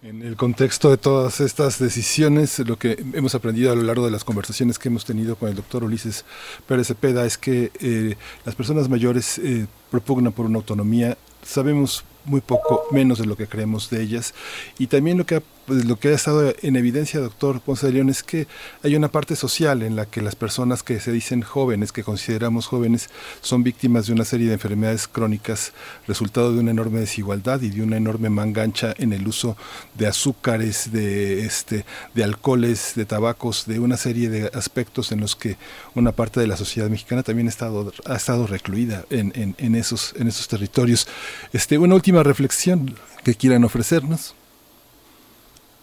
En 0.00 0.22
el 0.22 0.36
contexto 0.36 0.90
de 0.90 0.96
todas 0.96 1.40
estas 1.40 1.80
decisiones, 1.80 2.60
lo 2.60 2.78
que 2.78 3.04
hemos 3.14 3.34
aprendido 3.34 3.72
a 3.72 3.74
lo 3.74 3.82
largo 3.82 4.04
de 4.04 4.12
las 4.12 4.22
conversaciones 4.22 4.78
que 4.78 4.88
hemos 4.88 5.04
tenido 5.04 5.34
con 5.34 5.48
el 5.48 5.56
doctor 5.56 5.82
Ulises 5.82 6.24
Pérez 6.68 6.86
Cepeda 6.86 7.26
es 7.26 7.36
que 7.36 7.72
eh, 7.80 8.14
las 8.44 8.54
personas 8.54 8.88
mayores 8.88 9.38
eh, 9.38 9.66
propugnan 9.90 10.32
por 10.32 10.46
una 10.46 10.58
autonomía. 10.58 11.18
Sabemos 11.42 12.04
muy 12.28 12.40
poco 12.40 12.84
menos 12.92 13.18
de 13.18 13.26
lo 13.26 13.36
que 13.36 13.46
creemos 13.46 13.90
de 13.90 14.02
ellas. 14.02 14.34
Y 14.78 14.86
también 14.86 15.18
lo 15.18 15.26
que 15.26 15.36
ha, 15.36 15.42
pues, 15.66 15.84
lo 15.84 15.98
que 15.98 16.08
ha 16.08 16.14
estado 16.14 16.54
en 16.62 16.76
evidencia, 16.76 17.20
doctor 17.20 17.60
Ponce 17.60 17.86
de 17.86 17.92
León, 17.94 18.08
es 18.08 18.22
que 18.22 18.46
hay 18.82 18.96
una 18.96 19.08
parte 19.08 19.36
social 19.36 19.82
en 19.82 19.96
la 19.96 20.06
que 20.06 20.22
las 20.22 20.36
personas 20.36 20.82
que 20.82 21.00
se 21.00 21.12
dicen 21.12 21.42
jóvenes, 21.42 21.92
que 21.92 22.04
consideramos 22.04 22.66
jóvenes, 22.66 23.10
son 23.40 23.62
víctimas 23.62 24.06
de 24.06 24.12
una 24.12 24.24
serie 24.24 24.48
de 24.48 24.54
enfermedades 24.54 25.08
crónicas, 25.08 25.72
resultado 26.06 26.52
de 26.52 26.60
una 26.60 26.70
enorme 26.70 27.00
desigualdad 27.00 27.60
y 27.62 27.70
de 27.70 27.82
una 27.82 27.96
enorme 27.96 28.30
mangancha 28.30 28.94
en 28.98 29.12
el 29.12 29.26
uso 29.26 29.56
de 29.94 30.06
azúcares, 30.06 30.92
de, 30.92 31.44
este, 31.44 31.84
de 32.14 32.24
alcoholes, 32.24 32.92
de 32.94 33.04
tabacos, 33.04 33.66
de 33.66 33.78
una 33.78 33.96
serie 33.96 34.28
de 34.28 34.50
aspectos 34.54 35.12
en 35.12 35.20
los 35.20 35.36
que 35.36 35.56
una 35.94 36.12
parte 36.12 36.40
de 36.40 36.46
la 36.46 36.56
sociedad 36.56 36.88
mexicana 36.88 37.22
también 37.22 37.46
ha 37.48 37.50
estado, 37.50 37.92
ha 38.06 38.16
estado 38.16 38.46
recluida 38.46 39.04
en, 39.10 39.32
en, 39.34 39.54
en 39.58 39.74
esos, 39.74 40.14
en 40.16 40.28
esos 40.28 40.48
territorios. 40.48 41.06
Este, 41.52 41.78
una 41.78 41.94
última 41.94 42.17
reflexión 42.22 42.94
que 43.24 43.34
quieran 43.34 43.64
ofrecernos. 43.64 44.34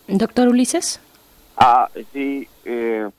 Doctor 0.08 0.50
Ulises. 0.50 1.00
Ah, 1.58 1.90
sí, 2.14 2.48
eh, 2.66 3.10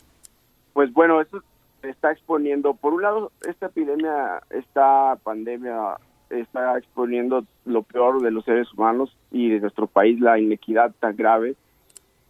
pues 0.72 0.92
bueno, 0.92 1.20
esto 1.20 1.42
está 1.82 2.12
exponiendo, 2.12 2.74
por 2.74 2.94
un 2.94 3.02
lado, 3.02 3.32
esta 3.48 3.66
epidemia, 3.66 4.42
esta 4.50 5.16
pandemia 5.22 5.96
está 6.30 6.76
exponiendo 6.76 7.44
lo 7.64 7.82
peor 7.82 8.20
de 8.20 8.30
los 8.30 8.44
seres 8.44 8.72
humanos 8.72 9.16
y 9.30 9.50
de 9.50 9.60
nuestro 9.60 9.86
país, 9.86 10.20
la 10.20 10.38
inequidad 10.38 10.92
tan 10.98 11.16
grave. 11.16 11.54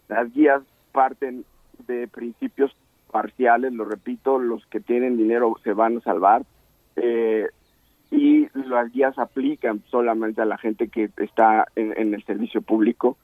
Las 0.07 0.31
guías 0.33 0.61
parten 0.91 1.45
de 1.87 2.07
principios 2.07 2.75
parciales, 3.11 3.73
lo 3.73 3.85
repito, 3.85 4.39
los 4.39 4.65
que 4.67 4.79
tienen 4.79 5.17
dinero 5.17 5.55
se 5.63 5.73
van 5.73 5.97
a 5.97 6.01
salvar. 6.01 6.43
Eh, 6.95 7.47
y 8.11 8.47
las 8.53 8.91
guías 8.91 9.17
aplican 9.19 9.83
solamente 9.89 10.41
a 10.41 10.45
la 10.45 10.57
gente 10.57 10.87
que 10.87 11.09
está 11.17 11.67
en, 11.75 12.13
el 12.13 12.23
servicio 12.23 12.61
público. 12.61 13.17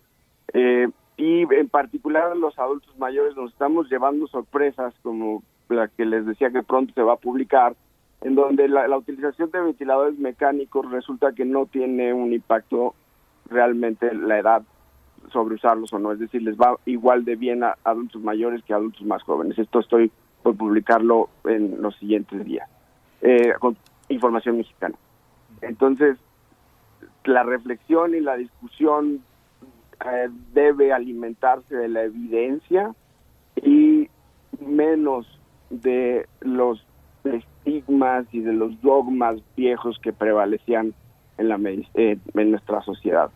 Eh, 0.54 0.88
y 1.16 1.42
en 1.42 1.70
particular 1.70 2.36
los 2.36 2.58
adultos 2.60 2.98
mayores 2.98 3.36
nos 3.36 3.52
estamos 3.52 3.90
llevando 3.90 4.28
sorpresas 4.28 4.94
como 5.04 5.44
la 5.70 5.88
que 5.88 6.06
les 6.06 6.26
decía 6.26 6.52
que 6.52 6.64
pronto 6.64 6.94
se 6.94 7.02
va 7.02 7.14
a 7.14 7.18
publicar, 7.18 7.76
en 8.22 8.36
donde 8.36 8.68
la, 8.68 8.88
la 8.88 8.98
utilización 8.98 9.52
de 9.52 9.62
ventiladores 9.62 10.18
mecánicos 10.18 10.90
resulta 10.92 11.34
que 11.34 11.46
no 11.46 11.66
tiene 11.66 12.14
un 12.14 12.34
impacto 12.34 12.96
realmente 13.50 14.14
la 14.14 14.40
edad 14.40 14.64
sobre 15.32 15.56
usarlos 15.56 15.92
o 15.94 16.00
no, 16.00 16.12
es 16.12 16.20
decir, 16.20 16.42
les 16.42 16.58
va 16.58 16.76
igual 16.86 17.26
de 17.26 17.36
bien 17.36 17.64
a 17.64 17.78
adultos 17.84 18.22
mayores 18.22 18.64
que 18.64 18.74
a 18.74 18.78
adultos 18.78 19.04
más 19.04 19.24
jóvenes. 19.24 19.58
Esto 19.58 19.80
estoy 19.80 20.12
por 20.42 20.56
publicarlo 20.58 21.30
en 21.46 21.82
los 21.82 21.96
siguientes 21.98 22.44
días. 22.46 22.70
Eh, 23.22 23.54
información 24.14 24.58
mexicana. 24.58 24.96
Entonces, 25.62 26.18
la 27.26 27.44
reflexión 27.44 28.16
y 28.16 28.20
la 28.20 28.36
discusión 28.36 29.24
eh, 30.06 30.30
debe 30.54 30.92
alimentarse 30.92 31.76
de 31.76 31.88
la 31.88 32.04
evidencia 32.04 32.94
y 33.56 34.10
menos 34.60 35.28
de 35.70 36.28
los 36.42 36.86
estigmas 37.24 38.26
y 38.32 38.42
de 38.42 38.54
los 38.54 38.80
dogmas 38.82 39.38
viejos 39.56 39.98
que 40.00 40.12
prevalecían 40.12 40.94
en, 41.38 41.50
la, 41.50 41.58
eh, 41.96 42.18
en 42.34 42.52
nuestra 42.52 42.82
sociedad. 42.82 43.32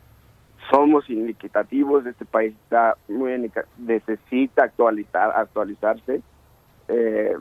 Somos 0.69 1.09
inequitativos, 1.09 2.05
este 2.05 2.25
país 2.25 2.53
está 2.63 2.97
muy 3.07 3.49
necesita 3.77 4.65
actualizar, 4.65 5.31
actualizarse. 5.35 6.21
Eh, 6.89 7.35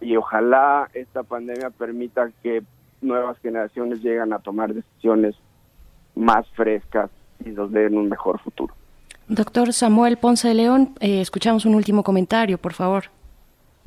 y 0.00 0.16
ojalá 0.16 0.90
esta 0.92 1.22
pandemia 1.22 1.70
permita 1.70 2.30
que 2.42 2.62
nuevas 3.04 3.38
generaciones 3.40 4.02
lleguen 4.02 4.32
a 4.32 4.38
tomar 4.38 4.74
decisiones 4.74 5.36
más 6.14 6.48
frescas 6.50 7.10
y 7.44 7.50
nos 7.50 7.70
den 7.72 7.96
un 7.96 8.08
mejor 8.08 8.40
futuro. 8.40 8.74
Doctor 9.28 9.72
Samuel 9.72 10.16
Ponce 10.16 10.48
de 10.48 10.54
León, 10.54 10.90
eh, 11.00 11.20
escuchamos 11.20 11.64
un 11.64 11.74
último 11.74 12.02
comentario, 12.02 12.58
por 12.58 12.72
favor. 12.72 13.04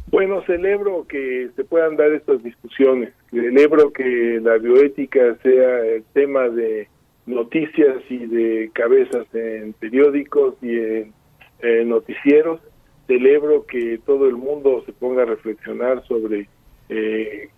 Bueno, 0.10 0.42
celebro 0.44 1.06
que 1.08 1.50
se 1.56 1.64
puedan 1.64 1.98
dar 1.98 2.12
estas 2.14 2.42
discusiones, 2.42 3.14
celebro 3.30 3.92
que 3.92 4.40
la 4.42 4.58
bioética 4.58 5.36
sea 5.44 5.86
el 5.86 6.04
tema 6.14 6.48
de 6.48 6.88
noticias 7.26 7.98
y 8.10 8.26
de 8.26 8.72
cabezas 8.74 9.28
en 9.34 9.74
periódicos 9.74 10.56
y 10.62 10.78
en 10.80 11.90
noticieros, 11.90 12.62
celebro 13.06 13.66
que 13.66 14.00
todo 14.06 14.28
el 14.28 14.38
mundo 14.38 14.82
se 14.86 14.94
ponga 14.94 15.24
a 15.24 15.26
reflexionar 15.26 16.06
sobre 16.08 16.48
eh, 16.90 17.50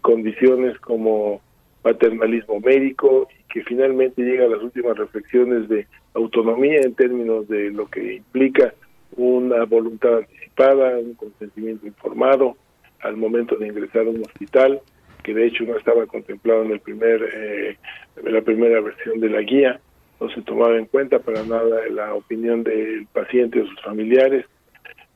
condiciones 0.00 0.78
como 0.80 1.40
paternalismo 1.82 2.60
médico 2.60 3.28
y 3.38 3.52
que 3.52 3.62
finalmente 3.64 4.22
llega 4.22 4.46
a 4.46 4.48
las 4.48 4.62
últimas 4.62 4.96
reflexiones 4.96 5.68
de 5.68 5.86
autonomía 6.14 6.80
en 6.80 6.94
términos 6.94 7.46
de 7.48 7.70
lo 7.70 7.86
que 7.86 8.14
implica 8.14 8.72
una 9.16 9.64
voluntad 9.64 10.18
anticipada, 10.18 10.98
un 10.98 11.14
consentimiento 11.14 11.86
informado 11.86 12.56
al 13.00 13.16
momento 13.16 13.56
de 13.56 13.66
ingresar 13.66 14.06
a 14.06 14.10
un 14.10 14.22
hospital, 14.22 14.80
que 15.22 15.34
de 15.34 15.46
hecho 15.46 15.64
no 15.64 15.76
estaba 15.76 16.06
contemplado 16.06 16.62
en 16.62 16.72
el 16.72 16.80
primer 16.80 17.22
eh, 17.34 17.76
la 18.24 18.40
primera 18.42 18.80
versión 18.80 19.20
de 19.20 19.28
la 19.28 19.42
guía, 19.42 19.80
no 20.20 20.30
se 20.30 20.42
tomaba 20.42 20.78
en 20.78 20.86
cuenta 20.86 21.18
para 21.18 21.42
nada 21.42 21.80
la 21.90 22.14
opinión 22.14 22.62
del 22.62 23.06
paciente 23.12 23.60
o 23.60 23.66
sus 23.66 23.82
familiares, 23.82 24.46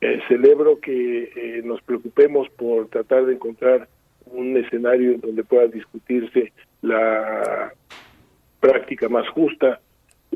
eh, 0.00 0.20
celebro 0.28 0.80
que 0.80 1.32
eh, 1.34 1.62
nos 1.64 1.80
preocupemos 1.82 2.48
por 2.50 2.88
tratar 2.88 3.26
de 3.26 3.34
encontrar 3.34 3.88
un 4.32 4.57
escenario 4.57 5.12
en 5.12 5.20
donde 5.20 5.44
pueda 5.44 5.66
discutirse 5.66 6.52
la 6.82 7.73
práctica 8.60 9.08
más 9.08 9.28
justa, 9.31 9.81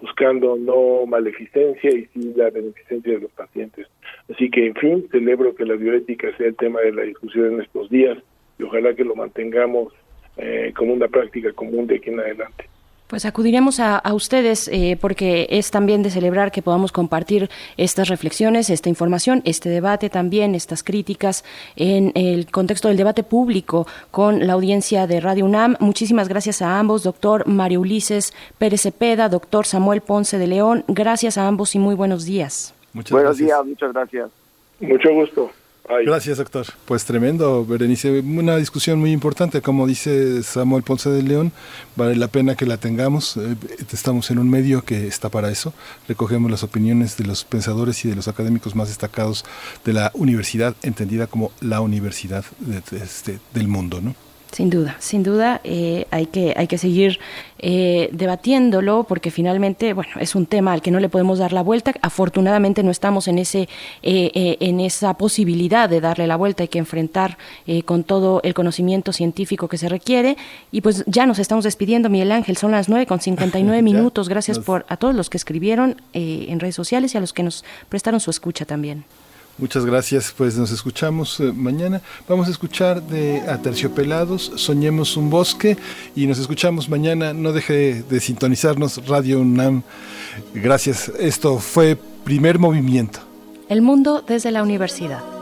buscando 0.01 0.57
no 0.57 1.07
maleficencia 1.07 1.91
y 1.91 2.07
sí 2.07 2.33
la 2.35 2.51
beneficencia 2.51 3.13
de 3.13 3.21
los 3.21 3.31
pacientes. 3.33 3.87
Así 4.33 4.51
que, 4.51 4.67
en 4.67 4.75
fin, 4.75 5.09
celebro 5.11 5.55
que 5.55 5.65
la 5.65 5.75
bioética 5.75 6.35
sea 6.37 6.49
el 6.49 6.57
tema 6.57 6.81
de 6.81 6.93
la 6.93 7.03
discusión 7.03 7.55
en 7.55 7.63
estos 7.63 7.91
días 7.91 8.19
y 8.59 8.63
ojalá 8.63 8.95
que 8.95 9.05
lo 9.05 9.15
mantengamos 9.15 9.93
eh, 10.37 10.73
como 10.77 10.95
una 10.95 11.09
práctica 11.09 11.53
común 11.53 11.87
de 11.87 11.97
aquí 11.97 12.11
en 12.11 12.21
adelante. 12.21 12.72
Pues 13.13 13.27
acudiremos 13.27 13.79
a, 13.79 14.01
ustedes 14.15 14.69
eh, 14.69 14.97
porque 14.99 15.47
es 15.51 15.71
también 15.71 16.03
de 16.03 16.09
celebrar 16.09 16.51
que 16.51 16.63
podamos 16.63 16.93
compartir 16.93 17.51
estas 17.77 18.09
reflexiones, 18.09 18.71
esta 18.71 18.89
información, 18.89 19.43
este 19.45 19.69
debate 19.69 20.09
también, 20.09 20.55
estas 20.55 20.83
críticas 20.83 21.45
en 21.77 22.13
el 22.15 22.51
contexto 22.51 22.89
del 22.89 22.97
debate 22.97 23.23
público 23.23 23.87
con 24.11 24.47
la 24.47 24.55
audiencia 24.55 25.07
de 25.07 25.21
Radio 25.21 25.45
UNAM. 25.45 25.77
Muchísimas 25.79 26.27
gracias 26.31 26.63
a 26.63 26.79
ambos, 26.79 27.03
doctor 27.03 27.47
Mario 27.47 27.81
Ulises 27.81 28.33
Pérez 28.57 28.81
Cepeda, 28.81 29.29
doctor 29.29 29.67
Samuel 29.67 30.01
Ponce 30.01 30.39
de 30.39 30.47
León. 30.47 30.83
Gracias 30.89 31.37
a 31.37 31.47
ambos 31.47 31.75
y 31.75 31.79
muy 31.79 31.95
buenos 31.95 32.25
días. 32.25 32.73
Muchas 32.95 33.13
buenos 33.13 33.37
días, 33.37 33.63
muchas 33.63 33.93
gracias. 33.93 34.31
Mucho 34.81 35.13
gusto. 35.13 35.51
Gracias, 36.05 36.39
doctor. 36.39 36.67
Pues 36.85 37.05
tremendo, 37.05 37.65
Berenice. 37.65 38.21
Una 38.21 38.57
discusión 38.57 38.99
muy 38.99 39.13
importante, 39.13 39.61
como 39.61 39.87
dice 39.87 40.43
Samuel 40.43 40.83
Ponce 40.83 41.11
de 41.11 41.23
León, 41.23 41.53
vale 41.97 42.17
la 42.17 42.29
pena 42.29 42.55
que 42.57 42.67
la 42.67 42.77
tengamos. 42.77 43.37
Eh, 43.37 43.57
estamos 43.93 44.31
en 44.31 44.39
un 44.39 44.49
medio 44.51 44.85
que 44.85 45.07
está 45.07 45.29
para 45.29 45.51
eso. 45.51 45.73
Recogemos 46.09 46.51
las 46.51 46.63
opiniones 46.63 47.17
de 47.17 47.25
los 47.25 47.45
pensadores 47.45 48.05
y 48.05 48.09
de 48.09 48.17
los 48.17 48.29
académicos 48.29 48.75
más 48.75 48.89
destacados 48.89 49.45
de 49.85 49.93
la 49.93 50.11
universidad, 50.15 50.75
entendida 50.83 51.27
como 51.27 51.53
la 51.61 51.81
universidad 51.81 52.45
este, 52.93 53.39
del 53.55 53.69
mundo, 53.69 54.01
¿no? 54.01 54.15
Sin 54.53 54.69
duda, 54.69 54.97
sin 54.99 55.23
duda 55.23 55.63
eh, 55.65 56.07
hay, 56.11 56.27
que, 56.27 56.53
hay 56.55 56.67
que 56.67 56.77
seguir 56.77 57.19
eh, 57.59 58.11
debatiéndolo 58.13 59.05
porque 59.05 59.31
finalmente, 59.31 59.95
bueno, 59.95 60.13
es 60.21 60.35
un 60.35 60.45
tema 60.45 60.75
al 60.75 60.83
que 60.83 60.91
no 60.91 61.01
le 61.01 61.09
podemos 61.09 61.39
dar 61.39 61.55
la 61.55 61.63
vuelta. 61.63 61.95
Afortunadamente 62.03 62.83
no 62.83 62.91
estamos 62.91 63.29
en, 63.29 63.39
ese, 63.39 63.67
eh, 64.03 64.59
en 64.61 64.81
esa 64.81 65.15
posibilidad 65.15 65.89
de 65.89 66.03
darle 66.03 66.27
la 66.27 66.37
vuelta, 66.37 66.65
hay 66.65 66.69
que 66.69 66.79
enfrentar 66.79 67.39
con 67.87 68.05
todo 68.05 68.43
el 68.45 68.53
conocimiento 68.53 69.15
científico 69.15 69.69
que 69.69 69.79
se 69.79 69.89
requiere. 69.89 70.37
Y 70.71 70.83
pues 70.83 71.03
ya 71.07 71.25
nos 71.25 71.39
estamos 71.39 71.65
despidiendo, 71.65 72.11
Miguel 72.11 72.31
Ángel, 72.31 72.59
son 72.59 72.73
las 72.73 72.91
9 72.91 73.07
con 73.07 73.23
59 73.23 73.81
minutos. 73.83 74.29
Gracias 74.29 74.59
por 74.59 74.85
a 74.91 74.99
todos 74.99 75.15
los 75.15 75.31
que 75.31 75.39
escribieron 75.39 75.97
en 76.13 76.61
redes 76.61 76.75
sociales 76.75 77.15
y 77.15 77.17
a 77.17 77.23
los 77.23 77.33
que 77.33 77.43
nos 77.43 77.65
prestaron 77.89 78.21
su 78.21 78.31
escucha 78.31 78.67
también. 78.67 79.05
Muchas 79.59 79.85
gracias, 79.85 80.35
pues 80.37 80.57
nos 80.57 80.73
escuchamos 80.73 81.39
eh, 81.41 81.53
mañana. 81.53 82.01
Vamos 82.29 82.49
a 82.49 82.51
escuchar 82.51 83.03
de 83.03 83.43
Aterciopelados, 83.43 84.53
Soñemos 84.57 85.17
un 85.17 85.31
bosque 85.31 85.77
y 86.17 86.27
nos 86.27 86.39
escuchamos 86.39 86.89
mañana. 86.89 87.33
No 87.33 87.53
deje 87.53 88.03
de 88.03 88.21
sintonizarnos 88.21 89.07
Radio 89.07 89.41
UNAM. 89.41 89.83
Gracias. 90.55 91.13
Esto 91.19 91.59
fue 91.59 91.97
Primer 92.25 92.59
Movimiento. 92.59 93.21
El 93.69 93.83
mundo 93.83 94.25
desde 94.27 94.51
la 94.51 94.63
universidad. 94.63 95.42